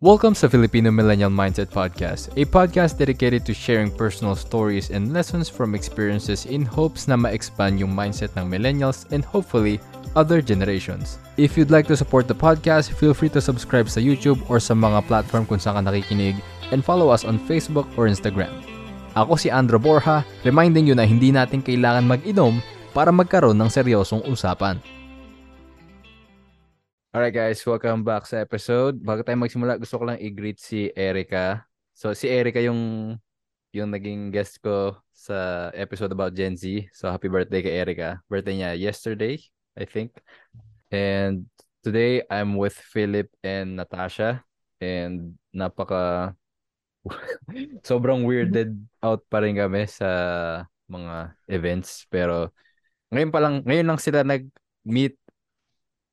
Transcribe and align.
Welcome 0.00 0.32
sa 0.32 0.48
Filipino 0.48 0.88
Millennial 0.88 1.28
Mindset 1.28 1.68
Podcast, 1.68 2.32
a 2.40 2.48
podcast 2.48 2.96
dedicated 2.96 3.44
to 3.44 3.52
sharing 3.52 3.92
personal 3.92 4.32
stories 4.32 4.88
and 4.88 5.12
lessons 5.12 5.52
from 5.52 5.76
experiences 5.76 6.48
in 6.48 6.64
hopes 6.64 7.04
na 7.04 7.20
ma-expand 7.20 7.76
yung 7.76 7.92
mindset 7.92 8.32
ng 8.32 8.48
millennials 8.48 9.04
and 9.12 9.20
hopefully 9.28 9.76
other 10.16 10.40
generations. 10.40 11.20
If 11.36 11.52
you'd 11.52 11.68
like 11.68 11.84
to 11.92 12.00
support 12.00 12.32
the 12.32 12.38
podcast, 12.40 12.96
feel 12.96 13.12
free 13.12 13.28
to 13.36 13.44
subscribe 13.44 13.92
sa 13.92 14.00
YouTube 14.00 14.40
or 14.48 14.56
sa 14.56 14.72
mga 14.72 15.04
platform 15.04 15.44
kung 15.44 15.60
saan 15.60 15.76
ka 15.76 15.92
nakikinig 15.92 16.40
and 16.72 16.80
follow 16.80 17.12
us 17.12 17.28
on 17.28 17.36
Facebook 17.44 17.84
or 18.00 18.08
Instagram. 18.08 18.56
Ako 19.20 19.36
si 19.36 19.52
Andro 19.52 19.76
Borja, 19.76 20.24
reminding 20.48 20.88
you 20.88 20.96
na 20.96 21.04
hindi 21.04 21.28
natin 21.28 21.60
kailangan 21.60 22.08
mag-inom 22.08 22.64
para 22.96 23.12
magkaroon 23.12 23.60
ng 23.60 23.68
seryosong 23.68 24.24
usapan. 24.32 24.80
Alright 27.10 27.34
guys, 27.34 27.58
welcome 27.66 28.06
back 28.06 28.22
sa 28.22 28.38
episode. 28.38 29.02
Bago 29.02 29.26
tayo 29.26 29.34
magsimula, 29.34 29.82
gusto 29.82 29.98
ko 29.98 30.06
lang 30.06 30.22
i-greet 30.22 30.62
si 30.62 30.94
Erica. 30.94 31.66
So 31.90 32.14
si 32.14 32.30
Erica 32.30 32.62
yung 32.62 33.18
yung 33.74 33.90
naging 33.90 34.30
guest 34.30 34.62
ko 34.62 34.94
sa 35.10 35.70
episode 35.74 36.14
about 36.14 36.38
Gen 36.38 36.54
Z. 36.54 36.86
So 36.94 37.10
happy 37.10 37.26
birthday 37.26 37.66
kay 37.66 37.82
Erica. 37.82 38.22
Birthday 38.30 38.62
niya 38.62 38.78
yesterday, 38.78 39.42
I 39.74 39.90
think. 39.90 40.14
And 40.94 41.50
today 41.82 42.22
I'm 42.30 42.54
with 42.54 42.78
Philip 42.78 43.26
and 43.42 43.74
Natasha 43.74 44.46
and 44.78 45.34
napaka 45.50 46.38
sobrang 47.90 48.22
weirded 48.22 48.78
out 49.02 49.26
pa 49.26 49.42
rin 49.42 49.58
kami 49.58 49.82
sa 49.90 50.62
mga 50.86 51.34
events 51.50 52.06
pero 52.06 52.54
ngayon 53.10 53.34
pa 53.34 53.42
lang 53.42 53.66
ngayon 53.66 53.86
lang 53.90 53.98
sila 53.98 54.22
nag-meet 54.22 55.18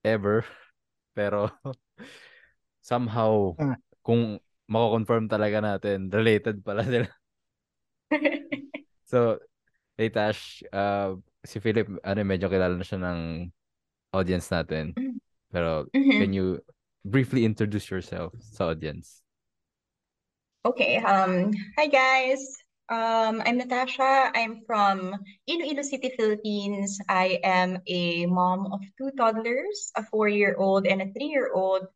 ever 0.01 0.41
pero 1.17 1.49
somehow, 2.85 3.57
Ah. 3.57 3.73
kung 4.05 4.37
mako-confirm 4.69 5.25
talaga 5.25 5.57
natin, 5.57 6.13
related 6.13 6.61
pala 6.61 6.85
sila. 6.87 7.09
so, 9.09 9.41
hey 9.97 10.13
Tash, 10.13 10.61
uh, 10.69 11.17
si 11.41 11.57
Philip, 11.57 11.89
ano, 12.05 12.21
medyo 12.21 12.45
kilala 12.45 12.77
na 12.77 12.85
siya 12.85 13.01
ng 13.01 13.49
audience 14.13 14.53
natin. 14.53 14.93
Pero, 15.49 15.89
Mhm. 15.95 16.21
can 16.21 16.31
you 16.37 16.61
briefly 17.01 17.41
introduce 17.47 17.89
yourself 17.89 18.35
sa 18.37 18.69
audience? 18.69 19.25
Okay, 20.67 20.99
um, 20.99 21.55
hi 21.79 21.87
guys. 21.87 22.66
Um, 22.89 23.43
I'm 23.45 23.57
Natasha. 23.57 24.31
I'm 24.33 24.63
from 24.65 25.13
Iloilo 25.47 25.81
City, 25.83 26.11
Philippines. 26.15 26.97
I 27.09 27.39
am 27.43 27.79
a 27.87 28.25
mom 28.27 28.71
of 28.71 28.79
two 28.97 29.11
toddlers, 29.17 29.91
a 29.95 30.03
four-year-old 30.03 30.87
and 30.87 31.01
a 31.01 31.11
three-year-old. 31.11 31.87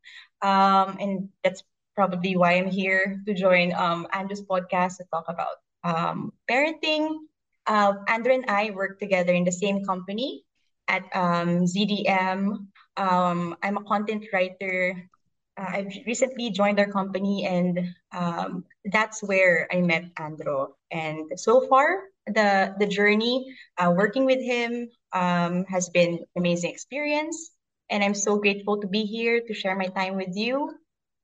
Um, 0.42 0.98
and 1.00 1.30
that's 1.44 1.64
probably 1.96 2.36
why 2.36 2.54
I'm 2.60 2.68
here 2.68 3.22
to 3.26 3.34
join 3.34 3.74
um 3.74 4.08
Andrew's 4.12 4.44
podcast 4.44 4.98
to 4.98 5.06
talk 5.14 5.26
about 5.28 5.64
um 5.84 6.34
parenting. 6.50 7.24
Uh, 7.68 7.94
Andrew 8.08 8.34
and 8.34 8.46
I 8.50 8.72
work 8.72 9.00
together 9.00 9.32
in 9.34 9.46
the 9.46 9.52
same 9.56 9.86
company 9.86 10.44
at 10.88 11.04
um 11.16 11.64
ZDM. 11.72 12.68
Um, 12.98 13.56
I'm 13.64 13.78
a 13.78 13.84
content 13.88 14.26
writer. 14.34 15.08
Uh, 15.58 15.66
I've 15.68 15.94
recently 16.06 16.50
joined 16.50 16.80
our 16.80 16.92
company 16.92 17.46
and 17.46 17.94
um, 18.12 18.66
that's 18.86 19.22
where 19.22 19.68
I 19.72 19.82
met 19.82 20.14
Andro. 20.16 20.74
And 20.92 21.32
so 21.36 21.68
far, 21.68 22.04
the 22.28 22.76
the 22.80 22.88
journey 22.88 23.56
uh, 23.78 23.94
working 23.96 24.26
with 24.26 24.42
him 24.42 24.90
um, 25.14 25.66
has 25.66 25.90
been 25.90 26.20
amazing 26.36 26.72
experience. 26.72 27.52
And 27.90 28.04
I'm 28.04 28.14
so 28.16 28.38
grateful 28.38 28.80
to 28.80 28.88
be 28.88 29.04
here 29.04 29.42
to 29.42 29.54
share 29.54 29.76
my 29.76 29.88
time 29.88 30.16
with 30.16 30.36
you 30.36 30.74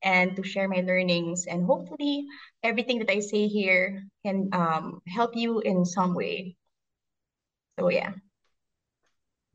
and 0.03 0.35
to 0.35 0.43
share 0.43 0.67
my 0.67 0.81
learnings. 0.81 1.45
And 1.47 1.65
hopefully, 1.65 2.27
everything 2.63 2.99
that 2.99 3.09
I 3.09 3.19
say 3.19 3.47
here 3.47 4.03
can 4.25 4.49
um, 4.51 5.01
help 5.07 5.35
you 5.35 5.59
in 5.61 5.85
some 5.85 6.13
way. 6.13 6.57
So 7.79 7.89
yeah. 7.89 8.11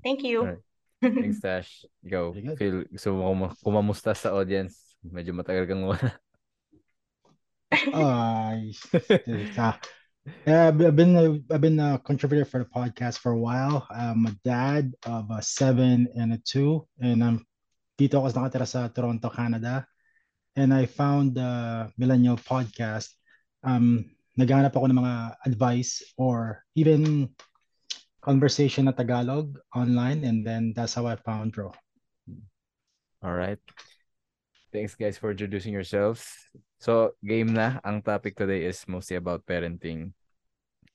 Thank 0.02 0.22
you. 0.24 0.62
Thanks, 1.02 1.42
Tash. 1.42 1.82
Ikaw. 2.06 2.30
Phil, 2.54 2.86
gusto 2.86 3.08
mo 3.10 3.26
kum- 3.34 3.56
kumamusta 3.58 4.14
sa 4.14 4.30
audience? 4.30 4.94
Medyo 5.02 5.34
matagal 5.34 5.66
kang 5.66 5.82
wala. 5.82 6.14
Ay, 7.72 8.70
ah, 9.58 9.74
yeah, 10.46 10.68
I've 10.68 10.94
been 10.94 11.16
a, 11.16 11.40
I've 11.50 11.64
been 11.64 11.80
a 11.80 11.98
contributor 11.98 12.44
for 12.44 12.62
the 12.62 12.68
podcast 12.68 13.18
for 13.18 13.32
a 13.32 13.40
while. 13.40 13.88
I'm 13.90 14.28
a 14.28 14.36
dad 14.44 14.94
of 15.08 15.32
a 15.32 15.42
seven 15.42 16.06
and 16.14 16.36
a 16.36 16.38
two, 16.44 16.86
and 17.00 17.24
I'm 17.24 17.42
dito 17.98 18.20
ako 18.20 18.30
nakatira 18.30 18.68
sa 18.68 18.92
Toronto, 18.92 19.32
Canada. 19.32 19.88
And 20.54 20.70
I 20.70 20.84
found 20.84 21.34
the 21.34 21.88
Millennial 21.96 22.36
Podcast. 22.36 23.08
Um, 23.64 24.04
naghahanap 24.36 24.76
ako 24.76 24.86
ng 24.92 25.00
mga 25.00 25.14
advice 25.48 26.04
or 26.20 26.60
even 26.76 27.32
conversation 28.22 28.86
na 28.86 28.94
Tagalog 28.94 29.58
online, 29.74 30.22
and 30.22 30.46
then 30.46 30.70
that's 30.72 30.94
how 30.94 31.10
I 31.10 31.18
found 31.18 31.58
Ro. 31.58 31.74
All 33.22 33.34
right. 33.34 33.58
Thanks 34.72 34.94
guys 34.94 35.18
for 35.18 35.34
introducing 35.34 35.74
yourselves. 35.74 36.24
So, 36.80 37.18
game 37.20 37.52
na. 37.52 37.82
Ang 37.84 38.00
topic 38.00 38.38
today 38.38 38.64
is 38.64 38.82
mostly 38.88 39.20
about 39.20 39.44
parenting. 39.44 40.16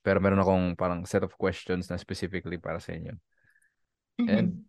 Pero 0.02 0.18
meron 0.18 0.40
akong 0.42 0.74
parang 0.74 1.06
set 1.06 1.22
of 1.22 1.36
questions 1.38 1.86
na 1.86 2.00
specifically 2.00 2.58
para 2.58 2.80
sa 2.80 2.96
inyo. 2.96 3.14
And 4.18 4.66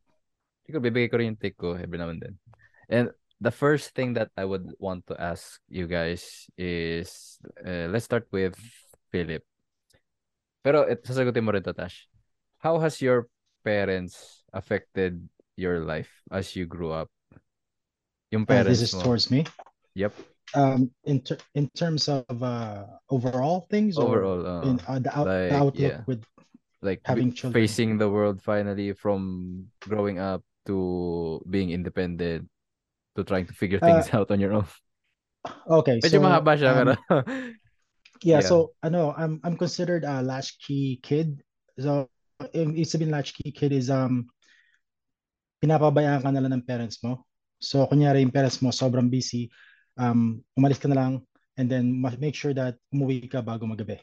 siguro 0.67 0.83
bibigay 0.83 1.09
ko 1.09 1.17
rin 1.17 1.33
yung 1.33 1.41
take 1.41 1.57
ko 1.57 1.73
every 1.73 1.97
now 1.97 2.13
and 2.13 2.21
then. 2.21 2.35
And 2.85 3.09
the 3.41 3.51
first 3.51 3.95
thing 3.95 4.13
that 4.19 4.29
I 4.37 4.45
would 4.45 4.69
want 4.77 5.07
to 5.07 5.15
ask 5.17 5.57
you 5.71 5.87
guys 5.87 6.45
is 6.59 7.39
uh, 7.65 7.89
let's 7.89 8.05
start 8.05 8.27
with 8.29 8.53
Philip. 9.09 9.41
Pero 10.61 10.85
it, 10.85 11.01
sasagutin 11.01 11.41
mo 11.41 11.55
rin 11.55 11.63
to, 11.63 11.73
Tash. 11.73 12.08
How 12.59 12.79
has 12.79 13.01
your 13.01 13.27
parents 13.63 14.43
affected 14.53 15.27
your 15.55 15.79
life 15.79 16.11
as 16.31 16.55
you 16.55 16.65
grew 16.65 16.91
up? 16.91 17.09
Yung 18.31 18.43
Uh, 18.43 18.45
parents 18.45 18.79
this 18.79 18.93
is 18.93 18.95
mo. 18.95 19.01
towards 19.03 19.31
me. 19.31 19.45
Yep. 19.95 20.13
Um, 20.55 20.89
in 21.05 21.21
ter- 21.21 21.37
in 21.53 21.69
terms 21.77 22.09
of 22.09 22.25
uh 22.41 22.85
overall 23.13 23.69
things 23.69 23.97
or 24.01 24.17
Overall, 24.17 24.41
uh, 24.47 24.61
in 24.65 24.81
uh, 24.89 24.97
the, 24.97 25.11
out- 25.13 25.29
the 25.29 25.39
like, 25.45 25.53
outlook 25.53 25.77
yeah. 25.77 26.01
with 26.09 26.21
like 26.81 27.01
having 27.05 27.29
children. 27.33 27.53
facing 27.61 27.97
the 28.01 28.09
world 28.09 28.41
finally 28.41 28.93
from 28.93 29.67
growing 29.85 30.17
up 30.17 30.41
to 30.65 31.37
being 31.49 31.69
independent 31.69 32.49
to 33.15 33.23
trying 33.23 33.45
to 33.45 33.53
figure 33.53 33.77
Uh, 33.81 33.87
things 33.87 34.09
out 34.17 34.31
on 34.31 34.39
your 34.41 34.53
own. 34.53 34.65
Okay, 35.69 36.01
Medyo 36.01 36.19
so 36.19 36.25
mahaba 36.25 36.51
siya, 36.57 36.71
um, 36.75 36.89
yeah, 38.23 38.41
yeah. 38.41 38.41
so 38.41 38.73
ano, 38.83 39.13
I'm 39.15 39.39
I'm 39.43 39.55
considered 39.55 40.03
a 40.03 40.21
latchkey 40.21 40.99
kid. 41.01 41.41
So 41.79 42.09
ibig 42.55 42.87
sabihin 42.87 43.11
latchkey 43.11 43.51
kid 43.51 43.75
is 43.75 43.91
um 43.91 44.27
pinapabayaan 45.59 46.23
ka 46.23 46.29
na 46.31 46.41
lang 46.43 46.53
ng 46.55 46.65
parents 46.65 47.03
mo. 47.03 47.27
So 47.59 47.83
kunyari 47.87 48.23
yung 48.23 48.31
parents 48.31 48.63
mo 48.63 48.71
sobrang 48.71 49.11
busy, 49.11 49.51
um 49.99 50.39
umalis 50.55 50.79
ka 50.79 50.87
na 50.87 50.97
lang 50.97 51.13
and 51.59 51.67
then 51.67 51.91
ma- 51.91 52.15
make 52.19 52.35
sure 52.35 52.55
that 52.55 52.79
umuwi 52.95 53.27
ka 53.27 53.43
bago 53.43 53.67
magabi. 53.67 53.99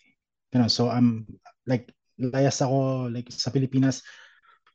You 0.53 0.61
know, 0.61 0.69
so 0.69 0.93
I'm 0.93 1.25
like 1.65 1.89
layas 2.21 2.61
ako 2.61 3.09
like 3.13 3.29
sa 3.33 3.49
Pilipinas 3.53 4.05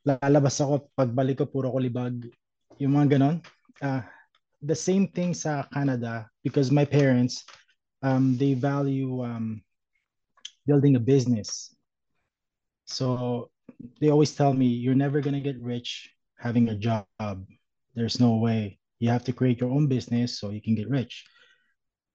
lalabas 0.02 0.58
ako 0.58 0.90
pagbalik 0.98 1.42
ko 1.42 1.46
puro 1.46 1.70
ko 1.70 1.78
libag 1.78 2.26
yung 2.82 2.98
mga 2.98 3.18
ganon. 3.18 3.36
Uh, 3.78 4.02
the 4.62 4.74
same 4.74 5.06
thing 5.10 5.34
sa 5.34 5.66
Canada 5.70 6.26
because 6.42 6.74
my 6.74 6.86
parents 6.86 7.46
um, 8.02 8.34
they 8.34 8.54
value 8.54 9.22
um, 9.22 9.62
building 10.66 10.98
a 10.98 11.02
business. 11.02 11.74
So 12.86 13.50
they 14.00 14.10
always 14.10 14.34
tell 14.34 14.52
me, 14.52 14.66
you're 14.66 14.94
never 14.94 15.20
going 15.20 15.34
to 15.34 15.40
get 15.40 15.60
rich 15.60 16.10
having 16.38 16.68
a 16.68 16.74
job. 16.74 17.06
There's 17.94 18.20
no 18.20 18.36
way. 18.36 18.78
You 18.98 19.10
have 19.10 19.24
to 19.24 19.32
create 19.32 19.60
your 19.60 19.70
own 19.70 19.86
business 19.86 20.38
so 20.38 20.50
you 20.50 20.62
can 20.62 20.74
get 20.74 20.88
rich. 20.88 21.24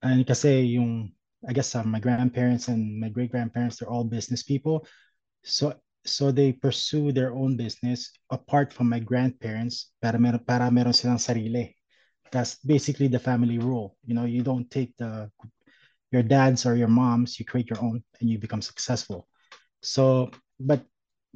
And 0.01 0.25
kasi 0.25 0.61
yung, 0.77 1.11
I 1.47 1.53
guess 1.53 1.75
uh, 1.75 1.83
my 1.83 1.99
grandparents 1.99 2.67
and 2.67 2.99
my 2.99 3.09
great 3.09 3.31
grandparents, 3.31 3.77
they're 3.77 3.89
all 3.89 4.03
business 4.03 4.43
people. 4.43 4.87
So 5.43 5.75
so 6.07 6.31
they 6.31 6.53
pursue 6.53 7.11
their 7.11 7.35
own 7.35 7.57
business 7.57 8.11
apart 8.31 8.71
from 8.71 8.87
my 8.87 8.99
grandparents 8.99 9.91
para 10.01 10.17
meron, 10.17 10.39
para 10.39 10.71
meron 10.71 10.93
silang 10.93 11.19
sarili. 11.19 11.75
That's 12.31 12.55
basically 12.63 13.07
the 13.07 13.19
family 13.19 13.59
rule. 13.59 13.97
You 14.05 14.15
know, 14.15 14.23
you 14.23 14.41
don't 14.41 14.71
take 14.71 14.95
the 14.97 15.29
your 16.11 16.23
dad's 16.23 16.65
or 16.65 16.75
your 16.75 16.87
mom's, 16.87 17.39
you 17.39 17.45
create 17.45 17.69
your 17.69 17.83
own 17.83 18.03
and 18.19 18.29
you 18.29 18.39
become 18.39 18.61
successful. 18.61 19.27
So, 19.83 20.31
but 20.59 20.83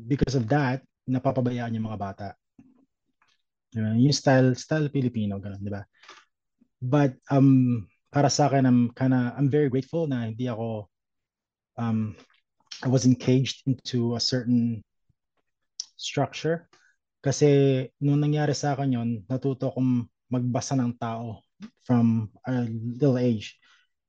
because 0.07 0.33
of 0.33 0.49
that, 0.49 0.81
napapabayaan 1.05 1.75
yung 1.75 1.87
mga 1.87 1.99
bata. 1.99 2.27
Diba? 3.71 3.95
Yung 3.95 4.15
style, 4.15 4.53
style 4.57 4.91
Filipino, 4.91 5.39
ganun, 5.39 5.61
di 5.63 5.71
ba? 5.71 5.83
But 6.81 7.15
um, 7.29 7.85
para 8.09 8.27
sa 8.27 8.49
akin, 8.49 8.65
I'm 8.67 8.81
kinda, 8.91 9.37
I'm 9.37 9.47
very 9.47 9.69
grateful 9.69 10.09
na 10.09 10.27
hindi 10.27 10.49
ako, 10.49 10.89
um, 11.77 12.17
I 12.81 12.89
wasn't 12.89 13.21
caged 13.21 13.63
into 13.69 14.17
a 14.17 14.21
certain 14.21 14.81
structure. 15.95 16.67
Kasi 17.21 17.85
nung 18.01 18.19
nangyari 18.19 18.57
sa 18.57 18.73
akin 18.73 18.97
yon, 18.97 19.09
natuto 19.29 19.69
akong 19.69 20.09
magbasa 20.33 20.73
ng 20.73 20.97
tao. 20.97 21.45
from 21.85 22.29
a 22.47 22.65
little 22.69 23.17
age. 23.17 23.57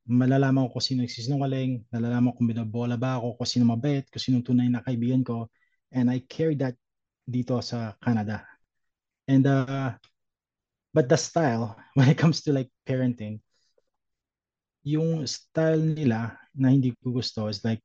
Malalaman 0.09 0.67
ko 0.69 0.79
kung 0.79 0.85
sino 0.85 1.01
nagsisinungaling, 1.05 1.87
nalalaman 1.95 2.35
ko 2.35 2.43
kung 2.43 2.51
binabola 2.51 2.97
ba 2.99 3.21
ako, 3.21 3.39
kung 3.39 3.49
sino 3.49 3.65
mabait, 3.69 4.05
kung 4.11 4.23
sino 4.23 4.43
tunay 4.43 4.67
na 4.67 4.83
kaibigan 4.83 5.23
ko. 5.23 5.47
And 5.93 6.11
I 6.11 6.25
carry 6.29 6.57
that 6.57 6.75
dito 7.29 7.63
sa 7.63 7.93
Canada. 8.03 8.45
And 9.29 9.47
uh, 9.47 9.93
but 10.95 11.09
the 11.09 11.17
style 11.17 11.77
when 11.95 12.09
it 12.09 12.19
comes 12.19 12.43
to 12.43 12.53
like 12.53 12.69
parenting, 12.89 13.41
yung 14.83 15.27
style 15.27 15.79
nila 15.79 16.37
na 16.57 16.69
hindi 16.69 16.91
ko 16.99 17.15
gusto 17.15 17.47
is 17.47 17.63
like 17.65 17.81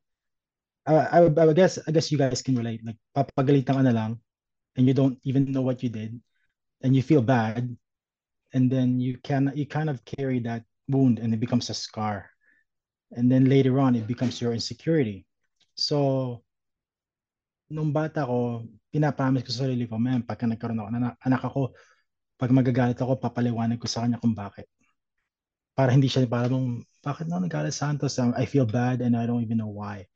uh, 0.88 1.08
I, 1.12 1.20
I 1.28 1.54
guess 1.54 1.78
I 1.86 1.92
guess 1.92 2.12
you 2.12 2.18
guys 2.18 2.42
can 2.42 2.58
relate. 2.58 2.82
Like 2.84 2.98
papagalitan 3.14 3.78
ka 3.78 3.84
na 3.84 3.94
lang 3.94 4.20
and 4.76 4.88
you 4.88 4.94
don't 4.94 5.20
even 5.24 5.52
know 5.52 5.62
what 5.62 5.84
you 5.84 5.90
did 5.90 6.18
and 6.82 6.96
you 6.96 7.04
feel 7.04 7.22
bad 7.22 7.70
and 8.54 8.72
then 8.72 9.00
you 9.00 9.18
can 9.22 9.52
you 9.56 9.66
kind 9.68 9.90
of 9.90 10.04
carry 10.06 10.40
that 10.48 10.64
wound 10.88 11.20
and 11.20 11.34
it 11.34 11.40
becomes 11.40 11.70
a 11.70 11.78
scar. 11.78 12.30
And 13.12 13.32
then 13.32 13.46
later 13.46 13.80
on 13.80 13.96
it 13.96 14.08
becomes 14.08 14.42
your 14.42 14.54
insecurity. 14.54 15.26
So 15.76 16.44
nung 17.68 17.92
bata 17.92 18.24
ko, 18.24 18.64
pinapromise 18.92 19.44
ko 19.44 19.52
sa 19.52 19.62
sarili 19.68 19.86
ko, 19.86 20.00
man, 20.00 20.24
pagka 20.24 20.48
nagkaroon 20.48 20.80
ako 20.80 20.90
anak, 20.90 21.14
anak 21.24 21.42
ako, 21.44 21.62
pag 22.40 22.52
magagalit 22.54 23.00
ako, 23.00 23.20
papaliwanag 23.20 23.80
ko 23.82 23.88
sa 23.90 24.08
kanya 24.08 24.22
kung 24.22 24.32
bakit. 24.32 24.70
Para 25.78 25.94
hindi 25.94 26.10
siya 26.10 26.26
parang, 26.26 26.82
bakit 27.04 27.30
na 27.30 27.44
nagalit 27.44 27.76
Santos? 27.76 28.18
I 28.18 28.48
feel 28.50 28.66
bad 28.66 29.04
and 29.04 29.14
I 29.14 29.28
don't 29.30 29.44
even 29.44 29.62
know 29.62 29.72
why. 29.72 30.08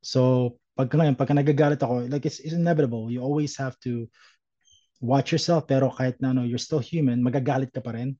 So, 0.00 0.56
pag 0.78 0.88
ngayon, 0.88 1.18
pagka 1.18 1.36
nagagalit 1.36 1.82
ako, 1.82 2.08
like 2.08 2.24
it's, 2.24 2.40
it's 2.40 2.56
inevitable. 2.56 3.12
You 3.12 3.20
always 3.20 3.52
have 3.60 3.76
to 3.84 4.08
watch 5.02 5.34
yourself, 5.34 5.68
pero 5.68 5.92
kahit 5.92 6.22
na 6.22 6.32
no, 6.32 6.46
you're 6.46 6.62
still 6.62 6.80
human, 6.80 7.20
magagalit 7.20 7.74
ka 7.74 7.84
pa 7.84 7.92
rin. 7.92 8.16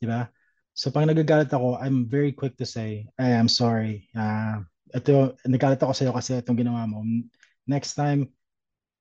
Di 0.00 0.08
ba? 0.08 0.30
So, 0.72 0.94
pag 0.94 1.10
nagagalit 1.10 1.50
ako, 1.50 1.76
I'm 1.76 2.06
very 2.06 2.30
quick 2.32 2.54
to 2.62 2.66
say, 2.68 3.10
hey, 3.18 3.34
I'm 3.34 3.50
sorry. 3.50 4.08
Uh, 4.14 4.62
ito, 4.94 5.36
nagalit 5.44 5.82
ako 5.82 5.92
sa'yo 5.92 6.12
kasi 6.14 6.38
itong 6.38 6.56
ginawa 6.56 6.86
mo 6.88 7.02
next 7.68 7.94
time, 7.94 8.32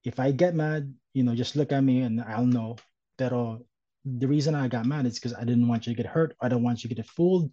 if 0.03 0.19
I 0.19 0.31
get 0.31 0.53
mad, 0.53 0.93
you 1.13 1.23
know, 1.23 1.33
just 1.33 1.55
look 1.55 1.71
at 1.71 1.83
me 1.83 2.01
and 2.01 2.21
I'll 2.21 2.45
know. 2.45 2.75
Pero 3.17 3.65
the 4.05 4.27
reason 4.27 4.53
I 4.53 4.67
got 4.67 4.85
mad 4.85 5.05
is 5.07 5.15
because 5.15 5.33
I 5.33 5.43
didn't 5.43 5.67
want 5.67 5.87
you 5.87 5.95
to 5.95 5.97
get 5.97 6.11
hurt. 6.11 6.35
I 6.39 6.49
don't 6.49 6.61
want 6.63 6.83
you 6.83 6.89
to 6.89 6.95
get 6.95 7.07
fooled, 7.07 7.51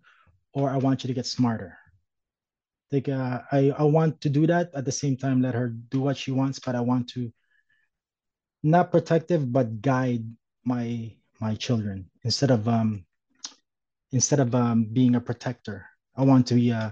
or 0.53 0.69
I 0.69 0.77
want 0.77 1.03
you 1.03 1.09
to 1.09 1.15
get 1.15 1.27
smarter. 1.27 1.79
Like 2.93 3.09
uh, 3.09 3.41
I, 3.51 3.73
I 3.79 3.85
want 3.85 4.21
to 4.21 4.29
do 4.29 4.47
that 4.47 4.71
at 4.75 4.85
the 4.85 4.93
same 4.93 5.17
time. 5.17 5.41
Let 5.41 5.55
her 5.55 5.69
do 5.69 6.01
what 6.01 6.19
she 6.19 6.33
wants, 6.33 6.59
but 6.59 6.75
I 6.75 6.81
want 6.81 7.09
to 7.11 7.33
not 8.63 8.93
protective, 8.93 9.51
but 9.51 9.81
guide 9.81 10.25
my 10.65 11.17
my 11.41 11.55
children 11.55 12.11
instead 12.23 12.51
of 12.51 12.69
um 12.69 13.05
instead 14.13 14.41
of 14.41 14.55
um 14.55 14.85
being 14.85 15.15
a 15.15 15.21
protector. 15.21 15.87
I 16.17 16.23
want 16.23 16.47
to 16.49 16.55
be 16.55 16.71
uh, 16.71 16.91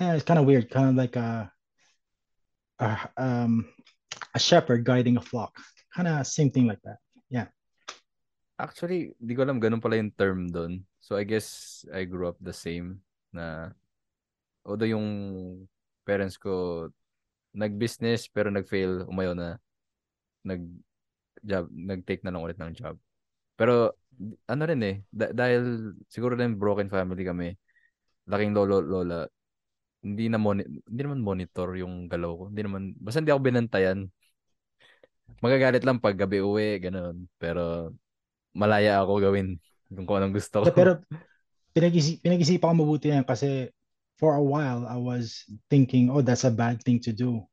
Eh, 0.00 0.14
it's 0.14 0.24
kind 0.24 0.40
of 0.40 0.46
weird, 0.46 0.70
kind 0.70 0.88
of 0.88 0.94
like 0.94 1.14
a 1.16 1.52
a, 2.80 3.08
um, 3.16 3.68
a 4.34 4.40
shepherd 4.40 4.84
guiding 4.84 5.16
a 5.16 5.24
flock. 5.24 5.54
Kind 5.94 6.08
of 6.08 6.26
same 6.26 6.50
thing 6.50 6.66
like 6.66 6.80
that. 6.82 6.98
Yeah. 7.28 7.52
Actually, 8.60 9.16
di 9.16 9.32
ko 9.36 9.44
alam 9.44 9.60
ganun 9.60 9.80
pala 9.80 10.00
yung 10.00 10.12
term 10.16 10.48
doon. 10.48 10.84
So 11.00 11.16
I 11.16 11.24
guess 11.24 11.80
I 11.88 12.04
grew 12.04 12.28
up 12.28 12.36
the 12.40 12.52
same 12.52 13.00
na 13.32 13.72
although 14.64 14.88
yung 14.88 15.08
parents 16.04 16.36
ko 16.36 16.86
nag-business 17.56 18.28
pero 18.30 18.52
nag-fail, 18.52 19.08
umayo 19.08 19.32
na 19.34 19.56
nag 20.44 20.62
job, 21.40 21.66
nag-take 21.72 22.22
na 22.22 22.30
lang 22.30 22.44
ulit 22.44 22.60
ng 22.60 22.76
job. 22.76 22.96
Pero 23.56 23.96
ano 24.48 24.62
rin 24.68 24.80
eh, 24.84 24.96
da- 25.08 25.32
dahil 25.32 25.96
siguro 26.08 26.36
din 26.36 26.56
broken 26.56 26.92
family 26.92 27.24
kami. 27.24 27.48
Laking 28.28 28.52
lolo 28.52 28.84
lola, 28.84 29.24
hindi 30.00 30.32
na 30.32 30.40
moni- 30.40 30.66
hindi 30.66 31.00
naman 31.04 31.20
monitor 31.20 31.76
yung 31.76 32.08
galaw 32.08 32.32
ko. 32.36 32.42
Hindi 32.48 32.62
naman 32.64 32.82
basta 32.96 33.20
hindi 33.20 33.32
ako 33.32 33.42
binantayan. 33.44 33.98
Magagalit 35.40 35.84
lang 35.84 36.02
pag 36.02 36.16
gabi 36.16 36.40
uwi, 36.40 36.80
ganun. 36.80 37.28
Pero 37.36 37.94
malaya 38.56 39.00
ako 39.00 39.30
gawin 39.30 39.56
kung 39.92 40.04
kung 40.08 40.18
anong 40.20 40.36
gusto 40.36 40.64
ko. 40.64 40.72
Pero 40.72 40.92
pinag-isip, 41.76 42.24
pinag-isipan 42.24 42.74
ko 42.74 42.76
mabuti 42.82 43.12
yan 43.12 43.24
kasi 43.24 43.70
for 44.18 44.36
a 44.36 44.42
while 44.42 44.84
I 44.84 45.00
was 45.00 45.48
thinking, 45.72 46.10
oh, 46.12 46.20
that's 46.20 46.44
a 46.44 46.52
bad 46.52 46.82
thing 46.84 47.00
to 47.08 47.12
do. 47.12 47.44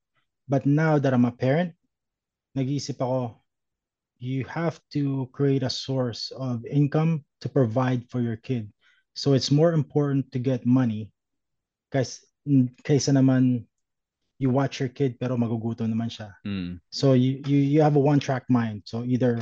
But 0.48 0.68
now 0.68 1.00
that 1.00 1.14
I'm 1.14 1.28
a 1.28 1.36
parent, 1.36 1.76
nag-iisip 2.56 3.00
ako, 3.00 3.40
you 4.18 4.44
have 4.50 4.80
to 4.98 5.30
create 5.32 5.62
a 5.62 5.70
source 5.70 6.32
of 6.36 6.66
income 6.66 7.24
to 7.42 7.48
provide 7.48 8.10
for 8.10 8.20
your 8.20 8.36
kid. 8.36 8.72
So 9.14 9.34
it's 9.34 9.52
more 9.52 9.74
important 9.74 10.32
to 10.34 10.40
get 10.40 10.66
money 10.66 11.10
kasi 11.94 12.27
kaysa 12.84 13.12
naman 13.14 13.68
you 14.38 14.54
watch 14.54 14.80
your 14.80 14.90
kid 14.90 15.18
pero 15.18 15.36
magugutom 15.36 15.90
naman 15.90 16.08
siya. 16.14 16.32
Mm. 16.46 16.78
So 16.94 17.14
you, 17.18 17.42
you 17.50 17.58
you 17.58 17.80
have 17.82 17.98
a 17.98 18.02
one 18.02 18.22
track 18.22 18.46
mind. 18.48 18.86
So 18.86 19.02
either 19.04 19.42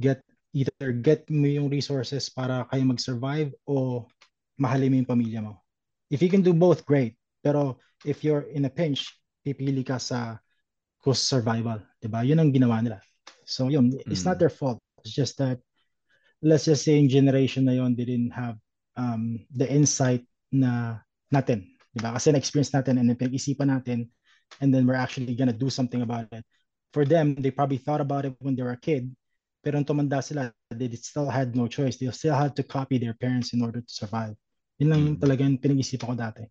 get 0.00 0.24
either 0.56 0.92
get 0.92 1.28
mo 1.28 1.44
yung 1.46 1.68
resources 1.68 2.32
para 2.32 2.64
kayo 2.72 2.82
mag-survive 2.88 3.52
o 3.68 4.08
mahalin 4.56 4.90
mo 4.92 4.96
yung 5.04 5.10
pamilya 5.12 5.40
mo. 5.44 5.60
If 6.08 6.24
you 6.24 6.32
can 6.32 6.40
do 6.40 6.56
both, 6.56 6.88
great. 6.88 7.20
Pero 7.44 7.76
if 8.08 8.24
you're 8.24 8.48
in 8.48 8.64
a 8.64 8.72
pinch, 8.72 9.12
pipili 9.44 9.84
ka 9.84 10.00
sa 10.00 10.40
cost 11.04 11.28
survival, 11.28 11.78
'di 12.00 12.08
ba? 12.08 12.24
Yun 12.24 12.40
ang 12.40 12.50
ginawa 12.50 12.80
nila. 12.80 12.98
So 13.44 13.68
yun, 13.68 13.94
it's 14.10 14.26
not 14.26 14.40
Mm. 14.40 14.42
their 14.42 14.54
fault. 14.54 14.80
It's 15.04 15.12
just 15.14 15.38
that 15.38 15.60
let's 16.42 16.66
just 16.66 16.82
say 16.82 16.98
in 16.98 17.06
generation 17.12 17.68
na 17.68 17.76
yun, 17.76 17.94
they 17.94 18.08
didn't 18.08 18.34
have 18.34 18.56
um, 18.96 19.44
the 19.52 19.68
insight 19.68 20.24
na 20.50 20.98
natin, 21.30 21.68
'di 21.96 22.00
ba? 22.04 22.12
Kasi 22.20 22.28
na-experience 22.36 22.76
natin 22.76 23.00
and 23.00 23.08
then 23.08 23.16
pinag-isipan 23.16 23.72
natin 23.72 24.12
and 24.60 24.68
then 24.74 24.84
we're 24.84 24.98
actually 25.00 25.32
gonna 25.32 25.56
do 25.56 25.72
something 25.72 26.04
about 26.04 26.28
it. 26.36 26.44
For 26.92 27.08
them, 27.08 27.36
they 27.40 27.50
probably 27.50 27.80
thought 27.80 28.00
about 28.04 28.28
it 28.28 28.36
when 28.44 28.52
they 28.56 28.62
were 28.64 28.76
a 28.76 28.80
kid, 28.80 29.08
pero 29.64 29.80
nung 29.80 29.88
tumanda 29.88 30.20
sila, 30.20 30.52
they 30.72 30.88
still 31.00 31.28
had 31.32 31.56
no 31.56 31.66
choice. 31.68 31.96
They 31.96 32.08
still 32.12 32.36
had 32.36 32.54
to 32.60 32.64
copy 32.64 33.00
their 33.00 33.16
parents 33.16 33.56
in 33.56 33.64
order 33.64 33.80
to 33.80 33.92
survive. 33.92 34.36
Yun 34.80 34.88
lang 34.92 35.02
Mm. 35.02 35.16
talaga 35.16 35.44
yung 35.48 35.56
pinag-isipan 35.60 36.12
ko 36.12 36.16
dati. 36.16 36.44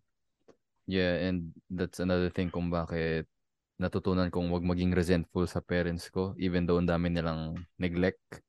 Yeah, 0.86 1.18
and 1.26 1.50
that's 1.70 1.98
another 1.98 2.30
thing 2.30 2.50
kung 2.54 2.70
bakit 2.70 3.26
natutunan 3.78 4.30
kong 4.34 4.50
wag 4.54 4.62
maging 4.66 4.94
resentful 4.94 5.46
sa 5.46 5.58
parents 5.62 6.10
ko 6.10 6.34
even 6.42 6.66
though 6.66 6.78
ang 6.82 6.90
dami 6.90 7.10
nilang 7.10 7.66
neglect. 7.78 8.42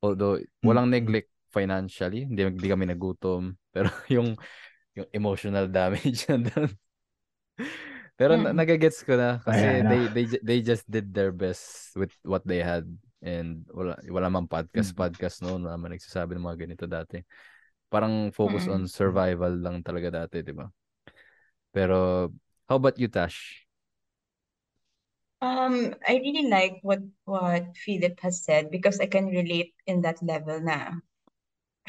Although 0.00 0.40
walang 0.64 0.88
Mm. 0.88 0.92
neglect 0.92 1.28
financially, 1.52 2.24
hindi, 2.24 2.40
hindi 2.46 2.68
kami 2.68 2.84
nagutom, 2.88 3.56
pero 3.74 3.88
yung 4.08 4.36
yung 4.96 5.08
emotional 5.14 5.66
damage 5.70 6.26
nandun. 6.30 6.70
Pero 8.20 8.36
na, 8.36 8.52
Mm. 8.52 8.56
nagagets 8.56 9.00
ko 9.00 9.16
na 9.16 9.40
kasi 9.40 9.80
Ayan, 9.80 9.88
they 9.88 10.02
they 10.12 10.24
they 10.44 10.58
just 10.60 10.84
did 10.90 11.08
their 11.12 11.32
best 11.32 11.96
with 11.96 12.12
what 12.20 12.44
they 12.44 12.60
had 12.60 12.84
and 13.24 13.64
wala 13.72 13.96
wala 14.12 14.28
mang 14.28 14.44
podcast 14.48 14.92
Mm. 14.92 15.00
podcast 15.00 15.36
noon 15.40 15.64
wala 15.64 15.80
man 15.80 15.96
nagsasabi 15.96 16.36
ng 16.36 16.44
mga 16.44 16.58
ganito 16.68 16.84
dati. 16.84 17.24
Parang 17.88 18.28
focus 18.30 18.68
on 18.68 18.84
Mm. 18.84 18.92
survival 18.92 19.52
lang 19.56 19.80
talaga 19.80 20.24
dati, 20.24 20.44
'di 20.44 20.52
ba? 20.52 20.68
Pero 21.72 22.28
how 22.68 22.76
about 22.76 22.98
you, 23.00 23.08
Tash? 23.08 23.64
Um, 25.40 25.96
I 26.04 26.20
really 26.20 26.52
like 26.52 26.84
what 26.84 27.00
what 27.24 27.72
Philip 27.72 28.20
has 28.20 28.44
said 28.44 28.68
because 28.70 29.00
I 29.00 29.08
can 29.08 29.32
relate 29.32 29.72
in 29.88 30.04
that 30.04 30.20
level 30.20 30.60
na 30.60 31.00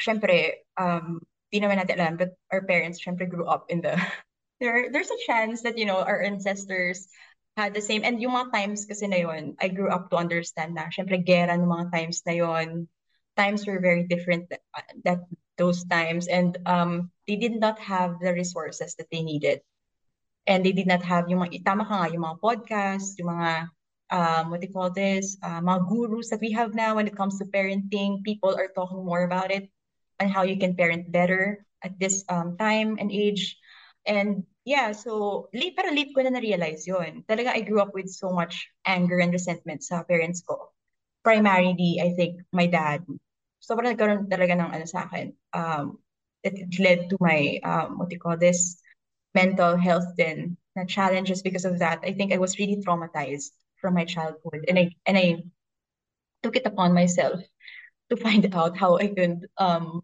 syempre 0.00 0.64
um 0.80 1.20
di 1.52 1.60
naman 1.60 1.76
natin 1.78 2.00
alam 2.00 2.16
but 2.16 2.32
our 2.48 2.64
parents 2.64 2.98
syempre 2.98 3.28
grew 3.28 3.44
up 3.44 3.68
in 3.68 3.84
the 3.84 3.92
there 4.60 4.88
there's 4.90 5.12
a 5.12 5.24
chance 5.28 5.62
that 5.62 5.76
you 5.76 5.84
know 5.84 6.00
our 6.00 6.24
ancestors 6.24 7.06
had 7.60 7.76
the 7.76 7.84
same 7.84 8.00
and 8.02 8.16
yung 8.16 8.32
mga 8.32 8.48
times 8.50 8.88
kasi 8.88 9.04
na 9.04 9.20
yun 9.20 9.52
I 9.60 9.68
grew 9.68 9.92
up 9.92 10.08
to 10.08 10.16
understand 10.16 10.72
na 10.72 10.88
syempre 10.88 11.20
gera 11.20 11.52
ng 11.52 11.68
mga 11.68 11.92
times 11.92 12.24
na 12.24 12.32
times 13.36 13.64
were 13.68 13.80
very 13.80 14.08
different 14.08 14.48
that, 14.48 14.64
that 15.04 15.20
those 15.60 15.84
times 15.84 16.28
and 16.32 16.56
um 16.64 17.12
they 17.28 17.36
did 17.36 17.60
not 17.60 17.76
have 17.76 18.16
the 18.24 18.32
resources 18.32 18.96
that 18.96 19.12
they 19.12 19.20
needed 19.20 19.60
and 20.46 20.64
they 20.64 20.72
did 20.72 20.86
not 20.86 21.02
have 21.02 21.28
yung 21.30 21.46
mga, 21.46 21.62
tama 21.62 21.86
ka 21.86 21.94
nga, 22.02 22.10
yung 22.10 22.24
mga 22.26 22.40
podcast, 22.42 23.14
yung 23.18 23.30
mga, 23.30 23.70
um, 24.10 24.50
what 24.50 24.60
do 24.60 24.66
you 24.66 24.74
call 24.74 24.90
this, 24.90 25.38
uh, 25.42 25.62
mga 25.62 25.86
gurus 25.86 26.30
that 26.30 26.42
we 26.42 26.50
have 26.50 26.74
now 26.74 26.96
when 26.98 27.06
it 27.06 27.16
comes 27.16 27.38
to 27.38 27.46
parenting. 27.46 28.22
People 28.26 28.54
are 28.54 28.70
talking 28.74 29.04
more 29.04 29.22
about 29.22 29.54
it 29.54 29.70
and 30.22 30.30
how 30.30 30.46
you 30.46 30.54
can 30.54 30.78
parent 30.78 31.10
better 31.10 31.66
at 31.82 31.98
this 31.98 32.22
um, 32.30 32.54
time 32.56 32.96
and 33.02 33.10
age. 33.10 33.58
And 34.06 34.46
yeah, 34.62 34.94
so 34.94 35.50
late, 35.50 35.74
pero 35.74 35.90
late 35.90 36.14
ko 36.14 36.22
na 36.22 36.30
na-realize 36.30 36.86
yun. 36.86 37.26
Talaga, 37.26 37.50
I 37.50 37.66
grew 37.66 37.82
up 37.82 37.90
with 37.90 38.06
so 38.06 38.30
much 38.30 38.70
anger 38.86 39.18
and 39.18 39.34
resentment 39.34 39.82
sa 39.82 40.06
parents 40.06 40.46
ko. 40.46 40.70
Primarily, 41.26 41.98
I 41.98 42.14
think, 42.14 42.46
my 42.54 42.70
dad. 42.70 43.02
Sobrang 43.58 43.98
nagkaroon 43.98 44.30
talaga 44.30 44.54
ng 44.54 44.70
ano 44.70 44.86
sa 44.86 45.10
akin. 45.10 45.34
Um, 45.50 45.98
it 46.46 46.54
led 46.78 47.10
to 47.10 47.18
my, 47.18 47.58
um, 47.66 47.98
what 47.98 48.10
do 48.10 48.14
you 48.14 48.22
call 48.22 48.38
this, 48.38 48.78
mental 49.34 49.76
health 49.76 50.04
then 50.16 50.56
na 50.76 50.84
challenges 50.84 51.42
because 51.42 51.64
of 51.64 51.78
that. 51.78 52.00
I 52.02 52.12
think 52.12 52.32
I 52.32 52.38
was 52.38 52.58
really 52.58 52.82
traumatized 52.84 53.50
from 53.80 53.94
my 53.94 54.04
childhood 54.04 54.64
and 54.68 54.78
I 54.78 54.94
and 55.06 55.18
I 55.18 55.42
took 56.42 56.56
it 56.56 56.66
upon 56.66 56.94
myself 56.94 57.40
to 58.10 58.16
find 58.16 58.46
out 58.54 58.76
how 58.76 58.98
I 58.98 59.08
could 59.08 59.48
um 59.58 60.02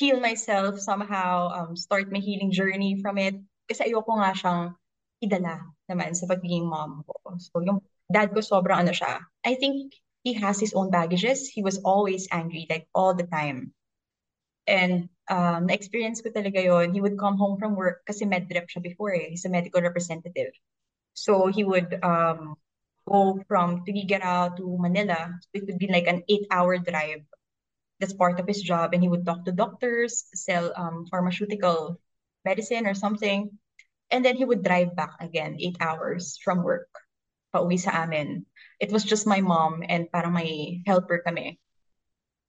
heal 0.00 0.16
myself 0.16 0.80
somehow, 0.80 1.52
um, 1.52 1.76
start 1.76 2.08
my 2.08 2.18
healing 2.18 2.48
journey 2.48 2.96
from 3.04 3.20
it. 3.20 3.36
Kasi 3.68 3.92
ayoko 3.92 4.16
nga 4.16 4.32
siyang 4.32 4.62
idala 5.20 5.60
naman 5.84 6.16
sa 6.16 6.24
pagiging 6.24 6.64
mom 6.64 7.04
ko. 7.04 7.36
So 7.36 7.60
yung 7.60 7.84
dad 8.08 8.32
ko 8.32 8.40
sobrang 8.40 8.88
ano 8.88 8.96
siya. 8.96 9.20
I 9.44 9.60
think 9.60 9.92
he 10.24 10.32
has 10.40 10.56
his 10.56 10.72
own 10.72 10.88
baggages. 10.88 11.52
He 11.52 11.60
was 11.60 11.76
always 11.84 12.24
angry, 12.32 12.64
like 12.72 12.88
all 12.96 13.12
the 13.12 13.28
time. 13.28 13.76
And 14.64 15.12
um, 15.28 15.68
na-experience 15.68 16.24
ko 16.24 16.32
talaga 16.32 16.64
yon. 16.64 16.96
He 16.96 17.04
would 17.04 17.20
come 17.20 17.36
home 17.36 17.60
from 17.60 17.76
work 17.76 18.00
kasi 18.08 18.24
med 18.24 18.48
rep 18.48 18.72
siya 18.72 18.80
before 18.80 19.12
eh. 19.12 19.28
He's 19.36 19.44
a 19.44 19.52
medical 19.52 19.84
representative. 19.84 20.56
So 21.12 21.52
he 21.52 21.62
would 21.62 22.00
um, 22.00 22.56
go 23.04 23.42
from 23.44 23.84
Tuguegarao 23.84 24.56
to 24.56 24.64
Manila. 24.80 25.36
So 25.44 25.50
it 25.60 25.68
would 25.68 25.78
be 25.78 25.92
like 25.92 26.08
an 26.08 26.24
eight-hour 26.28 26.80
drive. 26.80 27.26
That's 28.00 28.16
part 28.16 28.40
of 28.40 28.48
his 28.48 28.62
job. 28.62 28.94
And 28.94 29.02
he 29.02 29.08
would 29.08 29.24
talk 29.24 29.44
to 29.44 29.52
doctors, 29.52 30.24
sell 30.34 30.72
um, 30.74 31.06
pharmaceutical 31.10 32.00
medicine 32.44 32.86
or 32.86 32.94
something. 32.94 33.50
And 34.10 34.24
then 34.24 34.36
he 34.36 34.44
would 34.44 34.64
drive 34.64 34.96
back 34.96 35.14
again, 35.20 35.56
eight 35.60 35.76
hours 35.80 36.40
from 36.42 36.64
work. 36.64 36.88
Pauwi 37.54 37.78
sa 37.78 38.02
amin. 38.06 38.46
It 38.80 38.90
was 38.90 39.04
just 39.04 39.26
my 39.26 39.40
mom 39.40 39.82
and 39.86 40.10
parang 40.10 40.34
may 40.34 40.82
helper 40.86 41.22
kami. 41.22 41.60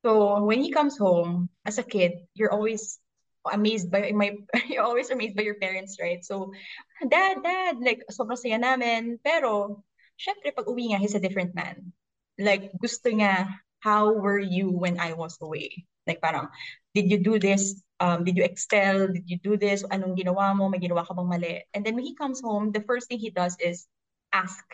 So 0.02 0.42
when 0.46 0.62
he 0.62 0.72
comes 0.72 0.98
home, 0.98 1.50
as 1.66 1.78
a 1.78 1.86
kid, 1.86 2.26
you're 2.34 2.54
always 2.54 2.98
amazed 3.46 3.90
by 3.90 4.12
my 4.14 4.38
you're 4.70 4.86
always 4.86 5.10
amazed 5.10 5.36
by 5.36 5.44
your 5.44 5.58
parents, 5.58 5.98
right? 6.02 6.24
So, 6.26 6.54
dad, 7.02 7.42
dad, 7.42 7.78
like 7.82 8.06
sobrang 8.10 8.38
saya 8.38 8.58
namin. 8.58 9.18
Pero, 9.22 9.82
syempre 10.18 10.54
pag 10.54 10.70
uwi 10.70 10.94
nga, 10.94 11.02
he's 11.02 11.18
a 11.18 11.22
different 11.22 11.54
man. 11.54 11.94
Like 12.38 12.74
gusto 12.78 13.10
niya, 13.10 13.50
how 13.82 14.14
were 14.14 14.40
you 14.40 14.70
when 14.70 15.02
I 15.02 15.14
was 15.14 15.38
away? 15.42 15.86
Like 16.08 16.22
parang, 16.22 16.50
did 16.94 17.12
you 17.12 17.18
do 17.18 17.38
this? 17.38 17.82
Um, 18.00 18.24
did 18.24 18.38
you 18.38 18.46
excel? 18.46 19.10
Did 19.10 19.30
you 19.30 19.38
do 19.38 19.58
this? 19.58 19.84
Anong 19.90 20.18
ginawa 20.18 20.58
mo? 20.58 20.70
May 20.70 20.82
ginawa 20.82 21.06
ka 21.06 21.14
bang 21.14 21.30
mali? 21.30 21.54
And 21.74 21.86
then 21.86 21.94
when 21.94 22.06
he 22.06 22.16
comes 22.18 22.42
home, 22.42 22.72
the 22.72 22.82
first 22.82 23.10
thing 23.10 23.22
he 23.22 23.30
does 23.30 23.58
is 23.62 23.86
ask, 24.34 24.66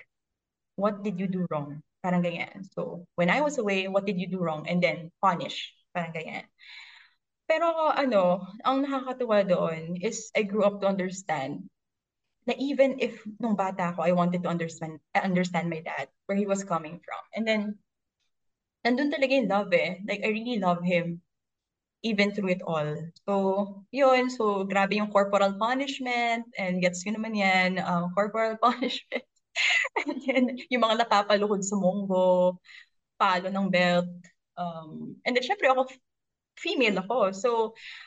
what 0.76 1.04
did 1.04 1.20
you 1.20 1.28
do 1.28 1.48
wrong? 1.52 1.84
Parang 2.00 2.24
ganyan. 2.24 2.64
So, 2.72 3.04
when 3.20 3.28
I 3.28 3.42
was 3.42 3.58
away, 3.58 3.90
what 3.92 4.06
did 4.06 4.22
you 4.22 4.32
do 4.32 4.40
wrong? 4.40 4.70
And 4.70 4.80
then 4.80 5.12
punish. 5.20 5.76
Parang 5.92 6.16
ganyan. 6.16 6.48
Pero 7.48 7.92
ano, 7.96 8.44
ang 8.64 8.84
nakakatuwa 8.84 9.48
doon 9.48 10.00
is 10.04 10.32
I 10.36 10.44
grew 10.44 10.68
up 10.68 10.84
to 10.84 10.88
understand 10.88 11.68
na 12.48 12.56
even 12.60 13.00
if 13.04 13.20
nung 13.44 13.60
bata 13.60 13.92
ako, 13.92 14.08
I 14.08 14.16
wanted 14.16 14.44
to 14.44 14.50
understand 14.52 15.04
understand 15.16 15.68
my 15.68 15.84
dad, 15.84 16.08
where 16.28 16.40
he 16.40 16.48
was 16.48 16.64
coming 16.64 17.04
from. 17.04 17.24
And 17.36 17.44
then, 17.44 17.76
nandun 18.88 19.12
talaga 19.12 19.36
yung 19.36 19.52
love 19.52 19.76
eh. 19.76 20.00
Like, 20.08 20.24
I 20.24 20.32
really 20.32 20.64
love 20.64 20.80
him 20.80 21.20
even 22.08 22.32
through 22.32 22.56
it 22.56 22.64
all. 22.64 22.96
So, 23.28 23.84
yun. 23.92 24.32
So, 24.32 24.64
grabe 24.64 24.96
yung 24.96 25.12
corporal 25.12 25.60
punishment 25.60 26.48
and 26.56 26.80
gets 26.80 27.04
yun 27.04 27.20
naman 27.20 27.36
yan, 27.36 27.84
um, 27.84 28.12
corporal 28.16 28.56
punishment. 28.56 29.28
and 30.08 30.24
then, 30.24 30.44
yung 30.72 30.88
mga 30.88 31.04
napapaluhod 31.04 31.68
sa 31.68 31.76
monggo, 31.76 32.64
palo 33.20 33.52
ng 33.52 33.68
belt. 33.68 34.08
Um, 34.56 35.20
and 35.28 35.36
then, 35.36 35.44
syempre, 35.44 35.68
ako, 35.68 35.92
female 36.56 37.04
ako. 37.04 37.36
So, 37.36 37.50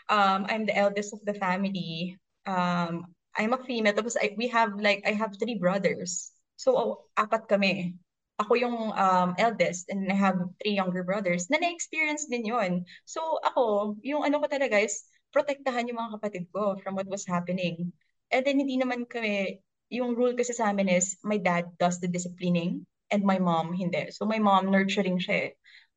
um, 0.08 0.48
I'm 0.48 0.64
the 0.64 0.76
eldest 0.76 1.12
of 1.12 1.20
the 1.28 1.36
family. 1.36 2.16
Um, 2.48 3.12
I'm 3.36 3.52
a 3.52 3.62
female. 3.62 3.94
Tapos 3.94 4.16
I, 4.16 4.34
we 4.34 4.48
have 4.48 4.74
like, 4.80 5.04
I 5.06 5.12
have 5.12 5.38
three 5.38 5.58
brothers. 5.60 6.32
So, 6.56 7.06
apat 7.14 7.46
kami. 7.46 7.94
Ako 8.40 8.56
yung 8.56 8.76
um, 8.96 9.28
eldest 9.36 9.92
and 9.92 10.08
I 10.08 10.16
have 10.16 10.40
three 10.64 10.72
younger 10.72 11.04
brothers 11.04 11.52
na 11.52 11.60
na-experience 11.60 12.24
din 12.32 12.48
yon. 12.48 12.88
So, 13.04 13.36
ako, 13.44 13.96
yung 14.00 14.24
ano 14.24 14.40
ko 14.40 14.48
talaga 14.48 14.80
is 14.80 15.04
protektahan 15.28 15.86
yung 15.92 16.00
mga 16.00 16.16
kapatid 16.16 16.44
ko 16.48 16.80
from 16.80 16.96
what 16.96 17.06
was 17.06 17.28
happening. 17.28 17.92
And 18.32 18.42
then, 18.48 18.56
hindi 18.56 18.80
naman 18.80 19.04
kami, 19.04 19.60
yung 19.92 20.16
rule 20.16 20.32
kasi 20.32 20.56
sa 20.56 20.72
amin 20.72 20.88
is 20.88 21.20
my 21.20 21.36
dad 21.36 21.68
does 21.76 22.00
the 22.00 22.08
disciplining 22.08 22.88
and 23.12 23.26
my 23.26 23.36
mom 23.36 23.76
hindi. 23.76 24.08
So, 24.08 24.24
my 24.24 24.40
mom 24.40 24.72
nurturing 24.72 25.20
siya 25.20 25.36
eh. 25.36 25.50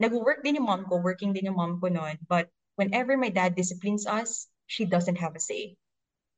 Nag-work 0.03 0.43
din 0.43 0.59
yung 0.59 0.67
mom 0.67 0.83
ko, 0.89 0.99
working 0.99 1.31
din 1.31 1.47
yung 1.47 1.55
mom 1.55 1.79
ko 1.79 1.87
noon. 1.87 2.19
But 2.27 2.51
whenever 2.75 3.15
my 3.15 3.31
dad 3.31 3.55
disciplines 3.55 4.03
us, 4.03 4.51
she 4.67 4.83
doesn't 4.83 5.21
have 5.21 5.37
a 5.37 5.43
say 5.43 5.79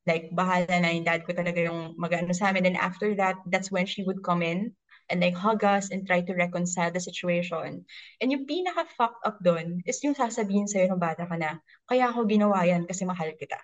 like 0.05 0.29
bahala 0.29 0.69
na 0.69 0.93
yung 0.93 1.05
dad 1.05 1.25
ko 1.25 1.33
talaga 1.33 1.65
yung 1.65 1.97
mag-ano 1.97 2.29
sa 2.29 2.53
amin. 2.53 2.69
And 2.69 2.77
after 2.77 3.17
that, 3.17 3.41
that's 3.49 3.73
when 3.73 3.89
she 3.89 4.05
would 4.05 4.21
come 4.21 4.45
in 4.45 4.77
and 5.11 5.21
like 5.21 5.37
hug 5.37 5.63
us 5.63 5.91
and 5.91 6.05
try 6.05 6.21
to 6.21 6.33
reconcile 6.33 6.89
the 6.89 7.01
situation. 7.01 7.85
And 8.21 8.27
yung 8.31 8.49
pinaka-fucked 8.49 9.23
up 9.25 9.37
doon 9.41 9.85
is 9.85 10.01
yung 10.01 10.17
sasabihin 10.17 10.65
sa'yo 10.65 10.89
ng 10.91 11.01
bata 11.01 11.29
ka 11.29 11.35
na, 11.37 11.61
kaya 11.85 12.09
ako 12.09 12.25
ginawa 12.25 12.65
yan 12.65 12.89
kasi 12.89 13.05
mahal 13.05 13.33
kita. 13.37 13.59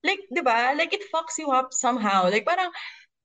Like, 0.00 0.24
di 0.32 0.40
ba? 0.40 0.72
Like, 0.72 0.96
it 0.96 1.04
fucks 1.12 1.36
you 1.36 1.52
up 1.52 1.76
somehow. 1.76 2.24
Like, 2.32 2.48
parang, 2.48 2.72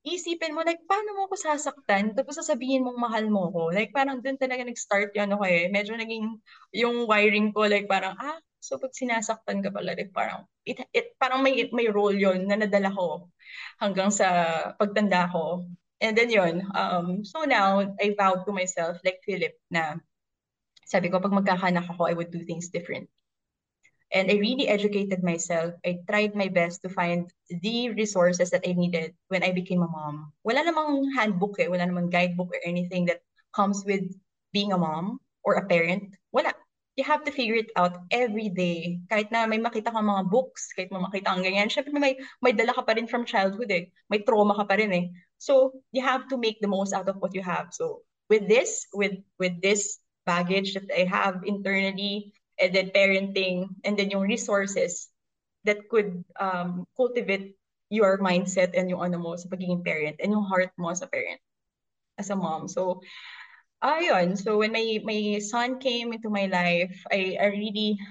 isipin 0.04 0.52
mo, 0.52 0.62
like, 0.68 0.84
paano 0.86 1.16
mo 1.16 1.32
ako 1.32 1.40
sasaktan? 1.40 2.14
Tapos 2.14 2.36
sasabihin 2.36 2.84
mong 2.84 3.00
mahal 3.00 3.25
mo 3.32 3.48
ko. 3.50 3.72
Like, 3.72 3.96
parang 3.96 4.20
doon 4.20 4.36
talaga 4.36 4.68
nag-start 4.68 5.16
yun 5.16 5.32
ako 5.32 5.48
eh. 5.48 5.72
Medyo 5.72 5.96
naging, 5.96 6.36
yung 6.75 7.08
wiring 7.08 7.56
ko, 7.56 7.64
like, 7.64 7.88
parang, 7.88 8.14
ah, 8.20 8.38
So 8.66 8.82
pag 8.82 8.98
sinasaktan 8.98 9.62
ka 9.62 9.70
pala, 9.70 9.94
like 9.94 10.10
parang, 10.10 10.50
it, 10.66 10.82
it, 10.90 11.14
parang 11.22 11.46
may, 11.46 11.70
may 11.70 11.86
role 11.86 12.18
yon 12.18 12.50
na 12.50 12.58
nadala 12.58 12.90
ko 12.90 13.30
hanggang 13.78 14.10
sa 14.10 14.25
pagtanda 14.82 15.30
ko. 15.30 15.70
And 16.02 16.18
then 16.18 16.30
yun, 16.30 16.68
um, 16.75 17.24
so 17.24 17.44
now, 17.48 17.96
I 18.02 18.16
vowed 18.18 18.46
to 18.46 18.52
myself, 18.52 19.00
like 19.06 19.24
Philip, 19.24 19.56
na 19.72 19.96
sabi 20.86 21.10
ko, 21.10 21.20
pag 21.20 21.32
magkakanak 21.32 21.88
ako, 21.88 22.06
I 22.06 22.14
would 22.14 22.32
do 22.32 22.44
things 22.44 22.70
different. 22.70 23.08
And 24.14 24.30
I 24.30 24.38
really 24.38 24.68
educated 24.68 25.24
myself. 25.24 25.74
I 25.84 26.00
tried 26.08 26.36
my 26.36 26.48
best 26.48 26.84
to 26.84 26.90
find 26.94 27.28
the 27.50 27.90
resources 27.90 28.52
that 28.52 28.64
I 28.68 28.74
needed 28.74 29.16
when 29.28 29.44
I 29.44 29.52
became 29.52 29.82
a 29.82 29.90
mom. 29.90 30.32
Wala 30.46 30.62
namang 30.62 31.10
handbook 31.18 31.58
eh, 31.60 31.68
wala 31.68 31.90
namang 31.90 32.14
guidebook 32.14 32.54
or 32.54 32.62
anything 32.64 33.10
that 33.10 33.25
comes 33.52 33.84
with 33.84 34.06
being 34.54 34.72
a 34.72 34.78
mom 34.78 35.20
or 35.44 35.58
a 35.58 35.66
parent. 35.66 36.16
Wala 36.32 36.54
you 36.96 37.04
have 37.04 37.24
to 37.28 37.32
figure 37.32 37.60
it 37.60 37.72
out 37.75 38.08
every 38.08 38.48
day. 38.48 39.04
Kahit 39.12 39.28
na 39.28 39.44
may 39.44 39.60
makita 39.60 39.92
kang 39.92 40.08
mga 40.08 40.32
books, 40.32 40.72
kahit 40.72 40.88
mo 40.96 41.04
makita 41.04 41.28
ang 41.28 41.44
ganyan, 41.44 41.68
syempre 41.68 41.92
may, 41.92 42.16
may 42.40 42.56
dala 42.56 42.72
ka 42.72 42.88
pa 42.88 42.96
rin 42.96 43.08
from 43.08 43.28
childhood 43.28 43.68
eh. 43.68 43.92
May 44.08 44.24
trauma 44.24 44.56
ka 44.56 44.64
pa 44.64 44.80
rin 44.80 44.92
eh. 44.96 45.06
So, 45.46 45.78
you 45.94 46.02
have 46.02 46.25
to 46.34 46.42
make 46.42 46.58
the 46.58 46.72
most 46.72 46.90
out 46.90 47.06
of 47.06 47.22
what 47.22 47.38
you 47.38 47.46
have. 47.46 47.70
So, 47.70 48.02
with 48.34 48.50
this, 48.50 48.90
with 48.90 49.22
with 49.38 49.62
this 49.62 50.02
baggage 50.25 50.74
that 50.74 50.90
I 50.90 51.06
have 51.06 51.46
internally, 51.46 52.34
and 52.58 52.74
then 52.74 52.90
parenting, 52.90 53.70
and 53.86 53.94
then 53.94 54.10
yung 54.10 54.25
resources 54.25 55.14
that 55.70 55.86
could 55.90 56.25
um, 56.42 56.90
cultivate 56.98 57.54
your 57.94 58.18
mindset 58.18 58.74
and 58.74 58.90
yung 58.90 59.06
ano 59.06 59.22
mo 59.22 59.38
sa 59.38 59.46
pagiging 59.50 59.86
parent 59.86 60.18
and 60.18 60.34
yung 60.34 60.46
heart 60.50 60.74
mo 60.82 60.90
sa 60.98 61.06
parent 61.06 61.38
as 62.18 62.34
a 62.34 62.36
mom. 62.36 62.66
So, 62.66 63.06
ayun, 63.86 64.38
so 64.38 64.58
when 64.58 64.74
my 64.74 65.02
my 65.06 65.38
son 65.46 65.78
came 65.78 66.14
into 66.14 66.34
my 66.34 66.50
life, 66.50 66.94
I, 67.14 67.38
I 67.38 67.54
really 67.54 68.02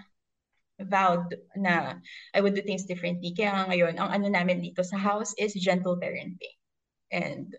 vowed 0.78 1.34
na 1.54 1.98
I 2.34 2.38
would 2.42 2.54
do 2.54 2.62
things 2.62 2.86
differently. 2.86 3.34
Kaya 3.34 3.66
ngayon, 3.70 3.98
ang 3.98 4.10
ano 4.10 4.26
namin 4.30 4.62
dito 4.62 4.82
sa 4.86 4.98
house 4.98 5.34
is 5.38 5.54
gentle 5.54 5.98
parenting. 5.98 6.58
And 7.12 7.56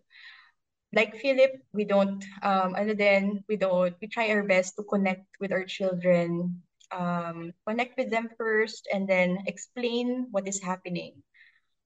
like 0.93 1.19
Philip, 1.19 1.59
we 1.73 1.83
don't, 1.83 2.23
um, 2.41 2.75
ano 2.75 2.93
din, 2.93 3.43
we 3.49 3.57
don't, 3.57 3.95
we 4.01 4.07
try 4.07 4.29
our 4.31 4.43
best 4.43 4.75
to 4.77 4.83
connect 4.83 5.27
with 5.39 5.51
our 5.51 5.65
children, 5.65 6.61
um, 6.91 7.51
connect 7.67 7.97
with 7.97 8.09
them 8.09 8.29
first, 8.37 8.87
and 8.93 9.07
then 9.07 9.43
explain 9.47 10.27
what 10.31 10.47
is 10.47 10.63
happening. 10.63 11.19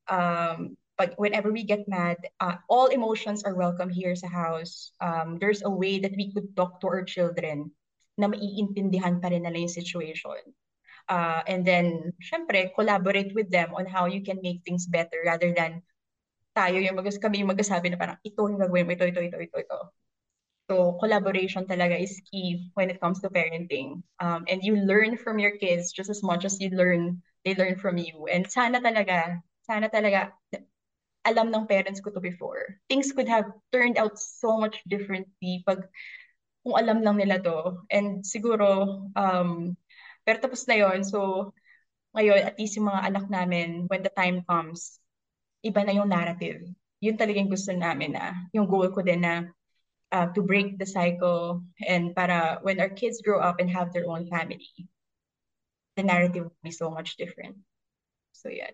Um, 0.08 0.78
but 0.98 1.16
whenever 1.18 1.51
we 1.51 1.63
get 1.63 1.88
mad, 1.88 2.18
uh, 2.39 2.62
all 2.68 2.88
emotions 2.88 3.44
are 3.44 3.56
welcome 3.56 3.89
here 3.89 4.16
sa 4.16 4.28
house. 4.28 4.92
Um, 5.01 5.39
there's 5.39 5.63
a 5.63 5.72
way 5.72 5.98
that 6.00 6.13
we 6.13 6.34
could 6.34 6.56
talk 6.56 6.82
to 6.82 6.88
our 6.88 7.04
children 7.04 7.72
na 8.20 8.28
maiintindihan 8.28 9.24
pa 9.24 9.32
rin 9.32 9.48
nila 9.48 9.63
yung 9.63 9.72
situation. 9.72 10.44
Uh, 11.08 11.42
and 11.48 11.66
then, 11.66 12.13
syempre, 12.22 12.70
collaborate 12.75 13.34
with 13.34 13.50
them 13.50 13.74
on 13.74 13.88
how 13.88 14.06
you 14.06 14.22
can 14.22 14.38
make 14.44 14.62
things 14.62 14.86
better 14.86 15.24
rather 15.25 15.56
than 15.56 15.82
tayo 16.53 16.77
yung 16.82 16.98
mag 16.98 17.08
kami 17.08 17.41
yung 17.41 17.51
magsasabi 17.51 17.94
na 17.94 18.00
parang 18.00 18.20
ito 18.25 18.41
yung 18.41 18.60
gagawin 18.60 18.86
mo, 18.88 18.91
ito, 18.94 19.06
ito, 19.08 19.22
ito, 19.22 19.38
ito, 19.39 19.58
ito. 19.60 19.79
So, 20.70 21.01
collaboration 21.01 21.65
talaga 21.65 21.98
is 21.98 22.22
key 22.29 22.70
when 22.77 22.94
it 22.94 23.01
comes 23.01 23.18
to 23.25 23.34
parenting. 23.34 24.06
Um, 24.22 24.46
and 24.46 24.62
you 24.62 24.77
learn 24.77 25.18
from 25.18 25.41
your 25.41 25.58
kids 25.58 25.89
just 25.89 26.13
as 26.13 26.22
much 26.22 26.46
as 26.46 26.62
you 26.62 26.70
learn, 26.70 27.25
they 27.41 27.58
learn 27.58 27.82
from 27.82 27.98
you. 27.98 28.29
And 28.29 28.46
sana 28.46 28.77
talaga, 28.77 29.41
sana 29.65 29.89
talaga, 29.89 30.29
alam 31.25 31.50
ng 31.50 31.65
parents 31.65 32.06
ko 32.06 32.13
to 32.13 32.22
before. 32.22 32.77
Things 32.86 33.10
could 33.12 33.27
have 33.27 33.50
turned 33.74 33.98
out 33.98 34.22
so 34.22 34.62
much 34.62 34.77
differently 34.86 35.65
pag 35.65 35.89
kung 36.62 36.77
alam 36.77 37.01
lang 37.01 37.18
nila 37.18 37.41
to. 37.41 37.82
And 37.89 38.22
siguro, 38.22 39.10
um, 39.18 39.74
pero 40.22 40.38
tapos 40.38 40.70
na 40.70 40.77
yon 40.77 41.01
So, 41.01 41.50
ngayon, 42.13 42.46
at 42.46 42.58
least 42.62 42.77
yung 42.77 42.94
mga 42.94 43.06
anak 43.10 43.25
namin, 43.29 43.89
when 43.89 44.06
the 44.06 44.13
time 44.13 44.46
comes, 44.46 45.01
iba 45.63 45.82
na 45.84 45.94
yung 45.96 46.10
narrative. 46.10 46.63
Yun 47.00 47.16
talagang 47.16 47.48
gusto 47.48 47.72
namin 47.72 48.16
na, 48.16 48.36
yung 48.51 48.68
goal 48.68 48.92
ko 48.92 49.00
din 49.00 49.24
na 49.24 49.48
uh, 50.12 50.28
to 50.36 50.44
break 50.44 50.75
the 50.78 50.88
cycle 50.88 51.63
and 51.88 52.12
para 52.16 52.60
when 52.62 52.80
our 52.80 52.92
kids 52.92 53.24
grow 53.24 53.39
up 53.39 53.60
and 53.60 53.70
have 53.72 53.92
their 53.94 54.08
own 54.08 54.28
family, 54.28 54.88
the 55.96 56.04
narrative 56.04 56.48
would 56.50 56.63
be 56.63 56.72
so 56.72 56.92
much 56.92 57.16
different. 57.16 57.56
So 58.32 58.51
yeah. 58.51 58.72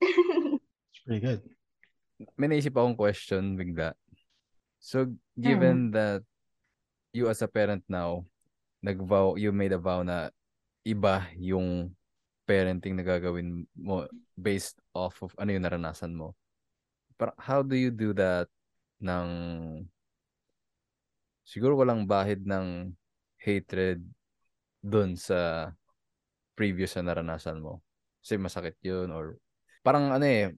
It's 0.00 1.00
pretty 1.04 1.20
good. 1.24 1.40
May 2.36 2.48
naisip 2.48 2.72
akong 2.72 2.96
question 2.96 3.56
bigla. 3.56 3.92
So, 4.80 5.10
given 5.36 5.90
that 5.92 6.22
you 7.12 7.28
as 7.28 7.42
a 7.42 7.48
parent 7.48 7.84
now, 7.88 8.24
nag-vow, 8.84 9.36
you 9.36 9.52
made 9.52 9.72
a 9.72 9.80
vow 9.80 10.00
na 10.00 10.30
iba 10.86 11.26
yung 11.36 11.90
parenting 12.46 12.94
na 12.94 13.02
gagawin 13.02 13.66
mo 13.74 14.06
based 14.38 14.78
off 14.94 15.18
of 15.26 15.34
ano 15.36 15.50
yung 15.50 15.66
naranasan 15.66 16.14
mo. 16.14 16.38
Pero 17.18 17.34
how 17.36 17.60
do 17.60 17.74
you 17.74 17.90
do 17.90 18.14
that 18.14 18.46
ng 19.02 19.28
siguro 21.42 21.74
walang 21.74 22.06
bahid 22.06 22.46
ng 22.46 22.94
hatred 23.42 24.00
dun 24.78 25.18
sa 25.18 25.70
previous 26.54 26.94
na 26.96 27.10
naranasan 27.12 27.58
mo? 27.58 27.82
Kasi 28.22 28.38
masakit 28.38 28.78
yun 28.80 29.10
or 29.10 29.36
parang 29.82 30.14
ano 30.14 30.26
eh, 30.26 30.54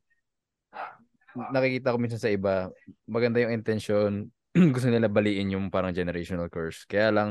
nakikita 1.37 1.92
ko 1.95 1.99
minsan 2.00 2.21
sa 2.21 2.33
iba, 2.33 2.73
maganda 3.07 3.38
yung 3.38 3.54
intention, 3.54 4.33
gusto 4.75 4.88
nila 4.88 5.07
baliin 5.07 5.54
yung 5.54 5.68
parang 5.71 5.95
generational 5.95 6.50
curse. 6.50 6.88
Kaya 6.88 7.12
lang, 7.14 7.28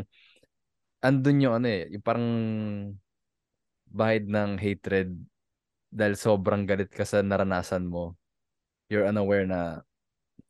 andun 1.03 1.43
yung 1.43 1.55
ano 1.61 1.67
eh, 1.67 1.89
yung 1.91 2.05
parang 2.05 2.27
bahid 3.97 4.29
ng 4.29 4.61
hatred 4.61 5.17
dahil 5.89 6.13
sobrang 6.13 6.69
galit 6.69 6.93
ka 6.93 7.01
sa 7.01 7.25
naranasan 7.25 7.89
mo. 7.89 8.13
You're 8.93 9.09
unaware 9.09 9.49
na 9.49 9.81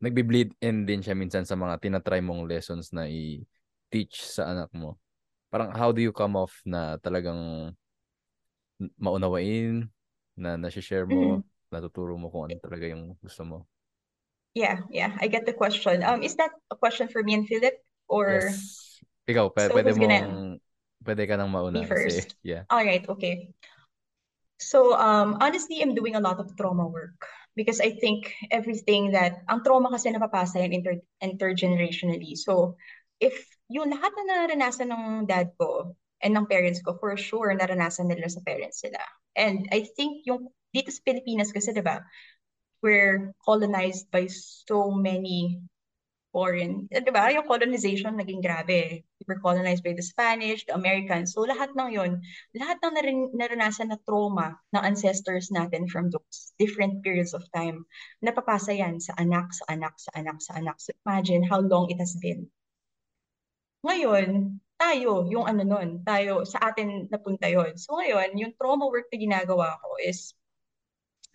nagbi-bleed 0.04 0.52
in 0.60 0.84
din 0.84 1.00
siya 1.00 1.16
minsan 1.16 1.48
sa 1.48 1.56
mga 1.56 1.80
tinatry 1.80 2.20
mong 2.20 2.46
lessons 2.46 2.92
na 2.92 3.08
i-teach 3.08 4.20
sa 4.28 4.52
anak 4.52 4.70
mo. 4.76 5.00
Parang 5.48 5.72
how 5.72 5.96
do 5.96 6.04
you 6.04 6.12
come 6.12 6.36
off 6.36 6.52
na 6.68 7.00
talagang 7.00 7.72
maunawain, 9.00 9.88
na 10.38 10.54
nasi-share 10.54 11.08
mo, 11.10 11.42
Mhm. 11.42 11.42
natuturo 11.74 12.14
mo 12.14 12.30
kung 12.30 12.46
ano 12.52 12.62
talaga 12.62 12.86
yung 12.86 13.18
gusto 13.18 13.42
mo. 13.42 13.58
Yeah, 14.54 14.86
yeah, 14.94 15.18
I 15.22 15.30
get 15.30 15.46
the 15.50 15.54
question. 15.54 16.02
Um, 16.06 16.22
is 16.22 16.38
that 16.38 16.54
a 16.70 16.78
question 16.78 17.10
for 17.10 17.22
me 17.26 17.38
and 17.38 17.46
Philip 17.50 17.78
or 18.10 18.38
Yes. 18.38 19.02
Ikaw, 19.28 19.52
p- 19.54 19.66
So, 19.66 19.74
pwede 19.76 19.92
who's 19.92 20.00
gonna- 20.00 20.24
mong, 20.24 20.62
pwede 21.08 21.24
ka 21.24 21.40
nang 21.40 21.56
mauna. 21.56 21.80
me 21.80 21.88
Kasi, 21.88 22.20
first? 22.20 22.36
yeah. 22.44 22.68
All 22.68 22.84
right, 22.84 23.08
okay. 23.08 23.56
So, 24.60 24.92
um, 25.00 25.40
honestly, 25.40 25.80
I'm 25.80 25.96
doing 25.96 26.20
a 26.20 26.24
lot 26.24 26.44
of 26.44 26.52
trauma 26.60 26.84
work 26.84 27.16
because 27.56 27.80
I 27.80 27.96
think 27.96 28.36
everything 28.52 29.16
that, 29.16 29.48
ang 29.48 29.64
trauma 29.64 29.88
kasi 29.88 30.12
napapasa 30.12 30.60
yan 30.60 30.84
inter, 30.84 31.00
intergenerationally. 31.24 32.36
So, 32.36 32.76
if 33.24 33.38
yung 33.72 33.94
lahat 33.96 34.12
na 34.18 34.24
naranasan 34.28 34.92
ng 34.92 35.06
dad 35.32 35.56
ko 35.56 35.96
and 36.20 36.36
ng 36.36 36.50
parents 36.50 36.84
ko, 36.84 36.98
for 37.00 37.16
sure, 37.16 37.54
naranasan 37.56 38.12
nila 38.12 38.28
sa 38.28 38.44
parents 38.44 38.84
nila. 38.84 39.00
And 39.38 39.70
I 39.72 39.86
think 39.96 40.26
yung 40.26 40.50
dito 40.74 40.90
sa 40.90 41.06
Pilipinas 41.06 41.54
kasi, 41.54 41.72
di 41.72 41.86
ba, 41.86 42.02
we're 42.82 43.34
colonized 43.46 44.10
by 44.10 44.26
so 44.30 44.90
many 44.90 45.62
foreign, 46.32 46.86
eh, 46.92 47.02
di 47.02 47.12
ba? 47.12 47.32
Yung 47.32 47.48
colonization 47.48 48.14
naging 48.16 48.44
grabe. 48.44 49.04
We're 49.28 49.42
colonized 49.44 49.84
by 49.84 49.96
the 49.98 50.06
Spanish, 50.06 50.64
the 50.68 50.76
Americans. 50.76 51.36
So 51.36 51.44
lahat 51.44 51.76
ng 51.76 51.90
yon, 51.92 52.24
lahat 52.56 52.80
ng 52.84 52.94
narin, 52.96 53.20
naranasan 53.36 53.92
na 53.92 54.00
trauma 54.08 54.56
ng 54.72 54.84
ancestors 54.84 55.52
natin 55.52 55.88
from 55.92 56.12
those 56.14 56.56
different 56.60 57.04
periods 57.04 57.36
of 57.36 57.44
time, 57.52 57.84
napapasa 58.24 58.72
yan 58.72 59.04
sa 59.04 59.16
anak, 59.20 59.52
sa 59.52 59.66
anak, 59.72 59.96
sa 60.00 60.12
anak, 60.16 60.38
sa 60.40 60.52
anak. 60.56 60.76
So 60.80 60.96
imagine 61.04 61.44
how 61.44 61.60
long 61.60 61.92
it 61.92 62.00
has 62.00 62.16
been. 62.20 62.48
Ngayon, 63.84 64.60
tayo, 64.78 65.26
yung 65.28 65.46
ano 65.50 65.64
nun, 65.66 66.06
tayo, 66.06 66.46
sa 66.46 66.72
atin 66.72 67.10
napunta 67.10 67.50
yon. 67.50 67.76
So 67.76 67.98
ngayon, 67.98 68.38
yung 68.38 68.54
trauma 68.56 68.88
work 68.88 69.10
na 69.10 69.18
ginagawa 69.20 69.80
ko 69.82 69.90
is 70.00 70.38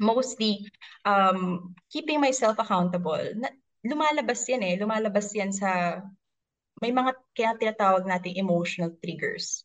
mostly 0.03 0.67
um, 1.05 1.75
keeping 1.91 2.19
myself 2.23 2.59
accountable. 2.59 3.23
Na, 3.39 3.50
lumalabas 3.82 4.47
yan 4.47 4.62
eh, 4.62 4.75
lumalabas 4.78 5.30
yan 5.34 5.50
sa, 5.50 6.02
may 6.82 6.90
mga 6.90 7.10
kaya 7.34 7.50
tinatawag 7.58 8.06
nating 8.06 8.38
emotional 8.38 8.95
triggers. 9.02 9.62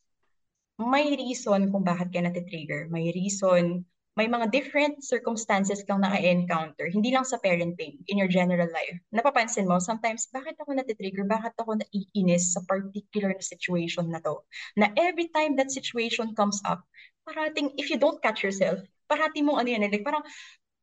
May 0.77 1.17
reason 1.17 1.73
kung 1.73 1.81
bakit 1.81 2.13
ka 2.13 2.21
natitrigger. 2.21 2.85
May 2.93 3.09
reason, 3.09 3.81
may 4.17 4.25
mga 4.25 4.49
different 4.49 5.05
circumstances 5.05 5.85
kang 5.85 6.01
naka-encounter, 6.01 6.89
hindi 6.89 7.13
lang 7.13 7.21
sa 7.21 7.37
parenting, 7.37 8.01
in 8.09 8.17
your 8.17 8.29
general 8.29 8.65
life. 8.69 8.97
Napapansin 9.13 9.69
mo, 9.69 9.77
sometimes, 9.77 10.25
bakit 10.33 10.57
ako 10.57 10.73
natitrigger? 10.73 11.21
Bakit 11.25 11.53
ako 11.61 11.77
naiinis 11.81 12.53
sa 12.57 12.61
particular 12.65 13.33
na 13.33 13.45
situation 13.45 14.09
na 14.09 14.21
to? 14.21 14.41
Na 14.73 14.89
every 14.97 15.29
time 15.33 15.53
that 15.57 15.69
situation 15.69 16.33
comes 16.33 16.61
up, 16.65 16.81
parating, 17.29 17.73
if 17.77 17.93
you 17.93 17.97
don't 18.01 18.21
catch 18.25 18.41
yourself, 18.41 18.81
parating 19.05 19.45
mo 19.45 19.61
ano 19.61 19.69
yan, 19.69 19.85
like 19.85 20.01
parang, 20.01 20.25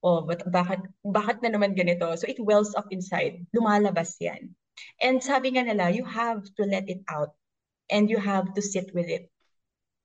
oh, 0.05 0.21
but 0.21 0.45
bakit, 0.53 0.85
bakit 1.01 1.41
na 1.41 1.57
naman 1.57 1.73
ganito? 1.73 2.13
So 2.21 2.29
it 2.29 2.37
wells 2.37 2.77
up 2.77 2.93
inside. 2.93 3.49
Lumalabas 3.57 4.21
yan. 4.21 4.53
And 5.01 5.25
sabi 5.25 5.57
nga 5.57 5.65
nila, 5.65 5.89
you 5.91 6.05
have 6.05 6.45
to 6.61 6.63
let 6.69 6.87
it 6.93 7.01
out 7.09 7.33
and 7.89 8.13
you 8.13 8.21
have 8.21 8.53
to 8.55 8.63
sit 8.63 8.93
with 8.93 9.09
it. 9.09 9.33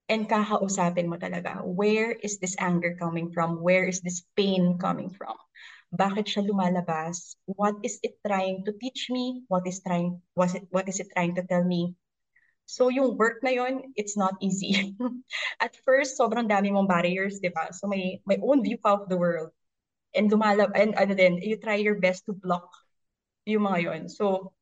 And 0.10 0.26
kakausapin 0.26 1.06
mo 1.06 1.22
talaga, 1.22 1.62
where 1.62 2.18
is 2.18 2.42
this 2.42 2.58
anger 2.58 2.98
coming 2.98 3.30
from? 3.30 3.62
Where 3.62 3.86
is 3.86 4.02
this 4.02 4.26
pain 4.34 4.82
coming 4.82 5.14
from? 5.14 5.38
Bakit 5.94 6.26
siya 6.26 6.46
lumalabas? 6.50 7.38
What 7.46 7.78
is 7.86 8.02
it 8.02 8.18
trying 8.26 8.66
to 8.66 8.74
teach 8.78 9.10
me? 9.14 9.46
What 9.50 9.66
is 9.70 9.82
trying 9.86 10.22
was 10.34 10.54
it 10.54 10.66
what 10.74 10.90
is 10.90 11.02
it 11.02 11.14
trying 11.14 11.38
to 11.38 11.46
tell 11.46 11.62
me? 11.62 11.94
So 12.70 12.94
yung 12.94 13.18
work 13.18 13.42
na 13.42 13.50
yon, 13.50 13.94
it's 13.98 14.14
not 14.14 14.38
easy. 14.42 14.94
At 15.66 15.74
first, 15.82 16.18
sobrang 16.18 16.46
dami 16.46 16.70
mong 16.70 16.86
barriers, 16.86 17.42
di 17.42 17.50
ba? 17.50 17.74
So 17.74 17.90
may 17.90 18.22
may 18.30 18.38
own 18.38 18.62
view 18.62 18.78
of 18.86 19.10
the 19.10 19.18
world. 19.18 19.50
And 20.16 20.32
lumalab 20.32 20.74
and 20.74 20.96
ano 20.98 21.14
din, 21.14 21.42
you 21.42 21.58
try 21.58 21.76
your 21.76 22.00
best 22.02 22.26
to 22.26 22.34
block 22.34 22.70
yung 23.46 23.66
mga 23.66 23.80
yon. 23.84 24.04
So 24.10 24.54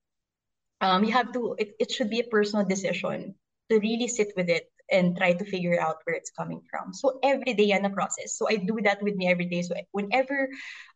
um, 0.82 1.04
you 1.04 1.12
have 1.12 1.32
to, 1.34 1.56
it, 1.58 1.76
it 1.80 1.92
should 1.92 2.10
be 2.10 2.20
a 2.20 2.28
personal 2.32 2.66
decision 2.66 3.36
to 3.70 3.80
really 3.80 4.08
sit 4.08 4.32
with 4.36 4.50
it 4.50 4.72
and 4.90 5.18
try 5.18 5.34
to 5.34 5.44
figure 5.44 5.80
out 5.80 6.00
where 6.04 6.16
it's 6.16 6.32
coming 6.32 6.62
from. 6.72 6.94
So 6.94 7.20
every 7.24 7.54
day 7.54 7.76
yan 7.76 7.84
na 7.84 7.92
process. 7.92 8.40
So 8.40 8.48
I 8.48 8.56
do 8.56 8.80
that 8.84 9.04
with 9.04 9.16
me 9.16 9.28
every 9.28 9.46
day. 9.52 9.62
So 9.62 9.76
whenever 9.92 10.48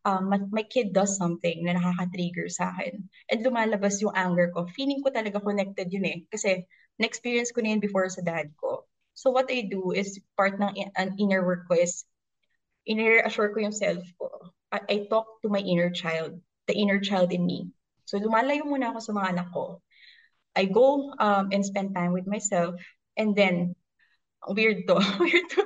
um, 0.06 0.30
my, 0.30 0.40
my 0.50 0.64
kid 0.64 0.94
does 0.94 1.18
something 1.18 1.68
na 1.68 1.76
nakaka-trigger 1.76 2.48
sa 2.48 2.72
akin 2.72 3.12
and 3.28 3.44
lumalabas 3.44 4.00
yung 4.00 4.16
anger 4.16 4.52
ko, 4.56 4.68
feeling 4.72 5.04
ko 5.04 5.12
talaga 5.12 5.44
connected 5.44 5.92
yun 5.92 6.08
eh. 6.08 6.24
Kasi 6.32 6.64
na-experience 7.00 7.52
ko 7.52 7.60
na 7.60 7.76
yun 7.76 7.84
before 7.84 8.08
sa 8.08 8.24
dad 8.24 8.56
ko. 8.56 8.88
So 9.14 9.30
what 9.30 9.52
I 9.52 9.68
do 9.68 9.92
is 9.92 10.24
part 10.40 10.56
ng 10.56 10.72
an 10.96 11.20
inner 11.20 11.44
work 11.44 11.68
ko 11.68 11.76
is 11.76 12.08
inner-assure 12.86 13.54
ko 13.54 13.60
yung 13.60 13.76
self 13.76 14.04
ko. 14.18 14.30
I, 14.72 14.80
I 14.90 14.96
talk 15.10 15.42
to 15.44 15.50
my 15.50 15.60
inner 15.60 15.90
child, 15.90 16.40
the 16.68 16.76
inner 16.76 17.00
child 17.00 17.32
in 17.32 17.46
me. 17.46 17.70
So 18.06 18.20
lumalayo 18.20 18.66
muna 18.68 18.92
ako 18.92 19.00
sa 19.00 19.14
mga 19.14 19.30
anak 19.38 19.48
ko. 19.54 19.82
I 20.56 20.66
go 20.68 21.16
um, 21.20 21.50
and 21.56 21.64
spend 21.64 21.96
time 21.96 22.12
with 22.12 22.28
myself 22.28 22.76
and 23.16 23.36
then 23.36 23.76
weird 24.52 24.84
to. 24.88 25.00
weird 25.20 25.48
to 25.56 25.62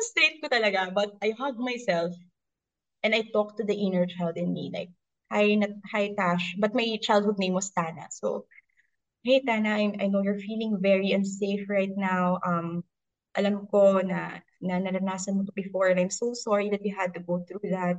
demonstrate 0.00 0.40
ko 0.40 0.46
talaga 0.48 0.88
but 0.96 1.12
I 1.20 1.36
hug 1.36 1.60
myself 1.60 2.16
and 3.04 3.12
I 3.12 3.28
talk 3.28 3.56
to 3.60 3.64
the 3.64 3.76
inner 3.76 4.08
child 4.08 4.40
in 4.40 4.52
me 4.52 4.72
like 4.72 4.88
hi 5.28 5.60
hi 5.84 6.16
Tash 6.16 6.56
but 6.56 6.72
my 6.72 6.96
childhood 7.04 7.36
name 7.36 7.52
was 7.52 7.68
Tana 7.70 8.08
so 8.08 8.48
hey 9.22 9.44
Tana 9.44 9.76
I, 9.76 9.92
I 10.00 10.06
know 10.08 10.24
you're 10.24 10.40
feeling 10.40 10.80
very 10.80 11.12
unsafe 11.12 11.68
right 11.68 11.92
now 11.92 12.40
um 12.40 12.80
alam 13.36 13.68
ko 13.68 14.00
na 14.00 14.40
na 14.60 14.78
naranasan 14.78 15.36
mo 15.36 15.44
before 15.54 15.88
and 15.88 15.98
I'm 16.00 16.12
so 16.12 16.34
sorry 16.34 16.70
that 16.70 16.84
you 16.84 16.94
had 16.94 17.14
to 17.14 17.20
go 17.20 17.44
through 17.44 17.70
that 17.70 17.96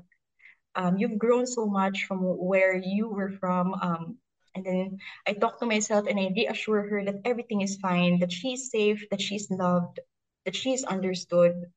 um 0.76 0.98
you've 0.98 1.18
grown 1.18 1.46
so 1.46 1.66
much 1.66 2.06
from 2.06 2.22
where 2.22 2.76
you 2.78 3.10
were 3.10 3.34
from 3.42 3.74
um 3.76 4.18
and 4.56 4.66
then 4.66 4.98
I 5.28 5.34
talk 5.34 5.60
to 5.60 5.66
myself 5.66 6.08
and 6.08 6.20
I 6.20 6.32
reassure 6.36 6.84
her 6.90 7.06
that 7.06 7.22
everything 7.24 7.62
is 7.62 7.78
fine, 7.78 8.20
that 8.20 8.32
she's 8.32 8.70
safe, 8.70 9.08
that 9.10 9.22
she's 9.22 9.50
loved, 9.50 10.00
that 10.46 10.56
she's 10.56 10.84
understood, 10.84 11.72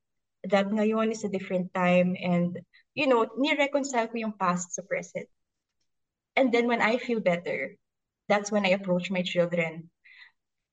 that 0.44 0.68
ngayon 0.68 1.10
is 1.12 1.24
a 1.24 1.28
different 1.28 1.72
time 1.72 2.16
and, 2.20 2.58
you 2.94 3.06
know, 3.06 3.26
ni-reconcile 3.38 4.08
ko 4.08 4.18
yung 4.18 4.34
past 4.34 4.74
sa 4.74 4.82
present. 4.82 5.28
And 6.36 6.50
then 6.50 6.66
when 6.66 6.82
I 6.82 6.98
feel 6.98 7.20
better, 7.20 7.76
that's 8.28 8.50
when 8.50 8.66
I 8.66 8.74
approach 8.74 9.10
my 9.10 9.22
children. 9.22 9.90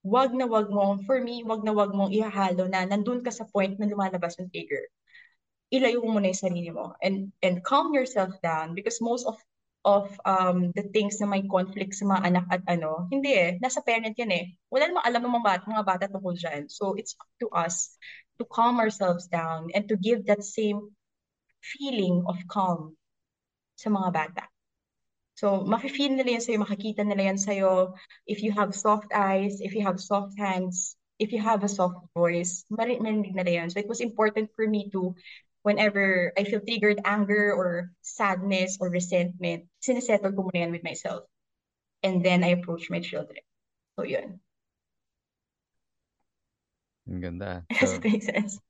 Wag 0.01 0.33
na 0.33 0.49
wag 0.49 0.73
mo, 0.73 0.97
for 1.05 1.21
me, 1.21 1.45
wag 1.45 1.61
na 1.61 1.73
wag 1.73 1.93
mong 1.93 2.09
ihahalo 2.09 2.65
na 2.65 2.89
nandun 2.89 3.21
ka 3.21 3.29
sa 3.29 3.45
point 3.45 3.77
na 3.77 3.85
lumalabas 3.85 4.33
yung 4.41 4.49
trigger. 4.49 4.81
Ilayo 5.69 6.01
mo 6.03 6.17
na 6.17 6.33
yung 6.33 6.41
sarili 6.41 6.71
mo 6.73 6.97
and, 6.99 7.29
and 7.45 7.61
calm 7.63 7.93
yourself 7.93 8.33
down 8.41 8.73
because 8.73 8.99
most 8.99 9.23
of 9.29 9.37
of 9.81 10.13
um 10.29 10.69
the 10.77 10.85
things 10.93 11.17
na 11.17 11.25
may 11.25 11.41
conflict 11.41 11.97
sa 11.97 12.05
mga 12.05 12.21
anak 12.29 12.45
at 12.53 12.61
ano, 12.69 13.09
hindi 13.09 13.33
eh, 13.33 13.57
nasa 13.57 13.81
parent 13.81 14.13
yan 14.13 14.29
eh. 14.29 14.45
Wala 14.69 14.89
namang 14.89 15.05
alam 15.05 15.21
ng 15.25 15.33
mga 15.41 15.47
bata, 15.47 15.63
mga 15.65 15.87
bata 15.87 16.05
tungkol 16.09 16.35
dyan. 16.37 16.69
So 16.69 16.93
it's 16.97 17.17
up 17.17 17.29
to 17.41 17.47
us 17.49 17.97
to 18.37 18.45
calm 18.45 18.77
ourselves 18.77 19.25
down 19.25 19.73
and 19.73 19.89
to 19.89 19.97
give 19.97 20.25
that 20.29 20.45
same 20.45 20.93
feeling 21.61 22.25
of 22.29 22.37
calm 22.49 22.97
sa 23.77 23.89
mga 23.89 24.09
bata. 24.13 24.43
So 25.41 25.65
mafe-feel 25.65 26.13
nila 26.13 26.37
yan 26.37 26.43
sa'yo, 26.45 26.61
makikita 26.61 27.01
nila 27.01 27.33
yan 27.33 27.39
sa'yo. 27.41 27.97
If 28.29 28.45
you 28.45 28.53
have 28.53 28.77
soft 28.77 29.09
eyes, 29.09 29.57
if 29.57 29.73
you 29.73 29.81
have 29.81 29.97
soft 29.97 30.37
hands, 30.37 30.93
if 31.17 31.33
you 31.33 31.41
have 31.41 31.65
a 31.65 31.71
soft 31.71 31.97
voice, 32.13 32.61
marinig 32.69 33.33
nila 33.33 33.49
yun. 33.49 33.73
So 33.73 33.81
it 33.81 33.89
was 33.89 34.05
important 34.05 34.53
for 34.53 34.69
me 34.69 34.93
to, 34.93 35.17
whenever 35.65 36.29
I 36.37 36.45
feel 36.45 36.61
triggered 36.61 37.01
anger 37.09 37.57
or 37.57 37.89
sadness 38.05 38.77
or 38.77 38.93
resentment, 38.93 39.65
sinisettle 39.81 40.29
ko 40.29 40.45
muna 40.45 40.61
yan 40.61 40.77
with 40.77 40.85
myself. 40.85 41.25
And 42.05 42.21
then 42.21 42.45
I 42.45 42.53
approach 42.53 42.93
my 42.93 43.01
children. 43.01 43.41
So 43.97 44.05
yun. 44.05 44.37
Ang 47.09 47.17
ganda. 47.17 47.65
So, 47.81 47.97
it 47.97 48.05
make 48.05 48.21
sense? 48.21 48.61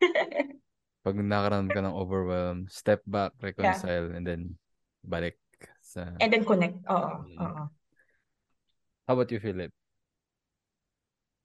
pag 1.04 1.20
nakaramdam 1.20 1.68
ka 1.68 1.84
ng 1.84 1.92
overwhelm, 1.92 2.64
step 2.72 3.04
back, 3.04 3.36
reconcile, 3.44 4.08
and 4.08 4.24
then 4.24 4.56
balik 5.04 5.36
sa... 5.94 6.10
And 6.18 6.34
then 6.34 6.42
connect. 6.42 6.82
Oo. 6.90 7.22
Mm. 7.22 7.38
Oo. 7.38 7.62
How 9.06 9.14
about 9.14 9.30
you, 9.30 9.38
Philip? 9.38 9.70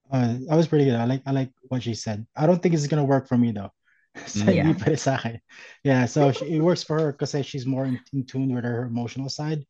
Uh, 0.09 0.41
that 0.49 0.57
was 0.57 0.65
pretty 0.65 0.89
good. 0.89 0.97
I 0.97 1.05
like 1.05 1.21
I 1.25 1.31
like 1.31 1.53
what 1.69 1.85
she 1.85 1.93
said. 1.93 2.25
I 2.33 2.49
don't 2.49 2.57
think 2.57 2.73
it's 2.73 2.89
gonna 2.89 3.05
work 3.05 3.29
for 3.29 3.37
me 3.37 3.53
though. 3.53 3.69
So 4.25 4.41
hindi 4.41 4.73
sa 4.97 5.21
akin. 5.21 5.37
Yeah, 5.85 6.09
so 6.09 6.31
she, 6.35 6.57
it 6.57 6.65
works 6.65 6.81
for 6.81 6.97
her 6.97 7.13
because 7.13 7.37
she's 7.45 7.69
more 7.69 7.85
in, 7.85 8.01
in 8.09 8.25
tune 8.25 8.49
with 8.57 8.65
her 8.65 8.89
emotional 8.89 9.29
side. 9.29 9.61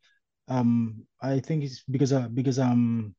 Um, 0.48 1.04
I 1.20 1.44
think 1.44 1.68
it's 1.68 1.84
because 1.84 2.16
of 2.16 2.32
because 2.32 2.56
um 2.56 3.14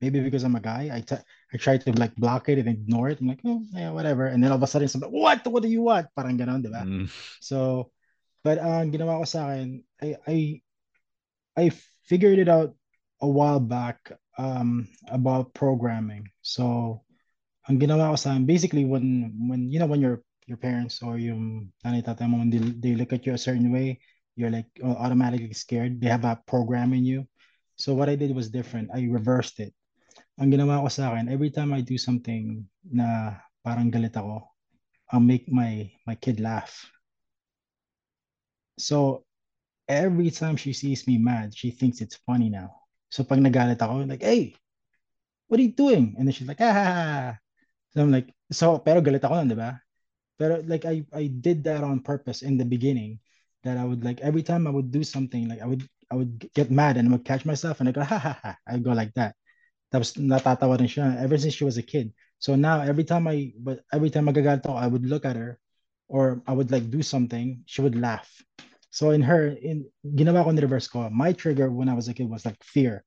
maybe 0.00 0.20
because 0.20 0.44
I'm 0.44 0.60
a 0.60 0.62
guy. 0.62 0.92
I 0.92 1.00
t- 1.00 1.24
I 1.24 1.56
try 1.56 1.80
to 1.80 1.90
like 1.96 2.14
block 2.20 2.52
it 2.52 2.60
and 2.60 2.68
ignore 2.68 3.08
it. 3.08 3.18
I'm 3.20 3.32
like, 3.32 3.40
oh 3.48 3.64
yeah, 3.72 3.90
whatever. 3.90 4.28
And 4.28 4.44
then 4.44 4.52
all 4.52 4.60
of 4.60 4.62
a 4.62 4.68
sudden, 4.68 4.92
somebody, 4.92 5.16
what? 5.16 5.40
What 5.48 5.64
do 5.64 5.72
you 5.72 5.82
want? 5.88 6.12
Parang 6.12 6.36
ganon, 6.36 6.60
di 6.60 6.68
ba? 6.68 6.84
Mm. 6.84 7.08
So, 7.40 7.90
but 8.44 8.60
uh, 8.60 8.84
ang 8.84 8.92
ginawa 8.92 9.18
ko 9.18 9.26
sa 9.26 9.48
akin, 9.50 9.82
I, 10.04 10.08
I, 10.28 10.36
I 11.58 11.74
figured 12.06 12.38
it 12.38 12.48
out 12.48 12.78
a 13.18 13.26
while 13.26 13.58
back 13.58 14.14
um, 14.38 14.86
about 15.10 15.52
programming. 15.58 16.30
So, 16.40 17.02
ang 17.66 17.82
ginawa 17.82 18.14
ko 18.14 18.16
sa 18.16 18.38
basically 18.38 18.86
when, 18.86 19.34
when, 19.50 19.66
you 19.66 19.82
know, 19.82 19.90
when 19.90 20.00
your, 20.00 20.22
your 20.46 20.56
parents 20.56 21.02
or 21.02 21.18
yung 21.18 21.74
nanay 21.82 22.00
tatay 22.00 22.30
mo, 22.30 22.38
when 22.38 22.48
they, 22.48 22.62
they 22.78 22.94
look 22.94 23.12
at 23.12 23.26
you 23.26 23.34
a 23.34 23.40
certain 23.40 23.74
way, 23.74 23.98
you're 24.38 24.54
like 24.54 24.70
automatically 24.80 25.52
scared. 25.52 26.00
They 26.00 26.06
have 26.06 26.24
a 26.24 26.38
program 26.46 26.94
in 26.94 27.04
you. 27.04 27.26
So 27.74 27.92
what 27.92 28.08
I 28.08 28.14
did 28.14 28.34
was 28.34 28.54
different. 28.54 28.94
I 28.94 29.10
reversed 29.10 29.58
it. 29.58 29.74
Ang 30.38 30.54
ginawa 30.54 30.86
ko 30.86 30.88
sa 30.88 31.10
akin, 31.10 31.26
every 31.26 31.50
time 31.50 31.74
I 31.74 31.82
do 31.82 31.98
something 31.98 32.62
na 32.86 33.34
parang 33.66 33.90
galit 33.90 34.14
ako, 34.14 34.46
I'll 35.10 35.24
make 35.24 35.50
my 35.50 35.90
my 36.06 36.14
kid 36.14 36.38
laugh. 36.38 36.86
So 38.78 39.27
every 39.88 40.30
time 40.30 40.56
she 40.56 40.72
sees 40.72 41.06
me 41.08 41.18
mad, 41.18 41.56
she 41.56 41.70
thinks 41.72 42.00
it's 42.00 42.20
funny 42.28 42.52
now. 42.52 42.76
So 43.10 43.24
pag 43.24 43.40
nagalit 43.40 43.80
ako, 43.80 44.04
like, 44.04 44.22
hey, 44.22 44.54
what 45.48 45.58
are 45.58 45.64
you 45.64 45.72
doing? 45.72 46.14
And 46.16 46.28
then 46.28 46.32
she's 46.32 46.46
like, 46.46 46.60
ah. 46.60 47.36
So 47.96 48.04
I'm 48.04 48.12
like, 48.12 48.28
so, 48.52 48.78
pero 48.78 49.00
galit 49.00 49.24
ako 49.24 49.34
nun, 49.40 49.48
di 49.48 49.56
ba? 49.56 49.80
Pero 50.36 50.62
like, 50.68 50.84
I, 50.84 51.02
I 51.12 51.26
did 51.26 51.64
that 51.64 51.82
on 51.82 52.04
purpose 52.04 52.42
in 52.44 52.60
the 52.60 52.68
beginning, 52.68 53.18
that 53.64 53.80
I 53.80 53.84
would 53.84 54.04
like, 54.04 54.20
every 54.20 54.44
time 54.44 54.68
I 54.68 54.70
would 54.70 54.92
do 54.92 55.02
something, 55.02 55.48
like 55.48 55.64
I 55.64 55.66
would, 55.66 55.82
I 56.12 56.14
would 56.14 56.52
get 56.54 56.70
mad 56.70 56.96
and 56.96 57.08
I 57.08 57.12
would 57.16 57.24
catch 57.24 57.44
myself 57.48 57.80
and 57.80 57.88
I 57.88 57.92
go, 57.92 58.04
ha 58.04 58.18
ha 58.20 58.38
ha. 58.38 58.56
I 58.68 58.78
go 58.78 58.92
like 58.92 59.12
that. 59.16 59.34
That 59.90 60.04
Tapos 60.04 60.20
natatawa 60.20 60.76
rin 60.78 60.86
siya 60.86 61.16
ever 61.16 61.40
since 61.40 61.56
she 61.56 61.64
was 61.64 61.80
a 61.80 61.82
kid. 61.82 62.12
So 62.38 62.54
now 62.54 62.84
every 62.84 63.04
time 63.04 63.26
I, 63.26 63.56
but 63.56 63.80
every 63.90 64.12
time 64.12 64.28
magagalit 64.28 64.68
ako, 64.68 64.76
I 64.76 64.86
would 64.86 65.08
look 65.08 65.24
at 65.24 65.34
her 65.34 65.58
or 66.12 66.44
I 66.46 66.52
would 66.52 66.70
like 66.70 66.92
do 66.92 67.02
something, 67.02 67.64
she 67.64 67.80
would 67.80 67.96
laugh. 67.96 68.28
So 68.98 69.10
in 69.14 69.22
her, 69.22 69.54
in 69.62 69.86
ginawa 70.02 70.42
ko 70.42 70.50
ni 70.50 70.58
reverse 70.58 70.90
ko, 70.90 71.06
my 71.06 71.30
trigger 71.30 71.70
when 71.70 71.88
I 71.88 71.94
was 71.94 72.10
a 72.10 72.14
kid 72.14 72.26
was 72.28 72.42
like 72.42 72.58
fear. 72.66 73.04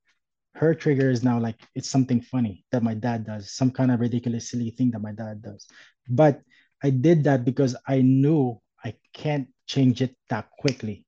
Her 0.56 0.72
trigger 0.74 1.12
is 1.12 1.22
now 1.22 1.36
like 1.38 1.60
it's 1.76 1.90
something 1.90 2.22
funny 2.24 2.64
that 2.72 2.82
my 2.82 2.94
dad 2.96 3.28
does, 3.28 3.52
some 3.52 3.72
kind 3.72 3.92
of 3.92 4.00
ridiculous 4.00 4.48
silly 4.48 4.72
thing 4.72 4.92
that 4.92 5.04
my 5.04 5.12
dad 5.12 5.44
does. 5.44 5.68
But 6.08 6.40
I 6.82 6.92
did 6.92 7.26
that 7.26 7.44
because 7.44 7.76
I 7.86 8.00
knew 8.00 8.62
I 8.80 8.96
can't 9.12 9.52
change 9.68 10.02
it 10.02 10.16
that 10.30 10.48
quickly. 10.64 11.04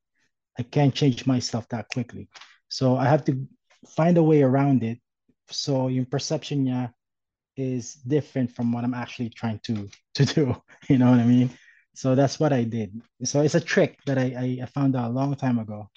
I 0.60 0.64
can't 0.64 0.94
change 0.94 1.26
myself 1.26 1.64
that 1.70 1.88
quickly. 1.88 2.28
So 2.68 2.98
I 3.00 3.08
have 3.08 3.24
to 3.32 3.40
find 3.88 4.18
a 4.18 4.24
way 4.24 4.44
around 4.44 4.84
it. 4.84 5.00
So 5.48 5.88
yung 5.88 6.12
perception 6.12 6.68
niya 6.68 6.92
is 7.56 8.04
different 8.04 8.52
from 8.52 8.76
what 8.76 8.84
I'm 8.84 9.00
actually 9.00 9.32
trying 9.32 9.64
to 9.64 9.88
to 10.20 10.28
do. 10.28 10.60
You 10.92 11.00
know 11.00 11.08
what 11.16 11.24
I 11.24 11.28
mean? 11.28 11.56
So 11.94 12.16
that's 12.16 12.40
what 12.40 12.54
I 12.54 12.64
did. 12.64 13.02
So 13.24 13.42
it's 13.42 13.56
a 13.56 13.62
trick 13.62 14.00
that 14.06 14.18
I, 14.18 14.60
I 14.62 14.66
found 14.66 14.96
out 14.96 15.12
a 15.12 15.14
long 15.14 15.36
time 15.36 15.60
ago. 15.60 15.90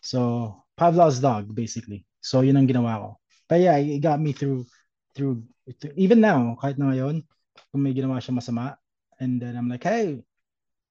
So 0.00 0.62
Pavlov's 0.76 1.20
dog, 1.20 1.54
basically. 1.54 2.06
So 2.20 2.40
yun 2.40 2.56
ang 2.56 2.68
ginawa 2.68 2.98
ko. 2.98 3.08
But 3.48 3.60
yeah, 3.60 3.76
it 3.76 4.00
got 4.00 4.20
me 4.20 4.32
through 4.32 4.64
through 5.14 5.44
even 5.94 6.24
now, 6.24 6.56
kahit 6.58 6.80
na 6.80 6.90
ngayon, 6.90 7.22
kung 7.70 7.82
may 7.84 7.92
ginawa 7.92 8.18
siya 8.18 8.34
masama, 8.34 8.80
and 9.20 9.38
then 9.38 9.54
I'm 9.54 9.68
like, 9.68 9.84
hey, 9.84 10.24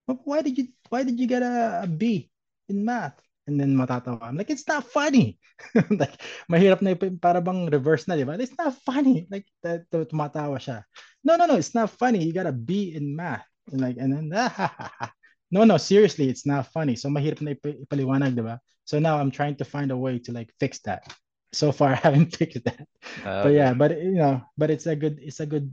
why 0.05 0.41
did 0.45 0.57
you 0.57 0.69
why 0.87 1.03
did 1.03 1.19
you 1.19 1.27
get 1.27 1.41
a, 1.41 1.83
a 1.83 1.89
B 1.89 2.29
in 2.69 2.85
math? 2.85 3.17
And 3.49 3.57
then 3.57 3.73
matatawa. 3.73 4.21
I'm 4.21 4.37
like, 4.37 4.53
it's 4.53 4.67
not 4.69 4.85
funny. 4.85 5.41
like, 5.89 6.13
mahirap 6.45 6.85
na 6.85 6.93
para 6.93 7.41
bang 7.41 7.67
reverse 7.67 8.05
na, 8.05 8.13
di 8.15 8.23
ba? 8.23 8.37
It's 8.37 8.53
not 8.53 8.77
funny. 8.85 9.25
Like, 9.27 9.49
tumatawa 9.89 10.61
siya. 10.61 10.85
No, 11.25 11.35
no, 11.35 11.49
no, 11.49 11.57
it's 11.57 11.73
not 11.73 11.89
funny. 11.89 12.21
You 12.21 12.31
got 12.31 12.45
a 12.45 12.53
B 12.53 12.93
in 12.93 13.17
math. 13.17 13.50
And 13.71 13.81
like, 13.81 13.97
and 13.97 14.11
then, 14.13 14.31
ah, 14.33 15.11
no, 15.51 15.63
no, 15.63 15.77
seriously, 15.77 16.29
it's 16.29 16.45
not 16.45 16.71
funny. 16.71 16.95
So 16.95 17.09
mahirap 17.09 17.41
na 17.41 17.53
ipaliwanag, 17.53 18.35
di 18.35 18.41
ba? 18.41 18.59
So 18.85 18.99
now 18.99 19.17
I'm 19.19 19.31
trying 19.31 19.55
to 19.57 19.65
find 19.65 19.91
a 19.91 19.97
way 19.97 20.19
to 20.19 20.31
like 20.31 20.49
fix 20.59 20.79
that. 20.89 21.05
So 21.53 21.71
far, 21.71 21.91
I 21.95 22.01
haven't 22.01 22.35
fixed 22.35 22.63
that. 22.65 22.87
Ah, 23.23 23.43
But 23.43 23.53
yeah, 23.53 23.73
but 23.73 23.91
you 23.97 24.17
know, 24.17 24.41
but 24.57 24.69
it's 24.71 24.87
a 24.87 24.95
good, 24.95 25.19
it's 25.21 25.39
a 25.39 25.45
good, 25.45 25.71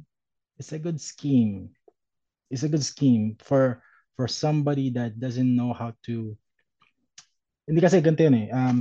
it's 0.58 0.72
a 0.72 0.78
good 0.78 1.00
scheme. 1.00 1.70
It's 2.50 2.62
a 2.62 2.68
good 2.68 2.84
scheme 2.84 3.36
for 3.40 3.82
for 4.16 4.26
somebody 4.28 4.90
that 4.98 5.20
doesn't 5.20 5.48
know 5.56 5.72
how 5.72 5.94
to. 6.06 6.36
Hindi 7.68 7.80
kasi 7.84 8.00
ganito 8.00 8.24
yun 8.24 8.34
eh. 8.34 8.48
Um, 8.50 8.78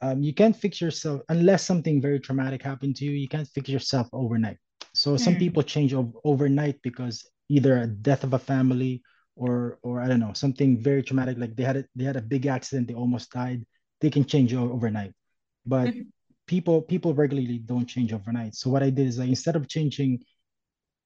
um, 0.00 0.22
you 0.22 0.32
can't 0.32 0.54
fix 0.56 0.80
yourself 0.80 1.22
unless 1.28 1.66
something 1.66 2.00
very 2.00 2.20
traumatic 2.20 2.62
happened 2.62 2.96
to 2.96 3.04
you. 3.04 3.10
You 3.12 3.28
can't 3.28 3.48
fix 3.48 3.68
yourself 3.68 4.08
overnight. 4.12 4.58
So 4.94 5.16
some 5.16 5.34
Mm. 5.34 5.38
people 5.38 5.62
change 5.62 5.92
ov- 5.94 6.14
overnight 6.24 6.80
because 6.82 7.26
either 7.48 7.78
a 7.78 7.86
death 7.86 8.24
of 8.24 8.34
a 8.34 8.38
family 8.38 9.02
or 9.36 9.78
or 9.82 10.00
I 10.00 10.08
don't 10.08 10.20
know 10.20 10.32
something 10.34 10.82
very 10.82 11.02
traumatic 11.02 11.38
like 11.38 11.56
they 11.56 11.64
had 11.64 11.76
a, 11.78 11.84
they 11.94 12.04
had 12.04 12.16
a 12.16 12.22
big 12.22 12.46
accident 12.46 12.88
they 12.88 12.94
almost 12.94 13.30
died 13.32 13.64
they 14.00 14.10
can 14.10 14.24
change 14.24 14.54
overnight. 14.54 15.12
But 15.66 15.94
Mhm. 15.94 16.12
people 16.46 16.82
people 16.82 17.14
regularly 17.14 17.58
don't 17.58 17.86
change 17.86 18.12
overnight. 18.12 18.54
So 18.54 18.70
what 18.70 18.82
I 18.82 18.90
did 18.90 19.06
is 19.06 19.18
like 19.18 19.28
instead 19.28 19.56
of 19.56 19.68
changing 19.68 20.24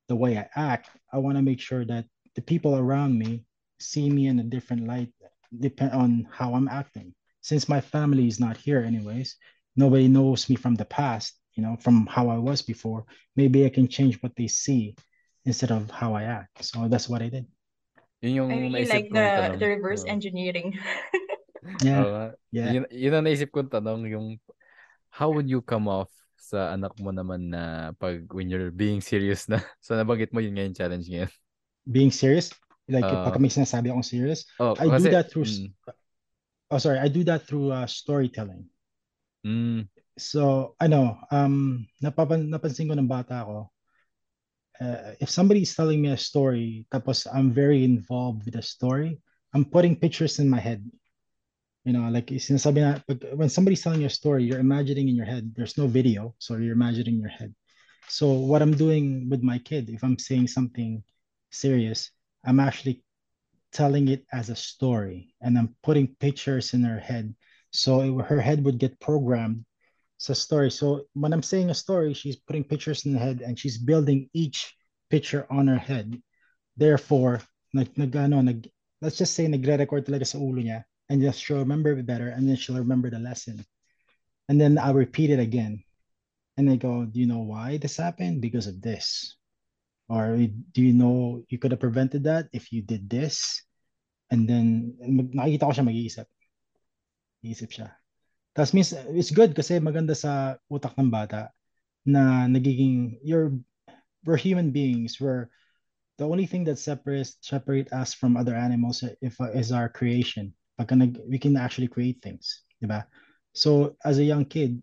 the 0.09 0.17
way 0.17 0.39
I 0.39 0.49
act 0.57 0.91
I 1.13 1.19
want 1.19 1.37
to 1.37 1.43
make 1.43 1.61
sure 1.61 1.85
that 1.87 2.07
the 2.35 2.43
people 2.43 2.77
around 2.77 3.19
me 3.19 3.45
see 3.81 4.09
me 4.11 4.27
in 4.29 4.39
a 4.39 4.45
different 4.45 4.87
light 4.87 5.13
depend 5.59 5.93
on 5.93 6.27
how 6.31 6.55
I'm 6.55 6.69
acting. 6.69 7.15
Since 7.41 7.69
my 7.69 7.81
family 7.81 8.27
is 8.29 8.41
not 8.41 8.57
here 8.57 8.81
anyways 8.81 9.37
nobody 9.77 10.09
knows 10.09 10.49
me 10.51 10.57
from 10.57 10.75
the 10.75 10.85
past 10.85 11.35
you 11.55 11.63
know 11.63 11.77
from 11.77 12.07
how 12.07 12.29
I 12.29 12.39
was 12.39 12.63
before. 12.63 13.05
Maybe 13.37 13.65
I 13.67 13.71
can 13.71 13.89
change 13.89 14.23
what 14.23 14.35
they 14.37 14.49
see 14.49 14.95
instead 15.45 15.71
of 15.71 15.91
how 15.91 16.15
I 16.15 16.25
act. 16.25 16.65
So 16.65 16.87
that's 16.87 17.09
what 17.09 17.23
I 17.23 17.29
did. 17.29 17.47
Yun 18.23 18.33
yung 18.39 18.51
I 18.51 18.57
really 18.63 18.87
naisip 18.87 18.95
like 18.95 19.09
the 19.11 19.27
tanong. 19.27 19.59
the 19.59 19.69
reverse 19.69 20.05
engineering. 20.07 20.79
yeah. 21.83 22.03
Nga. 22.03 22.27
yeah. 22.55 22.71
Yun, 22.71 22.85
yun 22.91 23.13
ang 23.19 23.25
naisip 23.27 23.51
kong 23.51 23.71
tanong, 23.71 24.07
yung 24.07 24.27
how 25.11 25.35
would 25.35 25.51
you 25.51 25.59
come 25.59 25.91
off 25.91 26.11
sa 26.39 26.75
anak 26.75 26.95
mo 27.03 27.11
naman 27.11 27.51
na 27.51 27.91
pag 27.99 28.23
when 28.31 28.47
you're 28.47 28.71
being 28.71 29.03
serious 29.03 29.51
na? 29.51 29.59
So 29.85 29.99
nabanggit 29.99 30.31
mo 30.31 30.39
yun 30.39 30.55
ngayon 30.55 30.79
challenge 30.79 31.11
ngayon. 31.11 31.31
being 31.87 32.15
serious? 32.15 32.55
Like 32.87 33.07
Uh, 33.07 33.27
pag 33.27 33.39
may 33.43 33.51
sinasabi 33.51 33.91
akong 33.91 34.07
serious? 34.07 34.47
Oh, 34.63 34.75
I 34.79 34.87
do 34.87 34.95
kasi, 34.95 35.11
that 35.11 35.27
through 35.31 35.49
mm, 35.49 35.71
oh 36.71 36.79
sorry. 36.79 36.99
I 36.99 37.09
do 37.11 37.27
that 37.27 37.47
through 37.47 37.75
uh, 37.75 37.87
storytelling. 37.87 38.67
Mm, 39.43 39.91
so 40.19 40.75
ano 40.79 41.19
um 41.33 41.83
napapan 41.99 42.47
napansin 42.47 42.87
ko 42.87 42.95
ng 42.95 43.11
bata 43.11 43.43
ako 43.43 43.73
uh, 44.81 45.13
if 45.21 45.29
somebody 45.29 45.63
is 45.63 45.75
telling 45.75 46.01
me 46.01 46.11
a 46.11 46.17
story 46.17 46.87
tapos 46.93 47.27
I'm 47.27 47.53
very 47.53 47.85
involved 47.85 48.45
with 48.45 48.55
the 48.55 48.63
story 48.63 49.21
I'm 49.53 49.65
putting 49.65 49.97
pictures 49.97 50.39
in 50.39 50.49
my 50.49 50.61
head. 50.61 50.81
You 51.85 51.93
know 51.93 52.09
like 52.09 52.31
sinasabi 52.31 52.79
na 52.79 53.03
when 53.35 53.51
somebody's 53.51 53.83
telling 53.83 54.01
you 54.01 54.07
a 54.07 54.13
story 54.13 54.45
you're 54.45 54.63
imagining 54.63 55.11
in 55.11 55.17
your 55.19 55.27
head 55.27 55.51
there's 55.57 55.77
no 55.77 55.91
video 55.91 56.35
so 56.39 56.57
you're 56.57 56.79
imagining 56.79 57.19
in 57.19 57.21
your 57.21 57.35
head. 57.35 57.53
So 58.09 58.31
what 58.31 58.63
I'm 58.63 58.75
doing 58.75 59.29
with 59.29 59.43
my 59.43 59.59
kid 59.59 59.91
if 59.91 60.05
I'm 60.05 60.19
saying 60.19 60.47
something 60.49 61.03
serious 61.51 62.11
I'm 62.47 62.61
actually 62.61 63.03
telling 63.73 64.09
it 64.09 64.25
as 64.33 64.49
a 64.51 64.57
story 64.57 65.35
and 65.41 65.59
I'm 65.59 65.75
putting 65.83 66.15
pictures 66.21 66.75
in 66.75 66.85
her 66.85 67.01
head. 67.01 67.35
So 67.73 68.01
it, 68.03 68.27
her 68.27 68.41
head 68.41 68.65
would 68.65 68.79
get 68.79 69.01
programmed 69.01 69.65
sa 70.23 70.39
story 70.39 70.71
so 70.71 71.03
when 71.19 71.35
I'm 71.35 71.43
saying 71.43 71.75
a 71.75 71.75
story 71.75 72.15
she's 72.15 72.39
putting 72.39 72.63
pictures 72.63 73.03
in 73.03 73.13
the 73.13 73.19
head 73.19 73.43
and 73.43 73.59
she's 73.59 73.75
building 73.75 74.31
each 74.31 74.71
picture 75.11 75.51
on 75.51 75.67
her 75.67 75.83
head 75.83 76.15
therefore 76.79 77.43
nag, 77.75 77.91
nag, 77.99 78.15
ano, 78.15 78.39
nag, 78.39 78.71
let's 79.03 79.19
just 79.19 79.35
say 79.35 79.51
nagre-record 79.51 80.07
talaga 80.07 80.31
sa 80.31 80.39
ulo 80.39 80.63
niya 80.63 80.87
and 81.11 81.19
just 81.19 81.43
she'll 81.43 81.59
remember 81.59 81.91
it 81.99 82.07
better 82.07 82.31
and 82.31 82.47
then 82.47 82.55
she'll 82.55 82.79
remember 82.79 83.11
the 83.11 83.19
lesson 83.19 83.59
and 84.47 84.63
then 84.63 84.79
I'll 84.79 84.95
repeat 84.95 85.35
it 85.35 85.43
again 85.43 85.83
And 86.57 86.69
they 86.69 86.77
go, 86.77 87.05
do 87.05 87.19
you 87.19 87.27
know 87.27 87.41
why 87.41 87.79
this 87.79 87.97
happened? 87.97 88.41
Because 88.41 88.67
of 88.67 88.81
this. 88.83 89.37
Or 90.09 90.37
do 90.37 90.81
you 90.83 90.93
know 90.93 91.43
you 91.49 91.59
could 91.59 91.73
have 91.73 91.81
prevented 91.81 92.25
that 92.25 92.49
if 92.53 92.73
you 92.73 92.83
did 92.83 93.09
this? 93.09 93.65
And 94.29 94.49
then, 94.49 94.97
nakikita 95.01 95.65
ko 95.65 95.73
siya 95.73 95.89
mag-iisip. 95.89 96.29
Iisip 97.41 97.71
siya. 97.73 97.89
Tapos 98.53 98.77
means, 98.77 98.93
it's 99.17 99.33
good 99.33 99.57
kasi 99.57 99.81
maganda 99.81 100.13
sa 100.13 100.61
utak 100.69 100.93
ng 101.01 101.09
bata 101.09 101.49
na 102.05 102.45
nagiging, 102.45 103.17
you're, 103.25 103.57
we're 104.25 104.41
human 104.41 104.71
beings. 104.71 105.17
We're, 105.21 105.49
the 106.21 106.29
only 106.29 106.47
thing 106.47 106.65
that 106.69 106.79
separates 106.79 107.41
separate 107.41 107.91
us 107.93 108.13
from 108.13 108.37
other 108.37 108.55
animals 108.55 109.03
if, 109.25 109.37
is 109.57 109.73
our 109.73 109.89
creation. 109.89 110.53
Pagka 110.79 110.95
nag, 110.95 111.19
we 111.27 111.39
can 111.41 111.57
actually 111.57 111.89
create 111.89 112.21
things. 112.21 112.63
Diba? 112.79 113.09
So, 113.57 113.97
as 114.05 114.19
a 114.19 114.25
young 114.25 114.45
kid, 114.45 114.79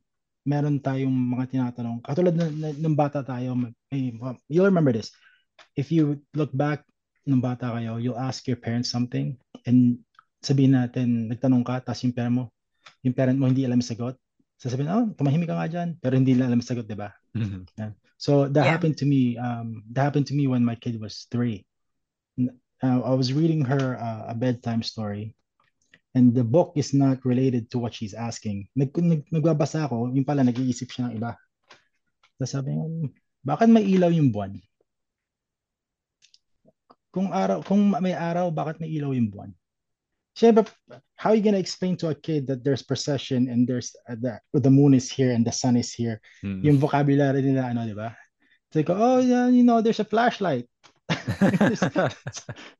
meron 0.45 0.81
tayong 0.81 1.13
mga 1.13 1.53
tinatanong. 1.53 2.01
Katulad 2.01 2.33
ng, 2.33 2.81
ng 2.81 2.95
bata 2.97 3.21
tayo, 3.21 3.53
may, 3.55 4.17
you'll 4.49 4.67
remember 4.67 4.91
this. 4.91 5.13
If 5.77 5.93
you 5.93 6.19
look 6.33 6.49
back 6.51 6.83
ng 7.29 7.39
bata 7.39 7.77
kayo, 7.77 8.01
you'll 8.01 8.19
ask 8.19 8.49
your 8.49 8.57
parents 8.57 8.89
something 8.89 9.37
and 9.69 10.01
sabihin 10.41 10.73
natin, 10.73 11.29
nagtanong 11.29 11.63
ka, 11.63 11.83
tapos 11.83 12.01
yung 12.03 12.15
parent 12.15 12.35
mo, 12.35 12.43
yung 13.03 13.15
parent 13.15 13.37
mo 13.39 13.47
hindi 13.47 13.63
alam 13.65 13.79
yung 13.79 13.91
sagot. 13.91 14.15
Sasabihin, 14.59 14.91
oh, 14.91 15.07
tumahimik 15.15 15.47
ka 15.47 15.55
nga 15.55 15.71
dyan, 15.71 15.89
pero 16.03 16.19
hindi 16.19 16.35
nila 16.35 16.51
alam 16.51 16.59
yung 16.59 16.69
sagot, 16.69 16.83
di 16.83 16.97
ba? 16.99 17.15
Mm-hmm. 17.31 17.63
Yeah. 17.79 17.91
So 18.19 18.51
that 18.51 18.67
yeah. 18.67 18.71
happened 18.75 18.99
to 18.99 19.07
me. 19.07 19.39
Um, 19.39 19.87
that 19.95 20.03
happened 20.03 20.27
to 20.27 20.35
me 20.35 20.51
when 20.51 20.67
my 20.67 20.75
kid 20.75 20.99
was 20.99 21.31
three. 21.31 21.63
Uh, 22.79 22.99
I 23.03 23.15
was 23.15 23.31
reading 23.31 23.63
her 23.63 23.95
uh, 23.95 24.31
a 24.31 24.35
bedtime 24.35 24.83
story, 24.83 25.35
and 26.15 26.35
the 26.35 26.43
book 26.43 26.75
is 26.75 26.91
not 26.91 27.23
related 27.23 27.71
to 27.71 27.79
what 27.79 27.95
she's 27.95 28.15
asking. 28.15 28.67
Nag, 28.75 28.91
nag, 28.95 29.23
nagbabasa 29.31 29.87
ako, 29.87 30.11
yung 30.11 30.27
pala 30.27 30.43
nag-iisip 30.43 30.91
siya 30.91 31.07
ng 31.07 31.15
iba. 31.19 31.35
Tapos 32.39 32.51
sabi 32.51 32.75
niya, 32.75 32.87
bakit 33.43 33.67
may 33.71 33.83
ilaw 33.87 34.11
yung 34.11 34.31
buwan? 34.31 34.59
Kung 37.11 37.31
araw, 37.35 37.63
kung 37.63 37.95
may 37.99 38.15
araw, 38.15 38.51
bakit 38.51 38.79
may 38.83 38.91
ilaw 38.91 39.11
yung 39.15 39.31
buwan? 39.31 39.51
Siyempre, 40.35 40.67
how 41.15 41.31
are 41.31 41.35
you 41.35 41.43
gonna 41.43 41.57
explain 41.57 41.97
to 41.97 42.09
a 42.09 42.15
kid 42.15 42.47
that 42.47 42.63
there's 42.63 42.81
procession 42.81 43.49
and 43.49 43.67
there's 43.67 43.91
uh, 44.07 44.15
the, 44.19 44.39
the 44.53 44.69
moon 44.69 44.93
is 44.93 45.11
here 45.11 45.31
and 45.31 45.45
the 45.45 45.51
sun 45.51 45.75
is 45.75 45.91
here? 45.93 46.21
Mm. 46.43 46.63
Yung 46.63 46.77
vocabulary 46.77 47.41
nila, 47.41 47.69
ano, 47.69 47.85
di 47.85 47.93
ba? 47.93 48.15
So, 48.71 48.83
go, 48.83 48.93
oh, 48.93 49.19
yeah, 49.19 49.49
you 49.49 49.63
know, 49.63 49.81
there's 49.81 49.99
a 49.99 50.05
flashlight. 50.05 50.69
there's, 51.39 51.79
there's 51.81 52.13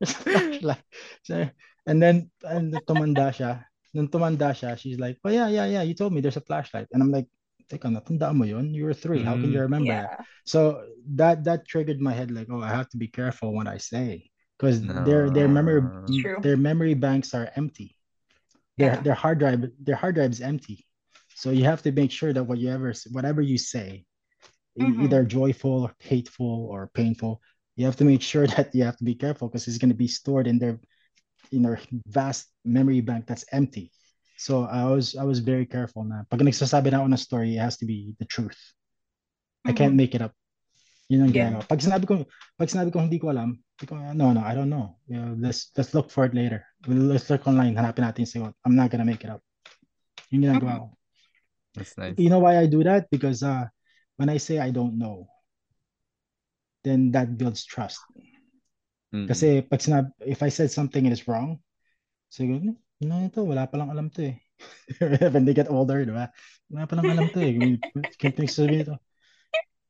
a 0.00 0.06
flashlight. 0.06 0.84
So, 1.24 1.50
And 1.86 1.98
then, 2.02 2.30
and 2.44 2.70
tumanda 2.86 3.32
siya. 3.32 3.64
Nung 3.90 4.06
tumanda 4.06 4.54
siya, 4.54 4.78
she's 4.78 5.02
like, 5.02 5.18
oh 5.24 5.30
yeah, 5.30 5.48
yeah, 5.48 5.66
yeah, 5.66 5.82
you 5.82 5.94
told 5.94 6.12
me 6.12 6.20
there's 6.20 6.38
a 6.38 6.44
flashlight. 6.44 6.86
And 6.92 7.02
I'm 7.02 7.10
like, 7.10 7.26
teka, 7.66 7.90
natandaan 7.90 8.36
mo 8.36 8.44
yun? 8.44 8.70
You 8.74 8.84
were 8.84 8.94
three. 8.94 9.22
How 9.22 9.34
can 9.34 9.50
you 9.50 9.58
mm, 9.58 9.66
remember 9.66 9.90
yeah. 9.90 10.22
So 10.46 10.86
that 11.18 11.42
that 11.44 11.66
triggered 11.66 12.00
my 12.00 12.12
head 12.14 12.30
like, 12.30 12.46
oh, 12.46 12.62
I 12.62 12.70
have 12.70 12.88
to 12.94 12.98
be 12.98 13.08
careful 13.08 13.50
what 13.50 13.66
I 13.66 13.78
say. 13.78 14.29
Because 14.60 14.82
no. 14.82 15.04
their 15.04 15.30
their 15.30 15.48
memory 15.48 15.80
True. 16.20 16.36
their 16.42 16.60
memory 16.60 16.92
banks 16.92 17.32
are 17.32 17.48
empty. 17.56 17.96
Their 18.76 18.92
yeah. 18.92 19.00
their 19.00 19.14
hard 19.16 19.38
drive 19.38 19.64
their 19.80 19.96
hard 19.96 20.16
drive 20.16 20.32
is 20.36 20.44
empty. 20.44 20.84
So 21.34 21.48
you 21.48 21.64
have 21.64 21.80
to 21.88 21.92
make 21.92 22.12
sure 22.12 22.36
that 22.36 22.44
whatever 22.44 22.92
whatever 23.10 23.40
you 23.40 23.56
say, 23.56 24.04
mm-hmm. 24.78 25.08
either 25.08 25.24
joyful 25.24 25.88
or 25.88 25.94
hateful 25.98 26.68
or 26.68 26.92
painful, 26.92 27.40
you 27.76 27.86
have 27.86 27.96
to 27.96 28.04
make 28.04 28.20
sure 28.20 28.46
that 28.52 28.74
you 28.74 28.84
have 28.84 28.98
to 28.98 29.04
be 29.04 29.14
careful 29.14 29.48
because 29.48 29.64
it's 29.66 29.78
going 29.78 29.88
to 29.88 29.96
be 29.96 30.08
stored 30.08 30.46
in 30.46 30.58
their 30.58 30.78
in 31.52 31.64
our 31.64 31.80
vast 32.06 32.52
memory 32.64 33.00
bank 33.00 33.26
that's 33.26 33.48
empty. 33.52 33.90
So 34.36 34.64
I 34.64 34.84
was 34.84 35.16
I 35.16 35.24
was 35.24 35.40
very 35.40 35.64
careful 35.64 36.04
na. 36.04 36.28
Pag 36.28 36.44
nagsasabi 36.44 36.92
na 36.92 37.00
ako 37.00 37.08
ng 37.08 37.16
story, 37.16 37.56
it 37.56 37.64
has 37.64 37.80
to 37.80 37.88
be 37.88 38.12
the 38.20 38.28
truth. 38.28 38.60
Mm-hmm. 39.64 39.68
I 39.68 39.72
can't 39.72 39.96
mm-hmm. 39.96 40.04
make 40.04 40.12
it 40.12 40.20
up. 40.20 40.36
Yun 41.10 41.26
ang 41.26 41.34
yeah. 41.34 41.58
Pag 41.66 41.82
sinabi 41.82 42.06
ko, 42.06 42.22
pag 42.54 42.70
sinabi 42.70 42.94
ko 42.94 43.02
hindi 43.02 43.18
ko 43.18 43.34
alam, 43.34 43.58
ko, 43.82 43.98
no, 44.14 44.30
no, 44.30 44.42
I 44.46 44.54
don't 44.54 44.70
know. 44.70 44.94
You 45.10 45.18
know, 45.18 45.34
let's 45.42 45.74
let's 45.74 45.90
look 45.90 46.06
for 46.06 46.22
it 46.22 46.38
later. 46.38 46.62
Let's 46.86 47.26
look 47.26 47.50
online, 47.50 47.74
hanapin 47.74 48.06
natin 48.06 48.22
yung 48.22 48.30
sagot. 48.30 48.54
I'm 48.62 48.78
not 48.78 48.94
gonna 48.94 49.08
make 49.08 49.26
it 49.26 49.34
up. 49.34 49.42
Yung 50.30 50.46
ginagawa 50.46 50.86
ko. 50.86 50.86
That's 51.74 51.98
nice. 51.98 52.14
You 52.14 52.30
know 52.30 52.38
why 52.38 52.62
I 52.62 52.70
do 52.70 52.86
that? 52.86 53.10
Because 53.10 53.42
uh, 53.42 53.66
when 54.22 54.30
I 54.30 54.38
say 54.38 54.62
I 54.62 54.70
don't 54.70 55.02
know, 55.02 55.26
then 56.86 57.10
that 57.18 57.34
builds 57.34 57.66
trust. 57.66 57.98
Mm-hmm. 59.10 59.26
Kasi 59.26 59.66
pag 59.66 59.82
sinab 59.82 60.14
if 60.22 60.46
I 60.46 60.50
said 60.54 60.70
something 60.70 61.02
and 61.02 61.10
it's 61.10 61.26
wrong, 61.26 61.58
siguro, 62.30 62.70
no, 63.02 63.16
ito, 63.26 63.42
wala 63.42 63.66
pa 63.66 63.82
lang 63.82 63.90
alam 63.90 64.14
to 64.14 64.30
eh. 64.30 64.36
When 65.34 65.42
they 65.42 65.58
get 65.58 65.72
older, 65.72 66.06
di 66.06 66.14
ba? 66.14 66.30
Wala 66.70 66.86
pa 66.86 66.94
lang 67.02 67.18
alam 67.18 67.26
to 67.34 67.40
eh. 67.42 67.52
Can't 68.14 68.38
sabihin 68.46 68.86
ito. 68.86 68.94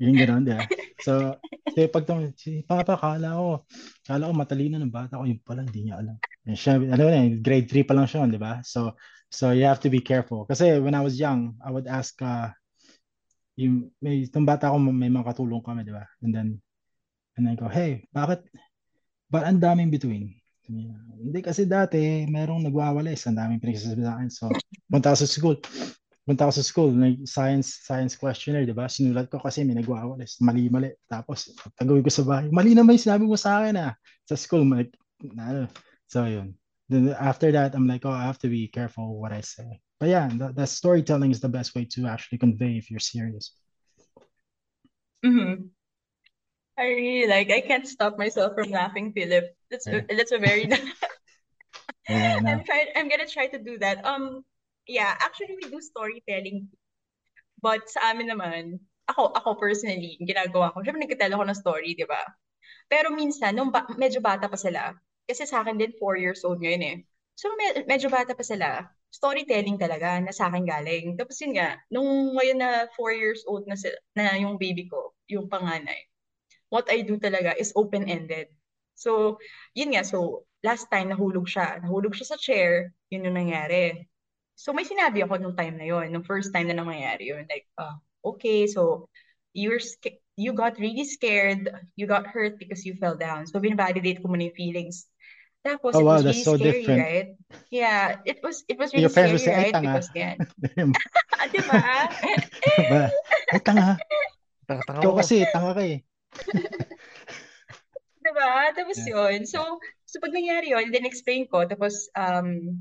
Yung 0.01 0.17
gano'n, 0.17 0.43
di 0.49 0.57
ba? 0.57 0.65
So, 1.05 1.37
kasi 1.65 1.87
pag 1.93 2.05
si 2.41 2.65
Papa, 2.65 2.97
kala 2.97 3.37
ko, 3.37 3.69
kala 4.05 4.29
ko 4.29 4.33
matalino 4.33 4.77
ng 4.81 4.93
bata 4.93 5.21
ko, 5.21 5.29
yung 5.29 5.45
pala, 5.45 5.65
hindi 5.65 5.89
niya 5.89 6.01
alam. 6.01 6.17
And 6.49 6.57
siya, 6.57 6.81
ano 6.81 7.03
na, 7.05 7.29
grade 7.41 7.69
3 7.69 7.85
pa 7.85 7.93
lang 7.93 8.09
siya, 8.09 8.25
di 8.25 8.41
ba? 8.41 8.65
So, 8.65 8.97
so 9.29 9.53
you 9.53 9.69
have 9.69 9.81
to 9.85 9.93
be 9.93 10.01
careful. 10.01 10.49
Kasi 10.49 10.81
when 10.81 10.97
I 10.97 11.05
was 11.05 11.21
young, 11.21 11.61
I 11.61 11.69
would 11.69 11.85
ask, 11.87 12.17
uh, 12.25 12.49
yung, 13.61 13.93
may, 14.01 14.25
itong 14.25 14.49
bata 14.49 14.73
ko, 14.73 14.81
may 14.81 15.13
mga 15.13 15.37
katulong 15.37 15.61
kami, 15.61 15.85
di 15.85 15.93
ba? 15.93 16.09
And 16.25 16.33
then, 16.33 16.49
and 17.37 17.45
I 17.45 17.55
go, 17.55 17.69
hey, 17.69 18.09
bakit, 18.11 18.49
But 19.31 19.47
ang 19.47 19.63
daming 19.63 19.95
between. 19.95 20.35
Hindi 20.67 21.39
kasi 21.39 21.63
dati, 21.71 22.27
merong 22.27 22.67
nagwawalis, 22.67 23.31
ang 23.31 23.39
daming 23.39 23.63
pinagsasabi 23.63 24.03
sa 24.03 24.19
akin. 24.19 24.29
So, 24.29 24.45
punta 24.91 25.15
ako 25.15 25.19
sa 25.23 25.31
school. 25.31 25.57
Punta 26.31 26.47
ako 26.47 26.55
sa 26.55 26.63
school, 26.63 26.95
nag 26.95 27.27
science 27.27 27.83
science 27.83 28.15
questionnaire, 28.15 28.63
di 28.63 28.71
ba? 28.71 28.87
Sinulat 28.87 29.27
ko 29.27 29.43
kasi 29.43 29.67
may 29.67 29.75
nagwawalis. 29.75 30.39
Mali-mali. 30.39 30.95
Tapos, 31.11 31.51
tagawin 31.75 32.07
ko 32.07 32.13
sa 32.15 32.23
bahay. 32.23 32.47
Mali 32.55 32.71
naman 32.71 32.95
yung 32.95 33.03
sinabi 33.03 33.27
mo 33.27 33.35
sa 33.35 33.59
akin 33.59 33.75
ah. 33.75 33.99
Sa 34.31 34.39
school, 34.39 34.63
like, 34.63 34.95
na, 35.19 35.67
so 36.07 36.23
yun. 36.31 36.55
Then 36.87 37.19
after 37.19 37.51
that, 37.51 37.75
I'm 37.75 37.91
like, 37.91 38.07
oh, 38.07 38.15
I 38.15 38.31
have 38.31 38.39
to 38.47 38.51
be 38.51 38.71
careful 38.71 39.19
what 39.19 39.35
I 39.35 39.43
say. 39.43 39.83
But 39.99 40.15
yeah, 40.15 40.31
the, 40.31 40.55
the 40.55 40.71
storytelling 40.71 41.35
is 41.35 41.43
the 41.43 41.51
best 41.51 41.75
way 41.75 41.83
to 41.99 42.07
actually 42.07 42.39
convey 42.39 42.79
if 42.79 42.95
you're 42.95 43.03
serious. 43.03 43.51
Mm-hmm. 45.27 45.67
I 46.79 46.85
really 46.95 47.27
like. 47.27 47.51
I 47.51 47.59
can't 47.59 47.91
stop 47.91 48.23
myself 48.23 48.55
from 48.55 48.71
laughing, 48.71 49.11
Philip. 49.19 49.51
That's 49.67 49.91
yeah. 49.91 50.07
that's 50.07 50.31
a 50.31 50.39
very. 50.39 50.71
yeah, 52.09 52.39
no. 52.39 52.51
I'm 52.55 52.63
trying. 52.63 52.87
I'm 52.95 53.11
gonna 53.11 53.27
try 53.27 53.51
to 53.51 53.59
do 53.59 53.83
that. 53.83 54.07
Um, 54.07 54.47
yeah. 54.91 55.15
Actually, 55.23 55.55
we 55.63 55.71
do 55.71 55.79
storytelling, 55.79 56.67
but 57.63 57.87
sa 57.91 58.13
amin 58.13 58.31
naman, 58.33 58.81
ako 59.11 59.35
ako 59.35 59.51
personally, 59.59 60.19
ginagawa 60.23 60.75
ko. 60.75 60.83
Syempre 60.83 61.03
nagkatell 61.07 61.35
ako 61.35 61.45
ng 61.47 61.61
story, 61.61 61.91
di 61.99 62.07
ba? 62.07 62.21
Pero 62.91 63.11
minsan, 63.15 63.55
nung 63.55 63.71
ba- 63.75 63.89
medyo 63.99 64.19
bata 64.23 64.47
pa 64.51 64.59
sila, 64.59 64.95
kasi 65.27 65.47
sa 65.47 65.63
akin 65.63 65.79
din 65.79 65.95
4 65.99 66.19
years 66.19 66.43
old 66.47 66.59
ngayon 66.63 66.83
eh. 66.83 66.97
So 67.39 67.51
med- 67.59 67.87
medyo 67.87 68.11
bata 68.11 68.35
pa 68.35 68.45
sila, 68.47 68.87
storytelling 69.11 69.79
talaga 69.79 70.19
na 70.23 70.31
sa 70.35 70.51
akin 70.51 70.67
galing. 70.67 71.19
Tapos 71.19 71.39
yun 71.43 71.59
nga, 71.59 71.79
nung 71.91 72.35
ngayon 72.39 72.59
na 72.59 72.71
4 72.99 73.15
years 73.15 73.43
old 73.47 73.67
na, 73.67 73.75
sila, 73.79 73.97
na 74.19 74.35
yung 74.39 74.59
baby 74.59 74.87
ko, 74.91 75.15
yung 75.31 75.47
panganay, 75.51 76.07
what 76.71 76.87
I 76.91 77.03
do 77.03 77.19
talaga 77.19 77.55
is 77.59 77.75
open-ended. 77.75 78.51
So, 78.95 79.41
yun 79.75 79.95
nga. 79.97 80.05
So, 80.07 80.45
last 80.63 80.89
time 80.93 81.11
nahulog 81.11 81.49
siya. 81.49 81.81
Nahulog 81.83 82.15
siya 82.15 82.37
sa 82.37 82.39
chair. 82.41 82.93
Yun 83.09 83.27
yung 83.31 83.39
nangyari. 83.39 84.10
So, 84.61 84.77
may 84.77 84.85
sinabi 84.85 85.25
ako 85.25 85.41
nung 85.41 85.57
time 85.57 85.81
na 85.81 85.89
yun. 85.89 86.13
Nung 86.13 86.29
first 86.29 86.53
time 86.53 86.69
na 86.69 86.77
nangyayari 86.77 87.33
yun. 87.33 87.49
Like, 87.49 87.65
uh, 87.81 87.97
okay, 88.37 88.69
so, 88.69 89.09
you're 89.57 89.81
you 90.37 90.53
got 90.53 90.77
really 90.77 91.09
scared. 91.09 91.73
You 91.97 92.05
got 92.05 92.29
hurt 92.29 92.61
because 92.61 92.85
you 92.85 93.01
fell 93.01 93.17
down. 93.17 93.49
So, 93.49 93.57
binvalidate 93.57 94.21
ko 94.21 94.29
muna 94.29 94.53
yung 94.53 94.59
feelings. 94.61 95.09
Tapos, 95.65 95.97
oh, 95.97 96.05
it 96.05 96.05
wow, 96.05 96.21
was 96.21 96.29
really 96.29 96.45
so 96.45 96.61
scary, 96.61 96.85
different. 96.85 97.01
right? 97.01 97.29
Yeah, 97.73 98.21
it 98.29 98.45
was 98.45 98.65
it 98.69 98.77
was 98.77 98.93
really 98.93 99.09
Your 99.09 99.13
scary, 99.13 99.41
say, 99.41 99.73
right? 99.73 99.77
Because 99.77 100.13
yan. 100.13 100.37
Di 101.53 101.61
ba? 101.65 101.81
Ay, 103.53 103.61
tanga. 103.65 103.97
Ikaw 104.69 105.17
kasi, 105.17 105.49
tanga 105.53 105.73
ka 105.73 105.83
eh. 105.85 106.05
diba? 108.31 108.73
Tapos 108.77 108.99
yeah. 109.03 109.11
yun. 109.13 109.45
So, 109.45 109.81
so 110.07 110.17
pag 110.23 110.33
nangyari 110.33 110.71
yun, 110.71 110.93
then 110.95 111.05
explain 111.09 111.51
ko, 111.51 111.67
tapos 111.67 112.09
um, 112.15 112.79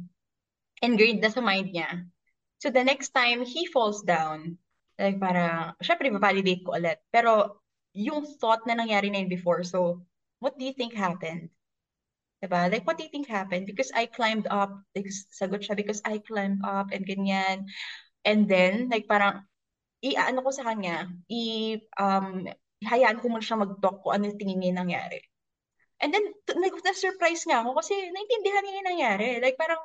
ingrained 0.82 1.22
na 1.24 1.32
sa 1.32 1.44
mind 1.44 1.72
niya. 1.72 2.08
So 2.60 2.68
the 2.68 2.84
next 2.84 3.16
time 3.16 3.48
he 3.48 3.68
falls 3.72 4.04
down, 4.04 4.60
like 5.00 5.20
para, 5.20 5.76
syempre, 5.80 6.12
validate 6.12 6.68
ko 6.68 6.76
ulit. 6.76 7.00
Pero 7.12 7.64
yung 7.96 8.28
thought 8.40 8.68
na 8.68 8.76
nangyari 8.76 9.08
na 9.08 9.24
yun 9.24 9.32
before, 9.32 9.64
so 9.64 10.04
what 10.44 10.60
do 10.60 10.68
you 10.68 10.76
think 10.76 10.92
happened? 10.92 11.48
Diba? 12.40 12.72
Like, 12.72 12.88
what 12.88 12.96
do 12.96 13.04
you 13.04 13.12
think 13.12 13.28
happened? 13.28 13.68
Because 13.68 13.92
I 13.92 14.08
climbed 14.08 14.48
up, 14.48 14.72
like, 14.96 15.12
sagot 15.12 15.68
siya, 15.68 15.76
because 15.76 16.00
I 16.08 16.24
climbed 16.24 16.64
up 16.64 16.96
and 16.96 17.04
ganyan. 17.04 17.68
And 18.24 18.48
then, 18.48 18.88
like, 18.88 19.12
parang, 19.12 19.44
i-ano 20.00 20.40
ko 20.40 20.52
sa 20.56 20.64
kanya, 20.64 21.12
i, 21.28 21.76
um, 22.00 22.48
hayaan 22.80 23.20
ko 23.20 23.28
muna 23.28 23.44
siya 23.44 23.60
mag-talk 23.60 24.00
kung 24.00 24.16
ano 24.16 24.32
tingin 24.40 24.64
niya 24.64 24.80
nangyari. 24.80 25.20
And 26.00 26.16
then, 26.16 26.32
na-surprise 26.80 27.44
nga 27.44 27.60
ako 27.60 27.76
kasi 27.84 27.92
naintindihan 27.92 28.64
niya 28.64 28.78
yung 28.80 28.90
nangyari. 28.96 29.28
Like, 29.44 29.60
parang, 29.60 29.84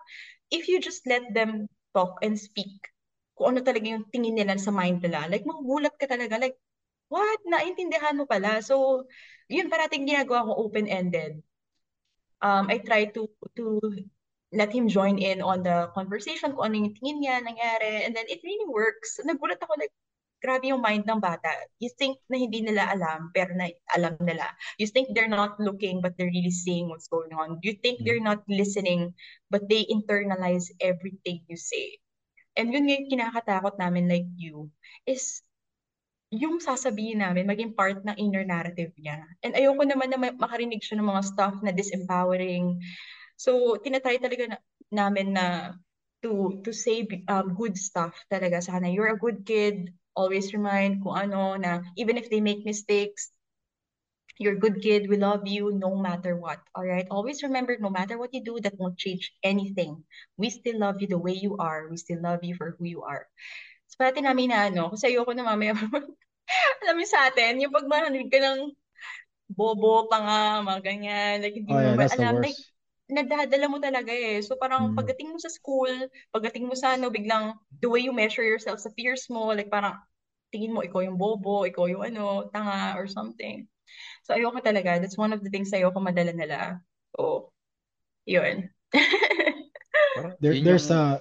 if 0.55 0.71
you 0.71 0.79
just 0.79 1.03
let 1.11 1.35
them 1.35 1.67
talk 1.90 2.23
and 2.23 2.38
speak, 2.38 2.95
kung 3.35 3.55
ano 3.55 3.61
talaga 3.67 3.90
yung 3.90 4.07
tingin 4.14 4.38
nila 4.38 4.55
sa 4.55 4.71
mind 4.71 5.03
nila. 5.03 5.27
Like, 5.27 5.43
magugulat 5.43 5.99
ka 5.99 6.07
talaga. 6.07 6.38
Like, 6.38 6.55
what? 7.11 7.43
Naintindihan 7.43 8.14
mo 8.14 8.31
pala. 8.31 8.62
So, 8.62 9.07
yun 9.51 9.67
parating 9.67 10.07
ginagawa 10.07 10.47
ko 10.47 10.53
open-ended. 10.71 11.43
Um, 12.38 12.71
I 12.71 12.79
try 12.79 13.11
to 13.17 13.27
to 13.57 13.81
let 14.55 14.71
him 14.71 14.87
join 14.87 15.19
in 15.19 15.43
on 15.43 15.67
the 15.67 15.90
conversation 15.99 16.55
kung 16.55 16.71
ano 16.71 16.75
yung 16.79 16.95
tingin 16.95 17.19
niya, 17.19 17.43
nangyari. 17.43 18.07
And 18.07 18.14
then 18.14 18.31
it 18.31 18.38
really 18.47 18.71
works. 18.71 19.19
Nagulat 19.27 19.59
ako 19.59 19.75
like, 19.83 19.90
grabe 20.44 20.68
yung 20.68 20.85
mind 20.85 21.09
ng 21.09 21.24
bata. 21.24 21.48
You 21.80 21.88
think 21.96 22.20
na 22.28 22.37
hindi 22.37 22.61
nila 22.61 22.92
alam, 22.92 23.33
pero 23.33 23.57
na 23.57 23.72
alam 23.96 24.20
nila. 24.20 24.52
You 24.76 24.85
think 24.92 25.16
they're 25.16 25.33
not 25.33 25.57
looking, 25.57 26.04
but 26.04 26.20
they're 26.20 26.28
really 26.28 26.52
seeing 26.52 26.92
what's 26.92 27.09
going 27.09 27.33
on. 27.33 27.64
You 27.64 27.80
think 27.80 28.04
they're 28.04 28.20
not 28.20 28.44
listening, 28.44 29.16
but 29.48 29.64
they 29.72 29.88
internalize 29.88 30.68
everything 30.85 31.48
you 31.48 31.57
say. 31.57 31.96
And 32.61 32.68
yun 32.76 32.92
yung 32.92 33.09
kinakatakot 33.09 33.80
namin 33.80 34.12
like 34.12 34.28
you, 34.37 34.68
is 35.09 35.40
yung 36.28 36.61
sasabihin 36.61 37.24
namin, 37.24 37.48
maging 37.48 37.72
part 37.72 38.04
ng 38.04 38.16
inner 38.20 38.44
narrative 38.44 38.92
niya. 39.00 39.24
And 39.40 39.57
ayoko 39.57 39.88
naman 39.88 40.12
na 40.12 40.20
makarinig 40.37 40.85
siya 40.85 41.00
ng 41.00 41.09
mga 41.09 41.24
stuff 41.24 41.57
na 41.64 41.72
disempowering. 41.72 42.85
So, 43.40 43.80
tinatry 43.80 44.20
talaga 44.20 44.52
na, 44.52 44.59
namin 44.92 45.35
na 45.35 45.74
to 46.24 46.61
to 46.64 46.72
say 46.72 47.04
um, 47.28 47.52
good 47.54 47.76
stuff 47.76 48.14
talaga 48.33 48.62
sa 48.62 48.78
kanya. 48.78 48.92
You're 48.92 49.14
a 49.14 49.20
good 49.20 49.44
kid. 49.44 49.92
Always 50.16 50.55
remind 50.55 51.03
kung 51.03 51.14
ano 51.18 51.57
na 51.59 51.83
even 51.98 52.16
if 52.18 52.31
they 52.31 52.40
make 52.40 52.64
mistakes, 52.64 53.31
you're 54.38 54.55
a 54.55 54.59
good 54.59 54.83
kid. 54.83 55.09
We 55.09 55.16
love 55.16 55.46
you 55.46 55.70
no 55.72 55.94
matter 55.96 56.35
what. 56.37 56.59
All 56.74 56.85
right? 56.85 57.07
Always 57.11 57.42
remember, 57.42 57.77
no 57.79 57.90
matter 57.90 58.18
what 58.18 58.35
you 58.35 58.42
do, 58.42 58.59
that 58.61 58.74
won't 58.79 58.98
change 58.98 59.33
anything. 59.42 60.03
We 60.37 60.50
still 60.50 60.79
love 60.79 61.00
you 61.00 61.07
the 61.07 61.18
way 61.18 61.33
you 61.35 61.57
are. 61.59 61.87
We 61.88 61.96
still 61.96 62.20
love 62.22 62.42
you 62.42 62.55
for 62.57 62.74
who 62.79 62.85
you 62.87 63.03
are. 63.03 63.27
So, 63.90 63.96
pati 64.03 64.22
namin 64.22 64.50
na 64.50 64.66
ano, 64.70 64.90
kasi 64.94 65.14
ayoko 65.14 65.35
na 65.37 65.46
mamaya 65.46 65.74
alam 66.83 66.94
mo 66.98 67.05
sa 67.07 67.31
atin, 67.31 67.62
yung 67.62 67.74
pag 67.74 67.87
marinig 67.88 68.29
ka 68.31 68.38
ng 68.42 68.72
bobo, 69.50 70.07
tanga, 70.11 70.62
mga 70.64 70.81
ganyan, 70.85 71.35
like 71.44 71.57
hindi 71.59 71.74
Oh, 71.74 71.79
mo 71.79 71.92
yeah, 71.92 71.96
ba 71.96 72.05
that's 72.05 72.16
the 72.16 72.24
alam, 72.24 72.40
like. 72.42 72.59
Nadadala 73.11 73.67
mo 73.69 73.79
talaga 73.83 74.11
eh. 74.11 74.40
So 74.40 74.57
parang 74.57 74.93
Mm. 74.93 74.97
pagdating 74.97 75.29
mo 75.33 75.38
sa 75.40 75.53
school, 75.53 75.93
pagdating 76.33 76.64
mo 76.69 76.75
sa 76.77 76.97
ano, 76.97 77.12
biglang 77.12 77.53
the 77.85 77.88
way 77.88 78.05
you 78.05 78.14
measure 78.17 78.45
yourself 78.45 78.81
sa 78.81 78.93
peers 78.97 79.29
mo, 79.29 79.53
like 79.53 79.69
parang 79.69 80.01
tingin 80.55 80.73
mo 80.73 80.81
ikaw 80.81 81.05
yung 81.05 81.21
bobo, 81.21 81.69
ikaw 81.69 81.90
yung 81.90 82.05
ano, 82.07 82.49
tanga 82.55 82.97
or 82.97 83.05
something. 83.11 83.69
So 84.25 84.33
ayoko 84.33 84.64
talaga. 84.64 84.97
That's 84.97 85.21
one 85.21 85.37
of 85.37 85.45
the 85.45 85.53
things 85.53 85.75
ayoko 85.75 86.01
madala 86.01 86.33
nila. 86.33 86.81
So, 87.14 87.53
yun. 88.25 88.73
There, 90.40 90.57
there's 90.62 90.88
a 90.88 91.21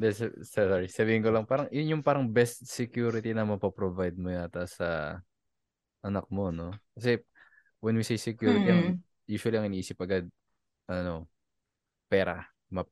there's, 0.00 0.24
sorry, 0.48 0.88
sabihin 0.88 1.20
ko 1.20 1.28
lang, 1.28 1.44
parang 1.44 1.68
yun 1.68 1.98
yung 1.98 2.04
parang 2.06 2.24
best 2.24 2.64
security 2.64 3.36
na 3.36 3.44
mapaprovide 3.44 4.16
mo 4.16 4.32
yata 4.32 4.64
sa 4.64 5.20
anak 6.00 6.24
mo, 6.32 6.48
no? 6.48 6.72
Kasi 6.96 7.20
when 7.84 8.00
we 8.00 8.04
say 8.04 8.16
security, 8.16 8.72
ang, 8.72 8.96
Mm. 8.96 9.04
usually 9.28 9.58
ang 9.60 9.68
iniisip 9.68 10.00
agad, 10.00 10.24
ano, 10.90 11.30
pera, 12.10 12.42
ma 12.74 12.82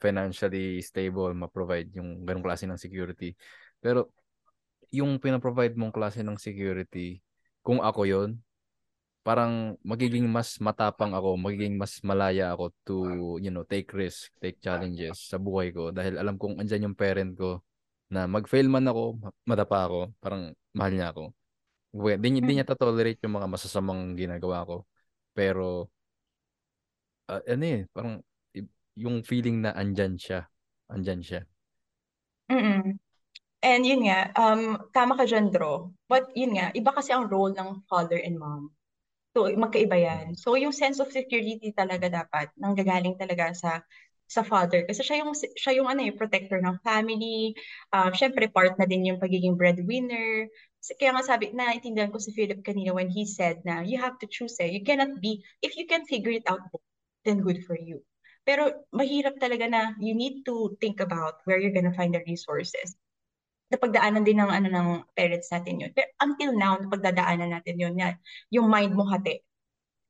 financially 0.00 0.80
stable, 0.84 1.32
ma-provide 1.36 1.88
yung 1.96 2.24
ganong 2.24 2.44
klase 2.44 2.64
ng 2.68 2.80
security. 2.80 3.32
Pero 3.80 4.12
yung 4.92 5.16
pinaprovide 5.20 5.76
mong 5.76 5.92
klase 5.92 6.20
ng 6.20 6.36
security, 6.36 7.20
kung 7.64 7.80
ako 7.80 8.04
yon 8.04 8.30
parang 9.24 9.80
magiging 9.80 10.28
mas 10.28 10.60
matapang 10.60 11.16
ako, 11.16 11.40
magiging 11.40 11.80
mas 11.80 11.96
malaya 12.04 12.52
ako 12.52 12.64
to, 12.84 12.96
you 13.40 13.48
know, 13.48 13.64
take 13.64 13.88
risk, 13.96 14.28
take 14.36 14.60
challenges 14.60 15.16
sa 15.32 15.40
buhay 15.40 15.72
ko 15.72 15.88
dahil 15.88 16.20
alam 16.20 16.36
kong 16.36 16.60
andyan 16.60 16.92
yung 16.92 16.96
parent 16.96 17.32
ko 17.32 17.64
na 18.12 18.28
mag-fail 18.28 18.68
man 18.68 18.84
ako, 18.84 19.16
ma- 19.16 19.34
madapa 19.48 19.88
ako, 19.88 20.00
parang 20.20 20.52
mahal 20.76 20.92
niya 20.92 21.08
ako. 21.16 21.32
Well, 21.96 22.20
di, 22.20 22.36
di 22.36 22.52
niya 22.52 22.68
tolerate 22.68 23.22
yung 23.24 23.40
mga 23.40 23.48
masasamang 23.48 24.12
ginagawa 24.12 24.66
ko. 24.68 24.84
Pero, 25.32 25.88
ah, 27.28 27.42
ano 27.44 27.64
eh, 27.64 27.82
parang 27.92 28.20
yung 28.94 29.26
feeling 29.26 29.62
na 29.62 29.74
andyan 29.74 30.14
siya. 30.14 30.46
Andyan 30.90 31.20
siya. 31.22 31.42
Mm-mm. 32.50 32.98
And 33.64 33.82
yun 33.82 34.04
nga, 34.04 34.28
um, 34.36 34.76
tama 34.92 35.16
ka 35.16 35.24
dyan, 35.24 35.48
Dro. 35.48 35.96
But 36.06 36.28
yun 36.36 36.54
nga, 36.54 36.68
iba 36.76 36.92
kasi 36.92 37.10
ang 37.16 37.32
role 37.32 37.56
ng 37.56 37.88
father 37.88 38.20
and 38.20 38.36
mom. 38.36 38.70
So, 39.34 39.48
magkaiba 39.50 39.96
yan. 39.98 40.26
So, 40.36 40.54
yung 40.54 40.70
sense 40.76 41.00
of 41.00 41.10
security 41.10 41.72
talaga 41.74 42.06
dapat 42.12 42.52
nanggagaling 42.60 43.18
talaga 43.18 43.50
sa 43.56 43.82
sa 44.24 44.40
father 44.40 44.88
kasi 44.88 45.04
siya 45.04 45.20
yung 45.20 45.36
siya 45.36 45.72
yung 45.76 45.88
ano 45.88 46.00
eh 46.00 46.12
protector 46.16 46.56
ng 46.56 46.80
family. 46.80 47.52
Um 47.92 48.10
syempre 48.16 48.48
part 48.48 48.72
na 48.80 48.88
din 48.88 49.04
yung 49.12 49.20
pagiging 49.20 49.52
breadwinner. 49.56 50.48
Kaya 50.96 51.12
nga 51.16 51.24
sabi, 51.24 51.52
naintindihan 51.52 52.12
ko 52.12 52.20
si 52.20 52.32
Philip 52.32 52.60
kanina 52.64 52.92
when 52.92 53.08
he 53.08 53.24
said 53.28 53.60
na 53.64 53.80
you 53.84 53.96
have 54.00 54.16
to 54.20 54.28
choose 54.28 54.56
eh. 54.60 54.68
You 54.68 54.84
cannot 54.84 55.20
be, 55.20 55.44
if 55.64 55.76
you 55.76 55.88
can 55.88 56.04
figure 56.08 56.32
it 56.32 56.44
out, 56.48 56.60
then 57.24 57.40
good 57.40 57.64
for 57.64 57.76
you. 57.76 58.04
Pero 58.44 58.86
mahirap 58.92 59.40
talaga 59.40 59.64
na 59.66 59.82
you 59.98 60.12
need 60.12 60.44
to 60.44 60.76
think 60.78 61.00
about 61.00 61.40
where 61.48 61.56
you're 61.56 61.74
gonna 61.74 61.96
find 61.96 62.12
the 62.12 62.22
resources 62.28 62.94
napagdaanan 63.74 64.22
din 64.22 64.38
ng 64.38 64.50
ano 64.50 64.68
ng 64.70 64.88
parents 65.18 65.50
natin 65.50 65.82
yun. 65.82 65.90
Pero 65.90 66.06
until 66.22 66.52
now, 66.54 66.78
napagdadaanan 66.78 67.50
natin 67.50 67.76
yun. 67.80 67.94
Yan, 67.98 68.14
yung 68.54 68.70
mind 68.70 68.94
mo 68.94 69.02
hati. 69.10 69.40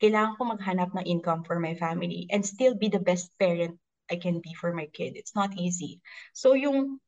Kailangan 0.02 0.36
ko 0.36 0.42
maghanap 0.52 0.90
ng 0.92 1.06
income 1.08 1.46
for 1.48 1.56
my 1.56 1.72
family 1.78 2.28
and 2.28 2.44
still 2.44 2.76
be 2.76 2.92
the 2.92 3.00
best 3.00 3.32
parent 3.40 3.78
I 4.12 4.20
can 4.20 4.44
be 4.44 4.52
for 4.52 4.76
my 4.76 4.90
kid. 4.92 5.16
It's 5.16 5.32
not 5.32 5.56
easy. 5.56 6.04
So 6.36 6.52
yung 6.52 7.00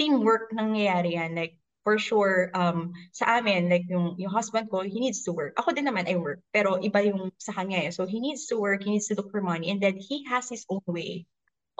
teamwork 0.00 0.54
nangyayari 0.54 1.18
yan, 1.18 1.36
like 1.36 1.57
for 1.88 1.96
sure, 1.96 2.52
um, 2.52 2.92
sa 3.16 3.40
amin, 3.40 3.72
like 3.72 3.88
yung, 3.88 4.12
yung 4.20 4.28
husband 4.28 4.68
ko, 4.68 4.84
he 4.84 5.00
needs 5.00 5.24
to 5.24 5.32
work. 5.32 5.56
Ako 5.56 5.72
din 5.72 5.88
naman, 5.88 6.04
I 6.04 6.20
work. 6.20 6.44
Pero 6.52 6.76
iba 6.84 7.00
yung 7.00 7.32
sa 7.40 7.56
kanya 7.56 7.88
eh. 7.88 7.88
So 7.88 8.04
he 8.04 8.20
needs 8.20 8.44
to 8.52 8.60
work, 8.60 8.84
he 8.84 8.92
needs 8.92 9.08
to 9.08 9.16
look 9.16 9.32
for 9.32 9.40
money, 9.40 9.72
and 9.72 9.80
then 9.80 9.96
he 9.96 10.28
has 10.28 10.52
his 10.52 10.68
own 10.68 10.84
way 10.84 11.24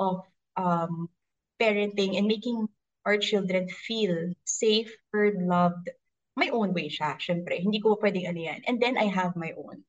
of 0.01 0.25
um, 0.57 1.13
parenting 1.61 2.17
and 2.17 2.25
making 2.25 2.73
our 3.05 3.21
children 3.21 3.69
feel 3.69 4.33
safe, 4.49 4.89
heard, 5.13 5.37
loved. 5.45 5.93
My 6.41 6.49
own 6.57 6.73
way 6.73 6.89
siya, 6.89 7.21
syempre. 7.21 7.61
Hindi 7.61 7.85
ko 7.85 8.01
pwedeng 8.01 8.33
ano 8.33 8.41
yan. 8.41 8.65
And 8.65 8.81
then 8.81 8.97
I 8.97 9.13
have 9.13 9.37
my 9.37 9.53
own. 9.61 9.85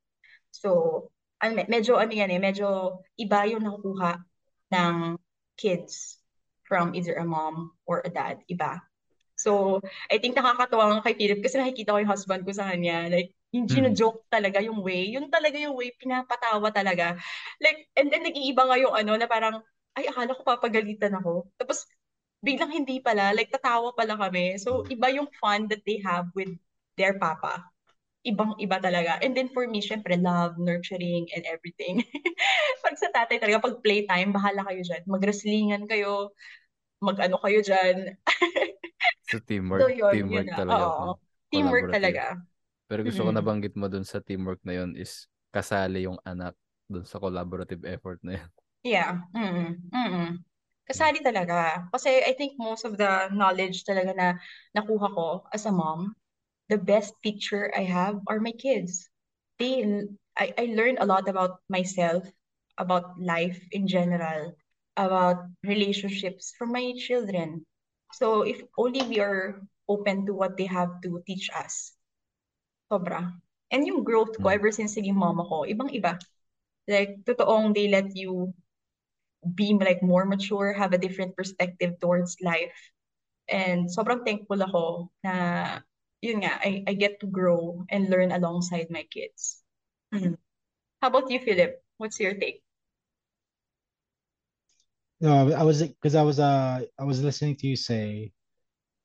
So, 0.51 1.07
ano, 1.39 1.63
medyo 1.71 1.95
ano 1.95 2.11
yan 2.11 2.35
eh, 2.35 2.43
medyo 2.43 2.99
iba 3.15 3.47
yung 3.47 3.63
nakukuha 3.63 4.19
ng 4.75 5.15
kids 5.55 6.19
from 6.67 6.91
either 6.91 7.15
a 7.15 7.23
mom 7.23 7.71
or 7.87 8.03
a 8.03 8.11
dad. 8.11 8.43
Iba. 8.51 8.83
So, 9.39 9.79
I 10.11 10.19
think 10.19 10.35
nakakatawa 10.35 10.99
nga 10.99 11.03
kay 11.07 11.15
Philip 11.15 11.39
kasi 11.39 11.55
nakikita 11.55 11.95
ko 11.95 11.99
yung 12.03 12.11
husband 12.11 12.43
ko 12.43 12.51
sa 12.51 12.67
kanya. 12.67 13.07
Like, 13.07 13.31
yung 13.55 13.71
Mhm. 13.71 13.95
joke 13.95 14.27
talaga 14.27 14.59
yung 14.59 14.83
way. 14.83 15.15
Yun 15.15 15.31
talaga 15.31 15.55
yung 15.55 15.79
way, 15.79 15.95
pinapatawa 15.95 16.67
talaga. 16.75 17.15
Like, 17.63 17.87
and 17.95 18.11
then 18.11 18.27
nag-iiba 18.27 18.67
nga 18.67 18.77
yung 18.77 18.91
ano 18.93 19.15
na 19.15 19.31
parang, 19.31 19.63
ay, 19.95 20.11
akala 20.11 20.35
ko 20.35 20.43
papagalitan 20.43 21.15
ako. 21.15 21.47
Tapos, 21.55 21.87
biglang 22.43 22.71
hindi 22.71 22.99
pala, 22.99 23.31
like 23.35 23.51
tatawa 23.51 23.95
pala 23.95 24.15
kami. 24.19 24.59
So, 24.59 24.83
iba 24.91 25.07
yung 25.11 25.31
fun 25.39 25.67
that 25.71 25.83
they 25.87 26.03
have 26.03 26.27
with 26.35 26.51
their 26.99 27.15
papa. 27.19 27.63
Ibang-iba 28.27 28.77
talaga. 28.83 29.19
And 29.23 29.31
then 29.35 29.47
for 29.55 29.63
me, 29.67 29.79
syempre, 29.79 30.19
love, 30.19 30.59
nurturing, 30.59 31.31
and 31.31 31.43
everything. 31.47 32.03
pag 32.83 32.95
sa 32.99 33.07
tatay 33.11 33.39
talaga, 33.39 33.63
pag 33.63 33.79
playtime, 33.83 34.35
bahala 34.35 34.63
kayo 34.67 34.81
dyan. 34.83 35.03
Mag-wrestlingan 35.07 35.83
kayo, 35.87 36.35
mag-ano 37.03 37.37
kayo 37.41 37.59
dyan. 37.63 38.15
So 39.21 39.39
So, 39.79 39.87
teamwork, 39.87 39.87
yun, 39.87 40.27
yun 40.27 40.43
teamwork 40.43 40.49
na. 40.49 40.59
talaga. 40.59 40.91
Oo. 40.91 41.15
Teamwork 41.51 41.87
talaga. 41.93 42.35
Pero 42.89 43.01
gusto 43.05 43.21
ko 43.25 43.29
Mm-mm. 43.29 43.33
nabanggit 43.33 43.73
mo 43.77 43.87
dun 43.87 44.03
sa 44.05 44.19
teamwork 44.19 44.59
na 44.65 44.73
yun 44.83 44.91
is 44.97 45.29
kasali 45.53 46.05
yung 46.09 46.17
anak 46.25 46.57
dun 46.89 47.05
sa 47.05 47.21
collaborative 47.21 47.81
effort 47.85 48.19
na 48.25 48.41
yun. 48.41 48.49
Yeah. 48.83 49.19
Mm-mm. 49.35 49.91
Mm-mm. 49.91 50.29
Kasali 50.89 51.19
talaga. 51.21 51.85
Kasi 51.93 52.23
I 52.25 52.33
think 52.33 52.57
most 52.57 52.83
of 52.87 52.97
the 52.97 53.29
knowledge 53.29 53.85
talaga 53.85 54.11
na 54.15 54.27
nakuha 54.73 55.07
ko 55.13 55.27
as 55.53 55.67
a 55.69 55.73
mom, 55.73 56.15
the 56.69 56.77
best 56.79 57.13
teacher 57.23 57.69
I 57.75 57.85
have 57.85 58.19
are 58.27 58.39
my 58.41 58.53
kids. 58.55 59.09
They, 59.59 59.83
I, 60.37 60.53
I 60.57 60.65
learned 60.73 60.99
a 61.01 61.07
lot 61.09 61.27
about 61.29 61.61
myself, 61.69 62.25
about 62.79 63.19
life 63.19 63.59
in 63.71 63.85
general, 63.87 64.55
about 64.99 65.47
relationships 65.63 66.51
from 66.59 66.75
my 66.75 66.91
children. 66.99 67.63
So 68.13 68.43
if 68.43 68.59
only 68.77 69.03
we 69.07 69.19
are 69.23 69.61
open 69.87 70.25
to 70.27 70.33
what 70.33 70.57
they 70.57 70.67
have 70.67 71.01
to 71.03 71.23
teach 71.25 71.49
us. 71.55 71.93
Sobra. 72.91 73.31
And 73.71 73.85
yung 73.87 74.03
growth 74.03 74.35
ko 74.41 74.49
Mm. 74.49 74.55
ever 74.59 74.71
since 74.73 74.97
naging 74.97 75.15
mama 75.17 75.45
ko, 75.45 75.63
ibang-iba. 75.63 76.19
Like, 76.89 77.21
totoong 77.23 77.73
they 77.77 77.87
let 77.87 78.11
you 78.17 78.53
be 79.55 79.73
like 79.73 80.01
more 80.03 80.25
mature, 80.25 80.73
have 80.73 80.93
a 80.93 80.97
different 81.01 81.35
perspective 81.35 81.99
towards 82.01 82.35
life. 82.41 82.75
And 83.49 83.89
sobrang 83.89 84.25
thankful 84.25 84.61
ako 84.61 85.09
na 85.23 85.33
yun 86.21 86.43
nga, 86.43 86.59
I, 86.61 86.83
I 86.87 86.93
get 86.93 87.19
to 87.21 87.27
grow 87.27 87.85
and 87.89 88.09
learn 88.09 88.31
alongside 88.31 88.89
my 88.91 89.03
kids. 89.09 89.63
Mhm. 90.13 90.37
How 91.01 91.09
about 91.09 91.31
you, 91.31 91.39
Philip? 91.39 91.79
What's 91.97 92.19
your 92.19 92.35
take? 92.35 92.61
No, 95.21 95.51
I 95.51 95.63
was 95.63 95.83
because 95.83 96.15
I 96.15 96.21
was 96.23 96.39
uh 96.39 96.81
I 96.99 97.03
was 97.03 97.21
listening 97.21 97.55
to 97.57 97.67
you 97.67 97.75
say 97.75 98.31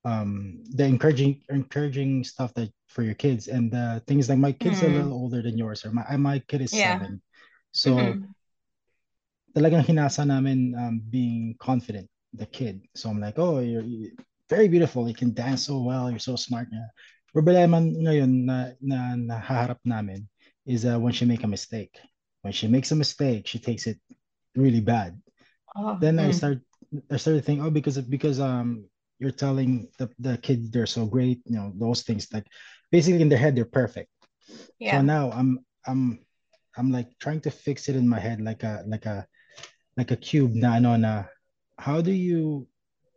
um 0.05 0.63
the 0.71 0.85
encouraging 0.85 1.43
encouraging 1.49 2.23
stuff 2.25 2.55
that 2.55 2.71
for 2.89 3.03
your 3.03 3.15
kids 3.15 3.49
and 3.49 3.71
the 3.71 4.03
things 4.07 4.29
like 4.29 4.39
my 4.39 4.53
kid's 4.53 4.83
are 4.83 4.87
a 4.87 4.91
Mm. 4.91 4.95
little 4.95 5.13
older 5.19 5.43
than 5.43 5.59
yours 5.59 5.85
or 5.85 5.91
my 5.91 6.05
my 6.17 6.39
kid 6.47 6.63
is 6.63 6.71
Yeah. 6.73 6.95
seven 6.95 7.23
so 7.73 7.91
Mhm. 7.91 8.35
talagang 9.57 9.87
hinasa 9.87 10.27
namin 10.27 10.75
um, 10.79 11.01
being 11.11 11.57
confident 11.59 12.07
the 12.35 12.47
kid 12.47 12.83
so 12.95 13.11
I'm 13.11 13.19
like 13.21 13.39
oh 13.39 13.59
you're, 13.59 13.83
you 13.83 14.13
very 14.51 14.69
beautiful 14.69 15.09
you 15.09 15.15
can 15.15 15.33
dance 15.33 15.67
so 15.67 15.83
well 15.83 16.11
you're 16.11 16.23
so 16.23 16.37
smart 16.37 16.69
yeah. 16.71 16.91
problema 17.35 17.81
ngayon 17.81 18.45
na 18.47 18.71
na 18.79 19.17
nahaharap 19.17 19.81
namin 19.83 20.29
is 20.67 20.85
uh, 20.85 20.99
when 20.99 21.13
she 21.17 21.25
make 21.25 21.43
a 21.43 21.51
mistake 21.51 21.99
when 22.43 22.53
she 22.53 22.69
makes 22.69 22.93
a 22.93 22.99
mistake 22.99 23.47
she 23.47 23.59
takes 23.59 23.87
it 23.89 23.99
really 24.55 24.85
bad 24.85 25.17
Oh, 25.77 25.99
then 26.01 26.19
I 26.19 26.31
mm. 26.31 26.35
start 26.35 26.61
I 27.11 27.17
started 27.17 27.45
thinking, 27.45 27.65
oh, 27.65 27.71
because 27.71 27.99
because 27.99 28.41
um 28.41 28.87
you're 29.19 29.35
telling 29.35 29.89
the 29.99 30.11
the 30.19 30.39
kid 30.39 30.73
they're 30.73 30.87
so 30.87 31.07
great, 31.07 31.41
you 31.47 31.57
know, 31.57 31.73
those 31.77 32.03
things 32.03 32.29
like 32.33 32.47
basically 32.91 33.23
in 33.23 33.29
their 33.29 33.39
head 33.39 33.57
they're 33.57 33.65
perfect. 33.65 34.11
Yeah. 34.79 34.99
So 34.99 35.03
now 35.03 35.31
I'm 35.33 35.65
I'm 35.87 36.25
I'm 36.77 36.91
like 36.91 37.19
trying 37.19 37.41
to 37.43 37.51
fix 37.51 37.89
it 37.89 37.97
in 37.97 38.09
my 38.09 38.19
head 38.19 38.41
like 38.41 38.63
a 38.63 38.83
like 38.87 39.07
a 39.07 39.27
like 39.97 40.11
a 40.11 40.17
cube 40.17 40.55
na 40.55 40.75
ano 40.77 40.97
na 40.97 41.25
how 41.79 42.01
do 42.01 42.13
you 42.13 42.67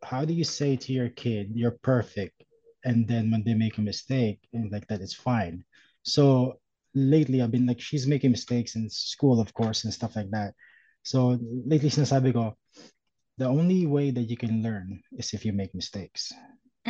how 0.03 0.25
do 0.25 0.33
you 0.33 0.43
say 0.43 0.75
to 0.77 0.93
your 0.93 1.09
kid 1.09 1.49
you're 1.53 1.77
perfect 1.81 2.43
and 2.85 3.07
then 3.07 3.31
when 3.31 3.43
they 3.43 3.53
make 3.53 3.77
a 3.77 3.81
mistake 3.81 4.39
and 4.53 4.71
like 4.71 4.87
that 4.87 5.01
it's 5.01 5.13
fine. 5.13 5.63
So 6.03 6.59
lately 6.93 7.41
I've 7.41 7.51
been 7.51 7.65
like 7.65 7.81
she's 7.81 8.07
making 8.07 8.31
mistakes 8.31 8.75
in 8.75 8.89
school 8.89 9.41
of 9.41 9.53
course 9.53 9.83
and 9.83 9.93
stuff 9.93 10.15
like 10.15 10.29
that. 10.31 10.53
So 11.07 11.39
lately 11.71 11.89
sinasabi 11.89 12.35
ko 12.35 12.57
the 13.37 13.47
only 13.47 13.85
way 13.87 14.11
that 14.11 14.27
you 14.29 14.37
can 14.37 14.61
learn 14.63 15.01
is 15.17 15.33
if 15.33 15.45
you 15.45 15.53
make 15.53 15.73
mistakes. 15.75 16.33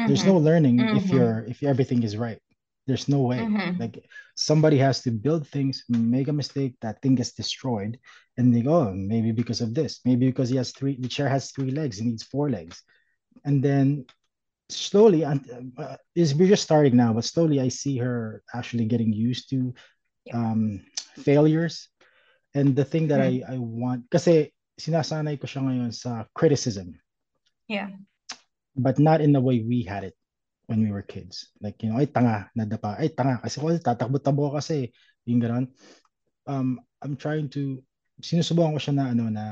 There's 0.06 0.26
no 0.26 0.38
Mhm. 0.38 0.42
learning 0.42 0.90
if 0.92 1.12
Mhm. 1.12 1.14
you're 1.14 1.46
if 1.48 1.62
everything 1.64 2.04
is 2.04 2.18
right. 2.18 2.42
There's 2.88 3.08
no 3.10 3.22
way. 3.22 3.44
Mhm. 3.44 3.78
Like 3.78 4.06
somebody 4.36 4.78
has 4.80 5.02
to 5.04 5.12
build 5.12 5.48
things, 5.48 5.84
make 5.90 6.28
a 6.30 6.34
mistake, 6.34 6.76
that 6.82 7.02
thing 7.02 7.16
gets 7.16 7.34
destroyed, 7.34 8.00
and 8.38 8.56
they 8.56 8.62
go, 8.64 8.90
oh, 8.90 8.94
maybe 8.96 9.32
because 9.32 9.62
of 9.62 9.74
this, 9.76 10.02
maybe 10.06 10.28
because 10.28 10.50
he 10.50 10.58
has 10.58 10.72
three, 10.72 10.98
the 11.00 11.10
chair 11.10 11.30
has 11.30 11.52
three 11.52 11.72
legs, 11.72 11.98
he 12.00 12.06
needs 12.08 12.24
four 12.24 12.50
legs, 12.50 12.82
and 13.46 13.62
then 13.64 14.06
slowly, 14.70 15.24
and 15.24 15.72
uh, 15.78 15.98
is 16.16 16.36
we're 16.36 16.50
just 16.50 16.64
starting 16.64 16.96
now, 16.96 17.14
but 17.14 17.26
slowly 17.26 17.60
I 17.62 17.70
see 17.70 17.98
her 17.98 18.44
actually 18.54 18.86
getting 18.86 19.14
used 19.14 19.50
to 19.52 19.74
um, 20.34 20.82
failures, 21.22 21.90
and 22.56 22.76
the 22.76 22.86
thing 22.86 23.08
that 23.12 23.20
Mhm. 23.20 23.44
I 23.48 23.56
I 23.56 23.58
want, 23.60 24.08
kasi 24.12 24.54
sinasanay 24.80 25.42
ko 25.42 25.50
siya 25.50 25.66
ngayon 25.66 25.92
sa 25.92 26.30
criticism 26.38 26.96
Yeah. 27.68 27.92
but 28.78 29.02
not 29.02 29.20
in 29.26 29.34
the 29.34 29.42
way 29.42 29.60
we 29.66 29.82
had 29.84 30.06
it 30.06 30.14
when 30.70 30.80
we 30.86 30.94
were 30.94 31.02
kids. 31.02 31.50
Like, 31.60 31.82
you 31.82 31.90
know, 31.90 31.98
ay 31.98 32.06
tanga, 32.08 32.48
nadapa. 32.54 32.96
Ay 33.02 33.10
tanga, 33.10 33.42
kasi 33.42 33.58
ko 33.58 33.74
tatakbo-takbo 33.74 34.54
ka 34.54 34.62
kasi. 34.62 34.94
Yung 35.26 35.42
gano'n. 35.42 35.66
Um, 36.46 36.80
I'm 37.02 37.18
trying 37.18 37.50
to, 37.58 37.82
sinusubukan 38.22 38.78
ko 38.78 38.80
siya 38.80 38.96
na 38.96 39.06
ano 39.12 39.26
na, 39.34 39.46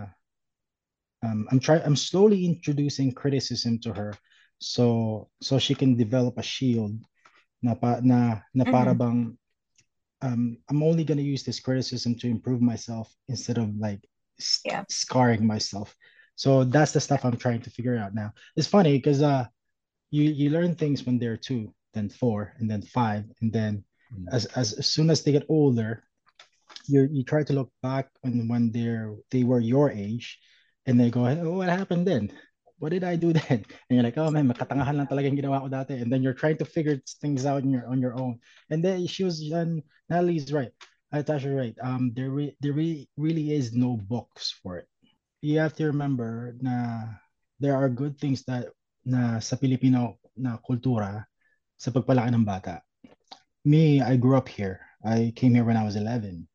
um, 1.26 1.50
I'm 1.50 1.58
try 1.60 1.82
I'm 1.82 1.98
slowly 1.98 2.46
introducing 2.46 3.10
criticism 3.12 3.82
to 3.82 3.92
her 3.98 4.14
so 4.62 5.28
so 5.42 5.58
she 5.58 5.74
can 5.76 5.98
develop 5.98 6.38
a 6.38 6.46
shield 6.46 6.96
na 7.66 7.74
pa, 7.74 7.98
na 8.06 8.46
na 8.54 8.64
para 8.64 8.94
Mhm. 8.94 9.00
bang 9.02 9.20
um, 10.22 10.58
I'm 10.70 10.84
only 10.84 11.04
gonna 11.04 11.22
use 11.22 11.44
this 11.44 11.60
criticism 11.60 12.16
to 12.20 12.28
improve 12.28 12.62
myself 12.62 13.14
instead 13.28 13.58
of 13.58 13.76
like 13.78 14.02
sc- 14.40 14.66
Yeah. 14.66 14.84
scarring 14.90 15.46
myself. 15.46 15.96
So 16.36 16.64
that's 16.64 16.92
the 16.92 17.00
stuff 17.00 17.24
I'm 17.24 17.38
trying 17.38 17.62
to 17.62 17.70
figure 17.70 17.98
out 17.98 18.14
now. 18.14 18.34
It's 18.56 18.68
funny 18.68 18.98
because 18.98 19.22
uh, 19.22 19.46
you 20.12 20.24
you 20.32 20.50
learn 20.50 20.76
things 20.76 21.06
when 21.06 21.18
they're 21.20 21.38
two, 21.38 21.74
then 21.94 22.10
four, 22.10 22.54
and 22.60 22.70
then 22.70 22.82
five, 22.82 23.26
and 23.42 23.52
then 23.52 23.84
Mm. 24.14 24.30
as 24.32 24.46
as, 24.54 24.74
as 24.74 24.86
soon 24.86 25.10
as 25.10 25.24
they 25.24 25.32
get 25.32 25.50
older, 25.50 26.04
you 26.88 27.10
you 27.12 27.24
try 27.24 27.44
to 27.44 27.54
look 27.54 27.72
back 27.82 28.10
on 28.24 28.48
when 28.48 28.72
they're 28.72 29.16
they 29.32 29.44
were 29.44 29.60
your 29.60 29.90
age, 29.92 30.38
and 30.86 31.00
they 31.00 31.10
go, 31.10 31.26
oh, 31.26 31.58
what 31.58 31.70
happened 31.70 32.06
then? 32.06 32.32
What 32.78 32.92
did 32.92 33.04
I 33.04 33.16
do 33.16 33.32
then? 33.32 33.64
And 33.88 33.94
you're 33.96 34.04
like, 34.04 34.18
oh 34.18 34.32
man, 34.32 34.52
makatangahan 34.52 34.96
lang 35.00 35.08
talaga 35.08 35.32
yung 35.32 35.40
ginawa 35.40 35.64
ko 35.64 35.70
dati. 35.72 35.96
And 36.02 36.12
then 36.12 36.24
you're 36.24 36.36
trying 36.36 36.58
to 36.60 36.68
figure 36.68 37.00
things 37.22 37.46
out 37.46 37.64
on 37.64 37.72
your 37.72 37.88
on 37.88 38.04
your 38.04 38.20
own. 38.20 38.40
And 38.70 38.84
then 38.84 39.08
she 39.08 39.24
was, 39.24 39.40
and 39.52 39.82
Natalie's 40.10 40.52
right. 40.52 40.72
Natasha's 41.16 41.56
right. 41.56 41.76
Um, 41.80 42.12
there 42.12 42.30
re- 42.30 42.58
there 42.60 42.76
really 42.76 43.08
really 43.16 43.56
is 43.56 43.72
no 43.72 43.96
books 43.96 44.52
for 44.60 44.84
it. 44.84 44.88
You 45.40 45.64
have 45.64 45.76
to 45.80 45.88
remember 45.88 46.60
na 46.60 47.08
there 47.64 47.80
are 47.80 47.88
good 47.88 48.20
things 48.20 48.44
that 48.52 48.76
na 49.08 49.40
sa 49.40 49.56
Filipino 49.56 50.20
na 50.36 50.60
kultura 50.60 51.24
sa 51.80 51.94
pagpalaki 51.94 52.34
ng 52.34 52.44
bata. 52.44 52.84
Me, 53.64 54.02
I 54.02 54.20
grew 54.20 54.36
up 54.36 54.50
here. 54.50 54.82
I 55.06 55.32
came 55.38 55.54
here 55.54 55.64
when 55.64 55.78
I 55.78 55.86
was 55.86 55.96
11. 55.96 56.50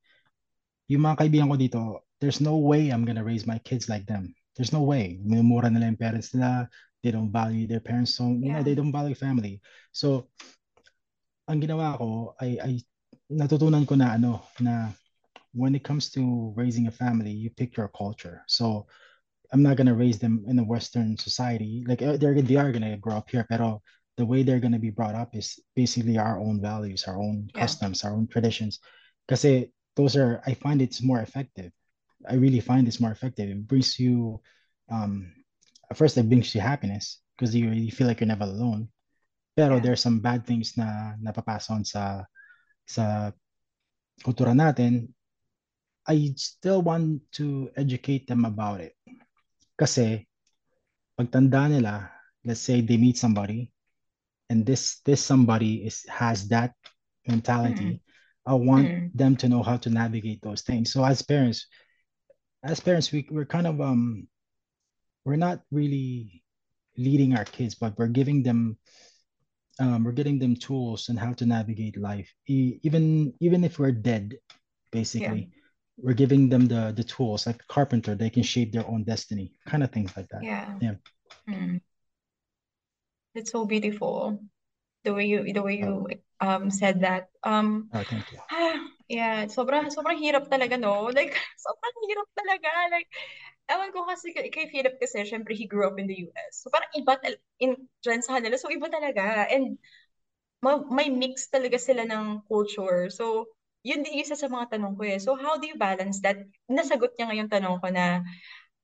Yung 0.91 1.03
mga 1.07 1.23
kaibigan 1.23 1.49
ko 1.49 1.57
dito, 1.57 1.81
there's 2.19 2.43
no 2.43 2.59
way 2.59 2.91
I'm 2.91 3.07
gonna 3.07 3.25
raise 3.25 3.47
my 3.47 3.63
kids 3.63 3.89
like 3.89 4.05
them. 4.05 4.35
There's 4.61 4.77
no 4.77 4.85
way. 4.85 5.17
Minumura 5.25 5.73
nila 5.73 5.89
yung 5.89 5.97
parents 5.97 6.37
nila. 6.37 6.69
They 7.01 7.09
don't 7.09 7.33
value 7.33 7.65
their 7.65 7.81
parents. 7.81 8.13
So, 8.13 8.29
you 8.29 8.53
know, 8.53 8.61
they 8.61 8.77
don't 8.77 8.93
value 8.93 9.17
family. 9.17 9.65
So, 9.89 10.29
ang 11.49 11.65
ginawa 11.65 11.97
ko, 11.97 12.37
ay, 12.45 12.61
ay 12.61 12.75
natutunan 13.33 13.89
ko 13.89 13.97
na 13.97 14.21
ano, 14.21 14.45
na 14.61 14.93
when 15.57 15.73
it 15.73 15.81
comes 15.81 16.13
to 16.13 16.53
raising 16.61 16.93
a 16.93 16.93
family, 16.93 17.33
you 17.33 17.49
pick 17.57 17.73
your 17.81 17.89
culture. 17.89 18.45
So, 18.53 18.85
I'm 19.49 19.65
not 19.65 19.81
gonna 19.81 19.97
raise 19.97 20.21
them 20.21 20.45
in 20.45 20.61
a 20.61 20.69
Western 20.69 21.17
society. 21.17 21.81
Like 21.89 22.05
uh, 22.05 22.21
they're 22.21 22.37
they 22.37 22.61
are 22.61 22.69
gonna 22.69 23.01
grow 23.01 23.17
up 23.17 23.33
here, 23.33 23.49
pero 23.49 23.81
the 24.21 24.29
way 24.29 24.45
they're 24.45 24.61
gonna 24.61 24.79
be 24.79 24.93
brought 24.93 25.17
up 25.17 25.33
is 25.33 25.57
basically 25.73 26.21
our 26.21 26.37
own 26.37 26.61
values, 26.61 27.09
our 27.09 27.17
own 27.17 27.49
Yeah. 27.57 27.65
customs, 27.65 28.05
our 28.05 28.13
own 28.13 28.29
traditions. 28.29 28.77
Kasi 29.25 29.73
those 29.97 30.21
are 30.21 30.45
I 30.45 30.53
find 30.53 30.85
it's 30.85 31.01
more 31.01 31.25
effective. 31.25 31.73
I 32.29 32.35
really 32.35 32.61
find 32.61 32.87
this 32.87 33.01
more 33.01 33.11
effective. 33.13 33.49
It 33.49 33.67
brings 33.67 33.99
you 33.99 34.41
um 34.91 35.33
at 35.91 35.97
first 35.97 36.17
it 36.17 36.29
brings 36.29 36.55
you 36.55 36.61
happiness 36.61 37.21
because 37.37 37.55
you, 37.55 37.71
you 37.71 37.91
feel 37.91 38.07
like 38.07 38.21
you're 38.21 38.29
never 38.29 38.45
alone. 38.45 38.89
Pero 39.57 39.79
Yeah. 39.79 39.81
there's 39.81 40.01
some 40.01 40.21
bad 40.21 40.47
things 40.47 40.77
na 40.77 41.15
napapasa 41.23 41.71
on 41.73 41.85
sa 41.85 42.25
sa 42.87 43.33
kultura 44.25 44.53
natin. 44.55 45.09
I 46.07 46.33
still 46.37 46.83
want 46.83 47.23
to 47.39 47.71
educate 47.77 48.27
them 48.27 48.45
about 48.45 48.81
it. 48.81 48.95
Kasi 49.79 50.27
pagtanda 51.19 51.69
nila, 51.71 52.11
let's 52.45 52.61
say 52.61 52.81
they 52.81 52.97
meet 52.97 53.17
somebody 53.19 53.73
and 54.51 54.65
this 54.67 55.01
this 55.05 55.21
somebody 55.23 55.87
is 55.87 56.05
has 56.09 56.49
that 56.49 56.75
mentality. 57.27 58.03
I 58.47 58.55
want 58.55 58.93
Mm. 58.93 59.11
them 59.15 59.37
to 59.39 59.49
know 59.49 59.63
how 59.63 59.77
to 59.79 59.91
navigate 59.91 60.43
those 60.43 60.63
things. 60.63 60.93
So 60.93 61.05
as 61.05 61.23
parents, 61.23 61.67
as 62.63 62.81
parents, 62.81 63.13
we 63.13 63.27
we're 63.31 63.45
kind 63.47 63.67
of 63.67 63.81
um 63.81 64.29
we're 65.25 65.37
not 65.37 65.63
really 65.71 66.43
leading 66.97 67.37
our 67.37 67.45
kids, 67.45 67.75
but 67.75 67.99
we're 67.99 68.09
giving 68.09 68.43
them 68.43 68.77
um 69.79 70.05
we're 70.05 70.13
getting 70.13 70.39
them 70.39 70.55
tools 70.57 71.09
on 71.09 71.17
how 71.17 71.33
to 71.33 71.47
navigate 71.47 71.97
life. 71.97 72.33
E- 72.49 72.79
even 72.83 73.33
even 73.41 73.65
if 73.65 73.79
we're 73.79 73.93
dead, 73.93 74.37
basically, 74.93 75.49
we're 75.97 76.15
giving 76.15 76.49
them 76.49 76.67
the 76.67 76.93
the 76.97 77.05
tools 77.05 77.47
like 77.47 77.63
a 77.63 77.73
carpenter, 77.73 78.15
they 78.15 78.31
can 78.31 78.43
shape 78.43 78.73
their 78.73 78.87
own 78.87 79.05
destiny, 79.05 79.53
kind 79.67 79.83
of 79.83 79.91
things 79.91 80.17
like 80.17 80.29
that. 80.29 80.43
Yeah. 80.45 80.79
Yeah. 80.81 80.95
Mm. 81.49 81.81
It's 83.35 83.53
so 83.53 83.65
beautiful. 83.65 84.41
The 85.05 85.15
way 85.15 85.27
you 85.27 85.53
the 85.53 85.63
way 85.63 85.79
you 85.79 86.09
um 86.41 86.71
said 86.71 87.01
that. 87.03 87.31
Um 87.43 87.91
Oh, 87.95 88.03
thank 88.05 88.25
you. 88.33 88.39
ah, 89.11 89.15
yeah, 89.17 89.37
sobrang 89.51 89.91
sobrang 89.91 90.19
hirap 90.23 90.47
talaga 90.51 90.77
no. 90.79 91.09
Like 91.17 91.35
sobrang 91.59 91.97
hirap 92.07 92.29
talaga. 92.39 92.71
Like 92.95 93.09
ewan 93.71 93.91
ko 93.95 94.07
kasi 94.07 94.33
kay, 94.35 94.49
kay 94.55 94.67
Philip 94.71 94.97
kasi 95.03 95.25
syempre 95.27 95.55
he 95.57 95.67
grew 95.67 95.87
up 95.89 95.99
in 95.99 96.07
the 96.11 96.17
US. 96.27 96.63
So 96.65 96.71
parang 96.71 96.91
iba 96.97 97.15
in 97.63 97.77
dyan 98.05 98.23
sa 98.25 98.39
kanila. 98.39 98.57
So 98.59 98.71
iba 98.73 98.89
talaga. 98.91 99.47
And 99.51 99.79
ma- 100.65 100.85
may 100.91 101.09
mix 101.11 101.49
talaga 101.51 101.77
sila 101.81 102.05
ng 102.09 102.45
culture. 102.49 103.11
So 103.13 103.49
yun 103.87 104.05
din 104.05 104.21
isa 104.21 104.37
sa 104.37 104.49
mga 104.51 104.77
tanong 104.79 104.95
ko 104.99 105.03
eh. 105.09 105.19
So 105.21 105.37
how 105.39 105.57
do 105.61 105.67
you 105.69 105.77
balance 105.81 106.21
that? 106.25 106.39
Nasagot 106.71 107.17
niya 107.17 107.33
ngayong 107.33 107.53
tanong 107.53 107.77
ko 107.81 107.89
na 107.93 108.23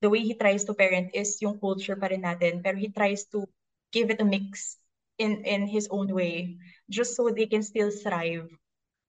the 0.02 0.08
way 0.10 0.22
he 0.24 0.34
tries 0.36 0.64
to 0.68 0.74
parent 0.76 1.12
is 1.16 1.38
yung 1.42 1.58
culture 1.60 1.96
pa 1.96 2.08
rin 2.12 2.24
natin, 2.24 2.60
pero 2.64 2.76
he 2.78 2.88
tries 2.92 3.26
to 3.32 3.44
give 3.92 4.10
it 4.12 4.20
a 4.22 4.28
mix 4.28 4.76
in 5.20 5.44
in 5.48 5.64
his 5.68 5.88
own 5.88 6.10
way, 6.12 6.56
just 6.92 7.16
so 7.16 7.28
they 7.32 7.48
can 7.48 7.64
still 7.64 7.88
thrive 7.90 8.48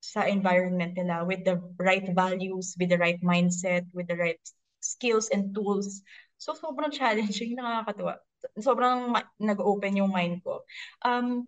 sa 0.08 0.24
environment 0.24 0.95
nila 0.95 1.28
with 1.28 1.43
the 1.43 1.60
right 1.76 2.08
values, 2.16 2.72
with 2.80 2.88
the 2.88 2.99
right 2.99 3.20
mindset, 3.20 3.84
with 3.91 4.08
the 4.08 4.16
right 4.16 4.39
skills 4.80 5.28
and 5.36 5.51
tools. 5.51 5.99
So 6.39 6.55
sobrang 6.55 6.95
challenging, 6.95 7.60
nakakatuwa. 7.60 8.24
Sobrang 8.55 9.12
nag-open 9.36 9.99
yung 9.99 10.16
mind 10.16 10.39
ko. 10.47 10.64
Um, 11.03 11.43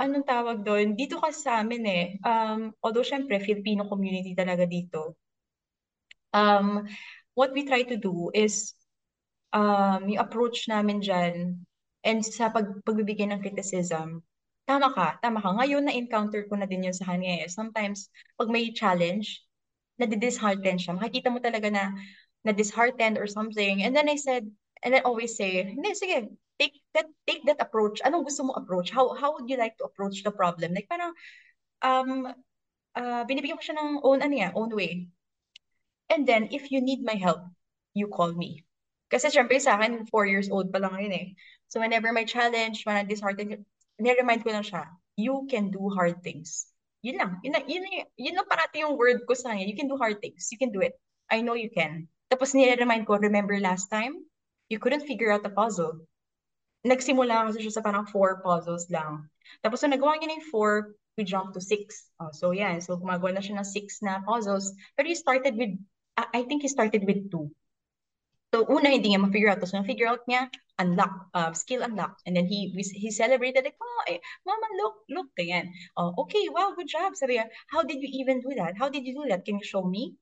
anong 0.00 0.24
tawag 0.24 0.64
doon? 0.64 0.96
Dito 0.96 1.20
kasi 1.20 1.44
sa 1.44 1.60
amin 1.60 1.84
eh, 1.84 2.06
um, 2.24 2.72
although 2.80 3.04
syempre 3.04 3.36
Filipino 3.44 3.84
community 3.84 4.32
talaga 4.32 4.64
dito, 4.64 5.20
um, 6.32 6.88
what 7.36 7.52
we 7.52 7.68
try 7.68 7.84
to 7.84 8.00
do 8.00 8.32
is 8.32 8.72
um, 9.52 10.08
yung 10.08 10.22
approach 10.24 10.64
namin 10.72 11.04
dyan, 11.04 11.60
And 12.06 12.22
sa 12.22 12.54
pag 12.54 12.70
pagbibigay 12.86 13.26
ng 13.34 13.42
criticism, 13.42 14.22
tama 14.66 14.92
ka, 14.92 15.18
tama 15.22 15.38
ka. 15.40 15.50
Ngayon 15.62 15.86
na-encounter 15.86 16.44
ko 16.50 16.58
na 16.58 16.66
din 16.66 16.86
yun 16.86 16.96
sa 16.96 17.06
kanya. 17.14 17.46
Sometimes, 17.48 18.10
pag 18.36 18.50
may 18.50 18.74
challenge, 18.74 19.42
nadi-dishearten 19.96 20.76
siya. 20.76 20.92
Makikita 20.98 21.32
mo 21.32 21.38
talaga 21.40 21.70
na 21.70 21.94
na-disheartened 22.44 23.18
or 23.18 23.26
something. 23.26 23.82
And 23.82 23.94
then 23.96 24.10
I 24.10 24.18
said, 24.18 24.46
and 24.82 24.92
I 24.94 25.00
always 25.06 25.34
say, 25.38 25.64
hindi, 25.64 25.94
sige, 25.94 26.30
take 26.58 26.76
that 26.94 27.06
take 27.26 27.44
that 27.46 27.60
approach. 27.60 28.00
Anong 28.04 28.24
gusto 28.28 28.44
mo 28.44 28.52
approach? 28.56 28.90
How 28.90 29.12
how 29.14 29.36
would 29.36 29.48
you 29.48 29.56
like 29.56 29.76
to 29.78 29.84
approach 29.88 30.24
the 30.24 30.32
problem? 30.32 30.72
Like 30.72 30.88
parang 30.88 31.12
um 31.84 32.32
uh, 32.96 33.22
binibigyan 33.28 33.60
ko 33.60 33.64
siya 33.64 33.78
ng 33.78 33.90
own 34.02 34.20
ano 34.24 34.34
yan, 34.34 34.52
own 34.56 34.72
way. 34.72 35.08
And 36.08 36.24
then 36.24 36.48
if 36.54 36.70
you 36.70 36.80
need 36.80 37.02
my 37.02 37.18
help, 37.18 37.44
you 37.92 38.08
call 38.08 38.32
me. 38.32 38.64
Kasi 39.10 39.30
syempre 39.30 39.58
sa 39.60 39.78
akin, 39.78 40.06
four 40.08 40.26
years 40.26 40.50
old 40.50 40.70
pa 40.72 40.78
lang 40.82 40.94
ngayon 40.94 41.14
eh. 41.14 41.26
So 41.68 41.78
whenever 41.82 42.10
my 42.10 42.24
challenge, 42.24 42.86
when 42.86 42.96
I'm 42.96 43.10
disheartened, 43.10 43.66
nire-remind 44.00 44.44
ko 44.44 44.50
lang 44.52 44.66
siya, 44.66 44.84
you 45.16 45.48
can 45.48 45.72
do 45.72 45.88
hard 45.92 46.20
things. 46.20 46.68
Yun 47.00 47.22
lang. 47.22 47.40
Yun, 47.44 47.52
lang, 47.54 47.64
yun, 47.70 47.82
yun, 47.86 48.06
yun 48.18 48.34
lang 48.36 48.48
parati 48.50 48.82
yung 48.82 48.98
word 48.98 49.22
ko 49.24 49.32
sa 49.32 49.54
kanya. 49.54 49.64
You 49.64 49.76
can 49.78 49.88
do 49.88 49.96
hard 49.96 50.20
things. 50.20 50.48
You 50.50 50.58
can 50.58 50.74
do 50.74 50.82
it. 50.82 50.98
I 51.30 51.40
know 51.40 51.54
you 51.54 51.70
can. 51.70 52.08
Tapos 52.30 52.54
nire-remind 52.54 53.06
ko, 53.06 53.16
remember 53.18 53.54
last 53.62 53.88
time? 53.88 54.26
You 54.68 54.82
couldn't 54.82 55.06
figure 55.06 55.30
out 55.30 55.46
the 55.46 55.54
puzzle. 55.54 56.02
Nagsimula 56.82 57.50
kasi 57.50 57.62
siya 57.62 57.78
sa 57.78 57.82
parang 57.82 58.06
four 58.10 58.42
puzzles 58.42 58.90
lang. 58.90 59.30
Tapos 59.62 59.82
nung 59.82 59.94
nagawa 59.94 60.18
niya 60.18 60.34
ng 60.34 60.50
four, 60.50 60.94
we 61.14 61.22
jumped 61.24 61.54
to 61.54 61.62
six. 61.62 62.10
Oh, 62.18 62.30
so 62.34 62.50
yeah, 62.50 62.76
so 62.82 62.98
gumagawa 62.98 63.34
na 63.34 63.42
siya 63.42 63.58
ng 63.58 63.66
six 63.66 64.02
na 64.02 64.22
puzzles. 64.26 64.74
Pero 64.98 65.06
he 65.06 65.14
started 65.14 65.54
with, 65.54 65.74
I 66.18 66.42
think 66.44 66.62
he 66.62 66.70
started 66.70 67.06
with 67.06 67.30
two. 67.30 67.50
So 68.54 68.66
una, 68.66 68.90
hindi 68.90 69.14
niya 69.14 69.22
ma-figure 69.22 69.50
out. 69.50 69.58
Tapos 69.62 69.74
na-figure 69.74 70.10
out 70.10 70.22
niya, 70.26 70.50
unlock, 70.78 71.28
uh, 71.34 71.52
skill 71.52 71.82
unlock. 71.82 72.18
And 72.26 72.36
then 72.36 72.46
he 72.46 72.72
he 72.74 73.10
celebrated 73.10 73.64
like, 73.64 73.76
oh, 73.80 74.02
eh, 74.08 74.18
mama, 74.46 74.68
look, 74.76 74.94
look, 75.08 75.28
ganyan. 75.38 75.72
Oh, 75.96 76.14
okay, 76.26 76.48
wow, 76.50 76.72
good 76.76 76.88
job. 76.88 77.16
Sabi 77.16 77.40
how 77.68 77.82
did 77.82 78.02
you 78.02 78.10
even 78.12 78.40
do 78.40 78.54
that? 78.56 78.76
How 78.78 78.88
did 78.88 79.06
you 79.06 79.14
do 79.14 79.28
that? 79.28 79.44
Can 79.44 79.58
you 79.58 79.64
show 79.64 79.82
me? 79.82 80.16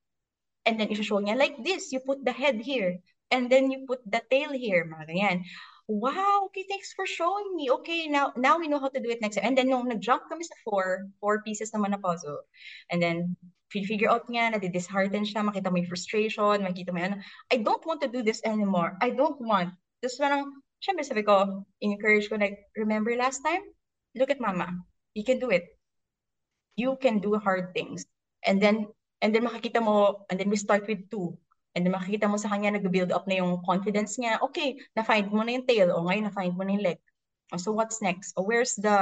And 0.65 0.81
then 0.81 0.89
i-show 0.89 1.21
niya, 1.21 1.37
like 1.37 1.61
this, 1.63 1.93
you 1.93 2.01
put 2.01 2.25
the 2.25 2.33
head 2.33 2.57
here. 2.57 2.97
And 3.31 3.51
then 3.51 3.71
you 3.71 3.85
put 3.87 4.01
the 4.07 4.23
tail 4.31 4.53
here, 4.53 4.89
mga 4.89 5.13
ganyan. 5.13 5.45
Wow, 5.85 6.49
okay, 6.49 6.65
thanks 6.65 6.97
for 6.97 7.05
showing 7.05 7.53
me. 7.53 7.69
Okay, 7.69 8.09
now 8.09 8.33
now 8.41 8.57
we 8.57 8.69
know 8.73 8.81
how 8.81 8.89
to 8.89 9.01
do 9.01 9.13
it 9.13 9.21
next 9.21 9.37
time. 9.37 9.53
And 9.53 9.59
then 9.59 9.69
nung 9.69 9.85
nag-jump 9.85 10.33
kami 10.33 10.49
sa 10.49 10.57
four, 10.65 11.13
four 11.21 11.45
pieces 11.45 11.77
naman 11.77 11.93
na 11.93 12.01
puzzle. 12.01 12.41
And 12.89 13.05
then 13.05 13.37
figure 13.69 14.09
out 14.09 14.31
niya, 14.31 14.55
nadi-dishearten 14.55 15.27
siya, 15.27 15.43
makita 15.43 15.69
mo 15.69 15.83
yung 15.83 15.91
frustration, 15.91 16.63
makita 16.63 16.95
mo 16.95 17.03
yan, 17.03 17.21
I 17.51 17.59
don't 17.59 17.83
want 17.85 18.01
to 18.07 18.09
do 18.09 18.23
this 18.23 18.41
anymore. 18.47 18.95
I 19.03 19.11
don't 19.11 19.41
want. 19.43 19.75
Tapos 20.05 20.21
parang, 20.21 20.53
syempre 20.85 21.01
sabi 21.01 21.25
ko, 21.25 21.65
encourage 21.81 22.29
ko, 22.29 22.37
like, 22.37 22.61
remember 22.77 23.17
last 23.17 23.41
time? 23.41 23.65
Look 24.13 24.29
at 24.29 24.37
mama. 24.37 24.69
You 25.17 25.25
can 25.25 25.41
do 25.41 25.49
it. 25.49 25.65
You 26.77 27.01
can 27.01 27.25
do 27.25 27.41
hard 27.41 27.73
things. 27.73 28.05
And 28.45 28.61
then, 28.61 28.93
and 29.25 29.33
then 29.33 29.49
makikita 29.49 29.81
mo, 29.81 30.29
and 30.29 30.37
then 30.37 30.53
we 30.53 30.61
start 30.61 30.85
with 30.85 31.09
two. 31.09 31.41
And 31.73 31.89
then 31.89 31.97
makikita 31.97 32.29
mo 32.29 32.37
sa 32.37 32.53
kanya, 32.53 32.77
nag-build 32.77 33.17
up 33.17 33.25
na 33.25 33.41
yung 33.41 33.65
confidence 33.65 34.21
niya. 34.21 34.45
Okay, 34.45 34.77
na-find 34.93 35.33
mo 35.33 35.41
na 35.41 35.57
yung 35.57 35.65
tail. 35.65 35.89
O 35.97 36.05
ngayon, 36.05 36.29
na-find 36.29 36.53
mo 36.53 36.69
na 36.69 36.77
yung 36.77 36.85
leg. 36.85 37.01
So 37.57 37.73
what's 37.73 38.05
next? 38.05 38.37
O 38.37 38.45
where's 38.45 38.77
the 38.77 38.93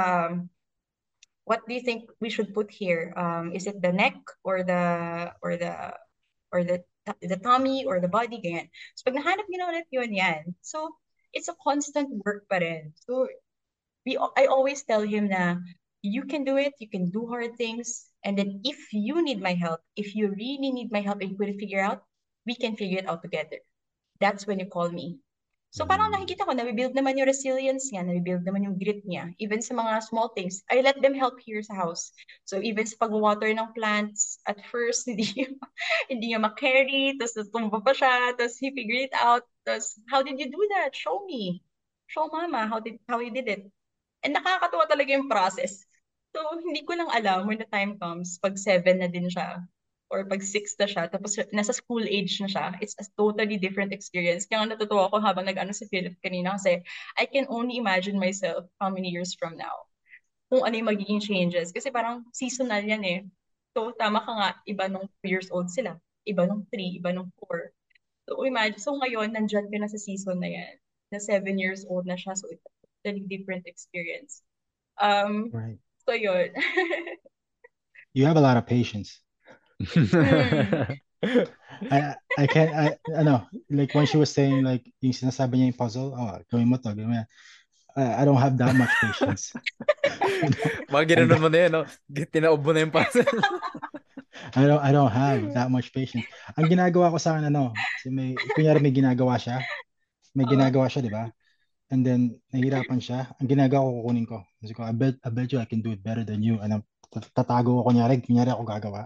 what 1.45 1.65
do 1.67 1.73
you 1.73 1.81
think 1.81 2.11
we 2.21 2.29
should 2.29 2.53
put 2.53 2.71
here? 2.71 3.13
Um, 3.17 3.51
is 3.51 3.67
it 3.67 3.81
the 3.81 3.91
neck 3.91 4.15
or 4.43 4.63
the 4.63 5.33
or 5.41 5.57
the 5.57 5.95
or 6.51 6.63
the 6.63 6.83
the 7.21 7.37
tummy 7.37 7.85
or 7.85 7.99
the 7.99 8.07
body 8.07 8.39
ganyan. 8.39 8.69
So 8.95 9.07
pag 9.07 9.19
nahanap 9.19 9.47
niyo 9.47 9.59
na 9.59 9.69
ulit 9.75 9.87
yun 9.91 10.11
yan. 10.13 10.55
So 10.61 10.95
it's 11.33 11.49
a 11.49 11.57
constant 11.63 12.09
work 12.23 12.47
pa 12.47 12.63
rin. 12.63 12.93
So 12.95 13.27
we 14.05 14.15
I 14.15 14.47
always 14.47 14.83
tell 14.83 15.03
him 15.03 15.27
na 15.31 15.59
you 16.03 16.27
can 16.27 16.43
do 16.43 16.59
it, 16.59 16.75
you 16.79 16.87
can 16.91 17.09
do 17.09 17.27
hard 17.27 17.55
things, 17.55 18.11
and 18.23 18.37
then 18.37 18.59
if 18.63 18.91
you 18.91 19.23
need 19.23 19.39
my 19.39 19.55
help, 19.55 19.79
if 19.95 20.15
you 20.15 20.31
really 20.31 20.71
need 20.71 20.91
my 20.91 20.99
help 20.99 21.23
and 21.23 21.31
you 21.31 21.37
couldn't 21.39 21.59
figure 21.59 21.79
out, 21.79 22.03
we 22.45 22.55
can 22.55 22.75
figure 22.75 22.99
it 22.99 23.07
out 23.07 23.23
together. 23.23 23.63
That's 24.19 24.45
when 24.45 24.59
you 24.59 24.67
call 24.67 24.91
me. 24.91 25.19
So 25.73 25.89
parang 25.89 26.13
nakikita 26.13 26.45
ko, 26.45 26.53
nabibuild 26.53 26.93
naman 26.93 27.17
yung 27.17 27.25
resilience 27.25 27.89
niya, 27.89 28.05
nabibuild 28.05 28.45
naman 28.45 28.61
yung 28.69 28.77
grit 28.77 29.01
niya. 29.09 29.33
Even 29.41 29.57
sa 29.57 29.73
mga 29.73 30.05
small 30.05 30.29
things, 30.37 30.61
I 30.69 30.85
let 30.85 31.01
them 31.01 31.17
help 31.17 31.41
here 31.41 31.65
sa 31.65 31.73
house. 31.73 32.13
So 32.45 32.61
even 32.61 32.85
sa 32.85 33.01
pag-water 33.01 33.49
ng 33.49 33.73
plants, 33.73 34.37
at 34.45 34.61
first, 34.69 35.09
hindi, 35.09 35.25
hindi 36.13 36.29
niya 36.29 36.37
makarry, 36.37 37.17
tapos 37.17 37.33
natumba 37.41 37.81
pa 37.81 37.89
siya, 37.89 38.37
tapos 38.37 38.61
he 38.61 38.69
figured 38.69 39.09
it 39.09 39.17
out, 39.17 39.49
tapos, 39.65 39.97
how 40.13 40.21
did 40.21 40.37
you 40.37 40.53
do 40.53 40.61
that? 40.77 40.93
Show 40.93 41.25
me. 41.25 41.65
Show 42.05 42.29
mama 42.29 42.69
how 42.69 42.77
did 42.77 43.01
how 43.09 43.17
you 43.17 43.33
did 43.33 43.49
it. 43.49 43.65
And 44.21 44.37
nakakatuwa 44.37 44.85
talaga 44.85 45.09
yung 45.17 45.25
process. 45.25 45.81
So, 46.37 46.41
hindi 46.61 46.85
ko 46.85 46.93
lang 46.93 47.09
alam 47.09 47.49
when 47.49 47.57
the 47.57 47.69
time 47.73 47.97
comes, 47.97 48.37
pag 48.37 48.61
seven 48.61 49.01
na 49.01 49.09
din 49.09 49.25
siya, 49.25 49.57
or 50.13 50.29
pag 50.29 50.45
6 50.45 50.77
na 50.77 50.85
siya, 50.85 51.09
tapos 51.09 51.41
nasa 51.49 51.73
school 51.73 52.05
age 52.05 52.37
na 52.37 52.45
siya, 52.45 52.77
it's 52.77 52.93
a 53.01 53.05
totally 53.17 53.57
different 53.57 53.89
experience. 53.89 54.45
Kaya 54.45 54.69
natutuwa 54.69 55.09
ako 55.09 55.17
habang 55.25 55.49
nag-ano 55.49 55.73
si 55.73 55.89
Philip 55.89 56.13
kanina 56.21 56.53
kasi 56.53 56.85
I 57.17 57.25
can 57.25 57.49
only 57.49 57.81
imagine 57.81 58.21
myself 58.21 58.69
how 58.77 58.93
many 58.93 59.09
years 59.09 59.33
from 59.33 59.57
now 59.57 59.89
kung 60.53 60.61
ano 60.69 60.77
yung 60.77 60.89
magiging 60.93 61.17
changes. 61.17 61.73
Kasi 61.73 61.89
parang 61.89 62.21
seasonal 62.29 62.85
yan 62.85 63.01
eh. 63.01 63.19
So, 63.73 63.89
tama 63.97 64.21
ka 64.21 64.31
nga, 64.37 64.49
iba 64.69 64.85
nung 64.85 65.09
2 65.25 65.25
years 65.33 65.49
old 65.49 65.73
sila. 65.73 65.97
Iba 66.29 66.45
nung 66.45 66.69
3, 66.69 67.01
iba 67.01 67.09
nung 67.09 67.33
4. 67.41 67.73
So, 68.29 68.45
imagine, 68.45 68.77
so 68.77 68.93
ngayon, 69.01 69.33
nandyan 69.33 69.65
ka 69.73 69.77
na 69.81 69.89
sa 69.89 69.97
season 69.97 70.37
na 70.37 70.53
yan. 70.53 70.77
Na 71.09 71.17
7 71.17 71.57
years 71.57 71.89
old 71.89 72.05
na 72.05 72.13
siya. 72.13 72.37
So, 72.37 72.53
it's 72.53 72.61
a 72.61 72.71
totally 73.01 73.25
different 73.25 73.65
experience. 73.65 74.45
Um, 75.01 75.49
Right. 75.49 75.81
So, 76.05 76.13
yun. 76.13 76.53
You 78.13 78.29
have 78.29 78.37
a 78.37 78.45
lot 78.45 78.61
of 78.61 78.69
patience. 78.69 79.22
I 81.91 82.15
I 82.37 82.45
can't 82.47 82.71
I 82.75 82.95
ano 83.15 83.47
like 83.71 83.95
when 83.95 84.05
she 84.05 84.19
was 84.19 84.31
saying 84.31 84.63
like 84.63 84.83
yung 84.99 85.15
sinasabi 85.15 85.59
niya 85.59 85.71
yung 85.71 85.79
puzzle 85.79 86.11
oh 86.15 86.39
gawin 86.51 86.67
mo 86.67 86.77
to 86.79 86.91
gawin 86.91 87.09
mo 87.11 87.15
yan. 87.23 87.27
I, 87.93 88.21
I 88.21 88.25
don't 88.25 88.41
have 88.41 88.57
that 88.57 88.73
much 88.73 88.89
patience. 88.97 89.53
Mga 90.93 91.05
ginanon 91.13 91.41
mo 91.45 91.49
na 91.49 91.59
yun, 91.61 91.71
no? 91.77 91.83
Tinaob 92.09 92.65
mo 92.65 92.73
na 92.73 92.81
yung 92.81 92.93
puzzle. 92.93 93.21
I 94.57 94.65
don't 94.65 94.81
I 94.81 94.89
don't 94.89 95.13
have 95.13 95.53
that 95.53 95.69
much 95.69 95.93
patience. 95.93 96.25
Ang 96.57 96.67
ginagawa 96.73 97.13
ko 97.13 97.21
sa 97.21 97.37
akin 97.37 97.53
ano 97.53 97.69
si 98.01 98.09
may 98.09 98.33
kunyari 98.57 98.81
may 98.81 98.93
ginagawa 98.93 99.37
siya. 99.37 99.61
May 100.33 100.49
ginagawa 100.49 100.89
siya 100.89 101.05
di 101.05 101.13
ba? 101.13 101.29
And 101.93 102.01
then 102.01 102.41
nahirapan 102.49 102.97
siya. 102.97 103.29
Ang 103.37 103.47
ginagawa 103.47 103.85
ko 103.85 103.91
kukunin 104.01 104.25
ko. 104.25 104.41
Kasi 104.57 104.73
ko 104.73 104.81
I 104.81 104.93
bet 104.93 105.21
I 105.21 105.29
bet 105.29 105.53
you 105.53 105.61
I 105.61 105.69
can 105.69 105.85
do 105.85 105.93
it 105.93 106.01
better 106.01 106.25
than 106.25 106.41
you. 106.41 106.57
Ano 106.65 106.81
tatago 107.13 107.81
ko 107.81 107.93
kunyari 107.93 108.25
kunyari 108.25 108.49
ako 108.49 108.65
gagawa 108.65 109.05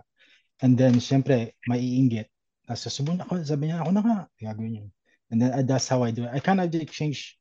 and 0.61 0.77
then 0.77 0.97
syempre 0.97 1.53
maiinggit 1.69 2.29
tapos 2.65 2.87
susubun 2.87 3.21
ako 3.21 3.41
sabi 3.43 3.69
niya 3.69 3.83
ako 3.83 3.91
na 3.93 4.03
nga 4.03 4.19
gagawin 4.41 4.79
yun 4.83 4.89
and 5.31 5.37
then 5.41 5.51
uh, 5.53 5.63
that's 5.63 5.87
how 5.87 6.01
I 6.03 6.11
do 6.11 6.25
it 6.25 6.33
I 6.33 6.39
kind 6.41 6.59
of 6.59 6.71
did 6.71 6.89
change 6.89 7.37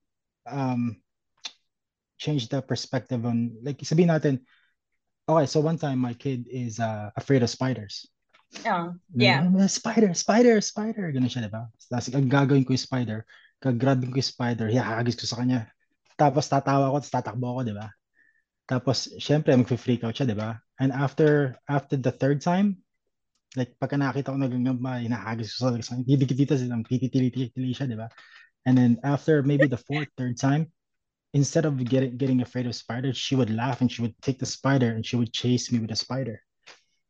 um 0.47 1.01
change 2.17 2.49
the 2.49 2.63
perspective 2.63 3.25
on 3.27 3.57
like 3.61 3.81
sabihin 3.83 4.13
natin 4.13 4.45
okay 5.29 5.47
so 5.49 5.61
one 5.61 5.77
time 5.77 6.01
my 6.01 6.15
kid 6.15 6.47
is 6.49 6.79
uh, 6.79 7.11
afraid 7.17 7.43
of 7.43 7.51
spiders 7.53 8.09
Oh, 8.65 8.95
yeah. 9.15 9.43
yeah. 9.43 9.67
Spider, 9.67 10.15
spider, 10.15 10.61
spider. 10.63 11.11
Ganun 11.13 11.29
siya, 11.29 11.51
di 11.51 11.53
ba? 11.53 11.67
Tapos 11.91 12.09
ang 12.15 12.31
gagawin 12.31 12.65
ko 12.65 12.73
yung 12.73 12.87
spider, 12.87 13.19
gagrabin 13.59 14.15
ko 14.15 14.23
yung 14.23 14.33
spider, 14.33 14.67
hihagis 14.71 15.19
ko 15.19 15.27
sa 15.27 15.43
kanya. 15.43 15.67
Tapos 16.17 16.49
tatawa 16.49 16.95
ko, 16.95 17.03
tapos 17.03 17.13
tatakbo 17.13 17.47
ako, 17.53 17.61
di 17.67 17.75
ba? 17.77 17.89
Tapos, 18.67 19.11
syempre, 19.19 19.55
mag-freak 19.55 20.03
out 20.07 20.15
siya, 20.17 20.31
di 20.31 20.39
ba? 20.39 20.57
And 20.79 20.91
after 20.95 21.59
after 21.69 21.99
the 21.99 22.13
third 22.15 22.41
time, 22.41 22.81
like, 23.55 23.77
pagka 23.79 23.95
nakita 23.95 24.35
ko 24.35 24.39
nagangamba, 24.41 24.99
hinahagis 25.05 25.55
ko 25.55 25.71
sa 25.71 25.95
kanya, 25.95 26.05
didikit 26.05 26.37
dito 26.37 26.55
silang 26.59 26.83
titili-tili 26.83 27.71
siya, 27.71 27.87
di 27.87 27.95
ba? 27.95 28.11
And 28.67 28.75
then 28.77 28.99
after 29.07 29.47
maybe 29.47 29.71
the 29.71 29.79
fourth, 29.79 30.11
third 30.19 30.37
time, 30.37 30.75
instead 31.33 31.65
of 31.65 31.79
getting 31.85 32.17
getting 32.17 32.43
afraid 32.43 32.67
of 32.67 32.75
spiders, 32.75 33.17
she 33.17 33.37
would 33.37 33.53
laugh 33.53 33.81
and 33.81 33.93
she 33.93 34.03
would 34.03 34.17
take 34.21 34.41
the 34.41 34.49
spider 34.49 34.91
and 34.91 35.07
she 35.07 35.15
would 35.15 35.33
chase 35.33 35.71
me 35.71 35.79
with 35.79 35.91
the 35.91 35.97
spider. 35.97 36.43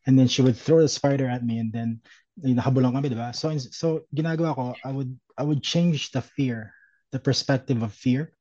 And 0.07 0.18
then 0.18 0.28
she 0.28 0.43
would 0.43 0.57
throw 0.57 0.82
the 0.82 0.93
spider 0.93 1.26
at 1.26 1.43
me 1.43 1.59
and 1.59 1.72
then 1.72 2.01
eh, 2.45 2.53
yung 2.53 2.61
nakabulang 2.61 2.93
kami, 2.93 3.09
di 3.09 3.16
ba? 3.16 3.32
So, 3.32 3.57
so 3.57 4.05
ginagawa 4.12 4.55
ko, 4.55 4.64
I 4.84 4.93
would, 4.93 5.11
I 5.39 5.43
would 5.43 5.64
change 5.64 6.12
the 6.12 6.20
fear, 6.20 6.74
the 7.11 7.18
perspective 7.18 7.82
of 7.82 7.97
fear 7.97 8.37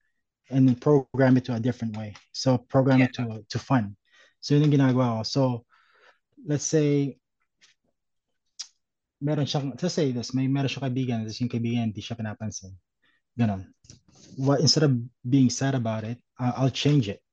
and 0.51 0.67
then 0.67 0.75
program 0.75 1.37
it 1.37 1.45
to 1.45 1.55
a 1.55 1.59
different 1.63 1.95
way. 1.97 2.13
So, 2.33 2.57
program 2.57 3.01
it 3.01 3.13
to, 3.15 3.41
to 3.47 3.59
fun. 3.59 3.95
So, 4.41 4.53
yun 4.53 4.69
yung 4.69 4.77
ginagawa 4.77 5.17
ko. 5.17 5.23
So, 5.23 5.41
let's 6.45 6.67
say, 6.67 7.17
meron 9.25 9.49
siyang, 9.49 9.73
let's 9.73 9.97
say 9.97 10.13
this, 10.13 10.37
may 10.37 10.45
meron 10.45 10.69
siyang 10.69 10.85
kaibigan, 10.93 11.17
tapos 11.25 11.41
yung 11.41 11.49
kaibigan 11.49 11.89
hindi 11.89 12.01
siya 12.05 12.13
pinapansin. 12.13 12.77
Ganon. 13.33 13.65
What, 14.37 14.61
instead 14.61 14.85
of 14.85 14.93
being 15.25 15.49
sad 15.49 15.73
about 15.73 16.05
it, 16.05 16.21
I'll 16.37 16.69
change 16.69 17.09
it. 17.09 17.25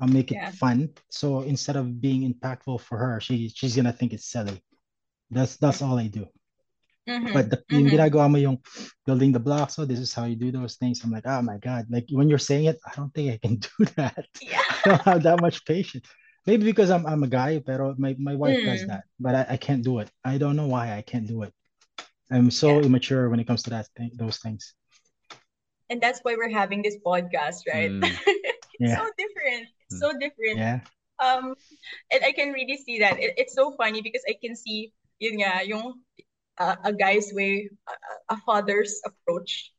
I'll 0.00 0.12
make 0.12 0.30
it 0.30 0.38
Yeah. 0.38 0.52
fun. 0.54 0.92
So 1.10 1.42
instead 1.42 1.74
of 1.80 2.00
being 2.00 2.22
impactful 2.22 2.84
for 2.86 2.98
her, 2.98 3.18
she 3.18 3.48
she's 3.50 3.74
gonna 3.74 3.94
think 3.94 4.12
it's 4.12 4.30
silly. 4.30 4.60
That's 5.30 5.56
that's 5.58 5.82
all 5.82 5.98
I 5.98 6.06
do. 6.06 6.26
Mhm, 7.08 7.32
But 7.32 7.50
the, 7.50 7.58
yung 7.72 7.88
mhm. 7.88 7.94
ginagawa 7.96 8.28
mo 8.30 8.36
yung 8.38 8.58
building 9.08 9.32
the 9.32 9.40
blocks, 9.42 9.74
so 9.74 9.88
this 9.88 9.98
is 9.98 10.12
how 10.12 10.28
you 10.28 10.36
do 10.36 10.52
those 10.52 10.76
things. 10.76 11.00
I'm 11.02 11.10
like, 11.10 11.26
oh 11.26 11.40
my 11.42 11.56
God. 11.58 11.88
Like 11.88 12.06
when 12.12 12.28
you're 12.28 12.42
saying 12.42 12.68
it, 12.68 12.78
I 12.84 12.92
don't 12.94 13.10
think 13.10 13.32
I 13.32 13.38
can 13.40 13.56
do 13.64 13.74
that. 13.96 14.28
Yeah. 14.44 14.60
I 14.62 14.76
don't 14.84 15.02
have 15.08 15.22
that 15.24 15.40
much 15.40 15.64
patience. 15.64 16.04
Maybe 16.48 16.64
because 16.64 16.88
I'm 16.88 17.04
I'm 17.04 17.20
a 17.22 17.28
guy, 17.28 17.60
pero 17.60 17.92
my, 18.00 18.16
my 18.16 18.32
wife 18.32 18.56
does 18.64 18.88
Mm. 18.88 18.88
that. 18.88 19.04
But 19.20 19.34
I, 19.36 19.42
I 19.54 19.56
can't 19.60 19.84
do 19.84 20.00
it. 20.00 20.08
I 20.24 20.40
don't 20.40 20.56
know 20.56 20.64
why 20.64 20.96
I 20.96 21.04
can't 21.04 21.28
do 21.28 21.44
it. 21.44 21.52
I'm 22.32 22.48
so 22.48 22.80
immature 22.80 23.28
when 23.28 23.36
it 23.36 23.44
comes 23.44 23.68
to 23.68 23.70
that 23.76 23.92
thing, 23.96 24.16
those 24.16 24.40
things. 24.40 24.72
And 25.92 26.00
that's 26.00 26.20
why 26.24 26.36
we're 26.40 26.48
having 26.52 26.80
this 26.80 26.96
podcast, 27.04 27.68
right? 27.68 27.92
Mm. 28.00 28.16
Yeah. 28.80 28.96
so 28.96 29.10
different. 29.18 29.68
It's 29.90 29.98
so 30.00 30.12
different. 30.16 30.56
Yeah. 30.56 30.80
Um, 31.18 31.58
and 32.14 32.22
I 32.22 32.30
can 32.30 32.54
really 32.54 32.78
see 32.78 33.02
that. 33.02 33.18
It, 33.18 33.34
it's 33.36 33.52
so 33.52 33.74
funny 33.74 34.00
because 34.00 34.22
I 34.24 34.38
can 34.40 34.54
see 34.54 34.94
yun 35.18 35.42
nga, 35.42 35.66
yung 35.66 35.98
uh, 36.62 36.76
a 36.84 36.92
guy's 36.94 37.34
way, 37.34 37.68
a, 37.90 37.94
a 38.34 38.36
father's 38.46 39.02
approach, 39.04 39.74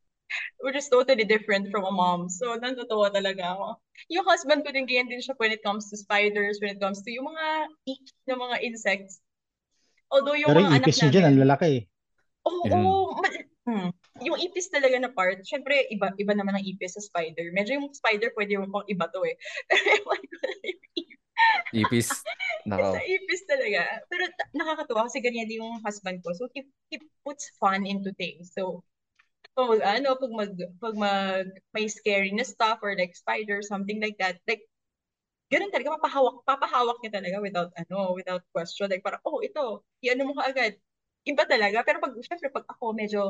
which 0.62 0.78
is 0.78 0.90
totally 0.90 1.24
different 1.26 1.72
from 1.72 1.86
a 1.86 1.94
mom. 1.94 2.30
So, 2.30 2.56
natutuwa 2.58 3.10
talaga 3.14 3.56
ako. 3.56 3.68
Yung 4.14 4.26
husband 4.26 4.66
ko 4.66 4.72
din, 4.72 4.86
ganyan 4.86 5.10
din 5.10 5.22
siya 5.24 5.36
when 5.38 5.52
it 5.52 5.64
comes 5.64 5.90
to 5.90 5.96
spiders, 5.98 6.60
when 6.62 6.76
it 6.76 6.82
comes 6.82 7.02
to 7.04 7.10
yung 7.12 7.28
mga 7.30 7.46
ick 7.90 8.04
na 8.28 8.36
mga 8.38 8.56
insects. 8.64 9.20
Although 10.10 10.38
yung 10.38 10.50
Pero 10.50 10.60
mga 10.62 10.66
yung 10.66 10.76
anak 10.82 10.88
ipis 10.90 10.98
nyo 11.02 11.10
dyan, 11.14 11.28
ang 11.30 11.40
lalaki. 11.42 11.72
Oo, 12.48 12.64
Mm. 12.66 12.74
oo. 12.74 13.06
Ma- 13.20 13.46
hmm. 13.70 13.90
Yung 14.26 14.38
ipis 14.42 14.68
talaga 14.74 14.98
na 14.98 15.12
part, 15.14 15.40
syempre, 15.46 15.86
iba, 15.94 16.10
iba 16.18 16.34
naman 16.34 16.58
ang 16.58 16.66
ipis 16.66 16.98
sa 16.98 17.04
spider. 17.04 17.54
Medyo 17.54 17.78
yung 17.78 17.88
spider, 17.94 18.34
pwede 18.34 18.58
yung 18.58 18.72
pang 18.74 18.88
iba 18.90 19.06
to 19.12 19.22
eh. 19.26 19.36
Pero 19.70 19.86
yung 19.86 20.10
ipis. 20.66 21.18
Ipis. 21.72 22.10
Nako. 22.70 22.98
Sa 22.98 23.02
ipis 23.06 23.42
talaga. 23.48 23.82
Pero 24.12 24.24
nakakatuwa 24.58 25.08
kasi 25.08 25.24
ganyan 25.24 25.48
din 25.48 25.62
yung 25.64 25.80
husband 25.86 26.20
ko. 26.26 26.34
So, 26.36 26.50
he, 26.52 26.66
he 26.92 26.98
puts 27.24 27.54
fun 27.62 27.86
into 27.88 28.12
things. 28.20 28.52
So, 28.52 28.84
pag 29.68 29.82
ano, 30.00 30.10
pag 30.16 30.32
mag, 30.32 30.54
pag 30.80 30.96
mag, 30.96 31.48
may 31.76 31.88
scary 31.90 32.32
na 32.32 32.46
stuff 32.46 32.80
or 32.86 32.96
like 32.96 33.16
spider, 33.18 33.60
something 33.66 34.00
like 34.00 34.16
that, 34.22 34.40
like, 34.48 34.64
ganun 35.50 35.74
talaga, 35.74 35.98
papahawak, 35.98 36.46
papahawak 36.46 36.98
niya 37.02 37.18
talaga 37.20 37.38
without, 37.42 37.72
ano, 37.76 38.14
without 38.14 38.44
question. 38.54 38.88
Like, 38.88 39.02
parang, 39.02 39.22
oh, 39.26 39.42
ito, 39.42 39.82
i-ano 40.06 40.30
mo 40.30 40.34
ka 40.38 40.54
agad. 40.54 40.74
Iba 41.26 41.44
talaga. 41.50 41.82
Pero 41.84 41.98
pag, 42.00 42.14
syempre, 42.22 42.54
pag 42.54 42.70
ako 42.70 42.94
medyo, 42.94 43.22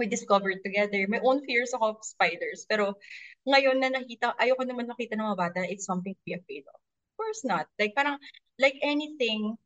we 0.00 0.08
discovered 0.08 0.64
together. 0.64 1.04
My 1.08 1.20
own 1.20 1.44
fears 1.44 1.76
ako 1.76 2.00
of 2.00 2.04
spiders. 2.04 2.64
Pero 2.64 2.96
ngayon 3.44 3.76
na 3.76 3.92
nakita, 3.92 4.32
ayoko 4.40 4.64
naman 4.64 4.88
nakita 4.88 5.16
ng 5.16 5.28
mga 5.32 5.40
bata, 5.40 5.60
it's 5.68 5.84
something 5.84 6.16
to 6.16 6.22
be 6.24 6.32
afraid 6.32 6.64
of. 6.64 6.80
Of 6.80 7.14
course 7.20 7.44
not. 7.44 7.68
Like 7.76 7.92
parang, 7.92 8.16
like 8.56 8.80
anything, 8.80 9.60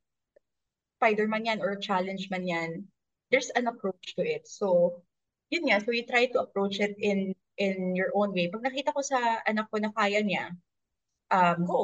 spider 0.99 1.29
man 1.31 1.47
yan 1.47 1.61
or 1.63 1.79
challenge 1.79 2.27
man 2.33 2.43
yan, 2.43 2.71
there's 3.31 3.55
an 3.55 3.71
approach 3.71 4.19
to 4.19 4.27
it. 4.27 4.51
So, 4.51 4.99
yun 5.51 5.67
nga, 5.71 5.79
so 5.83 5.95
you 5.95 6.05
try 6.07 6.27
to 6.27 6.43
approach 6.43 6.81
it 6.81 6.97
in 6.99 7.35
in 7.57 7.97
your 7.97 8.13
own 8.13 8.33
way. 8.37 8.49
Pag 8.53 8.65
nakita 8.65 8.93
ko 8.93 9.01
sa 9.01 9.41
anak 9.49 9.71
ko 9.73 9.81
na 9.81 9.93
kaya 9.95 10.21
niya, 10.21 10.53
um, 11.31 11.65
go. 11.65 11.81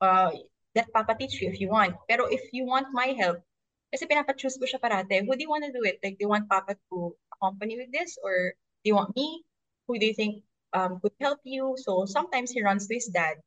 Uh, 0.00 0.30
let 0.76 0.92
Papa 0.92 1.16
teach 1.16 1.40
you 1.40 1.48
if 1.48 1.58
you 1.58 1.72
want. 1.72 1.96
Pero 2.06 2.28
if 2.28 2.52
you 2.52 2.68
want 2.68 2.92
my 2.92 3.16
help, 3.16 3.40
kasi 3.88 4.04
pinapachoose 4.04 4.60
ko 4.60 4.68
siya 4.68 4.82
parate, 4.82 5.24
who 5.24 5.32
do 5.32 5.42
you 5.42 5.50
want 5.50 5.64
to 5.64 5.72
do 5.72 5.80
it? 5.88 5.96
Like, 6.04 6.20
do 6.20 6.28
you 6.28 6.32
want 6.32 6.52
Papa 6.52 6.76
to 6.92 7.16
accompany 7.32 7.80
with 7.80 7.90
this? 7.90 8.20
Or 8.20 8.52
do 8.84 8.86
you 8.92 8.94
want 8.94 9.16
me? 9.16 9.40
Who 9.88 9.96
do 9.96 10.04
you 10.04 10.12
think 10.12 10.44
um, 10.76 11.00
could 11.00 11.16
help 11.16 11.40
you? 11.48 11.80
So, 11.80 12.04
sometimes 12.04 12.52
he 12.52 12.60
runs 12.60 12.86
to 12.86 12.94
his 12.94 13.08
dad. 13.08 13.40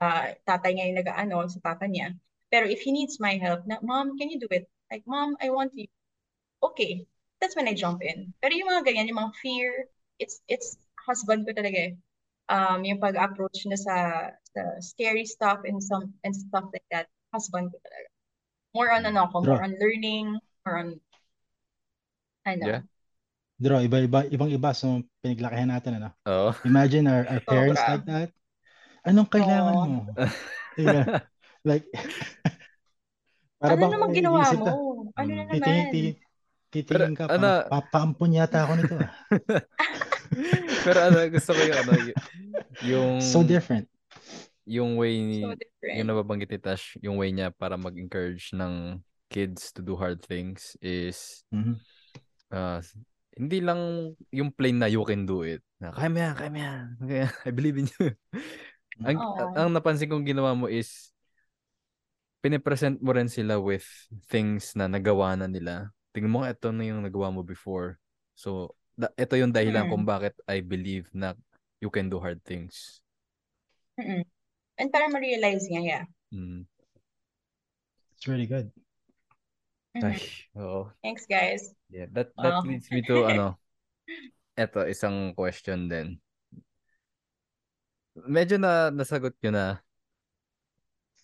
Uh, 0.00 0.32
tatay 0.48 0.80
niya 0.80 0.88
yung 0.88 0.98
nag-ano 1.04 1.44
sa 1.52 1.60
papa 1.60 1.84
niya. 1.84 2.16
Pero 2.48 2.64
if 2.64 2.80
he 2.80 2.90
needs 2.90 3.20
my 3.20 3.36
help, 3.36 3.68
na, 3.68 3.76
Mom, 3.84 4.16
can 4.16 4.32
you 4.32 4.40
do 4.40 4.48
it? 4.48 4.64
Like, 4.88 5.04
Mom, 5.04 5.36
I 5.38 5.52
want 5.52 5.76
you. 5.76 5.92
Okay. 6.64 7.04
That's 7.40 7.56
when 7.56 7.68
I 7.68 7.74
jump 7.74 8.02
in. 8.02 8.32
Pero 8.42 8.52
yung 8.54 8.68
mga 8.70 8.84
ganyan, 8.86 9.08
yung 9.08 9.20
mga 9.20 9.34
fear, 9.40 9.72
it's 10.20 10.40
it's 10.48 10.76
husband 11.08 11.48
ko 11.48 11.52
talaga 11.56 11.92
eh. 11.92 11.94
Um, 12.50 12.82
yung 12.84 12.98
pag-approach 13.00 13.64
na 13.70 13.78
sa, 13.78 13.96
sa 14.52 14.60
scary 14.82 15.24
stuff 15.24 15.62
and 15.64 15.78
some 15.80 16.12
and 16.26 16.34
stuff 16.34 16.66
like 16.74 16.84
that, 16.90 17.06
husband 17.32 17.70
ko 17.72 17.78
talaga. 17.80 18.08
More 18.76 18.90
on 18.92 19.04
ano 19.08 19.28
ako, 19.30 19.36
more 19.46 19.62
on 19.64 19.74
learning, 19.80 20.38
more 20.66 20.76
on 20.80 21.00
ano. 22.46 22.66
Yeah. 22.66 22.82
Dro, 23.60 23.80
iba-iba, 23.84 24.26
ibang-iba. 24.30 24.70
So, 24.76 25.04
pinaglakihan 25.24 25.70
natin, 25.72 25.92
ano? 26.02 26.10
Oo. 26.28 26.52
Imagine 26.64 27.06
our, 27.08 27.24
our 27.30 27.40
parents 27.44 27.84
Sobra. 27.84 27.86
like 27.88 28.04
that. 28.06 28.32
Anong 29.06 29.30
kailangan 29.32 29.78
Oo. 29.78 29.84
mo? 29.84 30.08
Diba? 30.78 31.08
like, 31.64 31.86
para 33.60 33.74
Ano 33.74 33.82
bang 33.82 33.92
naman 33.92 34.10
ginawa 34.16 34.46
mo? 34.60 34.66
ka, 34.66 34.72
Ano 35.20 35.30
Mm. 35.32 35.38
na 35.38 35.44
titingin, 35.52 35.86
naman? 35.88 35.92
titingin, 35.92 36.16
titingin 36.70 37.14
ka, 37.18 37.26
ano, 37.26 37.66
parang 37.66 37.68
papaampun 37.68 38.38
yata 38.38 38.64
ako 38.64 38.72
nito. 38.78 38.96
ah. 38.96 39.10
Pero 40.86 40.98
ano, 41.04 41.18
gusto 41.28 41.50
ko 41.52 41.60
yung 41.60 41.78
ano, 41.78 41.92
yung, 42.86 43.14
So 43.20 43.42
different. 43.42 43.86
yung 44.64 44.90
way 44.96 45.18
ni, 45.18 45.42
So 45.42 45.58
different. 45.58 45.94
yung 45.98 46.08
nababanggit 46.08 46.50
ni 46.50 46.58
Tash, 46.58 46.94
yung 47.02 47.18
way 47.18 47.34
niya 47.34 47.50
para 47.50 47.74
mag-encourage 47.74 48.54
ng 48.54 49.02
kids 49.26 49.74
to 49.74 49.82
do 49.82 49.94
hard 49.94 50.22
things 50.22 50.78
is, 50.78 51.42
Mhm. 51.50 51.74
uh, 52.50 52.78
hindi 53.34 53.58
lang 53.62 54.12
yung 54.30 54.50
plain 54.50 54.78
na 54.78 54.86
you 54.86 55.02
can 55.02 55.26
do 55.26 55.42
it. 55.42 55.62
Na, 55.78 55.90
kaya 55.90 56.10
mo 56.10 56.18
yan, 56.18 56.34
kaya 56.34 56.50
mo 56.50 56.58
yan. 56.60 56.82
Kaya, 56.98 57.26
I 57.46 57.50
believe 57.50 57.78
in 57.78 57.86
you. 57.98 58.14
ang, 59.00 59.16
Oo. 59.18 59.54
ang 59.54 59.70
napansin 59.70 60.10
kong 60.10 60.26
ginawa 60.26 60.54
mo 60.54 60.66
is, 60.66 61.10
pinipresent 62.40 62.96
mo 63.04 63.12
rin 63.12 63.28
sila 63.28 63.60
with 63.60 63.84
things 64.32 64.72
na 64.72 64.88
nagawa 64.88 65.36
na 65.36 65.44
nila. 65.44 65.92
Tingnan 66.10 66.32
mo, 66.32 66.42
ito 66.42 66.74
na 66.74 66.82
yung 66.86 67.06
nagawa 67.06 67.30
mo 67.30 67.46
before. 67.46 67.98
So, 68.34 68.74
da- 68.98 69.14
ito 69.14 69.38
yung 69.38 69.54
dahilan 69.54 69.86
Mm. 69.86 69.90
kung 69.94 70.04
bakit 70.04 70.34
I 70.50 70.58
believe 70.58 71.06
na 71.14 71.38
you 71.78 71.88
can 71.88 72.10
do 72.10 72.18
hard 72.18 72.42
things. 72.42 72.98
Mm-mm. 73.96 74.26
And 74.80 74.88
para 74.90 75.06
ma-realize 75.06 75.70
niya, 75.70 75.82
yeah. 75.84 76.04
Mm. 76.34 76.66
It's 78.16 78.26
really 78.26 78.48
good. 78.48 78.72
Mhm. 79.96 80.06
Ay, 80.06 80.20
oo. 80.54 80.86
Thanks, 81.02 81.26
guys. 81.26 81.74
Yeah, 81.90 82.06
that 82.14 82.30
that 82.38 82.62
Wow. 82.62 82.66
leads 82.66 82.86
me 82.94 83.02
to 83.10 83.26
ano, 83.26 83.58
eto 84.62 84.86
isang 84.86 85.34
question 85.34 85.90
din. 85.90 86.18
Medyo 88.14 88.58
na 88.58 88.90
nasagot 88.94 89.34
nyo 89.42 89.50
na 89.50 89.66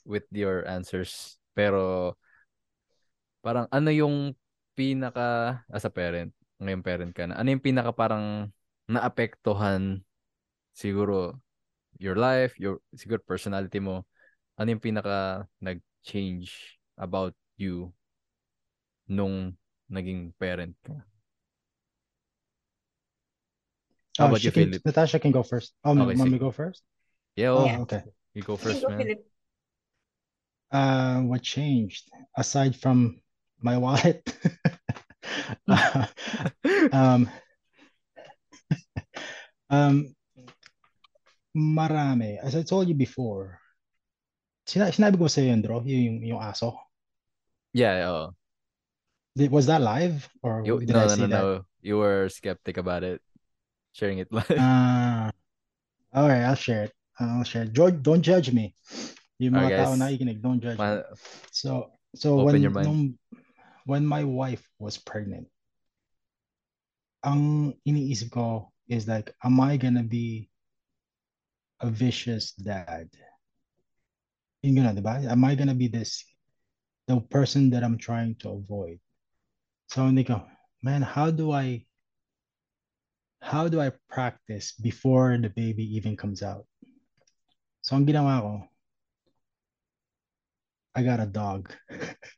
with 0.06 0.26
your 0.34 0.66
answers. 0.66 1.38
Pero 1.54 2.14
parang 3.42 3.70
ano 3.70 3.90
yung 3.94 4.34
pinaka 4.76 5.60
as 5.72 5.88
a 5.88 5.90
parent, 5.90 6.30
ngayon 6.60 6.84
parent 6.84 7.12
ka 7.16 7.24
na. 7.26 7.34
Ano 7.40 7.48
yung 7.50 7.64
pinaka 7.64 7.90
parang 7.96 8.52
naapektuhan 8.86 10.04
siguro 10.76 11.40
your 11.98 12.14
life, 12.14 12.54
your 12.60 12.84
siguro 12.92 13.24
personality 13.24 13.80
mo. 13.80 14.04
Ano 14.60 14.76
yung 14.76 14.84
pinaka 14.84 15.48
nag-change 15.64 16.76
about 17.00 17.32
you 17.56 17.92
nung 19.08 19.56
naging 19.88 20.34
parent 20.38 20.74
ka? 20.84 20.96
How 24.18 24.24
Oh, 24.24 24.28
about 24.28 24.40
she 24.40 24.48
you, 24.48 24.52
can, 24.52 24.64
Philip? 24.72 24.82
Natasha 24.84 25.18
can 25.18 25.30
go 25.32 25.42
first. 25.42 25.74
Oh, 25.84 25.92
Okay, 25.92 26.16
to 26.16 26.38
go 26.38 26.50
first? 26.50 26.82
Yeah, 27.36 27.52
Oh, 27.52 27.58
oh, 27.60 27.66
Yeah. 27.66 27.78
okay. 27.84 28.02
you 28.32 28.42
go 28.42 28.56
first, 28.56 28.80
go, 28.82 28.88
man. 28.88 29.00
Philip. 29.04 29.20
Uh, 30.72 31.20
what 31.22 31.42
changed 31.42 32.10
aside 32.36 32.74
from 32.74 33.20
my 33.60 33.76
wallet? 33.78 34.22
Uh, 35.68 36.06
um, 36.92 37.28
um, 39.70 40.14
marami. 41.56 42.38
As 42.42 42.54
I 42.54 42.62
told 42.62 42.88
you 42.88 42.94
before, 42.94 43.58
sina 44.66 44.90
sinabi 44.94 45.18
ko 45.18 45.26
sa 45.26 45.42
iyo, 45.42 45.52
Andro, 45.54 45.82
yung, 45.86 46.22
yung 46.22 46.40
aso. 46.40 46.78
Yeah, 47.74 48.06
oh. 48.10 48.26
Did- 49.36 49.50
Was 49.52 49.66
that 49.66 49.82
live 49.82 50.28
or 50.42 50.62
You, 50.64 50.80
did 50.80 50.94
no, 50.94 51.04
I 51.04 51.06
no, 51.06 51.14
say 51.14 51.20
no, 51.22 51.26
that? 51.28 51.42
no. 51.42 51.62
You 51.82 51.98
were 51.98 52.28
skeptic 52.28 52.76
about 52.78 53.02
it. 53.02 53.20
Sharing 53.92 54.18
it 54.18 54.30
live. 54.32 54.56
Ah, 54.58 55.30
all 56.14 56.28
right, 56.28 56.42
I'll 56.46 56.58
share 56.58 56.84
it. 56.90 56.92
I'll 57.18 57.44
share 57.44 57.64
it. 57.64 57.72
George, 57.72 58.00
don't 58.02 58.22
judge 58.22 58.52
me. 58.52 58.74
Yung 59.38 59.54
Alright, 59.54 59.72
mga 59.72 59.76
tao 59.84 59.92
guys. 59.92 60.00
nakikinig, 60.00 60.38
don't 60.40 60.60
judge 60.62 60.78
me. 60.78 61.02
So, 61.52 61.92
so 62.14 62.40
Open 62.40 62.56
when 62.56 62.62
your 62.62 62.72
mind. 62.72 62.86
nung, 62.88 63.02
when 63.86 64.04
my 64.04 64.24
wife 64.24 64.66
was 64.78 64.98
pregnant, 64.98 65.46
ang 67.22 67.72
iniisip 67.86 68.34
ko 68.34 68.74
is 68.90 69.06
like, 69.06 69.30
am 69.46 69.62
I 69.62 69.78
gonna 69.78 70.02
be 70.02 70.50
a 71.80 71.88
vicious 71.88 72.52
dad? 72.58 73.06
Yung 74.66 74.82
gano'n, 74.82 74.98
di 74.98 75.02
ba? 75.06 75.22
Am 75.30 75.42
I 75.46 75.54
gonna 75.54 75.78
be 75.78 75.86
this, 75.86 76.26
the 77.06 77.22
person 77.30 77.70
that 77.70 77.86
I'm 77.86 77.96
trying 77.96 78.34
to 78.42 78.58
avoid? 78.58 78.98
So 79.86 80.02
hindi 80.02 80.26
ko, 80.26 80.42
man, 80.82 81.06
how 81.06 81.30
do 81.30 81.54
I, 81.54 81.86
how 83.38 83.70
do 83.70 83.78
I 83.78 83.94
practice 84.10 84.74
before 84.74 85.38
the 85.38 85.50
baby 85.50 85.86
even 85.94 86.18
comes 86.18 86.42
out? 86.42 86.66
So 87.86 87.94
ang 87.94 88.02
ginawa 88.02 88.42
ko, 88.42 88.52
I 90.98 91.06
got 91.06 91.22
a 91.22 91.30
dog. 91.30 91.70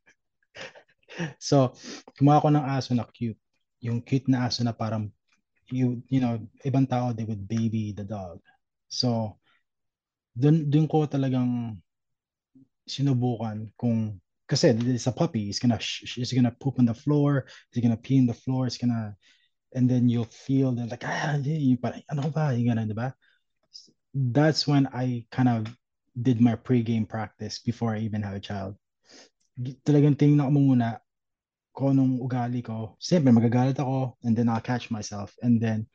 So, 1.38 1.74
kumuha 2.18 2.42
ko 2.42 2.48
ng 2.50 2.66
aso 2.66 2.94
na 2.94 3.06
cute. 3.08 3.38
Yung 3.82 4.02
cute 4.02 4.26
na 4.30 4.46
aso 4.46 4.62
na 4.62 4.74
parang, 4.74 5.10
you, 5.70 6.02
you 6.08 6.20
know, 6.20 6.38
ibang 6.64 6.88
tao, 6.88 7.12
they 7.12 7.24
would 7.24 7.46
baby 7.46 7.92
the 7.92 8.04
dog. 8.04 8.40
So, 8.88 9.38
dun, 10.34 10.70
dun 10.70 10.88
ko 10.88 11.04
talagang 11.06 11.78
sinubukan 12.88 13.68
kung, 13.76 14.16
kasi 14.48 14.72
it's 14.72 15.06
a 15.06 15.12
puppy, 15.12 15.52
it's 15.52 15.60
gonna, 15.60 15.76
it's 15.76 16.32
gonna 16.32 16.54
poop 16.56 16.80
on 16.80 16.88
the 16.88 16.96
floor, 16.96 17.44
it's 17.68 17.84
gonna 17.84 18.00
pee 18.00 18.18
on 18.18 18.26
the 18.26 18.34
floor, 18.34 18.64
it's 18.64 18.80
gonna, 18.80 19.12
and 19.76 19.84
then 19.90 20.08
you'll 20.08 20.30
feel 20.32 20.72
that 20.72 20.88
like, 20.88 21.04
ah, 21.04 21.36
yung 21.44 21.76
parang, 21.76 22.00
ano 22.08 22.32
ba, 22.32 22.56
yung 22.56 22.72
ganun, 22.72 22.88
di 22.88 22.96
ba? 22.96 23.12
That's 24.16 24.64
when 24.64 24.88
I 24.88 25.28
kind 25.30 25.52
of 25.52 25.68
did 26.16 26.40
my 26.40 26.56
pre-game 26.56 27.04
practice 27.04 27.60
before 27.60 27.92
I 27.92 28.00
even 28.00 28.24
have 28.24 28.34
a 28.34 28.42
child. 28.42 28.74
Talagang 29.84 30.16
tingnan 30.16 30.48
ko 30.48 30.52
muna 30.56 30.98
kung 31.78 31.94
anong 31.94 32.18
ugali 32.18 32.58
ko. 32.58 32.98
Siyempre, 32.98 33.30
magagalit 33.30 33.78
ako 33.78 34.18
and 34.26 34.34
then 34.34 34.50
I'll 34.50 34.58
catch 34.58 34.90
myself 34.90 35.30
and 35.46 35.62
then 35.62 35.86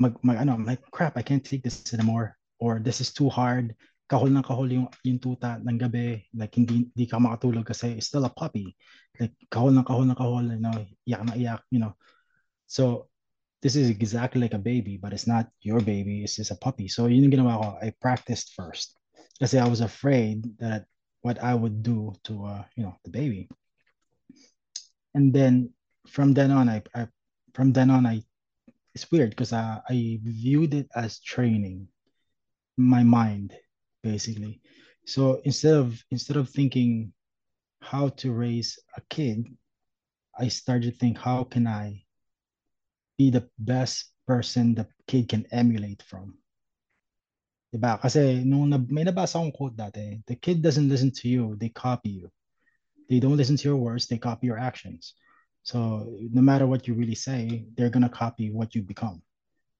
mag, 0.00 0.16
mag 0.24 0.40
ano, 0.40 0.56
I'm 0.56 0.64
like, 0.64 0.80
crap, 0.88 1.20
I 1.20 1.22
can't 1.22 1.44
take 1.44 1.60
this 1.60 1.84
anymore 1.92 2.40
or 2.56 2.80
this 2.80 3.04
is 3.04 3.12
too 3.12 3.28
hard. 3.28 3.76
Kahol 4.08 4.32
ng 4.32 4.44
kahol 4.44 4.72
yung, 4.72 4.88
yung 5.04 5.20
tuta 5.20 5.60
ng 5.60 5.76
gabi. 5.76 6.24
Like, 6.32 6.56
hindi, 6.56 6.88
hindi 6.88 7.04
ka 7.04 7.20
makatulog 7.20 7.68
kasi 7.68 8.00
it's 8.00 8.08
still 8.08 8.24
a 8.24 8.32
puppy. 8.32 8.72
Like, 9.20 9.36
kahol 9.52 9.76
ng 9.76 9.84
kahol 9.84 10.08
ng 10.08 10.16
kahol, 10.16 10.48
you 10.48 10.64
know, 10.64 10.76
iyak 11.04 11.22
na 11.28 11.36
iyak, 11.36 11.60
you 11.68 11.80
know. 11.80 11.92
So, 12.64 13.12
this 13.60 13.76
is 13.76 13.92
exactly 13.92 14.40
like 14.40 14.56
a 14.56 14.60
baby, 14.60 14.96
but 14.96 15.12
it's 15.12 15.28
not 15.28 15.48
your 15.60 15.80
baby, 15.80 16.24
it's 16.24 16.36
just 16.36 16.52
a 16.52 16.60
puppy. 16.60 16.88
So, 16.88 17.06
yun 17.06 17.28
yung 17.28 17.36
ginawa 17.36 17.60
ko. 17.60 17.68
I 17.84 17.92
practiced 18.00 18.56
first. 18.56 18.96
Kasi 19.40 19.60
I 19.60 19.68
was 19.68 19.80
afraid 19.80 20.44
that 20.60 20.88
what 21.20 21.40
I 21.40 21.54
would 21.54 21.80
do 21.84 22.12
to, 22.28 22.32
uh, 22.44 22.64
you 22.76 22.84
know, 22.84 22.96
the 23.04 23.12
baby. 23.12 23.48
And 25.14 25.32
then 25.32 25.70
from 26.06 26.34
then 26.34 26.50
on, 26.50 26.68
I, 26.68 26.82
I 26.94 27.08
from 27.54 27.72
then 27.72 27.90
on, 27.90 28.06
I 28.06 28.22
it's 28.94 29.10
weird 29.10 29.30
because 29.30 29.52
I, 29.52 29.80
I 29.88 30.20
viewed 30.22 30.74
it 30.74 30.88
as 30.94 31.20
training 31.20 31.88
my 32.76 33.02
mind 33.02 33.54
basically. 34.02 34.60
So 35.06 35.40
instead 35.44 35.74
of 35.74 36.02
instead 36.10 36.36
of 36.36 36.48
thinking 36.48 37.12
how 37.82 38.08
to 38.08 38.32
raise 38.32 38.78
a 38.96 39.00
kid 39.10 39.44
i 40.38 40.48
started 40.48 40.92
to 40.92 40.98
think 40.98 41.18
how 41.18 41.42
can 41.42 41.66
i 41.66 42.00
be 43.18 43.28
the 43.28 43.46
best 43.58 44.12
person 44.26 44.74
the 44.74 44.86
kid 45.06 45.28
can 45.28 45.44
emulate 45.52 46.02
from? 46.02 46.38
Diba? 47.74 48.00
Kasi 48.00 48.44
nung 48.44 48.70
na, 48.70 48.78
may 48.78 49.04
nabasa 49.04 49.36
akong 49.40 49.52
quote 49.52 49.76
dati 49.76 50.22
the 50.26 50.36
kid 50.36 50.62
doesn't 50.62 50.88
listen 50.88 51.10
to 51.10 51.28
you 51.28 51.56
they 51.56 51.68
copy 51.68 52.22
you 52.22 52.28
they 53.12 53.20
don't 53.20 53.36
listen 53.36 53.58
to 53.58 53.68
your 53.68 53.76
words 53.76 54.06
they 54.06 54.16
copy 54.16 54.46
your 54.46 54.58
actions. 54.58 55.12
So 55.64 56.16
no 56.32 56.40
matter 56.40 56.66
what 56.66 56.88
you 56.88 56.94
really 56.94 57.14
say 57.14 57.66
they're 57.76 57.90
gonna 57.92 58.08
copy 58.08 58.50
what 58.50 58.74
you 58.74 58.80
become. 58.80 59.20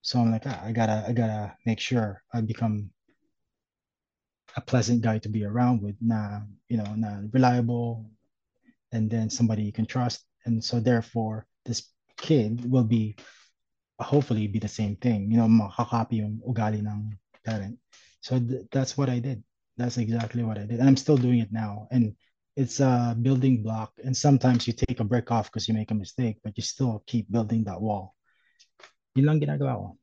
So 0.03 0.21
i'm 0.21 0.31
like 0.31 0.45
ah, 0.45 0.61
i 0.63 0.71
gotta 0.73 1.05
i 1.09 1.13
gotta 1.13 1.57
make 1.65 1.81
sure 1.81 2.23
i 2.35 2.43
become 2.43 2.91
a 4.57 4.61
pleasant 4.61 5.01
guy 5.01 5.17
to 5.17 5.31
be 5.31 5.45
around 5.45 5.81
with 5.81 5.97
na 6.01 6.45
you 6.69 6.77
know 6.77 6.93
na 6.95 7.25
reliable 7.33 8.05
and 8.93 9.09
then 9.09 9.31
somebody 9.31 9.63
you 9.63 9.73
can 9.73 9.87
trust. 9.87 10.21
And 10.45 10.63
so 10.63 10.79
therefore 10.79 11.47
this 11.65 11.89
kid 12.19 12.71
will 12.71 12.85
be 12.85 13.17
hopefully 13.99 14.47
be 14.47 14.59
the 14.59 14.69
same 14.69 14.97
thing 14.97 15.31
you 15.31 15.39
know 15.39 15.47
makakopy 15.49 16.21
yung 16.21 16.43
ugali 16.45 16.85
ng 16.85 17.17
parent. 17.47 17.79
So 18.21 18.39
th- 18.39 18.69
that's 18.69 18.99
what 18.99 19.09
i 19.09 19.19
did. 19.19 19.41
That's 19.81 19.97
exactly 19.97 20.45
what 20.45 20.59
i 20.59 20.69
did. 20.69 20.85
And 20.85 20.89
i'm 20.89 21.01
still 21.01 21.17
doing 21.17 21.41
it 21.41 21.49
now. 21.49 21.89
And 21.89 22.13
it's 22.57 22.81
a 22.81 23.17
building 23.21 23.63
block 23.63 23.93
and 24.05 24.17
sometimes 24.17 24.67
you 24.67 24.73
take 24.73 25.01
a 25.01 25.05
brick 25.05 25.31
off 25.31 25.51
because 25.51 25.69
you 25.69 25.75
make 25.75 25.91
a 25.91 25.95
mistake 25.95 26.37
but 26.45 26.57
you 26.57 26.63
still 26.63 27.03
keep 27.07 27.31
building 27.31 27.65
that 27.65 27.81
wall 27.81 28.15
yun 29.15 29.27
lang 29.27 29.97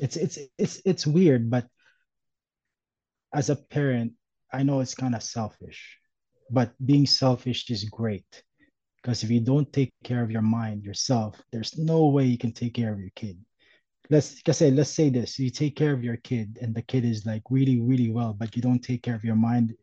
it's 0.00 0.16
it's 0.16 0.38
it's 0.58 0.80
it's 0.84 1.06
weird 1.06 1.50
but 1.50 1.66
as 3.32 3.50
a 3.50 3.56
parent, 3.56 4.12
I 4.52 4.62
know 4.62 4.80
it's 4.80 4.94
kind 4.94 5.14
of 5.14 5.22
selfish, 5.22 5.98
but 6.50 6.72
being 6.84 7.06
selfish 7.06 7.70
is 7.70 7.84
great 7.84 8.42
because 8.96 9.22
if 9.22 9.30
you 9.30 9.40
don't 9.40 9.70
take 9.72 9.92
care 10.02 10.22
of 10.22 10.30
your 10.30 10.42
mind 10.42 10.84
yourself, 10.84 11.40
there's 11.52 11.76
no 11.76 12.06
way 12.06 12.24
you 12.24 12.38
can 12.38 12.52
take 12.52 12.74
care 12.74 12.92
of 12.92 12.98
your 12.98 13.12
kid. 13.14 13.38
Let's 14.10 14.40
say 14.52 14.70
let's 14.70 14.90
say 14.90 15.10
this: 15.10 15.38
you 15.38 15.50
take 15.50 15.76
care 15.76 15.92
of 15.92 16.02
your 16.02 16.16
kid, 16.16 16.58
and 16.62 16.74
the 16.74 16.80
kid 16.82 17.04
is 17.04 17.26
like 17.26 17.42
really, 17.50 17.78
really 17.80 18.10
well, 18.10 18.32
but 18.32 18.56
you 18.56 18.62
don't 18.62 18.82
take 18.82 19.02
care 19.02 19.14
of 19.14 19.24
your 19.24 19.36
mind, 19.36 19.74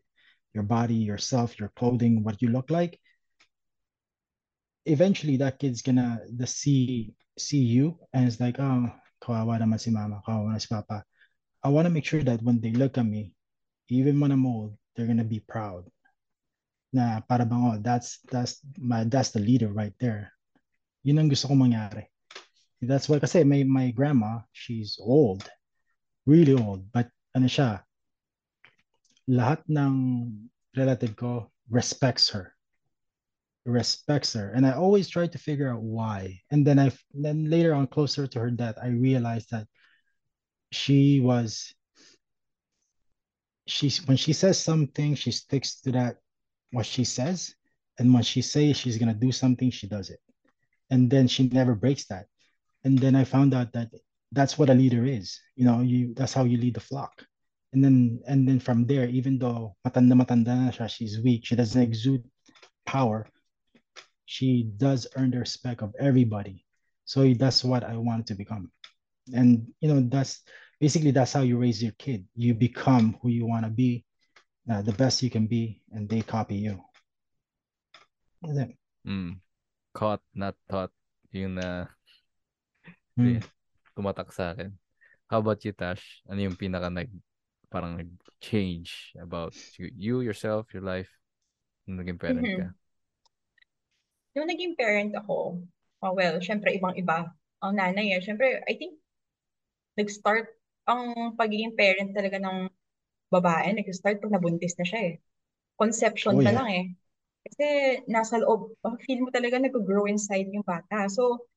your 0.56 0.64
body, 0.64 0.96
yourself, 0.96 1.60
your 1.60 1.70
clothing, 1.76 2.24
what 2.24 2.42
you 2.42 2.50
look 2.50 2.72
like. 2.72 2.98
Eventually, 4.86 5.38
that 5.38 5.60
kid's 5.60 5.84
gonna 5.84 6.24
the 6.32 6.48
see 6.48 7.14
see 7.38 7.60
you, 7.60 8.00
and 8.14 8.26
it's 8.26 8.40
like, 8.40 8.58
oh, 8.60 8.88
kawawa 9.20 9.60
naman 9.60 9.80
si 9.80 9.92
mama, 9.92 10.24
kawawa 10.24 10.56
na 10.56 10.64
si 10.64 10.72
papa. 10.72 11.04
I 11.62 11.70
want 11.70 11.86
to 11.86 11.94
make 11.94 12.06
sure 12.06 12.24
that 12.24 12.42
when 12.42 12.62
they 12.62 12.72
look 12.72 12.98
at 12.98 13.06
me, 13.06 13.34
even 13.90 14.20
when 14.20 14.32
I'm 14.32 14.46
old, 14.46 14.78
they're 14.96 15.10
gonna 15.10 15.28
be 15.28 15.44
proud. 15.44 15.86
Na 16.94 17.20
para 17.20 17.46
bang, 17.46 17.62
oh, 17.62 17.78
that's 17.82 18.24
that's 18.32 18.64
my 18.80 19.04
that's 19.04 19.36
the 19.36 19.44
leader 19.44 19.70
right 19.70 19.94
there. 20.00 20.32
Yun 21.04 21.20
ang 21.20 21.30
gusto 21.30 21.50
kong 21.50 21.70
mangyari. 21.70 22.10
That's 22.82 23.10
why 23.10 23.20
kasi 23.20 23.46
my 23.46 23.66
my 23.66 23.90
grandma, 23.92 24.46
she's 24.54 24.98
old. 25.02 25.46
Really 26.26 26.58
old, 26.58 26.90
but 26.90 27.10
ano 27.38 27.46
siya, 27.46 27.85
lahat 29.30 29.64
ng 29.70 30.50
relative 30.76 31.16
ko 31.16 31.52
respects 31.70 32.30
her. 32.30 32.54
Respects 33.66 34.34
her. 34.34 34.52
And 34.54 34.66
I 34.66 34.74
always 34.74 35.10
try 35.10 35.28
to 35.28 35.38
figure 35.38 35.72
out 35.72 35.82
why. 35.82 36.42
And 36.52 36.66
then 36.66 36.78
I 36.78 36.92
then 37.14 37.50
later 37.50 37.74
on 37.74 37.88
closer 37.88 38.28
to 38.28 38.40
her 38.40 38.52
death, 38.52 38.78
I 38.82 38.94
realized 38.94 39.50
that 39.50 39.68
she 40.72 41.20
was 41.20 41.74
she's 43.66 44.06
when 44.06 44.18
she 44.18 44.34
says 44.34 44.60
something, 44.60 45.16
she 45.16 45.32
sticks 45.32 45.82
to 45.82 45.92
that 45.94 46.18
what 46.72 46.86
she 46.86 47.04
says, 47.04 47.56
and 47.98 48.14
when 48.14 48.24
she 48.24 48.42
says 48.42 48.78
she's 48.78 48.98
gonna 48.98 49.14
do 49.14 49.32
something, 49.32 49.72
she 49.72 49.88
does 49.88 50.10
it, 50.10 50.20
and 50.90 51.10
then 51.10 51.28
she 51.28 51.48
never 51.50 51.74
breaks 51.74 52.06
that. 52.08 52.28
And 52.84 53.00
then 53.00 53.16
I 53.16 53.24
found 53.24 53.54
out 53.54 53.74
that 53.74 53.90
that's 54.32 54.58
what 54.58 54.70
a 54.70 54.74
leader 54.74 55.06
is. 55.06 55.40
You 55.56 55.66
know, 55.66 55.82
you 55.82 56.14
that's 56.14 56.34
how 56.34 56.44
you 56.44 56.58
lead 56.58 56.76
the 56.76 56.80
flock. 56.80 57.26
And 57.76 57.84
then 57.84 58.24
and 58.24 58.48
then 58.48 58.64
from 58.64 58.88
there, 58.88 59.04
even 59.04 59.36
though 59.36 59.76
matanda 59.84 60.16
matanda 60.16 60.56
na 60.56 60.72
siya, 60.72 60.88
she's 60.88 61.20
weak, 61.20 61.44
she 61.44 61.60
doesn't 61.60 61.84
exude 61.84 62.24
power. 62.88 63.28
She 64.24 64.72
does 64.80 65.12
earn 65.20 65.36
the 65.36 65.44
respect 65.44 65.84
of 65.84 65.92
everybody. 66.00 66.64
So 67.04 67.28
that's 67.36 67.68
what 67.68 67.84
I 67.84 68.00
want 68.00 68.32
to 68.32 68.36
become. 68.40 68.72
And 69.36 69.68
you 69.84 69.92
know, 69.92 70.00
that's 70.08 70.48
basically 70.80 71.12
that's 71.12 71.36
how 71.36 71.44
you 71.44 71.60
raise 71.60 71.84
your 71.84 71.92
kid. 72.00 72.24
You 72.32 72.56
become 72.56 73.20
who 73.20 73.28
you 73.28 73.44
want 73.44 73.68
to 73.68 73.72
be, 73.76 74.08
uh, 74.72 74.80
the 74.80 74.96
best 74.96 75.20
you 75.20 75.28
can 75.28 75.44
be, 75.44 75.84
and 75.92 76.08
they 76.08 76.24
copy 76.24 76.56
you. 76.56 76.80
That's 78.40 78.72
it. 78.72 78.78
Mm. 79.04 79.44
Caught, 79.92 80.24
not 80.32 80.56
taught. 80.72 80.96
Yung 81.36 81.60
na 81.60 81.92
Mm. 83.20 83.44
tumatak 83.96 84.32
sa 84.32 84.56
akin. 84.56 84.72
How 85.28 85.44
about 85.44 85.60
you, 85.68 85.76
Tash? 85.76 86.24
Ano 86.28 86.40
yung 86.40 86.56
pinaka 86.56 86.88
nag 86.88 87.12
parang 87.70 87.98
nag-change 87.98 89.14
about 89.20 89.56
you, 89.78 90.22
yourself, 90.22 90.74
your 90.74 90.84
life, 90.84 91.10
nung 91.88 92.00
naging 92.02 92.20
parent 92.22 92.50
Mhm. 92.50 92.58
ka? 92.58 92.74
Nung 94.38 94.46
naging 94.52 94.78
parent 94.78 95.12
ako, 95.18 95.38
oh 96.06 96.14
well, 96.14 96.38
syempre 96.38 96.70
ibang-iba. 96.78 97.34
Ang 97.66 97.74
nanay 97.82 98.14
eh, 98.14 98.22
syempre, 98.22 98.62
I 98.70 98.74
think, 98.78 98.94
nag-start 100.00 100.48
ang 100.86 101.34
pagiging 101.40 101.74
parent 101.76 102.12
talaga 102.14 102.38
ng 102.40 102.58
babae, 103.34 103.74
nag-start 103.76 104.22
pag 104.24 104.34
nabuntis 104.36 104.76
na 104.80 104.86
siya 104.88 105.02
eh. 105.14 105.16
Conception 105.82 106.36
Oh, 106.36 106.42
pa 106.46 106.52
yeah. 106.52 106.58
lang 106.58 106.70
eh. 106.72 106.86
Kasi 107.48 107.66
nasa 108.10 108.40
loob, 108.42 108.76
oh, 108.86 108.96
feel 109.06 109.22
mo 109.26 109.30
talaga 109.34 109.58
nag-grow 109.62 110.06
inside 110.10 110.50
yung 110.54 110.66
bata. 110.68 111.08
So, 111.12 111.48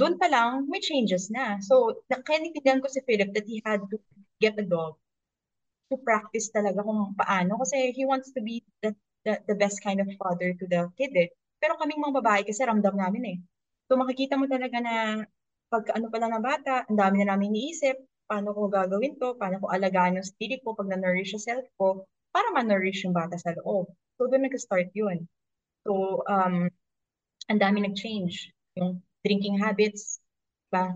doon 0.00 0.16
pa 0.20 0.28
lang, 0.32 0.68
may 0.70 0.80
changes 0.82 1.28
na. 1.32 1.60
So, 1.64 2.02
nakaintindihan 2.12 2.80
ko 2.84 2.88
si 2.90 3.00
Philip 3.04 3.32
that 3.36 3.46
he 3.48 3.60
had 3.64 3.82
to 3.92 3.96
get 4.42 4.56
a 4.60 4.66
dog 4.66 4.96
to 5.90 5.96
practice 6.02 6.50
talaga 6.50 6.82
kung 6.82 7.14
paano. 7.14 7.58
Kasi 7.62 7.92
he 7.94 8.04
wants 8.06 8.32
to 8.34 8.40
be 8.42 8.62
the, 8.82 8.94
the, 9.24 9.38
the 9.50 9.56
best 9.56 9.82
kind 9.82 10.02
of 10.02 10.08
father 10.18 10.54
to 10.56 10.64
the 10.66 10.88
kid 10.98 11.12
eh. 11.14 11.30
Pero 11.62 11.78
kaming 11.80 12.02
mga 12.02 12.16
babae 12.20 12.42
kasi 12.44 12.62
ramdam 12.66 12.94
namin 12.94 13.22
eh. 13.24 13.38
So, 13.86 13.96
makikita 13.96 14.34
mo 14.34 14.50
talaga 14.50 14.78
na 14.82 14.94
pag 15.70 15.90
ano 15.94 16.10
pa 16.10 16.18
lang 16.18 16.34
ng 16.34 16.44
bata, 16.44 16.86
ang 16.86 16.98
dami 16.98 17.22
na 17.22 17.34
namin 17.34 17.54
iniisip, 17.54 17.96
paano 18.26 18.50
ko 18.50 18.66
gagawin 18.66 19.18
to, 19.18 19.38
paano 19.38 19.62
ko 19.62 19.70
alagaan 19.70 20.18
yung 20.18 20.26
spirit 20.26 20.62
ko 20.66 20.74
pag 20.74 20.90
na-nourish 20.90 21.34
yung 21.38 21.42
self 21.42 21.66
ko, 21.78 22.06
para 22.34 22.50
ma-nourish 22.54 23.06
yung 23.06 23.14
bata 23.14 23.38
sa 23.38 23.54
loob. 23.54 23.90
So, 24.18 24.26
doon 24.26 24.46
nag-start 24.46 24.90
yun. 24.94 25.30
So, 25.86 26.22
um, 26.26 26.66
ang 27.46 27.58
dami 27.62 27.86
nag-change. 27.86 28.50
Yung 28.74 29.02
drinking 29.22 29.62
habits, 29.62 30.18
ba? 30.70 30.90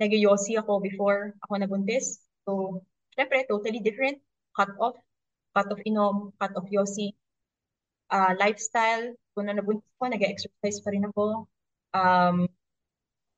Nag-yossi 0.00 0.56
ako 0.56 0.80
before 0.80 1.36
ako 1.44 1.52
nabuntis. 1.60 2.24
So, 2.48 2.82
syempre, 3.18 3.42
totally 3.50 3.82
different. 3.82 4.22
Cut 4.54 4.70
off, 4.78 4.94
cut 5.54 5.66
off 5.66 5.82
inom, 5.82 6.30
cut 6.38 6.54
off 6.54 6.70
yossi. 6.70 7.18
Uh, 8.08 8.32
lifestyle, 8.38 9.18
So, 9.38 9.46
nung 9.46 9.54
nabuntis 9.54 9.86
ko, 10.02 10.10
nag-exercise 10.10 10.82
pa 10.82 10.90
rin 10.90 11.06
ako. 11.06 11.46
Um, 11.94 12.50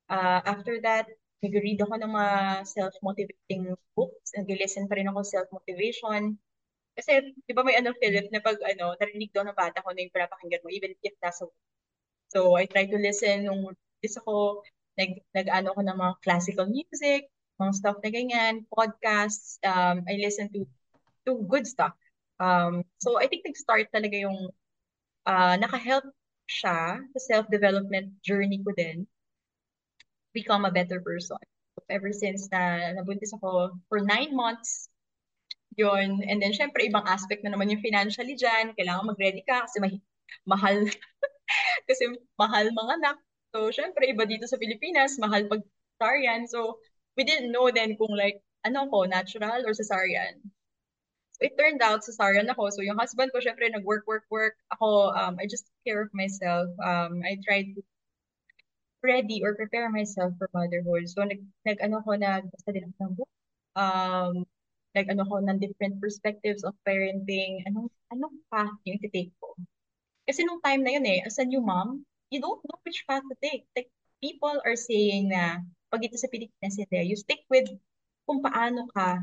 uh, 0.09 0.41
after 0.49 0.81
that, 0.81 1.05
nag-read 1.45 1.77
ako 1.85 1.93
ng 2.01 2.09
mga 2.09 2.35
self-motivating 2.65 3.77
books. 3.93 4.33
Nag-listen 4.33 4.89
pa 4.89 4.97
rin 4.97 5.13
ako 5.13 5.21
self-motivation. 5.21 6.41
Kasi, 6.97 7.37
di 7.45 7.53
ba 7.53 7.69
may 7.69 7.77
ano, 7.77 7.93
Philip, 8.01 8.33
na 8.33 8.41
pag 8.41 8.57
ano, 8.65 8.97
narinig 8.97 9.29
daw 9.29 9.45
ng 9.45 9.53
bata 9.53 9.85
ko 9.85 9.93
na 9.93 10.09
yung 10.09 10.15
pinapakinggan 10.17 10.65
mo, 10.65 10.73
even 10.73 10.97
if 11.05 11.13
nasa 11.21 11.45
So, 12.33 12.57
I 12.57 12.65
try 12.65 12.89
to 12.89 12.97
listen 12.97 13.45
nung 13.45 13.77
is 14.01 14.17
ako, 14.17 14.65
nag, 14.97 15.21
nag-ano 15.37 15.77
ko 15.77 15.81
ng 15.85 15.99
mga 16.01 16.15
classical 16.25 16.65
music, 16.73 17.29
mga 17.61 17.75
stuff 17.77 17.99
na 18.03 18.11
ganyan, 18.11 18.55
podcasts, 18.73 19.61
um, 19.63 20.03
I 20.09 20.17
listen 20.19 20.49
to 20.57 20.65
to 21.29 21.45
good 21.47 21.67
stuff. 21.69 21.93
Um, 22.41 22.83
so, 23.05 23.21
I 23.21 23.29
think 23.29 23.45
nag-start 23.45 23.93
talaga 23.93 24.17
yung 24.17 24.49
uh, 25.29 25.55
naka-help 25.61 26.09
siya 26.49 27.01
sa 27.17 27.21
self-development 27.21 28.21
journey 28.25 28.61
ko 28.65 28.73
din 28.77 29.07
become 30.35 30.65
a 30.65 30.71
better 30.71 31.01
person. 31.01 31.39
Ever 31.91 32.13
since 32.15 32.47
na 32.53 32.95
nabuntis 32.95 33.35
ako 33.35 33.75
for 33.91 33.99
nine 34.03 34.35
months, 34.35 34.89
yun. 35.75 36.23
And 36.27 36.39
then, 36.43 36.53
syempre, 36.55 36.87
ibang 36.87 37.07
aspect 37.07 37.43
na 37.43 37.55
naman 37.55 37.71
yung 37.73 37.83
financially 37.85 38.37
dyan. 38.39 38.75
Kailangan 38.79 39.11
mag-ready 39.11 39.43
ka 39.47 39.67
kasi 39.67 39.79
ma- 39.83 40.05
mahal. 40.47 40.87
kasi 41.89 42.05
mahal 42.39 42.71
mga 42.71 42.93
anak. 43.03 43.17
So, 43.55 43.71
syempre, 43.75 44.11
iba 44.11 44.27
dito 44.27 44.47
sa 44.47 44.59
Pilipinas, 44.61 45.19
mahal 45.19 45.47
pag 45.51 45.63
cesarean. 45.99 46.47
So, 46.47 46.79
we 47.17 47.25
didn't 47.25 47.53
know 47.53 47.71
then 47.71 47.97
kung 47.97 48.15
like, 48.15 48.43
ano 48.65 48.89
ko, 48.93 49.05
natural 49.05 49.65
or 49.65 49.73
cesarean. 49.73 50.37
So, 51.33 51.49
it 51.49 51.57
turned 51.57 51.81
out, 51.81 52.05
cesarean 52.05 52.51
ako. 52.53 52.69
So, 52.71 52.85
yung 52.85 53.01
husband 53.01 53.33
ko, 53.33 53.41
syempre, 53.41 53.73
nag-work, 53.73 54.05
work, 54.05 54.29
work. 54.29 54.55
Ako, 54.77 55.17
um, 55.17 55.41
I 55.41 55.49
just 55.49 55.65
took 55.65 55.81
care 55.89 56.03
of 56.05 56.13
myself. 56.13 56.69
Um, 56.77 57.25
I 57.25 57.41
tried 57.41 57.73
to 57.77 57.81
ready 59.01 59.41
or 59.41 59.57
prepare 59.57 59.89
myself 59.89 60.37
for 60.37 60.53
motherhood. 60.53 61.09
So, 61.09 61.25
nag, 61.25 61.41
nag 61.65 61.81
ano 61.81 62.05
ko, 62.05 62.13
nagbasa 62.21 62.69
din 62.69 62.93
ako 62.93 63.01
ng 63.01 63.15
book. 63.17 63.33
Um, 63.73 64.45
nag 64.93 65.09
ano 65.09 65.25
ko 65.25 65.41
ng 65.41 65.57
different 65.57 65.97
perspectives 66.05 66.61
of 66.69 66.77
parenting. 66.85 67.65
Anong, 67.65 67.89
anong 68.13 68.37
path 68.53 68.77
yung 68.85 69.01
take 69.01 69.33
ko? 69.41 69.57
Kasi 70.29 70.45
nung 70.45 70.61
time 70.61 70.85
na 70.85 70.93
yun 71.01 71.09
eh, 71.09 71.25
as 71.25 71.41
a 71.41 71.49
new 71.49 71.65
mom, 71.65 72.05
you 72.29 72.45
don't 72.45 72.61
know 72.61 72.79
which 72.85 73.09
path 73.09 73.25
to 73.25 73.37
take. 73.41 73.65
Like, 73.73 73.89
people 74.21 74.61
are 74.61 74.77
saying 74.77 75.33
na, 75.33 75.65
pag 75.91 76.03
ito 76.07 76.17
sa 76.17 76.31
Pilipinas 76.31 76.79
hindi, 76.79 77.11
you 77.11 77.19
stick 77.19 77.43
with 77.51 77.67
kung 78.25 78.41
paano 78.41 78.87
ka, 78.95 79.19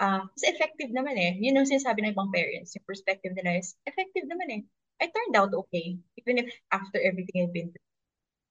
uh, 0.00 0.22
kasi 0.36 0.44
effective 0.52 0.92
naman 0.92 1.16
eh. 1.16 1.40
Yun 1.40 1.60
ang 1.60 1.68
sinasabi 1.68 2.04
ng 2.04 2.12
ibang 2.12 2.32
parents, 2.32 2.76
yung 2.76 2.84
perspective 2.84 3.32
nila 3.32 3.60
is, 3.60 3.72
effective 3.88 4.28
naman 4.28 4.48
eh. 4.52 4.62
I 5.00 5.08
turned 5.08 5.32
out 5.36 5.56
okay, 5.56 5.96
even 6.20 6.44
if 6.44 6.48
after 6.68 7.00
everything 7.00 7.48
I've 7.48 7.56
been 7.56 7.72
through. 7.72 7.88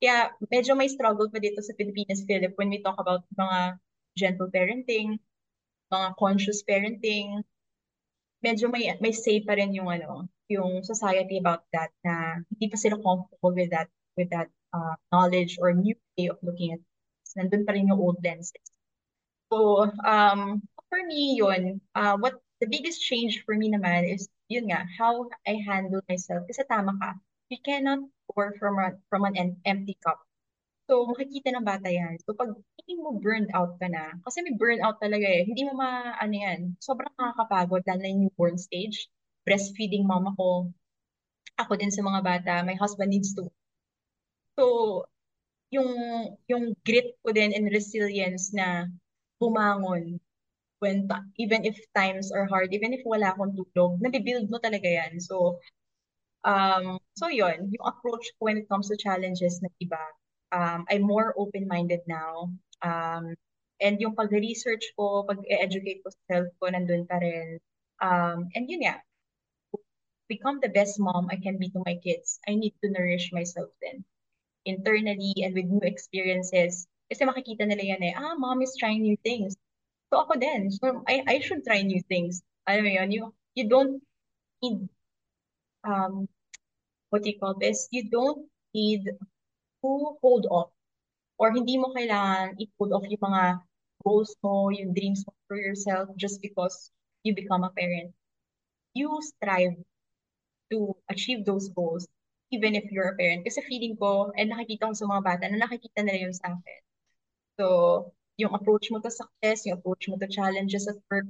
Kaya 0.01 0.33
medyo 0.49 0.73
may 0.73 0.89
struggle 0.89 1.29
pa 1.29 1.37
dito 1.37 1.61
sa 1.61 1.77
Pilipinas, 1.77 2.25
Philip, 2.25 2.57
when 2.57 2.73
we 2.73 2.81
talk 2.81 2.97
about 2.97 3.21
mga 3.37 3.77
gentle 4.17 4.49
parenting, 4.49 5.21
mga 5.93 6.07
conscious 6.17 6.65
parenting, 6.65 7.45
medyo 8.41 8.71
may 8.71 8.89
may 9.03 9.11
say 9.11 9.43
pa 9.43 9.53
rin 9.59 9.75
yung 9.75 9.91
ano, 9.91 10.25
yung 10.47 10.81
society 10.81 11.37
about 11.37 11.67
that 11.75 11.91
na 12.01 12.41
hindi 12.49 12.65
pa 12.71 12.77
sila 12.79 12.95
comfortable 12.97 13.53
with 13.53 13.69
that 13.69 13.91
with 14.15 14.31
that 14.31 14.47
uh, 14.73 14.95
knowledge 15.11 15.59
or 15.59 15.75
new 15.75 15.93
way 16.17 16.31
of 16.31 16.39
looking 16.41 16.73
at 16.73 16.81
things. 17.29 17.37
Nandun 17.37 17.65
pa 17.65 17.73
rin 17.73 17.89
yung 17.89 17.99
old 17.99 18.17
lenses. 18.23 18.65
So, 19.53 19.89
um, 20.05 20.61
for 20.89 21.01
me, 21.05 21.37
yun, 21.37 21.81
uh, 21.95 22.17
what 22.17 22.37
the 22.61 22.67
biggest 22.67 23.01
change 23.01 23.43
for 23.45 23.55
me 23.55 23.69
naman 23.69 24.09
is, 24.13 24.29
yun 24.49 24.69
nga, 24.69 24.85
how 24.97 25.29
I 25.45 25.61
handle 25.61 26.01
myself. 26.09 26.45
Kasi 26.45 26.65
tama 26.69 26.93
ka, 26.97 27.17
you 27.49 27.57
cannot 27.61 28.05
pour 28.29 28.53
from 28.57 28.77
a, 28.77 28.93
from 29.09 29.25
an 29.25 29.57
empty 29.65 29.97
cup. 30.05 30.21
So, 30.89 31.05
makikita 31.05 31.53
ng 31.53 31.65
bata 31.65 31.89
yan. 31.89 32.17
So, 32.25 32.33
pag 32.33 32.49
feeling 32.81 33.05
mo 33.05 33.17
burned 33.21 33.53
out 33.53 33.77
ka 33.77 33.89
na, 33.89 34.17
kasi 34.25 34.41
may 34.41 34.57
burnout 34.57 34.97
talaga 34.97 35.25
eh, 35.25 35.45
hindi 35.45 35.65
mo 35.65 35.77
ma, 35.77 36.17
ano 36.17 36.33
yan, 36.33 36.77
sobrang 36.81 37.13
nakakapagod, 37.13 37.85
lalo 37.85 38.01
na 38.01 38.09
yung 38.09 38.21
newborn 38.29 38.57
stage. 38.57 39.09
Breastfeeding 39.45 40.05
mama 40.05 40.33
ko, 40.33 40.69
ako 41.61 41.77
din 41.77 41.93
sa 41.93 42.01
mga 42.01 42.21
bata, 42.25 42.53
my 42.65 42.73
husband 42.77 43.13
needs 43.13 43.37
to. 43.37 43.49
So, 44.57 45.05
yung, 45.69 45.91
yung 46.49 46.73
grit 46.85 47.15
ko 47.23 47.33
din 47.33 47.53
and 47.53 47.69
resilience 47.69 48.51
na 48.53 48.89
bumangon 49.39 50.19
when 50.79 51.07
even 51.35 51.67
if 51.67 51.75
times 51.91 52.31
are 52.31 52.47
hard, 52.47 52.71
even 52.71 52.95
if 52.95 53.03
wala 53.03 53.35
akong 53.35 53.51
tulog, 53.51 53.99
nabibuild 53.99 54.47
mo 54.47 54.57
talaga 54.63 54.87
yan. 54.87 55.19
So, 55.19 55.59
Um, 56.43 56.99
so 57.19 57.27
yun, 57.27 57.67
yung 57.71 57.85
approach 57.85 58.31
ko 58.39 58.47
when 58.47 58.57
it 58.57 58.69
comes 58.69 58.87
to 58.87 58.95
challenges 58.95 59.59
na 59.59 59.69
iba, 59.83 59.99
um, 60.51 60.85
I'm 60.87 61.03
more 61.03 61.35
open-minded 61.35 62.07
now. 62.07 62.51
Um, 62.81 63.35
and 63.83 63.99
yung 63.99 64.15
pag-research 64.15 64.95
ko, 64.95 65.27
pag-educate 65.27 66.03
ko 66.03 66.09
self 66.31 66.47
ko, 66.59 66.71
nandun 66.71 67.07
pa 67.07 67.19
rin. 67.19 67.59
Um, 67.99 68.47
and 68.55 68.71
yun 68.71 68.87
nga, 68.87 69.03
become 70.31 70.63
the 70.63 70.71
best 70.71 70.99
mom 70.99 71.27
I 71.27 71.35
can 71.35 71.59
be 71.59 71.69
to 71.75 71.83
my 71.83 71.99
kids, 71.99 72.39
I 72.47 72.55
need 72.55 72.75
to 72.83 72.91
nourish 72.91 73.35
myself 73.35 73.69
then. 73.83 74.05
Internally 74.69 75.33
and 75.41 75.57
with 75.57 75.65
new 75.65 75.81
experiences. 75.81 76.85
Kasi 77.09 77.25
makikita 77.25 77.65
nila 77.65 77.97
yan 77.97 78.01
eh, 78.05 78.13
ah, 78.13 78.37
mom 78.37 78.61
is 78.61 78.77
trying 78.77 79.01
new 79.01 79.17
things. 79.25 79.57
So 80.13 80.21
ako 80.21 80.37
din. 80.37 80.69
So 80.69 81.01
I, 81.09 81.25
I 81.25 81.35
should 81.41 81.65
try 81.65 81.81
new 81.81 82.01
things. 82.05 82.45
Alam 82.69 82.85
mo 82.85 82.91
yun, 83.01 83.09
you, 83.09 83.23
you 83.57 83.65
don't 83.65 83.97
need 84.61 84.85
um, 85.83 86.29
what 87.09 87.23
do 87.23 87.29
you 87.29 87.39
call 87.39 87.57
this? 87.57 87.87
You 87.91 88.09
don't 88.09 88.45
need 88.73 89.05
to 89.05 89.89
hold 90.21 90.45
off 90.51 90.69
or 91.39 91.51
hindi 91.51 91.79
mo 91.79 91.95
kailangan 91.95 92.59
i-hold 92.59 92.91
off 92.93 93.07
yung 93.07 93.23
mga 93.23 93.43
goals 94.03 94.35
mo, 94.43 94.69
yung 94.69 94.93
dreams 94.93 95.23
mo 95.25 95.33
for 95.47 95.57
yourself 95.57 96.11
just 96.19 96.43
because 96.43 96.91
you 97.23 97.33
become 97.33 97.63
a 97.63 97.71
parent. 97.73 98.11
You 98.93 99.19
strive 99.23 99.79
to 100.71 100.93
achieve 101.09 101.45
those 101.45 101.71
goals 101.71 102.05
even 102.51 102.75
if 102.75 102.89
you're 102.91 103.13
a 103.13 103.17
parent. 103.17 103.45
Kasi 103.45 103.61
feeling 103.65 103.95
ko, 103.97 104.33
and 104.33 104.49
nakikita 104.49 104.89
ko 104.89 104.93
sa 104.93 105.05
mga 105.05 105.21
bata 105.25 105.43
na 105.49 105.61
nakikita 105.61 106.01
nila 106.01 106.29
yung 106.29 106.35
sa 106.35 106.57
akin. 106.57 106.81
So, 107.59 107.65
yung 108.39 108.55
approach 108.55 108.89
mo 108.89 109.03
to 109.03 109.11
success, 109.11 109.67
yung 109.67 109.83
approach 109.83 110.07
mo 110.09 110.17
to 110.17 110.27
challenges 110.31 110.87
at 110.87 110.97
work, 111.11 111.27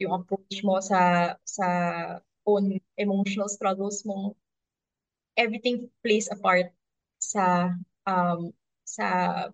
yung 0.00 0.16
approach 0.16 0.64
mo 0.64 0.80
sa 0.80 1.34
sa 1.44 1.66
own 2.48 2.80
emotional 2.96 3.46
struggles 3.46 4.02
mo, 4.08 4.34
everything 5.36 5.92
plays 6.00 6.32
a 6.32 6.36
part 6.40 6.72
sa 7.20 7.76
um, 8.08 8.50
sa 8.82 9.06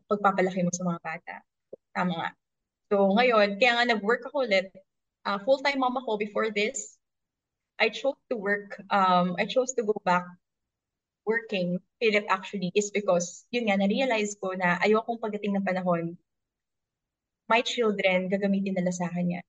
pagpapalaki 0.07 0.63
mo 0.63 0.73
sa 0.73 0.87
mga 0.87 1.01
bata. 1.03 1.35
Tama 1.93 2.13
nga. 2.15 2.31
So 2.89 3.11
ngayon, 3.19 3.59
kaya 3.59 3.73
nga 3.77 3.85
nag-work 3.91 4.23
ako 4.31 4.47
ulit. 4.47 4.71
Uh, 5.27 5.43
full-time 5.43 5.83
mom 5.83 5.99
ako 5.99 6.17
before 6.17 6.55
this. 6.55 6.95
I 7.83 7.91
chose 7.91 8.17
to 8.31 8.39
work, 8.39 8.79
um, 8.89 9.37
I 9.37 9.45
chose 9.45 9.75
to 9.77 9.85
go 9.85 9.99
back 10.07 10.25
working, 11.27 11.83
Philip 11.99 12.25
actually, 12.31 12.71
is 12.73 12.95
because, 12.95 13.45
yun 13.51 13.67
nga, 13.69 13.77
na-realize 13.77 14.39
ko 14.39 14.55
na 14.55 14.79
ayokong 14.81 15.19
pagdating 15.19 15.59
ng 15.59 15.67
panahon, 15.67 16.15
my 17.51 17.61
children, 17.61 18.31
gagamitin 18.31 18.79
nila 18.79 18.95
sa 18.95 19.11
akin 19.11 19.39
yan 19.39 19.47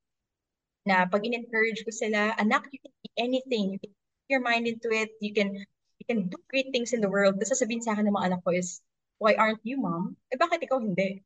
na 0.88 1.04
pag 1.04 1.20
in-encourage 1.28 1.84
ko 1.84 1.92
sila, 1.92 2.32
anak, 2.40 2.64
you 2.72 2.80
can 2.80 2.96
be 3.04 3.12
anything. 3.20 3.76
You 3.76 3.80
can 3.84 3.92
put 3.92 4.32
your 4.32 4.40
mind 4.40 4.72
into 4.72 4.88
it. 4.96 5.12
You 5.20 5.36
can 5.36 5.52
you 6.00 6.06
can 6.08 6.32
do 6.32 6.40
great 6.48 6.72
things 6.72 6.96
in 6.96 7.04
the 7.04 7.12
world. 7.12 7.36
Tapos 7.36 7.52
sasabihin 7.52 7.84
sa 7.84 7.92
akin 7.92 8.08
ng 8.08 8.16
mga 8.16 8.28
anak 8.32 8.42
ko 8.48 8.56
is, 8.56 8.80
why 9.20 9.36
aren't 9.36 9.60
you, 9.68 9.76
mom? 9.76 10.16
Eh, 10.32 10.40
bakit 10.40 10.64
ikaw 10.64 10.80
hindi? 10.80 11.20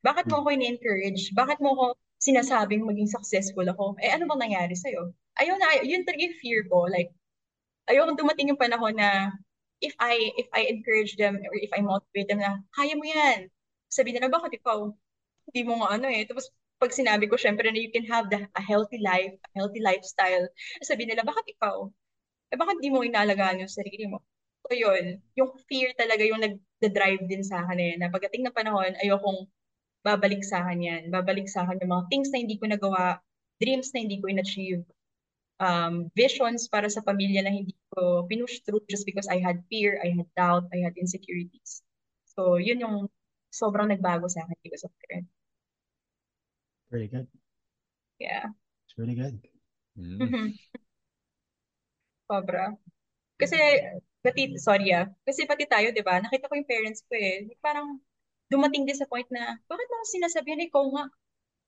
Bakit 0.00 0.32
mo 0.32 0.40
ako 0.40 0.48
in-encourage? 0.56 1.36
Bakit 1.36 1.60
mo 1.60 1.76
ako 1.76 1.84
sinasabing 2.16 2.88
maging 2.88 3.12
successful 3.12 3.68
ako? 3.68 4.00
Eh, 4.00 4.08
ano 4.08 4.24
bang 4.24 4.48
nangyari 4.48 4.72
sa'yo? 4.72 5.12
Ayaw 5.36 5.60
na, 5.60 5.76
ayaw. 5.76 5.84
Yun 5.84 6.08
talaga 6.08 6.24
yung 6.24 6.38
fear 6.40 6.64
ko. 6.64 6.88
Like, 6.88 7.12
ayaw 7.92 8.08
kong 8.08 8.16
dumating 8.16 8.48
yung 8.48 8.60
panahon 8.60 8.96
na 8.96 9.28
if 9.80 9.96
I 9.98 10.16
if 10.36 10.48
I 10.52 10.68
encourage 10.68 11.16
them 11.16 11.40
or 11.40 11.54
if 11.56 11.72
I 11.72 11.80
motivate 11.80 12.28
them 12.28 12.40
na, 12.44 12.60
kaya 12.76 12.94
mo 12.96 13.04
yan. 13.04 13.48
Sabihin 13.90 14.20
nila, 14.20 14.30
bakit 14.30 14.60
ikaw? 14.60 14.92
Hindi 15.50 15.60
mo 15.66 15.82
nga 15.82 15.98
ano 15.98 16.06
eh. 16.08 16.22
Tapos 16.28 16.52
pag 16.80 16.94
sinabi 16.94 17.28
ko 17.28 17.36
syempre 17.36 17.68
na 17.68 17.76
you 17.80 17.92
can 17.92 18.06
have 18.08 18.32
the, 18.32 18.48
a 18.56 18.62
healthy 18.62 19.00
life, 19.04 19.36
a 19.36 19.50
healthy 19.52 19.84
lifestyle, 19.84 20.48
sabi 20.80 21.04
nila, 21.04 21.26
bakit 21.26 21.44
ikaw? 21.52 21.88
Eh 22.52 22.56
bakit 22.56 22.80
di 22.80 22.88
mo 22.88 23.04
inalagaan 23.04 23.60
yung 23.60 23.72
sarili 23.72 24.08
mo? 24.08 24.24
So 24.64 24.72
yun, 24.76 25.20
yung 25.36 25.50
fear 25.68 25.92
talaga 25.96 26.24
yung 26.24 26.40
nag-drive 26.40 27.24
din 27.28 27.44
sa 27.44 27.64
akin 27.64 27.78
eh, 27.80 27.94
na 28.00 28.08
pagdating 28.08 28.48
ng 28.48 28.56
panahon, 28.56 28.96
ayokong 29.02 29.48
babalik 30.04 30.40
sa 30.40 30.64
akin 30.64 30.80
yan. 30.80 31.02
Babalik 31.12 31.48
sa 31.48 31.68
akin 31.68 31.80
yung 31.84 31.92
mga 31.92 32.06
things 32.08 32.28
na 32.32 32.40
hindi 32.40 32.56
ko 32.56 32.64
nagawa, 32.68 33.20
dreams 33.60 33.92
na 33.92 34.00
hindi 34.00 34.16
ko 34.20 34.32
in-achieve, 34.32 34.84
um, 35.60 36.08
visions 36.16 36.66
para 36.66 36.88
sa 36.88 37.04
pamilya 37.04 37.44
na 37.44 37.52
hindi 37.52 37.76
ko 37.92 38.24
pinush 38.26 38.64
through 38.64 38.82
just 38.88 39.04
because 39.04 39.28
I 39.28 39.38
had 39.38 39.62
fear, 39.68 40.00
I 40.00 40.16
had 40.16 40.26
doubt, 40.34 40.66
I 40.72 40.82
had 40.82 40.96
insecurities. 40.96 41.84
So 42.32 42.56
yun 42.56 42.80
yung 42.80 42.96
sobrang 43.52 43.92
nagbago 43.92 44.26
sa 44.26 44.42
akin 44.42 44.58
because 44.64 44.88
of 44.88 44.92
that. 45.06 45.28
Very 46.90 47.06
good. 47.06 47.28
Yeah. 48.18 48.50
It's 48.88 48.96
really 48.98 49.14
good. 49.14 49.38
Mm. 49.94 50.56
Sobra. 52.26 52.74
Kasi 53.38 53.56
pati, 54.20 54.58
sorry 54.60 54.92
ah, 54.92 55.08
kasi 55.24 55.46
pati 55.46 55.64
tayo, 55.64 55.90
di 55.94 56.04
ba, 56.04 56.20
nakita 56.20 56.50
ko 56.50 56.54
yung 56.58 56.68
parents 56.68 57.00
ko 57.08 57.16
eh, 57.16 57.48
parang 57.64 57.98
dumating 58.52 58.84
din 58.84 58.98
sa 58.98 59.08
point 59.08 59.26
na, 59.32 59.56
bakit 59.64 59.86
mo 59.88 60.04
sinasabihan, 60.04 60.60
ikaw 60.60 60.84
nga, 60.92 61.04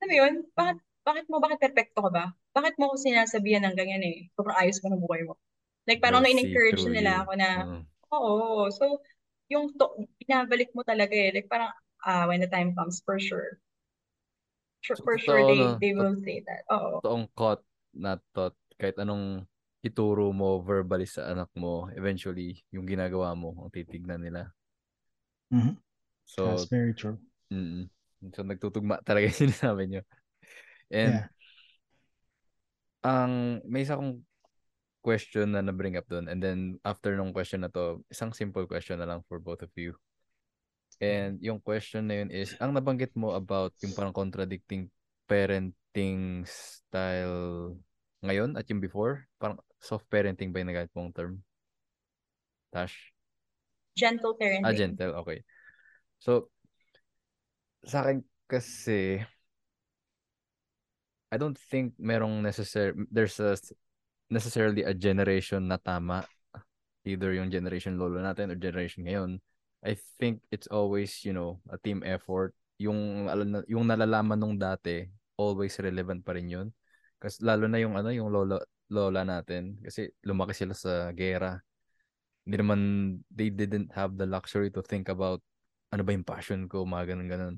alam 0.02 0.08
mo 0.10 0.14
yun, 0.14 0.34
bakit, 0.52 0.78
bakit 1.02 1.24
mo, 1.30 1.38
bakit 1.42 1.58
perfecto 1.62 1.98
ka 2.02 2.10
ba? 2.10 2.24
Bakit 2.54 2.74
mo 2.78 2.90
ako 2.92 2.96
sinasabihan 3.02 3.62
ng 3.66 3.76
ganyan 3.78 4.02
eh, 4.06 4.30
sobrang 4.38 4.58
ayos 4.58 4.78
mo 4.82 4.88
ng 4.92 5.02
buhay 5.02 5.22
mo. 5.26 5.34
Like, 5.86 5.98
parang 5.98 6.22
na-encourage 6.22 6.86
nila 6.86 7.26
ako 7.26 7.32
na, 7.34 7.48
Oo. 7.66 7.80
oo, 8.14 8.70
so, 8.70 9.02
yung 9.50 9.74
to, 9.74 9.90
binabalik 10.22 10.70
mo 10.72 10.86
talaga 10.86 11.12
eh, 11.12 11.34
like 11.34 11.50
parang, 11.50 11.74
ah, 12.06 12.24
when 12.30 12.38
the 12.42 12.50
time 12.50 12.72
comes, 12.78 13.02
for 13.02 13.18
sure. 13.18 13.58
Sure, 14.82 14.98
So, 14.98 15.04
for 15.06 15.18
sure, 15.18 15.42
they, 15.46 15.58
no? 15.58 15.78
they 15.78 15.92
will 15.94 16.14
say 16.22 16.42
that. 16.46 16.66
Oo. 16.70 17.02
totoong 17.02 17.26
caught 17.34 17.62
not 17.94 18.18
taught 18.34 18.54
kahit 18.78 18.98
anong 18.98 19.46
ituro 19.82 20.30
mo 20.30 20.62
verbally 20.62 21.06
sa 21.06 21.30
anak 21.30 21.50
mo 21.58 21.90
eventually 21.98 22.62
yung 22.70 22.86
ginagawa 22.86 23.34
mo 23.34 23.54
ang 23.58 23.70
titignan 23.74 24.22
nila 24.22 24.50
Mhm. 25.50 25.76
so 26.24 26.46
That's 26.46 26.66
very 26.70 26.94
true. 26.94 27.18
mm, 27.50 27.86
so 28.32 28.40
nagtutugma 28.46 29.02
talaga 29.02 29.26
yung 29.30 29.40
sinasabi 29.50 29.82
nyo 29.90 30.02
and 30.92 31.16
Yeah. 31.18 31.26
ang 33.02 33.64
may 33.66 33.82
isa 33.82 33.98
kong 33.98 34.22
question 35.02 35.50
na 35.50 35.64
na-bring 35.64 35.98
up 35.98 36.06
doon 36.06 36.30
and 36.30 36.38
then 36.38 36.78
after 36.86 37.18
nung 37.18 37.34
question 37.34 37.66
na 37.66 37.72
to 37.72 37.98
isang 38.06 38.30
simple 38.30 38.62
question 38.70 39.02
na 39.02 39.08
lang 39.08 39.26
for 39.26 39.42
both 39.42 39.66
of 39.66 39.72
you 39.74 39.98
and 41.02 41.42
yung 41.42 41.58
question 41.58 42.06
na 42.06 42.22
yun 42.22 42.30
is 42.30 42.54
ang 42.62 42.70
nabanggit 42.70 43.10
mo 43.18 43.34
about 43.34 43.74
yung 43.82 43.90
parang 43.98 44.14
contradicting 44.14 44.86
parenting 45.26 46.46
style 46.46 47.74
ngayon 48.22 48.54
at 48.54 48.70
yung 48.70 48.78
before 48.78 49.26
parang 49.42 49.58
soft 49.82 50.06
parenting 50.06 50.54
ba 50.54 50.62
yung 50.62 50.70
nagamit 50.70 50.94
mong 50.94 51.10
term 51.10 51.42
Tash 52.70 53.12
Gentle 53.92 54.34
parenting. 54.40 54.64
Ah, 54.64 54.72
gentle, 54.72 55.12
okay. 55.20 55.44
So, 56.16 56.48
sa 57.84 58.04
akin 58.04 58.24
kasi, 58.48 59.20
I 61.32 61.40
don't 61.40 61.56
think 61.56 61.96
merong 61.96 62.44
necessary, 62.44 62.92
there's 63.08 63.40
a, 63.40 63.56
necessarily 64.28 64.84
a 64.84 64.92
generation 64.92 65.64
na 65.64 65.80
tama. 65.80 66.28
Either 67.08 67.32
yung 67.32 67.48
generation 67.48 67.96
lolo 67.96 68.20
natin 68.20 68.52
or 68.52 68.56
generation 68.60 69.08
ngayon. 69.08 69.40
I 69.80 69.96
think 70.20 70.44
it's 70.52 70.68
always, 70.68 71.24
you 71.24 71.32
know, 71.32 71.58
a 71.72 71.80
team 71.80 72.04
effort. 72.04 72.52
Yung, 72.76 73.32
yung 73.64 73.88
nalalaman 73.88 74.36
nung 74.36 74.60
dati, 74.60 75.08
always 75.40 75.72
relevant 75.80 76.20
pa 76.20 76.36
rin 76.36 76.52
yun. 76.52 76.68
Kasi 77.16 77.40
lalo 77.40 77.64
na 77.64 77.80
yung 77.80 77.96
ano, 77.96 78.12
yung 78.12 78.28
lolo, 78.28 78.60
lola 78.92 79.24
natin. 79.24 79.80
Kasi 79.80 80.12
lumaki 80.28 80.52
sila 80.52 80.76
sa 80.76 81.16
gera. 81.16 81.56
Hindi 82.44 82.56
naman, 82.60 82.80
they 83.32 83.48
didn't 83.48 83.88
have 83.96 84.20
the 84.20 84.28
luxury 84.28 84.68
to 84.68 84.84
think 84.84 85.08
about 85.08 85.40
ano 85.96 86.04
ba 86.04 86.12
yung 86.12 86.28
passion 86.28 86.68
ko, 86.68 86.84
mga 86.84 87.16
ganun 87.16 87.28
ganun. 87.32 87.56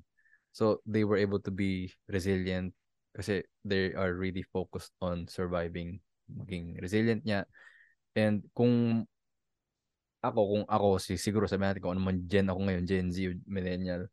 So, 0.55 0.79
they 0.87 1.03
were 1.03 1.18
able 1.18 1.43
to 1.43 1.51
be 1.51 1.91
resilient 2.07 2.70
kasi 3.15 3.47
they 3.62 3.95
are 3.95 4.12
really 4.12 4.43
focused 4.43 4.91
on 4.99 5.31
surviving, 5.31 6.03
maging 6.27 6.75
resilient 6.83 7.23
niya. 7.23 7.47
And 8.19 8.43
kung 8.53 9.07
ako, 10.25 10.41
kung 10.51 10.65
ako, 10.67 10.89
si, 10.99 11.15
siguro 11.21 11.47
sabihin 11.47 11.77
natin 11.77 11.83
kung 11.85 11.95
ano 11.95 12.03
man 12.03 12.19
gen 12.27 12.51
ako 12.51 12.61
ngayon, 12.67 12.85
Gen 12.89 13.09
Z, 13.12 13.39
millennial, 13.47 14.09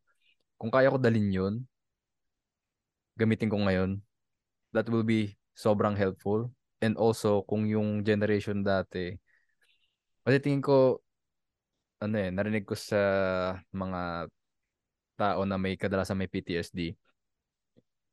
kung 0.60 0.70
kaya 0.70 0.92
ko 0.92 1.00
dalin 1.00 1.32
yun, 1.32 1.54
gamitin 3.16 3.50
ko 3.50 3.58
ngayon, 3.64 3.98
that 4.76 4.88
will 4.88 5.04
be 5.04 5.34
sobrang 5.56 5.96
helpful. 5.96 6.52
And 6.82 6.98
also, 6.98 7.42
kung 7.48 7.64
yung 7.66 8.02
generation 8.04 8.60
dati, 8.60 9.16
kasi 10.22 10.36
tingin 10.38 10.62
ko, 10.62 11.02
ano 12.02 12.14
eh, 12.18 12.30
narinig 12.34 12.66
ko 12.66 12.74
sa 12.74 13.00
mga 13.70 14.26
tao 15.14 15.40
na 15.46 15.56
may 15.56 15.78
kadalasan 15.78 16.18
may 16.18 16.26
PTSD, 16.26 16.98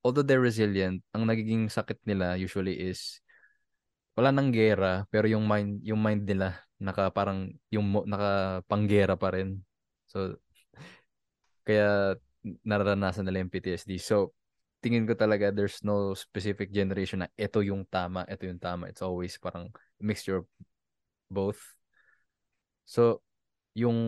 although 0.04 0.24
they're 0.24 0.44
resilient, 0.44 1.04
ang 1.12 1.28
nagiging 1.28 1.68
sakit 1.68 2.00
nila 2.08 2.40
usually 2.40 2.76
is 2.78 3.20
wala 4.16 4.36
nang 4.36 4.52
gera 4.52 5.08
pero 5.08 5.32
yung 5.32 5.48
mind 5.48 5.80
yung 5.80 6.04
mind 6.04 6.28
nila 6.28 6.60
naka 6.80 7.08
parang 7.12 7.52
yung 7.72 7.88
nakapanggera 8.08 9.16
pa 9.20 9.36
rin. 9.36 9.64
So 10.08 10.40
kaya 11.68 12.16
nararanasan 12.64 13.28
nila 13.28 13.44
yung 13.44 13.52
PTSD. 13.52 14.00
So 14.00 14.32
tingin 14.80 15.04
ko 15.04 15.14
talaga 15.16 15.52
there's 15.52 15.84
no 15.84 16.16
specific 16.16 16.72
generation 16.72 17.24
na 17.24 17.30
ito 17.36 17.60
yung 17.60 17.84
tama, 17.88 18.24
ito 18.32 18.48
yung 18.48 18.60
tama. 18.60 18.88
It's 18.88 19.04
always 19.04 19.36
parang 19.36 19.72
mixture 20.00 20.44
of 20.44 20.48
both. 21.28 21.60
So 22.88 23.22
yung 23.76 24.00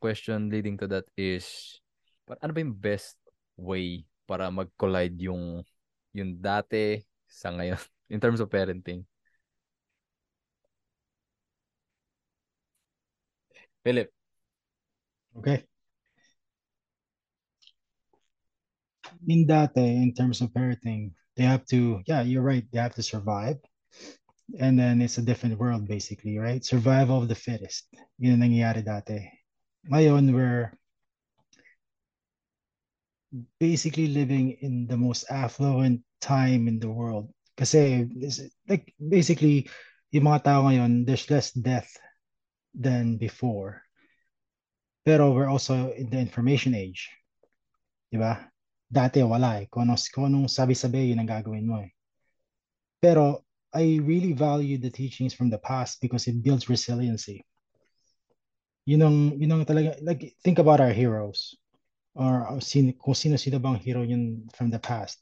question 0.00 0.48
leading 0.48 0.80
to 0.80 0.88
that 0.90 1.06
is 1.14 1.78
ano 2.40 2.52
ba 2.56 2.60
yung 2.64 2.74
best 2.74 3.20
way 3.54 4.08
para 4.28 4.50
mag-collide 4.52 5.28
yung 5.30 5.62
yung 6.14 6.38
dati 6.38 7.02
sa 7.28 7.50
ngayon 7.54 7.78
in 8.14 8.18
terms 8.22 8.40
of 8.40 8.50
parenting? 8.52 9.04
Philip, 13.84 14.12
Okay. 15.36 15.66
In 19.26 19.46
dati, 19.46 19.80
in 19.82 20.14
terms 20.14 20.40
of 20.40 20.52
parenting, 20.52 21.12
they 21.36 21.44
have 21.44 21.64
to, 21.66 22.02
yeah, 22.06 22.22
you're 22.22 22.42
right. 22.42 22.64
They 22.70 22.78
have 22.78 22.94
to 22.94 23.02
survive. 23.02 23.58
And 24.58 24.78
then 24.78 25.00
it's 25.02 25.18
a 25.18 25.22
different 25.22 25.58
world, 25.58 25.88
basically, 25.88 26.38
right? 26.38 26.64
Survival 26.64 27.22
of 27.22 27.28
the 27.28 27.34
fittest. 27.34 27.88
Yun 28.18 28.38
ang 28.40 28.50
nangyayari 28.50 28.84
dati. 28.84 29.18
Ngayon, 29.90 30.32
we're 30.32 30.72
basically 33.58 34.08
living 34.08 34.58
in 34.62 34.86
the 34.86 34.96
most 34.96 35.26
affluent 35.30 36.02
time 36.20 36.68
in 36.68 36.78
the 36.78 36.90
world. 36.90 37.28
Kasi, 37.58 38.06
like, 38.66 38.94
basically, 38.98 39.70
yung 40.10 40.30
mga 40.30 40.42
tao 40.46 40.66
ngayon, 40.66 41.06
there's 41.06 41.30
less 41.30 41.50
death 41.54 41.90
than 42.74 43.18
before. 43.18 43.82
Pero 45.04 45.34
we're 45.34 45.50
also 45.50 45.92
in 45.94 46.10
the 46.10 46.18
information 46.18 46.74
age. 46.74 47.10
Di 48.10 48.18
ba? 48.18 48.42
Dati 48.86 49.22
wala 49.26 49.62
eh. 49.62 49.66
Kung 49.70 49.90
anong, 49.90 50.50
sabi-sabi, 50.50 51.10
yun 51.10 51.22
ang 51.22 51.30
gagawin 51.30 51.66
mo 51.66 51.82
eh. 51.82 51.90
Pero 53.02 53.42
I 53.74 53.98
really 53.98 54.32
value 54.32 54.78
the 54.78 54.90
teachings 54.90 55.34
from 55.34 55.50
the 55.50 55.58
past 55.58 55.98
because 55.98 56.30
it 56.30 56.38
builds 56.42 56.70
resiliency. 56.70 57.42
Yun 58.86 59.02
ang, 59.02 59.18
yun 59.34 59.50
ang 59.50 59.64
talaga, 59.66 59.98
like, 60.02 60.34
think 60.42 60.58
about 60.58 60.78
our 60.78 60.94
heroes. 60.94 61.58
Or 62.14 62.46
uh, 62.46 62.60
sin, 62.60 62.94
kung 62.94 63.14
sino-sino 63.14 63.58
bang 63.58 63.76
hero 63.76 64.02
yun 64.02 64.46
from 64.54 64.70
the 64.70 64.78
past. 64.78 65.18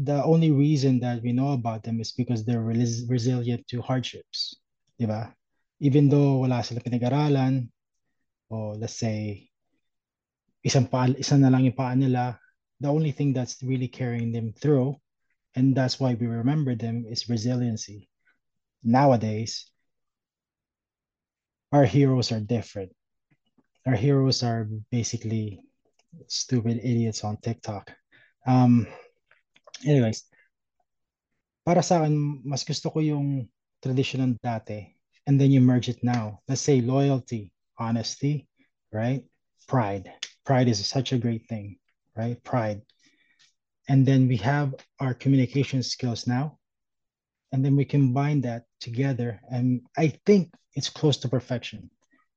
The 0.00 0.24
only 0.24 0.50
reason 0.50 1.00
that 1.00 1.20
we 1.20 1.32
know 1.36 1.52
about 1.52 1.84
them 1.84 2.00
is 2.00 2.12
because 2.12 2.44
they're 2.44 2.64
res- 2.64 3.04
resilient 3.08 3.68
to 3.68 3.84
hardships. 3.84 4.56
Di 4.96 5.04
ba? 5.04 5.36
Even 5.80 6.08
though 6.08 6.40
wala 6.40 6.64
sila 6.64 6.80
pinag-aralan, 6.80 7.68
o 8.48 8.72
let's 8.80 8.96
say, 8.96 9.48
isang 10.64 10.88
pa, 10.88 11.08
isa 11.12 11.36
na 11.36 11.52
lang 11.52 11.68
yung 11.68 11.76
paa 11.76 11.92
nila, 11.92 12.40
the 12.80 12.88
only 12.88 13.12
thing 13.12 13.32
that's 13.32 13.60
really 13.60 13.88
carrying 13.88 14.32
them 14.32 14.52
through, 14.56 14.96
and 15.56 15.76
that's 15.76 16.00
why 16.00 16.16
we 16.16 16.24
remember 16.24 16.74
them, 16.74 17.04
is 17.04 17.28
resiliency. 17.28 18.08
Nowadays, 18.80 19.68
our 21.72 21.84
heroes 21.84 22.32
are 22.32 22.40
different. 22.40 22.92
Our 23.86 23.96
heroes 23.96 24.42
are 24.42 24.68
basically 24.90 25.64
stupid 26.26 26.80
idiots 26.82 27.24
on 27.24 27.38
TikTok. 27.38 27.90
Um, 28.46 28.86
anyways, 29.86 30.24
para 31.64 31.82
sa 31.82 32.02
akin, 32.02 32.42
mas 32.44 32.64
gusto 32.64 32.90
ko 32.90 33.00
yung 33.00 33.48
tradition 33.80 34.20
ng 34.20 34.36
dati, 34.44 34.96
and 35.26 35.40
then 35.40 35.50
you 35.50 35.60
merge 35.60 35.88
it 35.88 36.02
now. 36.02 36.40
Let's 36.48 36.60
say 36.60 36.80
loyalty, 36.80 37.52
honesty, 37.78 38.46
right? 38.92 39.24
Pride. 39.68 40.10
Pride 40.44 40.68
is 40.68 40.84
such 40.84 41.12
a 41.12 41.18
great 41.18 41.46
thing, 41.48 41.78
right? 42.16 42.42
Pride. 42.44 42.82
And 43.88 44.06
then 44.06 44.28
we 44.28 44.36
have 44.38 44.74
our 45.00 45.14
communication 45.14 45.82
skills 45.82 46.26
now. 46.26 46.58
And 47.52 47.64
then 47.64 47.74
we 47.74 47.84
combine 47.84 48.40
that 48.42 48.64
together. 48.80 49.40
And 49.50 49.82
I 49.98 50.14
think 50.26 50.54
it's 50.74 50.88
close 50.88 51.16
to 51.18 51.28
perfection. 51.28 51.90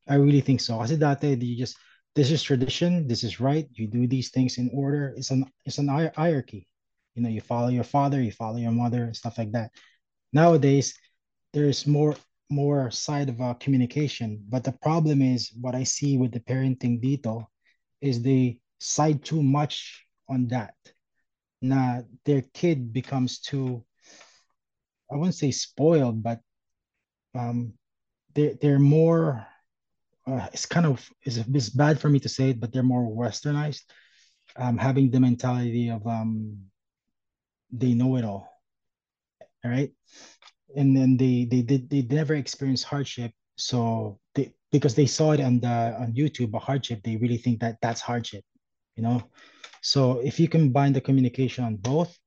I 0.07 0.15
really 0.15 0.41
think 0.41 0.61
so. 0.61 0.79
Kasi 0.79 0.97
dati, 0.97 1.39
you 1.41 1.55
just, 1.57 1.77
this 2.15 2.31
is 2.31 2.43
tradition, 2.43 3.07
this 3.07 3.23
is 3.23 3.39
right. 3.39 3.67
You 3.73 3.87
do 3.87 4.07
these 4.07 4.29
things 4.29 4.57
in 4.57 4.69
order. 4.73 5.13
It's 5.15 5.31
an, 5.31 5.45
it's 5.65 5.77
an 5.77 5.87
hierarchy. 5.87 6.67
You 7.15 7.23
know, 7.23 7.29
you 7.29 7.41
follow 7.41 7.69
your 7.69 7.85
father, 7.85 8.21
you 8.21 8.31
follow 8.31 8.57
your 8.57 8.71
mother, 8.71 9.05
and 9.05 9.15
stuff 9.15 9.37
like 9.37 9.51
that. 9.53 9.71
Nowadays, 10.33 10.93
there's 11.53 11.85
more 11.85 12.15
more 12.49 12.91
side 12.91 13.29
of 13.29 13.41
uh, 13.41 13.53
communication. 13.55 14.43
But 14.49 14.63
the 14.63 14.73
problem 14.73 15.21
is 15.21 15.51
what 15.59 15.75
I 15.75 15.83
see 15.83 16.17
with 16.17 16.31
the 16.31 16.39
parenting 16.39 17.01
dito 17.01 17.45
is 18.01 18.21
they 18.21 18.59
side 18.79 19.23
too 19.23 19.41
much 19.41 20.05
on 20.29 20.47
that. 20.47 20.75
Now 21.61 22.03
their 22.25 22.43
kid 22.53 22.93
becomes 22.93 23.39
too, 23.39 23.85
I 25.11 25.15
wouldn't 25.15 25.35
say 25.35 25.51
spoiled, 25.51 26.21
but 26.21 26.41
um, 27.33 27.73
they 28.35 28.57
they're 28.59 28.79
more 28.79 29.47
uh, 30.25 30.47
it's 30.53 30.65
kind 30.65 30.85
of 30.85 31.09
it's, 31.23 31.37
it's 31.37 31.69
bad 31.69 31.99
for 31.99 32.09
me 32.09 32.19
to 32.19 32.29
say 32.29 32.51
it, 32.51 32.59
but 32.59 32.71
they're 32.71 32.83
more 32.83 33.03
westernized, 33.03 33.81
um, 34.55 34.77
having 34.77 35.11
the 35.11 35.19
mentality 35.19 35.89
of 35.89 36.05
um, 36.07 36.57
they 37.71 37.93
know 37.93 38.15
it 38.15 38.23
all, 38.23 38.47
all 39.63 39.71
right, 39.71 39.91
and 40.75 40.95
then 40.95 41.17
they 41.17 41.45
they 41.45 41.61
did 41.61 41.89
they, 41.89 42.01
they 42.01 42.15
never 42.15 42.35
experienced 42.35 42.85
hardship, 42.85 43.31
so 43.55 44.19
they 44.35 44.53
because 44.71 44.95
they 44.95 45.05
saw 45.05 45.31
it 45.31 45.41
on 45.41 45.59
the 45.59 45.95
on 45.99 46.13
YouTube 46.13 46.53
a 46.53 46.59
hardship, 46.59 47.01
they 47.03 47.17
really 47.17 47.37
think 47.37 47.59
that 47.59 47.77
that's 47.81 48.01
hardship, 48.01 48.43
you 48.95 49.03
know. 49.03 49.21
So 49.81 50.19
if 50.19 50.39
you 50.39 50.47
combine 50.47 50.93
the 50.93 51.01
communication 51.01 51.65
on 51.65 51.75
both, 51.75 52.17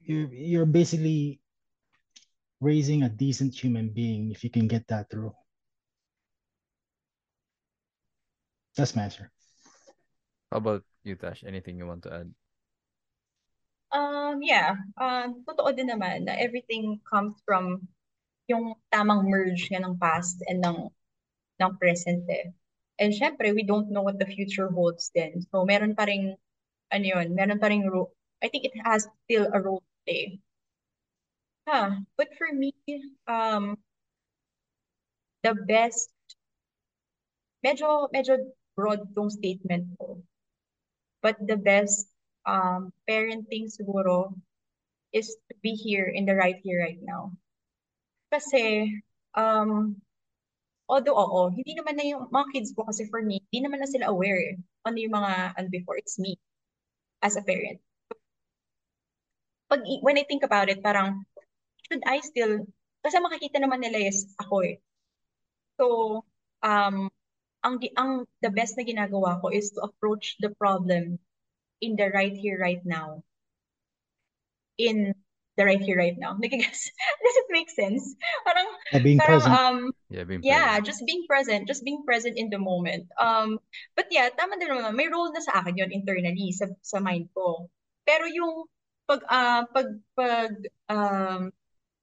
you're 0.00 0.32
you're 0.32 0.66
basically 0.66 1.40
raising 2.60 3.02
a 3.02 3.10
decent 3.10 3.54
human 3.54 3.90
being 3.90 4.30
if 4.30 4.42
you 4.42 4.48
can 4.48 4.66
get 4.66 4.88
that 4.88 5.10
through. 5.10 5.34
That's 8.76 8.96
my 8.96 9.04
answer. 9.06 9.30
How 10.50 10.58
about 10.58 10.82
you, 11.02 11.14
Tash? 11.14 11.44
Anything 11.46 11.78
you 11.78 11.86
want 11.86 12.02
to 12.04 12.14
add? 12.14 12.28
Um, 13.94 14.42
yeah. 14.42 14.74
Um, 14.98 15.46
totoo 15.46 15.70
din 15.74 15.90
naman 15.90 16.26
na 16.26 16.34
everything 16.34 16.98
comes 17.06 17.38
from 17.46 17.86
yung 18.50 18.74
tamang 18.90 19.30
merge 19.30 19.70
nga 19.70 19.78
ng 19.78 19.94
past 19.96 20.42
and 20.50 20.58
ng 20.62 20.90
ng 21.62 21.72
present 21.78 22.26
eh. 22.26 22.50
And 22.98 23.14
syempre, 23.14 23.54
we 23.54 23.62
don't 23.62 23.90
know 23.90 24.02
what 24.02 24.18
the 24.18 24.26
future 24.26 24.70
holds 24.70 25.10
then. 25.14 25.42
So, 25.50 25.66
meron 25.66 25.94
pa 25.94 26.06
ring, 26.06 26.34
ano 26.90 27.04
yun, 27.06 27.34
meron 27.34 27.58
pa 27.58 27.70
ring 27.70 27.86
role. 27.86 28.14
I 28.42 28.50
think 28.50 28.66
it 28.66 28.76
has 28.82 29.06
still 29.26 29.50
a 29.50 29.58
role 29.58 29.82
to 29.82 29.94
play. 30.06 30.38
Huh. 31.66 32.02
But 32.18 32.34
for 32.38 32.50
me, 32.52 32.74
um, 33.26 33.78
the 35.42 35.54
best, 35.54 36.10
medyo, 37.64 38.06
medyo 38.14 38.54
broad 38.76 39.06
tong 39.14 39.30
statement 39.30 39.88
ko. 39.98 40.20
But 41.22 41.40
the 41.40 41.56
best 41.56 42.10
um, 42.44 42.92
parenting 43.08 43.72
siguro 43.72 44.34
is 45.14 45.30
to 45.48 45.54
be 45.62 45.72
here 45.78 46.10
in 46.10 46.26
the 46.26 46.34
right 46.34 46.58
here, 46.60 46.82
right 46.82 47.00
now. 47.00 47.32
Kasi, 48.34 48.90
um, 49.38 49.96
although 50.90 51.16
oo, 51.16 51.54
hindi 51.54 51.78
naman 51.78 51.96
na 51.96 52.04
yung 52.04 52.28
mga 52.28 52.46
kids 52.52 52.74
ko 52.74 52.84
kasi 52.84 53.06
for 53.08 53.22
me, 53.22 53.40
hindi 53.48 53.64
naman 53.64 53.80
na 53.80 53.88
sila 53.88 54.10
aware 54.10 54.58
ano 54.84 54.96
yung 55.00 55.16
mga, 55.16 55.56
ano 55.56 55.66
before, 55.72 55.96
it's 55.96 56.20
me 56.20 56.36
as 57.24 57.36
a 57.40 57.42
parent. 57.42 57.80
Pag, 59.72 59.80
when 60.04 60.20
I 60.20 60.28
think 60.28 60.44
about 60.44 60.68
it, 60.68 60.84
parang, 60.84 61.24
should 61.88 62.04
I 62.04 62.20
still, 62.20 62.68
kasi 63.00 63.16
makikita 63.20 63.64
naman 63.64 63.80
nila 63.80 64.12
is 64.12 64.28
ako 64.36 64.60
eh. 64.64 64.76
So, 65.80 65.84
um, 66.60 67.08
ang, 67.64 67.80
ang 67.96 68.10
the 68.42 68.50
best 68.50 68.76
na 68.76 68.84
ginagawa 68.84 69.40
ko 69.40 69.48
is 69.50 69.70
to 69.74 69.82
approach 69.82 70.36
the 70.40 70.50
problem 70.54 71.18
in 71.80 71.96
the 71.96 72.08
right 72.12 72.34
here, 72.36 72.58
right 72.60 72.84
now. 72.84 73.24
In 74.78 75.14
the 75.56 75.64
right 75.64 75.80
here, 75.80 75.96
right 75.96 76.16
now. 76.18 76.34
Nagigas. 76.42 76.80
Does 77.22 77.36
it 77.42 77.46
make 77.50 77.70
sense? 77.70 78.14
Parang, 78.44 78.68
Yeah, 78.92 78.98
being 79.00 79.18
parang, 79.18 79.40
present. 79.40 79.54
um, 79.54 79.78
Yeah, 80.10 80.24
being 80.24 80.42
yeah, 80.42 80.78
present. 80.78 80.86
just 80.86 81.02
being 81.06 81.24
present, 81.28 81.66
just 81.68 81.84
being 81.84 82.02
present 82.04 82.36
in 82.38 82.50
the 82.50 82.58
moment. 82.58 83.06
Um, 83.20 83.58
but 83.96 84.06
yeah, 84.10 84.28
tama 84.34 84.58
din 84.58 84.68
naman, 84.70 84.94
may 84.96 85.08
role 85.08 85.30
na 85.32 85.40
sa 85.40 85.62
akin 85.62 85.78
yon 85.78 85.90
internally 85.94 86.50
sa 86.52 86.66
sa 86.82 86.98
mind 87.00 87.30
ko. 87.34 87.70
Pero 88.06 88.26
yung 88.26 88.66
pag 89.06 89.22
uh, 89.30 89.62
pag 89.70 89.88
pag 90.18 90.52
um 90.90 91.50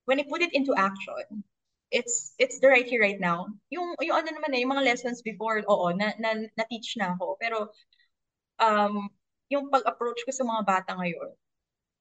when 0.05 0.19
I 0.19 0.25
put 0.29 0.41
it 0.43 0.53
into 0.55 0.75
action, 0.75 1.43
it's 1.91 2.33
it's 2.39 2.59
the 2.63 2.67
right 2.71 2.87
here 2.87 3.01
right 3.03 3.19
now. 3.19 3.47
Yung 3.69 3.95
yung 3.99 4.17
ano 4.17 4.29
naman 4.31 4.55
eh, 4.55 4.63
yung 4.63 4.73
mga 4.73 4.87
lessons 4.87 5.21
before, 5.21 5.61
oo, 5.67 5.91
na 5.93 6.15
na, 6.19 6.47
na 6.55 6.65
teach 6.71 6.95
na 6.97 7.13
ako. 7.15 7.37
Pero 7.39 7.69
um 8.59 9.09
yung 9.51 9.67
pag-approach 9.67 10.23
ko 10.23 10.31
sa 10.31 10.47
mga 10.47 10.63
bata 10.63 10.91
ngayon 10.95 11.35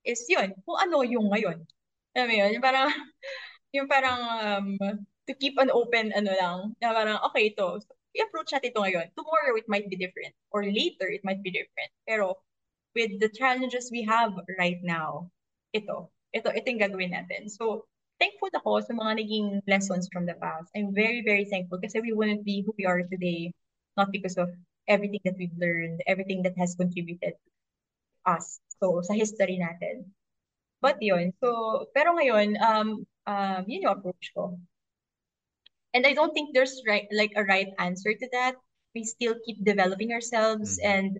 is 0.05 0.25
yun, 0.29 0.55
kung 0.65 0.79
ano 0.81 1.05
yung 1.05 1.29
ngayon. 1.33 1.59
Alam 2.17 2.27
mo 2.29 2.35
yun, 2.35 2.51
yung 2.57 2.65
parang 2.65 2.89
yung 3.77 3.89
parang 3.91 4.21
um, 4.43 4.67
to 5.29 5.33
keep 5.39 5.55
an 5.61 5.71
open 5.71 6.11
ano 6.17 6.31
lang, 6.35 6.59
na 6.83 6.95
parang 6.95 7.19
okay 7.31 7.53
ito, 7.55 7.79
so, 7.83 7.93
i-approach 8.17 8.51
natin 8.51 8.75
ito 8.75 8.81
ngayon. 8.83 9.07
Tomorrow 9.15 9.55
it 9.59 9.69
might 9.71 9.87
be 9.87 9.95
different 9.99 10.35
or 10.51 10.67
later 10.67 11.07
it 11.07 11.23
might 11.23 11.43
be 11.45 11.53
different. 11.55 11.91
Pero 12.09 12.43
with 12.95 13.19
the 13.23 13.31
challenges 13.31 13.91
we 13.95 14.03
have 14.03 14.35
right 14.59 14.83
now, 14.83 15.31
ito, 15.71 16.11
ito, 16.35 16.49
ito 16.51 16.67
yung 16.67 16.83
gagawin 16.83 17.15
natin. 17.15 17.47
So, 17.47 17.87
thankful 18.21 18.53
ako 18.55 18.85
sa 18.85 18.93
mga 18.93 19.25
naging 19.25 19.49
lessons 19.67 20.07
from 20.13 20.29
the 20.29 20.37
past. 20.37 20.69
I'm 20.77 20.93
very, 20.95 21.25
very 21.25 21.49
thankful 21.49 21.81
kasi 21.81 22.01
we 22.05 22.13
wouldn't 22.13 22.45
be 22.45 22.63
who 22.63 22.77
we 22.77 22.85
are 22.87 23.03
today 23.03 23.51
not 23.97 24.13
because 24.13 24.37
of 24.39 24.53
everything 24.89 25.21
that 25.25 25.37
we've 25.37 25.57
learned, 25.59 26.01
everything 26.07 26.43
that 26.45 26.57
has 26.59 26.75
contributed 26.79 27.35
us. 28.27 28.61
So, 28.81 29.03
sa 29.03 29.15
history 29.15 29.61
natin. 29.61 30.13
But 30.81 31.01
yun, 31.03 31.33
so, 31.41 31.87
pero 31.93 32.17
ngayon, 32.17 32.57
um, 32.61 32.89
um, 33.29 33.63
yun 33.69 33.85
yung 33.85 33.95
approach 34.01 34.33
ko. 34.33 34.57
And 35.93 36.07
I 36.07 36.15
don't 36.15 36.33
think 36.33 36.55
there's 36.55 36.81
right, 36.87 37.09
like 37.13 37.33
a 37.37 37.45
right 37.45 37.69
answer 37.79 38.15
to 38.15 38.29
that. 38.33 38.57
We 38.95 39.05
still 39.05 39.37
keep 39.45 39.63
developing 39.65 40.13
ourselves 40.13 40.79
Mhm. 40.79 40.87
and 40.87 41.11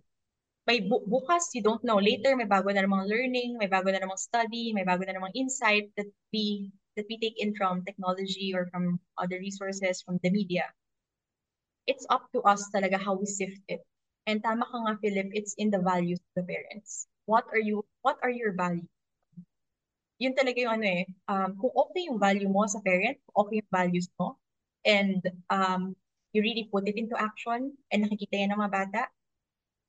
may 0.67 0.81
bu 0.81 1.03
bukas, 1.07 1.51
you 1.55 1.63
don't 1.63 1.83
know. 1.85 1.99
Later, 1.99 2.37
may 2.37 2.47
bago 2.47 2.71
na 2.71 2.87
namang 2.87 3.09
learning, 3.11 3.59
may 3.59 3.67
bago 3.67 3.91
na 3.91 4.01
namang 4.01 4.21
study, 4.21 4.73
may 4.73 4.87
bago 4.87 5.03
na 5.05 5.17
namang 5.19 5.35
insight 5.35 5.91
that 5.99 6.09
we 6.33 6.71
that 6.97 7.07
we 7.09 7.19
take 7.19 7.39
in 7.39 7.55
from 7.55 7.85
technology 7.85 8.53
or 8.55 8.67
from 8.71 8.99
other 9.19 9.39
resources, 9.39 10.03
from 10.03 10.19
the 10.23 10.31
media. 10.31 10.65
It's 11.87 12.07
up 12.11 12.27
to 12.35 12.43
us 12.43 12.69
talaga 12.75 12.99
how 12.99 13.15
we 13.15 13.27
sift 13.27 13.63
it. 13.69 13.83
And 14.27 14.43
tama 14.43 14.67
ka 14.69 14.79
nga, 14.79 14.95
Philip, 15.01 15.33
it's 15.33 15.55
in 15.59 15.71
the 15.71 15.81
values 15.81 16.21
of 16.21 16.43
the 16.43 16.45
parents. 16.47 17.07
What 17.27 17.47
are 17.53 17.63
you, 17.63 17.87
what 18.03 18.19
are 18.23 18.31
your 18.31 18.53
values? 18.53 18.91
Yun 20.21 20.37
talaga 20.37 20.61
yung 20.61 20.75
ano 20.77 20.87
eh, 20.87 21.05
um, 21.33 21.57
kung 21.57 21.73
okay 21.73 22.03
yung 22.05 22.21
value 22.21 22.51
mo 22.53 22.69
sa 22.69 22.85
parent, 22.85 23.17
kung 23.25 23.37
okay 23.41 23.65
yung 23.65 23.73
values 23.73 24.09
mo, 24.21 24.37
and 24.85 25.25
um, 25.49 25.97
you 26.37 26.45
really 26.45 26.69
put 26.69 26.85
it 26.85 27.01
into 27.01 27.17
action, 27.17 27.73
and 27.89 28.05
nakikita 28.05 28.37
yan 28.37 28.53
ng 28.53 28.61
mga 28.61 28.75
bata, 28.85 29.03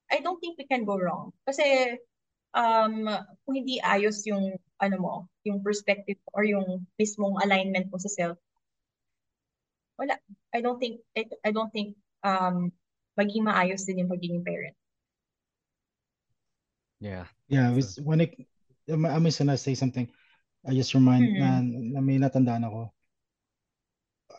I 0.07 0.23
don't 0.23 0.39
think 0.39 0.55
we 0.55 0.63
can 0.63 0.87
go 0.87 0.95
wrong. 0.95 1.35
Kasi 1.43 1.99
um, 2.55 3.11
kung 3.43 3.55
hindi 3.59 3.83
ayos 3.83 4.23
yung 4.23 4.55
ano 4.81 4.95
mo, 4.97 5.13
yung 5.45 5.61
perspective 5.61 6.17
or 6.33 6.41
yung 6.43 6.83
mismong 6.97 7.37
alignment 7.45 7.87
mo 7.93 8.01
sa 8.01 8.09
self, 8.09 8.37
wala. 9.95 10.17
I 10.51 10.59
don't 10.65 10.81
think 10.81 11.05
I, 11.13 11.29
I 11.45 11.51
don't 11.53 11.69
think 11.69 11.93
um 12.25 12.73
maging 13.13 13.45
maayos 13.45 13.85
din 13.85 14.01
yung 14.01 14.09
pagiging 14.09 14.41
parent. 14.41 14.73
Yeah. 17.01 17.25
Yeah, 17.49 17.69
So- 17.69 17.75
with, 17.75 17.89
when 18.05 18.19
it, 18.25 18.31
I'm, 18.89 19.05
I'm 19.05 19.25
just 19.25 19.37
gonna 19.39 19.57
say 19.57 19.73
something. 19.77 20.09
I 20.65 20.73
just 20.77 20.93
remind 20.93 21.25
Mhm. 21.33 21.37
na, 21.41 21.49
na 21.97 21.99
may 22.01 22.17
natandaan 22.21 22.65
ako. 22.65 22.93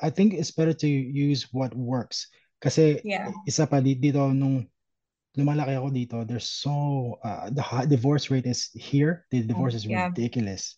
I 0.03 0.11
think 0.11 0.35
it's 0.35 0.55
better 0.55 0.75
to 0.75 0.89
use 0.89 1.51
what 1.55 1.75
works. 1.75 2.31
Kasi 2.63 3.03
Yeah. 3.03 3.31
isa 3.47 3.67
pa 3.67 3.83
di- 3.83 3.99
dito 3.99 4.31
nung 4.31 4.67
lumalaki 5.37 5.77
ako 5.77 5.89
dito, 5.91 6.17
there's 6.27 6.49
so 6.51 7.19
uh, 7.25 7.49
the 7.51 7.65
divorce 7.89 8.31
rate 8.31 8.47
is 8.47 8.71
here. 8.75 9.25
The 9.31 9.43
divorce 9.43 9.75
is 9.75 9.87
Oh, 9.87 9.91
yeah. 9.91 10.09
ridiculous. 10.09 10.77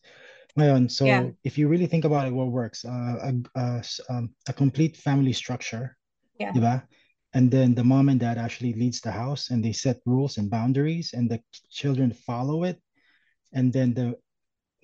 Ngayon, 0.56 0.90
so 0.90 1.06
Yeah. 1.06 1.30
if 1.42 1.58
you 1.58 1.66
really 1.68 1.86
think 1.86 2.04
about 2.04 2.26
it, 2.28 2.32
what 2.34 2.50
works? 2.54 2.84
Uh, 2.84 3.18
a, 3.18 3.32
a, 3.58 3.82
um, 4.08 4.30
a 4.48 4.52
complete 4.52 4.96
family 4.96 5.32
structure, 5.32 5.96
Yeah. 6.38 6.52
di 6.52 6.60
ba? 6.60 6.86
And 7.34 7.50
then 7.50 7.74
the 7.74 7.82
mom 7.82 8.08
and 8.08 8.20
dad 8.20 8.38
actually 8.38 8.74
leads 8.74 9.00
the 9.00 9.10
house 9.10 9.50
and 9.50 9.64
they 9.64 9.72
set 9.72 9.98
rules 10.06 10.38
and 10.38 10.48
boundaries 10.50 11.10
and 11.12 11.28
the 11.28 11.42
children 11.70 12.12
follow 12.12 12.62
it. 12.62 12.78
And 13.52 13.72
then 13.72 13.94
the 13.94 14.14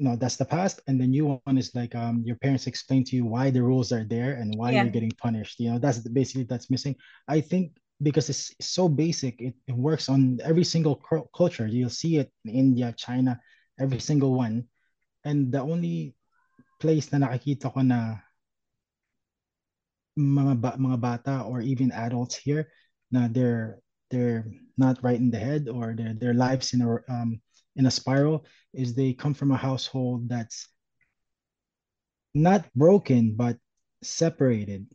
no, 0.01 0.17
that's 0.17 0.37
the 0.37 0.47
past. 0.47 0.81
And 0.89 1.01
the 1.01 1.07
new 1.07 1.39
one 1.45 1.59
is 1.59 1.75
like 1.75 1.95
um 1.95 2.23
your 2.27 2.37
parents 2.37 2.67
explain 2.67 3.05
to 3.05 3.17
you 3.17 3.25
why 3.25 3.51
the 3.51 3.63
rules 3.63 3.93
are 3.93 4.03
there 4.03 4.35
and 4.35 4.57
why 4.57 4.73
Yeah. 4.73 4.83
you're 4.83 4.91
getting 4.91 5.15
punished. 5.15 5.61
You 5.61 5.73
know, 5.73 5.79
that's 5.79 5.99
basically 6.01 6.45
that's 6.45 6.71
missing. 6.71 6.97
I 7.29 7.41
think 7.41 7.77
because 8.03 8.31
it's 8.31 8.55
so 8.61 8.89
basic, 8.89 9.41
it, 9.41 9.55
it 9.67 9.75
works 9.77 10.09
on 10.09 10.39
every 10.43 10.65
single 10.65 10.97
culture. 11.37 11.67
You'll 11.67 11.91
see 11.91 12.17
it 12.17 12.33
in 12.45 12.55
India, 12.55 12.95
China, 12.97 13.39
every 13.79 14.01
single 14.01 14.35
one. 14.35 14.65
And 15.25 15.53
the 15.53 15.61
only 15.61 16.17
place 16.81 17.13
na 17.13 17.29
nakikita 17.29 17.73
ko 17.73 17.85
na 17.85 18.17
mga 20.19 20.55
ba, 20.61 20.71
mga 20.81 21.01
bata 21.01 21.35
or 21.45 21.61
even 21.61 21.93
adults 21.93 22.37
here 22.37 22.69
na 23.13 23.29
they're 23.29 23.79
they're 24.11 24.49
not 24.77 24.99
right 25.05 25.21
in 25.21 25.31
the 25.31 25.39
head 25.39 25.69
or 25.69 25.95
their 25.95 26.15
their 26.15 26.35
lives 26.35 26.73
in 26.73 26.83
a 26.83 26.89
um 27.13 27.41
in 27.77 27.87
a 27.87 27.93
spiral 27.93 28.45
is 28.75 28.95
they 28.95 29.13
come 29.13 29.35
from 29.35 29.53
a 29.53 29.61
household 29.61 30.29
that's 30.29 30.69
not 32.35 32.67
broken 32.75 33.35
but 33.37 33.57
separated. 34.03 34.87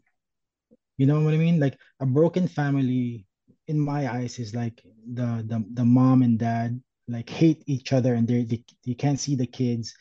You 0.97 1.05
know 1.05 1.19
what 1.21 1.33
I 1.33 1.37
mean? 1.37 1.59
Like 1.59 1.77
a 1.99 2.05
broken 2.05 2.47
family 2.47 3.25
in 3.67 3.79
my 3.79 4.11
eyes 4.11 4.39
is 4.39 4.55
like 4.55 4.81
the 5.13 5.43
the, 5.47 5.63
the 5.73 5.85
mom 5.85 6.21
and 6.21 6.39
dad 6.39 6.79
like 7.07 7.29
hate 7.29 7.63
each 7.67 7.93
other 7.93 8.15
and 8.15 8.27
they 8.27 8.43
they, 8.43 8.93
can't 8.93 9.19
see 9.19 9.35
the 9.35 9.45
kids. 9.45 9.93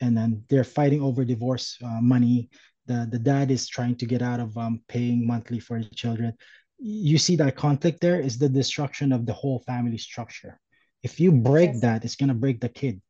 And 0.00 0.16
then 0.16 0.44
they're 0.48 0.64
fighting 0.64 1.00
over 1.00 1.24
divorce 1.24 1.78
uh, 1.82 2.00
money. 2.00 2.50
The 2.86 3.08
the 3.10 3.18
dad 3.18 3.50
is 3.50 3.68
trying 3.68 3.96
to 3.96 4.06
get 4.06 4.22
out 4.22 4.40
of 4.40 4.56
um 4.58 4.82
paying 4.88 5.26
monthly 5.26 5.60
for 5.60 5.82
the 5.82 5.88
children. 5.94 6.34
You 6.78 7.16
see 7.18 7.36
that 7.36 7.56
conflict 7.56 8.00
there 8.00 8.20
is 8.20 8.38
the 8.38 8.48
destruction 8.48 9.12
of 9.12 9.24
the 9.24 9.32
whole 9.32 9.60
family 9.66 9.98
structure. 9.98 10.60
If 11.02 11.20
you 11.20 11.32
break 11.32 11.72
Yes. 11.72 11.80
that 11.80 12.04
it's 12.04 12.16
gonna 12.16 12.34
break 12.34 12.60
the 12.60 12.68
kid. 12.68 13.00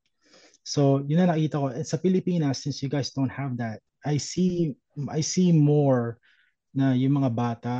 So 0.62 1.02
yun 1.09 1.27
na 1.27 1.35
nakita 1.35 1.59
ko 1.59 1.82
sa 1.82 1.98
Pilipinas 1.98 2.62
since 2.62 2.82
you 2.82 2.89
guys 2.89 3.11
don't 3.11 3.32
have 3.32 3.59
that 3.59 3.81
I 4.06 4.16
see 4.19 4.77
I 5.11 5.20
see 5.20 5.51
more 5.51 6.19
na 6.75 6.93
yung 6.99 7.23
mga 7.23 7.31
bata 7.31 7.75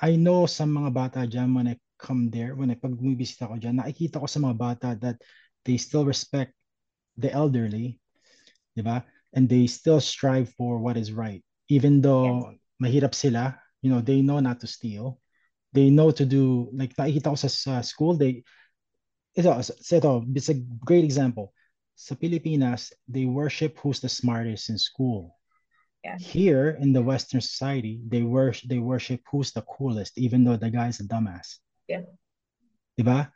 I 0.00 0.16
know 0.16 0.48
sa 0.48 0.64
mga 0.64 0.90
bata 0.94 1.20
dyan 1.26 1.52
when 1.52 1.68
I 1.68 1.76
come 2.00 2.32
there 2.32 2.56
when 2.56 2.72
I 2.72 2.78
pag 2.78 2.96
bumibisita 2.96 3.50
ko 3.50 3.58
dyan 3.58 3.82
nakikita 3.82 4.22
ko 4.22 4.26
sa 4.30 4.40
mga 4.40 4.56
bata 4.56 4.88
that 5.02 5.20
they 5.66 5.76
still 5.76 6.06
respect 6.06 6.54
the 7.18 7.28
elderly 7.28 8.00
di 8.72 8.80
ba? 8.86 9.02
And 9.34 9.50
they 9.50 9.66
still 9.66 10.00
strive 10.00 10.50
for 10.58 10.78
what 10.78 10.96
is 10.96 11.12
right. 11.12 11.42
Even 11.68 12.00
though 12.00 12.54
mahirap 12.80 13.12
sila 13.12 13.58
you 13.82 13.90
know 13.90 14.00
they 14.00 14.22
know 14.22 14.40
not 14.40 14.62
to 14.62 14.70
steal. 14.70 15.18
They 15.74 15.90
know 15.90 16.10
to 16.10 16.26
do 16.26 16.70
like 16.72 16.94
nakikita 16.94 17.34
ko 17.34 17.38
sa, 17.38 17.50
sa 17.50 17.74
school 17.82 18.14
they 18.14 18.46
ito, 19.34 19.50
ito 19.50 20.10
it's 20.34 20.50
a 20.50 20.58
great 20.86 21.04
example. 21.04 21.52
Sa 21.98 22.14
Pilipinas 22.14 22.94
they 23.10 23.26
worship 23.26 23.76
who's 23.82 24.00
the 24.00 24.08
smartest 24.08 24.70
in 24.70 24.78
school 24.78 25.39
Yeah. 26.04 26.16
here 26.18 26.78
in 26.80 26.94
the 26.94 27.02
western 27.02 27.42
society 27.42 28.00
they 28.08 28.22
worship 28.22 28.70
they 28.70 28.78
worship 28.78 29.20
who's 29.30 29.52
the 29.52 29.60
coolest 29.60 30.16
even 30.16 30.44
though 30.44 30.56
the 30.56 30.70
guy's 30.70 31.00
a 31.00 31.04
dumbass. 31.04 31.60
Yeah. 31.88 32.08
diba? 32.98 33.30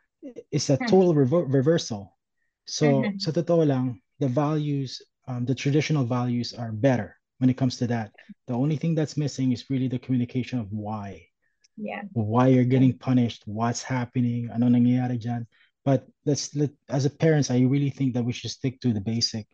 It's 0.51 0.70
a 0.70 0.78
total 0.89 1.15
rever- 1.20 1.45
reversal. 1.45 2.16
So 2.65 3.05
sa 3.19 3.32
totoo 3.32 3.69
lang 3.69 4.01
the 4.19 4.28
values 4.28 5.03
um, 5.28 5.45
the 5.45 5.55
traditional 5.55 6.05
values 6.05 6.53
are 6.57 6.73
better 6.73 7.16
when 7.39 7.51
it 7.51 7.57
comes 7.57 7.77
to 7.78 7.86
that. 7.89 8.12
The 8.49 8.55
only 8.55 8.77
thing 8.77 8.95
that's 8.95 9.16
missing 9.16 9.53
is 9.53 9.69
really 9.69 9.89
the 9.89 9.99
communication 9.99 10.59
of 10.59 10.73
why. 10.73 11.28
Yeah. 11.77 12.03
why 12.12 12.49
you're 12.55 12.65
getting 12.70 12.97
punished 12.97 13.43
what's 13.51 13.82
happening 13.82 14.49
ano 14.49 14.70
nangyayari 14.70 15.19
dyan. 15.19 15.45
But 15.85 16.07
let's 16.24 16.55
let, 16.55 16.70
as 16.89 17.05
a 17.05 17.11
parents 17.11 17.51
i 17.51 17.61
really 17.61 17.91
think 17.91 18.15
that 18.15 18.24
we 18.24 18.32
should 18.32 18.55
stick 18.55 18.81
to 18.81 18.95
the 18.95 19.03
basic 19.03 19.45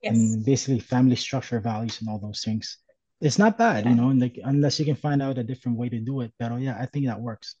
Yes. 0.00 0.16
and 0.16 0.44
basically 0.48 0.80
family 0.80 1.16
structure 1.16 1.60
values 1.60 2.00
and 2.00 2.08
all 2.08 2.16
those 2.16 2.40
things 2.40 2.80
it's 3.20 3.36
not 3.36 3.60
bad 3.60 3.84
you 3.84 3.92
Yeah. 3.92 4.00
know 4.00 4.08
like 4.16 4.40
unless 4.48 4.80
you 4.80 4.88
can 4.88 4.96
find 4.96 5.20
out 5.20 5.36
a 5.36 5.44
different 5.44 5.76
way 5.76 5.92
to 5.92 6.00
do 6.00 6.24
it 6.24 6.32
but 6.40 6.56
yeah 6.56 6.76
i 6.80 6.88
think 6.88 7.04
that 7.06 7.20
works 7.20 7.60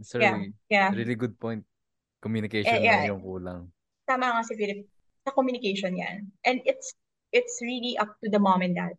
It's 0.00 0.10
a 0.14 0.18
Yeah. 0.18 0.34
really, 0.34 0.50
Yeah. 0.66 0.90
really 0.90 1.14
good 1.14 1.38
point. 1.38 1.62
Communication 2.18 2.82
yeah. 2.82 3.06
lang 3.06 3.14
yung 3.14 3.22
kulang. 3.22 3.70
Tama 4.10 4.26
nga 4.26 4.42
si 4.42 4.58
Philip. 4.58 4.90
Sa 5.22 5.30
communication 5.30 5.94
yan. 5.94 6.34
And 6.42 6.58
it's 6.66 6.90
it's 7.30 7.62
really 7.62 7.94
up 7.94 8.10
to 8.24 8.26
the 8.26 8.42
mom 8.42 8.66
and 8.66 8.74
dad. 8.74 8.98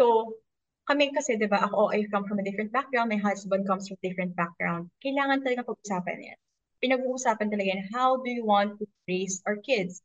So, 0.00 0.40
kami 0.88 1.12
kasi, 1.12 1.36
di 1.36 1.44
ba, 1.52 1.68
ako, 1.68 1.92
I 1.92 2.08
come 2.08 2.24
from 2.24 2.40
a 2.40 2.44
different 2.48 2.72
background, 2.72 3.12
my 3.12 3.20
husband 3.20 3.68
comes 3.68 3.92
from 3.92 4.00
a 4.00 4.04
different 4.08 4.32
background. 4.32 4.88
Kailangan 5.04 5.44
talaga 5.44 5.68
pag-usapan 5.68 6.16
yan. 6.32 6.38
Pinag-uusapan 6.80 7.52
talaga 7.52 7.68
yan, 7.76 7.84
how 7.92 8.16
do 8.24 8.32
you 8.32 8.48
want 8.48 8.80
to 8.80 8.88
raise 9.04 9.44
our 9.44 9.60
kids? 9.60 10.00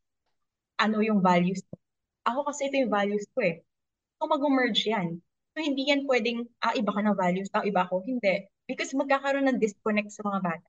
Ano 0.76 1.00
yung 1.00 1.24
values 1.24 1.64
mo? 1.72 1.80
Ako 2.28 2.44
kasi 2.48 2.68
ito 2.70 2.76
yung 2.84 2.92
values 2.94 3.26
ko 3.34 3.40
eh. 3.46 3.64
So, 4.20 4.28
mag-merge 4.28 4.84
yan. 4.92 5.22
So, 5.56 5.58
hindi 5.64 5.90
yan 5.90 6.06
pwedeng, 6.06 6.46
ah, 6.62 6.76
iba 6.76 6.92
ka 6.94 7.02
ng 7.02 7.18
values, 7.18 7.50
ah, 7.56 7.64
iba 7.66 7.88
ako. 7.88 8.04
Hindi. 8.06 8.46
Because 8.68 8.92
magkakaroon 8.94 9.48
ng 9.48 9.62
disconnect 9.64 10.12
sa 10.14 10.28
mga 10.28 10.40
bata. 10.44 10.68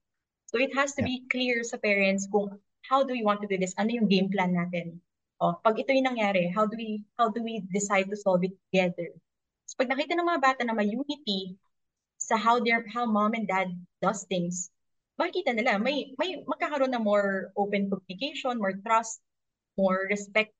So, 0.48 0.56
it 0.62 0.72
has 0.78 0.94
to 0.96 1.02
Yeah. 1.04 1.10
be 1.10 1.16
clear 1.28 1.60
sa 1.66 1.76
parents 1.76 2.24
kung 2.30 2.56
how 2.88 3.04
do 3.04 3.12
we 3.12 3.22
want 3.26 3.42
to 3.44 3.48
do 3.50 3.58
this? 3.60 3.74
Ano 3.76 3.92
yung 3.92 4.08
game 4.08 4.30
plan 4.32 4.54
natin? 4.54 5.00
Oh, 5.38 5.54
pag 5.62 5.78
ito 5.78 5.92
yung 5.94 6.08
nangyari, 6.10 6.50
how 6.50 6.66
do 6.66 6.74
we 6.74 7.04
how 7.14 7.30
do 7.30 7.42
we 7.44 7.62
decide 7.70 8.10
to 8.10 8.18
solve 8.18 8.42
it 8.42 8.54
together? 8.70 9.14
So 9.70 9.78
pag 9.78 9.90
nakita 9.92 10.18
ng 10.18 10.26
mga 10.26 10.42
bata 10.42 10.62
na 10.66 10.74
may 10.74 10.90
unity 10.90 11.54
sa 12.18 12.34
how 12.34 12.58
their 12.58 12.82
how 12.90 13.06
mom 13.06 13.34
and 13.38 13.46
dad 13.46 13.70
does 14.02 14.26
things, 14.26 14.70
makikita 15.20 15.54
nila 15.54 15.78
may 15.78 16.10
may 16.18 16.42
magkakaroon 16.42 16.90
ng 16.90 17.04
more 17.04 17.54
open 17.54 17.86
communication, 17.92 18.58
more 18.58 18.74
trust, 18.82 19.22
more 19.78 20.10
respect. 20.10 20.50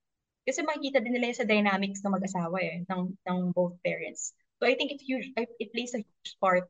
Kasi 0.49 0.65
makikita 0.65 1.05
din 1.05 1.13
nila 1.13 1.29
yun 1.29 1.37
sa 1.37 1.45
dynamics 1.45 2.01
ng 2.01 2.17
mag-asawa 2.17 2.57
eh, 2.65 2.81
ng 2.89 3.03
ng 3.13 3.39
both 3.53 3.77
parents. 3.85 4.33
So 4.57 4.65
I 4.65 4.73
think 4.73 4.97
it's 4.97 5.05
huge 5.05 5.29
it 5.37 5.69
plays 5.77 5.93
a 5.93 6.01
huge 6.01 6.33
part 6.41 6.65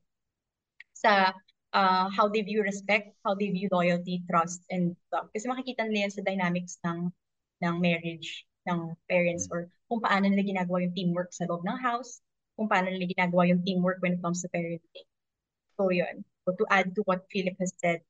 sa 0.98 1.30
uh, 1.70 2.10
how 2.10 2.26
they 2.26 2.42
view 2.42 2.66
respect, 2.66 3.14
how 3.22 3.38
they 3.38 3.54
view 3.54 3.70
loyalty, 3.70 4.26
trust, 4.26 4.66
and 4.66 4.98
love. 5.14 5.30
Kasi 5.30 5.46
makikita 5.46 5.86
nila 5.86 6.10
yan 6.10 6.12
sa 6.18 6.26
dynamics 6.26 6.82
ng 6.82 7.14
ng 7.62 7.74
marriage 7.78 8.42
ng 8.66 8.98
parents 9.06 9.46
or 9.46 9.70
kung 9.86 10.02
paano 10.02 10.26
nila 10.26 10.42
ginagawa 10.42 10.82
yung 10.82 10.94
teamwork 10.98 11.30
sa 11.30 11.46
loob 11.46 11.62
ng 11.62 11.78
house, 11.78 12.18
kung 12.58 12.66
paano 12.66 12.90
nila 12.90 13.06
ginagawa 13.06 13.46
yung 13.46 13.62
teamwork 13.62 14.02
when 14.02 14.18
it 14.18 14.22
comes 14.26 14.42
to 14.42 14.50
parenting. 14.50 15.06
So 15.78 15.94
yun. 15.94 16.26
So 16.42 16.58
to 16.58 16.66
add 16.66 16.98
to 16.98 17.06
what 17.06 17.30
Philip 17.30 17.54
has 17.62 17.70
said, 17.78 18.02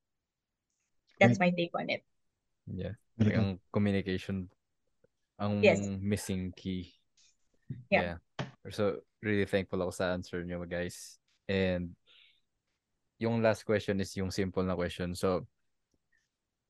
that's 1.21 1.37
my 1.37 1.53
take 1.53 1.77
on 1.77 1.93
it. 1.93 2.01
Yeah. 2.65 2.97
Very 3.21 3.37
good. 3.37 3.39
Ang 3.39 3.51
communication 3.71 4.49
ang 5.39 5.63
Yes. 5.63 5.81
missing 6.03 6.51
key. 6.53 6.93
Yeah. 7.89 8.19
So, 8.69 9.01
really 9.23 9.47
thankful 9.49 9.81
ako 9.81 9.93
sa 9.95 10.13
answer 10.13 10.43
niyo, 10.45 10.61
guys. 10.69 11.17
And 11.49 11.97
yung 13.17 13.41
last 13.41 13.65
question 13.65 13.99
is 14.03 14.13
yung 14.19 14.31
simple 14.31 14.63
na 14.63 14.77
question. 14.77 15.15
So, 15.15 15.47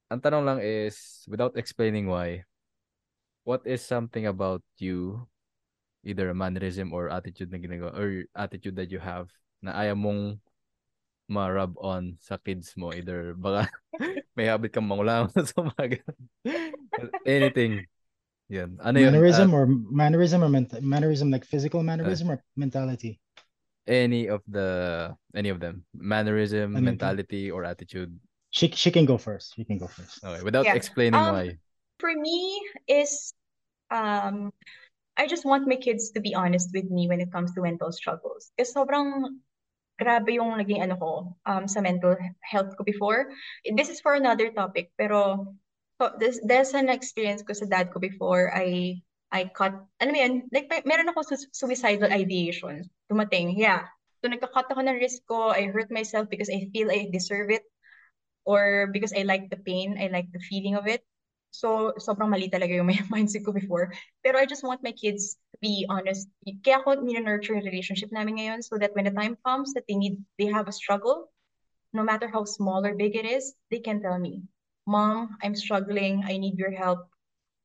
ang 0.08 0.20
tanong 0.22 0.44
lang 0.44 0.60
is, 0.62 1.24
without 1.28 1.56
explaining 1.58 2.06
why, 2.08 2.44
what 3.44 3.64
is 3.68 3.84
something 3.84 4.28
about 4.28 4.62
you, 4.78 5.26
either 6.04 6.30
a 6.30 6.36
mannerism 6.36 6.92
or 6.94 7.10
attitude 7.12 7.52
na 7.52 7.58
ginagawa, 7.60 7.92
or 7.92 8.24
attitude 8.32 8.76
that 8.76 8.88
you 8.92 9.00
have, 9.00 9.28
na 9.60 9.74
ayaw 9.74 9.98
mong 9.98 10.40
ma-rub 11.28 11.76
on 11.82 12.16
sa 12.22 12.40
kids 12.40 12.72
mo? 12.78 12.94
Either 12.94 13.36
baka 13.36 13.68
may 14.38 14.48
habit 14.48 14.72
kang 14.72 14.88
mangulangan 14.88 15.34
sa 15.50 15.60
mga 15.60 16.00
ganun. 16.00 16.20
Anything. 17.28 17.84
Yan. 18.48 18.80
Ano 18.80 18.96
yun? 18.98 19.12
mannerism 19.12 19.52
Uh, 19.52 19.56
or 19.56 19.64
mannerism 19.68 20.40
or 20.44 20.48
ment- 20.48 20.80
mannerism 20.82 21.30
like 21.30 21.44
physical 21.44 21.82
mannerism 21.82 22.30
or 22.32 22.40
mentality 22.56 23.20
any 23.88 24.28
of 24.28 24.42
the 24.48 25.12
any 25.34 25.48
of 25.48 25.60
them 25.60 25.84
mannerism 25.96 26.72
Any 26.76 26.78
of 26.78 26.84
them. 26.84 26.84
mentality 26.96 27.50
or 27.50 27.64
attitude 27.64 28.12
she, 28.50 28.68
she 28.72 28.90
can 28.90 29.04
go 29.04 29.16
first 29.16 29.54
she 29.56 29.64
can 29.64 29.78
go 29.78 29.86
first 29.86 30.24
okay 30.24 30.42
without 30.42 30.64
Yeah. 30.66 30.76
explaining 30.76 31.20
Um, 31.20 31.32
why 31.32 31.56
For 32.00 32.12
me 32.14 32.62
is 32.86 33.34
um 33.90 34.52
I 35.18 35.26
just 35.26 35.44
want 35.44 35.66
my 35.66 35.76
kids 35.76 36.10
to 36.14 36.20
be 36.20 36.34
honest 36.34 36.70
with 36.72 36.88
me 36.90 37.08
when 37.08 37.20
it 37.20 37.32
comes 37.32 37.52
to 37.54 37.60
mental 37.60 37.90
struggles. 37.90 38.52
Kasi 38.54 38.70
sobrang 38.70 39.42
grabe 39.98 40.30
yung 40.38 40.54
naging 40.62 40.78
ano 40.78 40.94
ko 40.94 41.10
um, 41.42 41.66
sa 41.66 41.82
mental 41.82 42.14
health 42.46 42.70
ko 42.78 42.86
before. 42.86 43.34
This 43.66 43.90
is 43.90 43.98
for 43.98 44.14
another 44.14 44.54
topic, 44.54 44.94
pero 44.94 45.42
so 45.42 45.67
this, 46.18 46.38
there's 46.46 46.74
an 46.74 46.88
experience 46.88 47.42
ko 47.42 47.52
sa 47.52 47.66
dad 47.66 47.90
ko 47.90 47.98
before 47.98 48.54
I 48.54 49.00
I 49.28 49.50
cut, 49.52 49.76
ano 50.00 50.08
mo 50.14 50.18
yun, 50.18 50.48
like 50.54 50.70
may, 50.72 50.80
meron 50.88 51.12
ako 51.12 51.20
su- 51.34 51.52
suicidal 51.52 52.08
ideation. 52.08 52.88
Dumating, 53.12 53.60
yeah. 53.60 53.84
So 54.24 54.32
nagka-cut 54.32 54.72
ako 54.72 54.80
ng 54.80 54.96
risk 54.98 55.20
ko, 55.28 55.52
I 55.52 55.68
hurt 55.68 55.92
myself 55.92 56.32
because 56.32 56.48
I 56.48 56.72
feel 56.72 56.88
I 56.88 57.12
deserve 57.12 57.52
it 57.52 57.66
or 58.48 58.88
because 58.88 59.12
I 59.12 59.28
like 59.28 59.52
the 59.52 59.60
pain, 59.60 60.00
I 60.00 60.08
like 60.08 60.32
the 60.32 60.40
feeling 60.40 60.74
of 60.74 60.88
it. 60.88 61.04
So, 61.52 61.96
sobrang 61.96 62.28
mali 62.28 62.48
talaga 62.48 62.76
yung 62.76 62.88
may 62.92 63.00
mindset 63.12 63.44
ko 63.44 63.52
before. 63.52 63.92
Pero 64.24 64.40
I 64.40 64.48
just 64.48 64.64
want 64.64 64.84
my 64.84 64.92
kids 64.92 65.36
to 65.52 65.56
be 65.60 65.84
honest. 65.88 66.28
Kaya 66.64 66.80
ako 66.80 67.04
nina-nurture 67.04 67.56
yung 67.56 67.68
relationship 67.68 68.08
namin 68.12 68.40
ngayon 68.40 68.60
so 68.64 68.80
that 68.80 68.96
when 68.96 69.04
the 69.08 69.12
time 69.12 69.36
comes 69.44 69.76
that 69.76 69.84
they 69.88 69.96
need, 69.96 70.20
they 70.40 70.48
have 70.48 70.68
a 70.68 70.76
struggle, 70.76 71.28
no 71.92 72.04
matter 72.04 72.28
how 72.28 72.44
small 72.44 72.84
or 72.84 72.96
big 72.96 73.16
it 73.16 73.24
is, 73.28 73.52
they 73.68 73.80
can 73.80 74.00
tell 74.00 74.16
me, 74.16 74.44
Mom, 74.88 75.36
I'm 75.44 75.54
struggling. 75.54 76.24
I 76.24 76.40
need 76.40 76.56
your 76.56 76.72
help. 76.72 77.12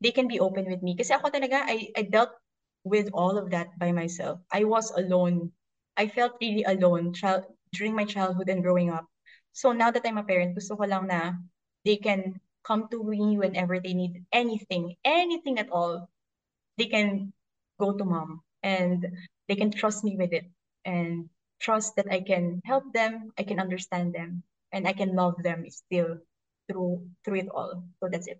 They 0.03 0.11
can 0.11 0.27
be 0.27 0.43
open 0.43 0.67
with 0.67 0.83
me. 0.83 0.91
Kasi 0.99 1.15
ako 1.15 1.31
talaga, 1.31 1.63
I, 1.63 1.87
I 1.95 2.03
dealt 2.03 2.35
with 2.83 3.07
all 3.15 3.39
of 3.39 3.47
that 3.55 3.71
by 3.79 3.95
myself. 3.95 4.43
I 4.51 4.67
was 4.67 4.91
alone. 4.91 5.55
I 5.95 6.11
felt 6.11 6.35
really 6.43 6.67
alone 6.67 7.15
during 7.71 7.95
my 7.95 8.03
childhood 8.03 8.51
and 8.51 8.59
growing 8.59 8.91
up. 8.91 9.07
So 9.55 9.71
now 9.71 9.87
that 9.87 10.03
I'm 10.03 10.19
a 10.19 10.27
parent, 10.27 10.59
gusto 10.59 10.75
ko 10.75 10.83
lang 10.83 11.07
na 11.07 11.39
they 11.87 11.95
can 11.95 12.43
come 12.67 12.91
to 12.91 12.99
me 12.99 13.39
whenever 13.39 13.79
they 13.79 13.95
need 13.95 14.27
anything, 14.35 14.99
anything 15.07 15.63
at 15.63 15.71
all. 15.71 16.11
They 16.75 16.91
can 16.91 17.31
go 17.79 17.95
to 17.95 18.03
mom 18.03 18.43
and 18.67 19.15
they 19.47 19.55
can 19.55 19.71
trust 19.71 20.03
me 20.03 20.19
with 20.19 20.35
it 20.35 20.51
and 20.83 21.29
trust 21.63 21.95
that 21.95 22.11
I 22.11 22.19
can 22.19 22.59
help 22.67 22.91
them, 22.91 23.31
I 23.39 23.47
can 23.47 23.63
understand 23.63 24.11
them, 24.11 24.43
and 24.75 24.83
I 24.83 24.91
can 24.91 25.15
love 25.15 25.39
them 25.39 25.63
still 25.71 26.19
through 26.65 27.03
through 27.21 27.43
it 27.43 27.49
all. 27.51 27.83
So 27.99 28.07
that's 28.07 28.27
it. 28.27 28.39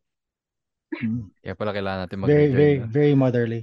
Mm. 0.94 1.34
kaya 1.42 1.58
pala 1.58 1.74
kailangan 1.74 2.06
natin 2.06 2.18
very 2.22 2.46
mag-rejoin 2.46 2.54
very 2.54 2.76
na. 2.78 2.86
very 2.86 3.16
motherly 3.18 3.62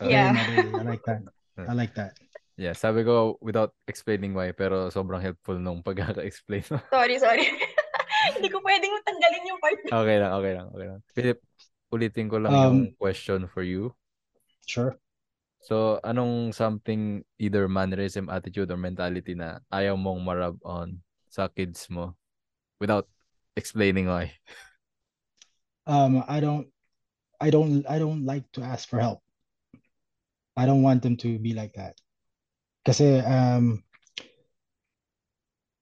Uh, 0.00 0.08
Yeah. 0.08 0.32
very 0.32 0.64
motherly 0.64 0.72
i 0.72 0.84
like 0.88 1.04
that 1.04 1.20
i 1.70 1.74
like 1.76 1.92
that 1.92 2.12
yeah 2.56 2.72
sabi 2.72 3.04
ko 3.04 3.36
without 3.44 3.76
explaining 3.84 4.32
why 4.32 4.48
pero 4.48 4.88
sobrang 4.88 5.20
helpful 5.20 5.60
nung 5.60 5.84
pagkaka-explain 5.84 6.64
Sorry, 6.96 7.20
sorry. 7.20 7.44
Hindi 8.34 8.48
ko 8.48 8.64
pwedeng 8.64 8.96
tanggalin 9.04 9.44
yung 9.44 9.60
part. 9.60 9.76
okay 9.84 10.16
lang 10.24 10.32
okay 10.34 10.52
lang 10.56 10.66
okay 10.72 10.86
lang 10.88 11.00
Philip 11.12 11.38
ulitin 11.92 12.26
ko 12.32 12.40
lang 12.40 12.50
Um, 12.50 12.60
yung 12.64 12.80
question 12.96 13.44
for 13.44 13.60
you 13.60 13.92
sure 14.64 14.96
So, 15.60 15.96
anong 16.00 16.52
something, 16.52 17.24
either 17.40 17.68
mannerism, 17.68 18.28
attitude, 18.28 18.68
or 18.68 18.76
mentality 18.76 19.32
na 19.32 19.64
ayaw 19.68 19.96
mong 19.96 20.20
marub 20.20 20.56
on 20.60 21.00
sa 21.24 21.48
kids 21.48 21.88
mo 21.88 22.12
without 22.76 23.08
explaining 23.56 24.06
why? 24.06 24.32
Um, 25.86 26.24
I 26.28 26.40
don't, 26.40 26.68
I 27.40 27.50
don't, 27.50 27.84
I 27.88 27.98
don't 27.98 28.24
like 28.24 28.50
to 28.52 28.62
ask 28.62 28.88
for 28.88 28.98
help. 28.98 29.20
I 30.56 30.66
don't 30.66 30.82
want 30.82 31.02
them 31.02 31.16
to 31.18 31.38
be 31.38 31.52
like 31.52 31.74
that. 31.74 31.98
Kasi 32.84 33.18
um, 33.20 33.82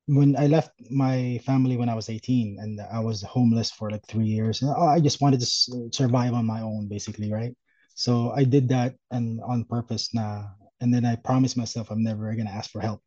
when 0.07 0.37
I 0.37 0.47
left 0.47 0.73
my 0.91 1.41
family 1.47 1.77
when 1.77 1.89
I 1.89 1.95
was 1.95 2.09
18 2.09 2.59
and 2.61 2.81
I 2.81 3.01
was 3.01 3.23
homeless 3.23 3.71
for 3.71 3.91
like 3.91 4.07
three 4.07 4.27
years, 4.27 4.63
and 4.63 4.71
I 4.71 5.01
just 5.01 5.21
wanted 5.21 5.41
to 5.41 5.47
survive 5.93 6.35
on 6.35 6.47
my 6.47 6.61
own, 6.61 6.89
basically, 6.89 7.33
right? 7.33 7.55
So 7.95 8.33
I 8.33 8.45
did 8.45 8.69
that 8.71 8.95
and 9.11 9.41
on 9.45 9.65
purpose 9.65 10.15
na, 10.15 10.49
and 10.81 10.93
then 10.93 11.05
I 11.05 11.17
promised 11.17 11.57
myself 11.57 11.91
I'm 11.91 12.03
never 12.03 12.35
gonna 12.35 12.51
ask 12.51 12.71
for 12.71 12.81
help. 12.81 13.01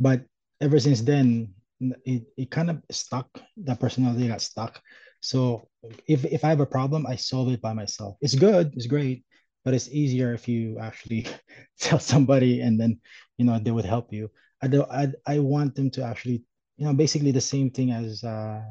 But 0.00 0.24
ever 0.60 0.78
since 0.80 1.00
then, 1.00 1.52
it, 1.80 2.24
it 2.36 2.50
kind 2.50 2.70
of 2.70 2.82
stuck. 2.90 3.28
That 3.58 3.80
personality 3.80 4.28
got 4.28 4.40
stuck. 4.40 4.80
So 5.20 5.68
if 6.06 6.24
if 6.24 6.44
I 6.44 6.48
have 6.50 6.60
a 6.60 6.66
problem, 6.66 7.06
I 7.06 7.16
solve 7.16 7.50
it 7.50 7.60
by 7.60 7.72
myself. 7.72 8.16
It's 8.20 8.34
good, 8.34 8.72
it's 8.74 8.86
great, 8.86 9.24
but 9.64 9.74
it's 9.74 9.88
easier 9.90 10.32
if 10.34 10.48
you 10.48 10.78
actually 10.78 11.26
tell 11.80 11.98
somebody 11.98 12.60
and 12.60 12.78
then 12.80 13.00
you 13.38 13.44
know 13.44 13.58
they 13.58 13.70
would 13.70 13.84
help 13.84 14.12
you. 14.12 14.30
I 14.62 14.68
do 14.68 14.84
I 14.90 15.12
I 15.26 15.38
want 15.40 15.74
them 15.74 15.90
to 15.92 16.04
actually, 16.04 16.44
you 16.76 16.86
know, 16.86 16.94
basically 16.94 17.32
the 17.32 17.40
same 17.40 17.70
thing 17.70 17.90
as 17.90 18.24
uh 18.24 18.62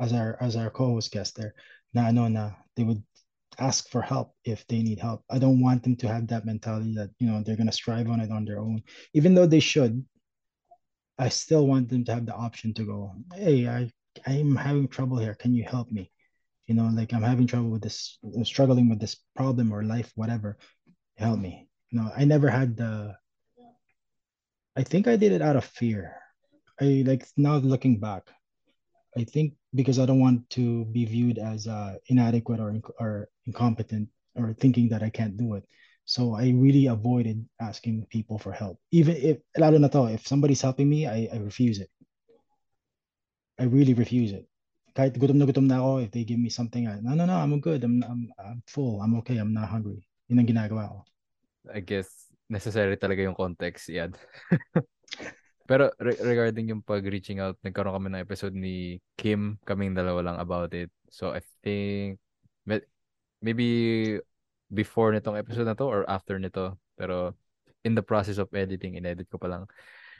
as 0.00 0.12
our 0.12 0.36
as 0.40 0.56
our 0.56 0.70
co-host 0.70 1.12
guest 1.12 1.36
there. 1.36 1.54
Na 1.94 2.10
no 2.10 2.28
na 2.28 2.52
they 2.76 2.84
would 2.84 3.02
ask 3.58 3.88
for 3.90 4.02
help 4.02 4.34
if 4.44 4.66
they 4.68 4.82
need 4.82 4.98
help. 5.00 5.24
I 5.30 5.38
don't 5.38 5.60
want 5.60 5.82
them 5.82 5.96
to 5.96 6.08
have 6.08 6.28
that 6.28 6.46
mentality 6.46 6.94
that, 6.94 7.10
you 7.18 7.26
know, 7.26 7.42
they're 7.42 7.56
gonna 7.56 7.72
strive 7.72 8.08
on 8.08 8.20
it 8.20 8.30
on 8.30 8.44
their 8.44 8.60
own. 8.60 8.82
Even 9.14 9.34
though 9.34 9.46
they 9.46 9.60
should, 9.60 10.04
I 11.18 11.28
still 11.28 11.66
want 11.66 11.88
them 11.88 12.04
to 12.04 12.14
have 12.14 12.26
the 12.26 12.34
option 12.34 12.72
to 12.74 12.84
go, 12.84 13.12
hey, 13.34 13.68
I 13.68 13.90
I'm 14.26 14.56
having 14.56 14.88
trouble 14.88 15.18
here. 15.18 15.34
Can 15.34 15.54
you 15.54 15.64
help 15.64 15.90
me? 15.90 16.10
You 16.66 16.74
know, 16.74 16.90
like 16.92 17.12
I'm 17.12 17.22
having 17.22 17.46
trouble 17.46 17.70
with 17.70 17.82
this, 17.82 18.18
I'm 18.22 18.44
struggling 18.44 18.88
with 18.88 19.00
this 19.00 19.16
problem 19.34 19.72
or 19.72 19.82
life, 19.82 20.12
whatever. 20.16 20.58
Help 21.16 21.38
me. 21.40 21.68
Know, 21.90 22.10
I 22.14 22.24
never 22.24 22.50
had 22.50 22.76
the 22.76 23.16
I 24.76 24.84
think 24.84 25.08
I 25.08 25.16
did 25.16 25.32
it 25.32 25.42
out 25.42 25.56
of 25.56 25.64
fear. 25.64 26.14
I 26.80 27.02
like 27.04 27.26
now 27.36 27.56
looking 27.56 27.98
back, 27.98 28.30
I 29.16 29.24
think 29.24 29.54
because 29.74 29.98
I 29.98 30.06
don't 30.06 30.20
want 30.20 30.48
to 30.50 30.84
be 30.86 31.04
viewed 31.04 31.38
as 31.38 31.66
uh, 31.66 31.96
inadequate 32.06 32.60
or 32.60 32.76
or 33.00 33.28
incompetent 33.46 34.08
or 34.36 34.54
thinking 34.54 34.88
that 34.90 35.02
I 35.02 35.10
can't 35.10 35.36
do 35.36 35.54
it. 35.54 35.64
So 36.08 36.32
I 36.32 36.56
really 36.56 36.88
avoided 36.88 37.44
asking 37.60 38.08
people 38.08 38.40
for 38.40 38.48
help. 38.48 38.80
Even 38.96 39.12
if 39.20 39.44
if 39.52 40.24
somebody's 40.24 40.64
helping 40.64 40.88
me, 40.88 41.04
I, 41.04 41.28
I 41.28 41.36
refuse 41.36 41.84
it. 41.84 41.92
I 43.60 43.68
really 43.68 43.92
refuse 43.92 44.32
it. 44.32 44.48
Kahit 44.96 45.20
na 45.20 45.44
gutom 45.44 45.68
na 45.68 46.00
if 46.00 46.08
they 46.08 46.24
give 46.24 46.40
me 46.40 46.48
something, 46.48 46.88
I, 46.88 47.04
no, 47.04 47.12
no, 47.12 47.28
no, 47.28 47.36
I'm 47.36 47.60
good. 47.60 47.84
I'm, 47.84 48.00
I'm, 48.08 48.32
I'm 48.40 48.64
full. 48.64 49.04
I'm 49.04 49.20
okay. 49.20 49.36
I'm 49.36 49.52
not 49.52 49.68
hungry. 49.68 50.00
Yun 50.32 50.40
ang 50.40 50.48
ginagawa 50.48 50.88
ko. 50.88 50.98
I 51.68 51.84
guess 51.84 52.08
necessary 52.48 52.96
talaga 52.96 53.28
yung 53.28 53.36
context 53.36 53.92
yan. 53.92 54.16
Pero 55.68 55.92
re- 56.00 56.24
regarding 56.24 56.72
yung 56.72 56.80
pag 56.80 57.04
reaching 57.04 57.44
out, 57.44 57.60
nagkaroon 57.60 57.92
kami 57.92 58.08
ng 58.16 58.24
episode 58.24 58.56
ni 58.56 58.96
Kim, 59.20 59.60
kaming 59.68 59.92
dalawa 59.92 60.32
lang 60.32 60.38
about 60.40 60.72
it. 60.72 60.88
So 61.12 61.36
I 61.36 61.44
think 61.60 62.16
may- 62.64 62.88
maybe 63.44 63.68
before 64.68 65.12
nitong 65.12 65.40
episode 65.40 65.66
na 65.68 65.76
to 65.76 65.88
or 65.88 66.04
after 66.08 66.36
nito. 66.36 66.76
Pero 66.94 67.34
in 67.84 67.96
the 67.96 68.04
process 68.04 68.36
of 68.38 68.52
editing, 68.52 68.96
inedit 68.96 69.28
ko 69.32 69.40
pa 69.40 69.48
lang. 69.48 69.64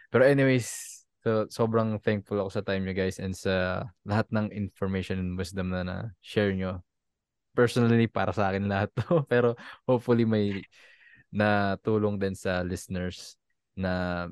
Pero 0.08 0.24
anyways, 0.24 0.98
so 1.20 1.44
sobrang 1.52 2.00
thankful 2.00 2.40
ako 2.40 2.50
sa 2.50 2.64
time 2.64 2.86
nyo 2.86 2.94
guys 2.96 3.20
and 3.20 3.36
sa 3.36 3.84
lahat 4.08 4.26
ng 4.32 4.48
information 4.54 5.20
and 5.20 5.36
wisdom 5.36 5.68
na 5.68 5.84
na-share 5.84 6.54
nyo. 6.56 6.80
Personally, 7.52 8.06
para 8.06 8.30
sa 8.32 8.48
akin 8.48 8.70
lahat 8.70 8.88
to. 8.96 9.04
Pero 9.32 9.58
hopefully 9.84 10.24
may 10.24 10.62
na 11.28 11.76
tulong 11.84 12.16
din 12.16 12.32
sa 12.32 12.64
listeners 12.64 13.36
na 13.76 14.26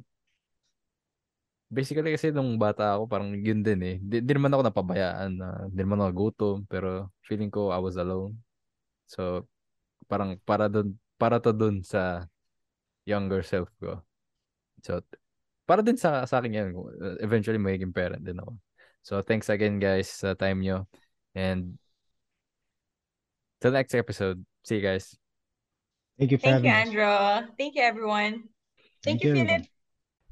basically 1.69 2.15
kasi 2.15 2.31
nung 2.31 2.57
bata 2.57 2.97
ako 2.97 3.05
parang 3.11 3.35
yun 3.37 3.61
din 3.61 3.81
eh. 3.83 3.97
Di, 4.01 4.17
di 4.23 4.33
naman 4.33 4.55
ako 4.55 4.63
napabayaan 4.71 5.31
na 5.37 5.49
di 5.69 5.81
naman 5.83 6.01
ako 6.01 6.13
gutom 6.15 6.57
pero 6.65 7.11
feeling 7.27 7.51
ko 7.51 7.75
I 7.75 7.81
was 7.83 7.99
alone. 7.99 8.39
So 9.11 9.45
parang 10.07 10.39
para 10.43 10.71
dun 10.71 10.99
para 11.21 11.39
to 11.43 11.53
dun 11.53 11.83
sa 11.83 12.27
younger 13.07 13.43
self 13.43 13.71
ko. 13.79 14.03
So 14.83 15.03
para 15.67 15.83
din 15.83 15.99
sa 15.99 16.23
sa 16.25 16.39
akin 16.39 16.57
yan 16.57 16.69
eventually 17.23 17.59
magiging 17.59 17.95
parent 17.95 18.23
din 18.23 18.39
ako. 18.39 18.59
So 19.03 19.23
thanks 19.23 19.51
again 19.51 19.79
guys 19.79 20.11
sa 20.11 20.35
time 20.35 20.63
nyo 20.63 20.87
and 21.35 21.79
till 23.61 23.75
next 23.75 23.95
episode. 23.95 24.43
See 24.67 24.79
you 24.79 24.85
guys. 24.85 25.15
Thank 26.17 26.33
you 26.33 26.39
for 26.41 26.49
Thank 26.49 26.65
you, 26.65 26.73
us. 26.73 26.81
Andrew. 26.89 27.17
Thank 27.61 27.77
you, 27.77 27.85
everyone. 27.85 28.49
Thank, 29.05 29.23
you, 29.23 29.37
everyone. 29.37 29.69
Philip. 29.69 29.77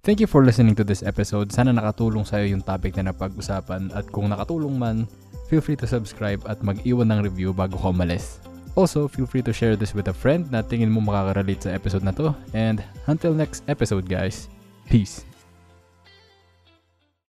Thank 0.04 0.18
you 0.20 0.28
for 0.28 0.44
listening 0.44 0.74
to 0.80 0.84
this 0.84 1.04
episode. 1.04 1.52
Sana 1.52 1.72
nakatulong 1.72 2.24
sa'yo 2.24 2.56
yung 2.56 2.64
topic 2.64 2.96
na 2.96 3.12
napag-usapan 3.12 3.92
at 3.92 4.08
kung 4.08 4.32
nakatulong 4.32 4.76
man, 4.76 4.96
feel 5.48 5.60
free 5.60 5.76
to 5.76 5.88
subscribe 5.88 6.40
at 6.48 6.60
mag-iwan 6.64 7.12
ng 7.12 7.20
review 7.24 7.52
bago 7.52 7.76
ka 7.76 7.92
umalis. 7.92 8.40
Also, 8.74 9.06
feel 9.06 9.26
free 9.26 9.42
to 9.42 9.52
share 9.52 9.76
this 9.76 9.94
with 9.94 10.10
a 10.10 10.14
friend 10.14 10.50
na 10.50 10.62
tingin 10.62 10.90
mo 10.90 10.98
makaka-relate 10.98 11.62
sa 11.62 11.70
episode 11.70 12.02
na 12.02 12.10
to. 12.10 12.34
And 12.54 12.82
until 13.06 13.30
next 13.30 13.62
episode 13.70 14.10
guys, 14.10 14.50
peace! 14.90 15.22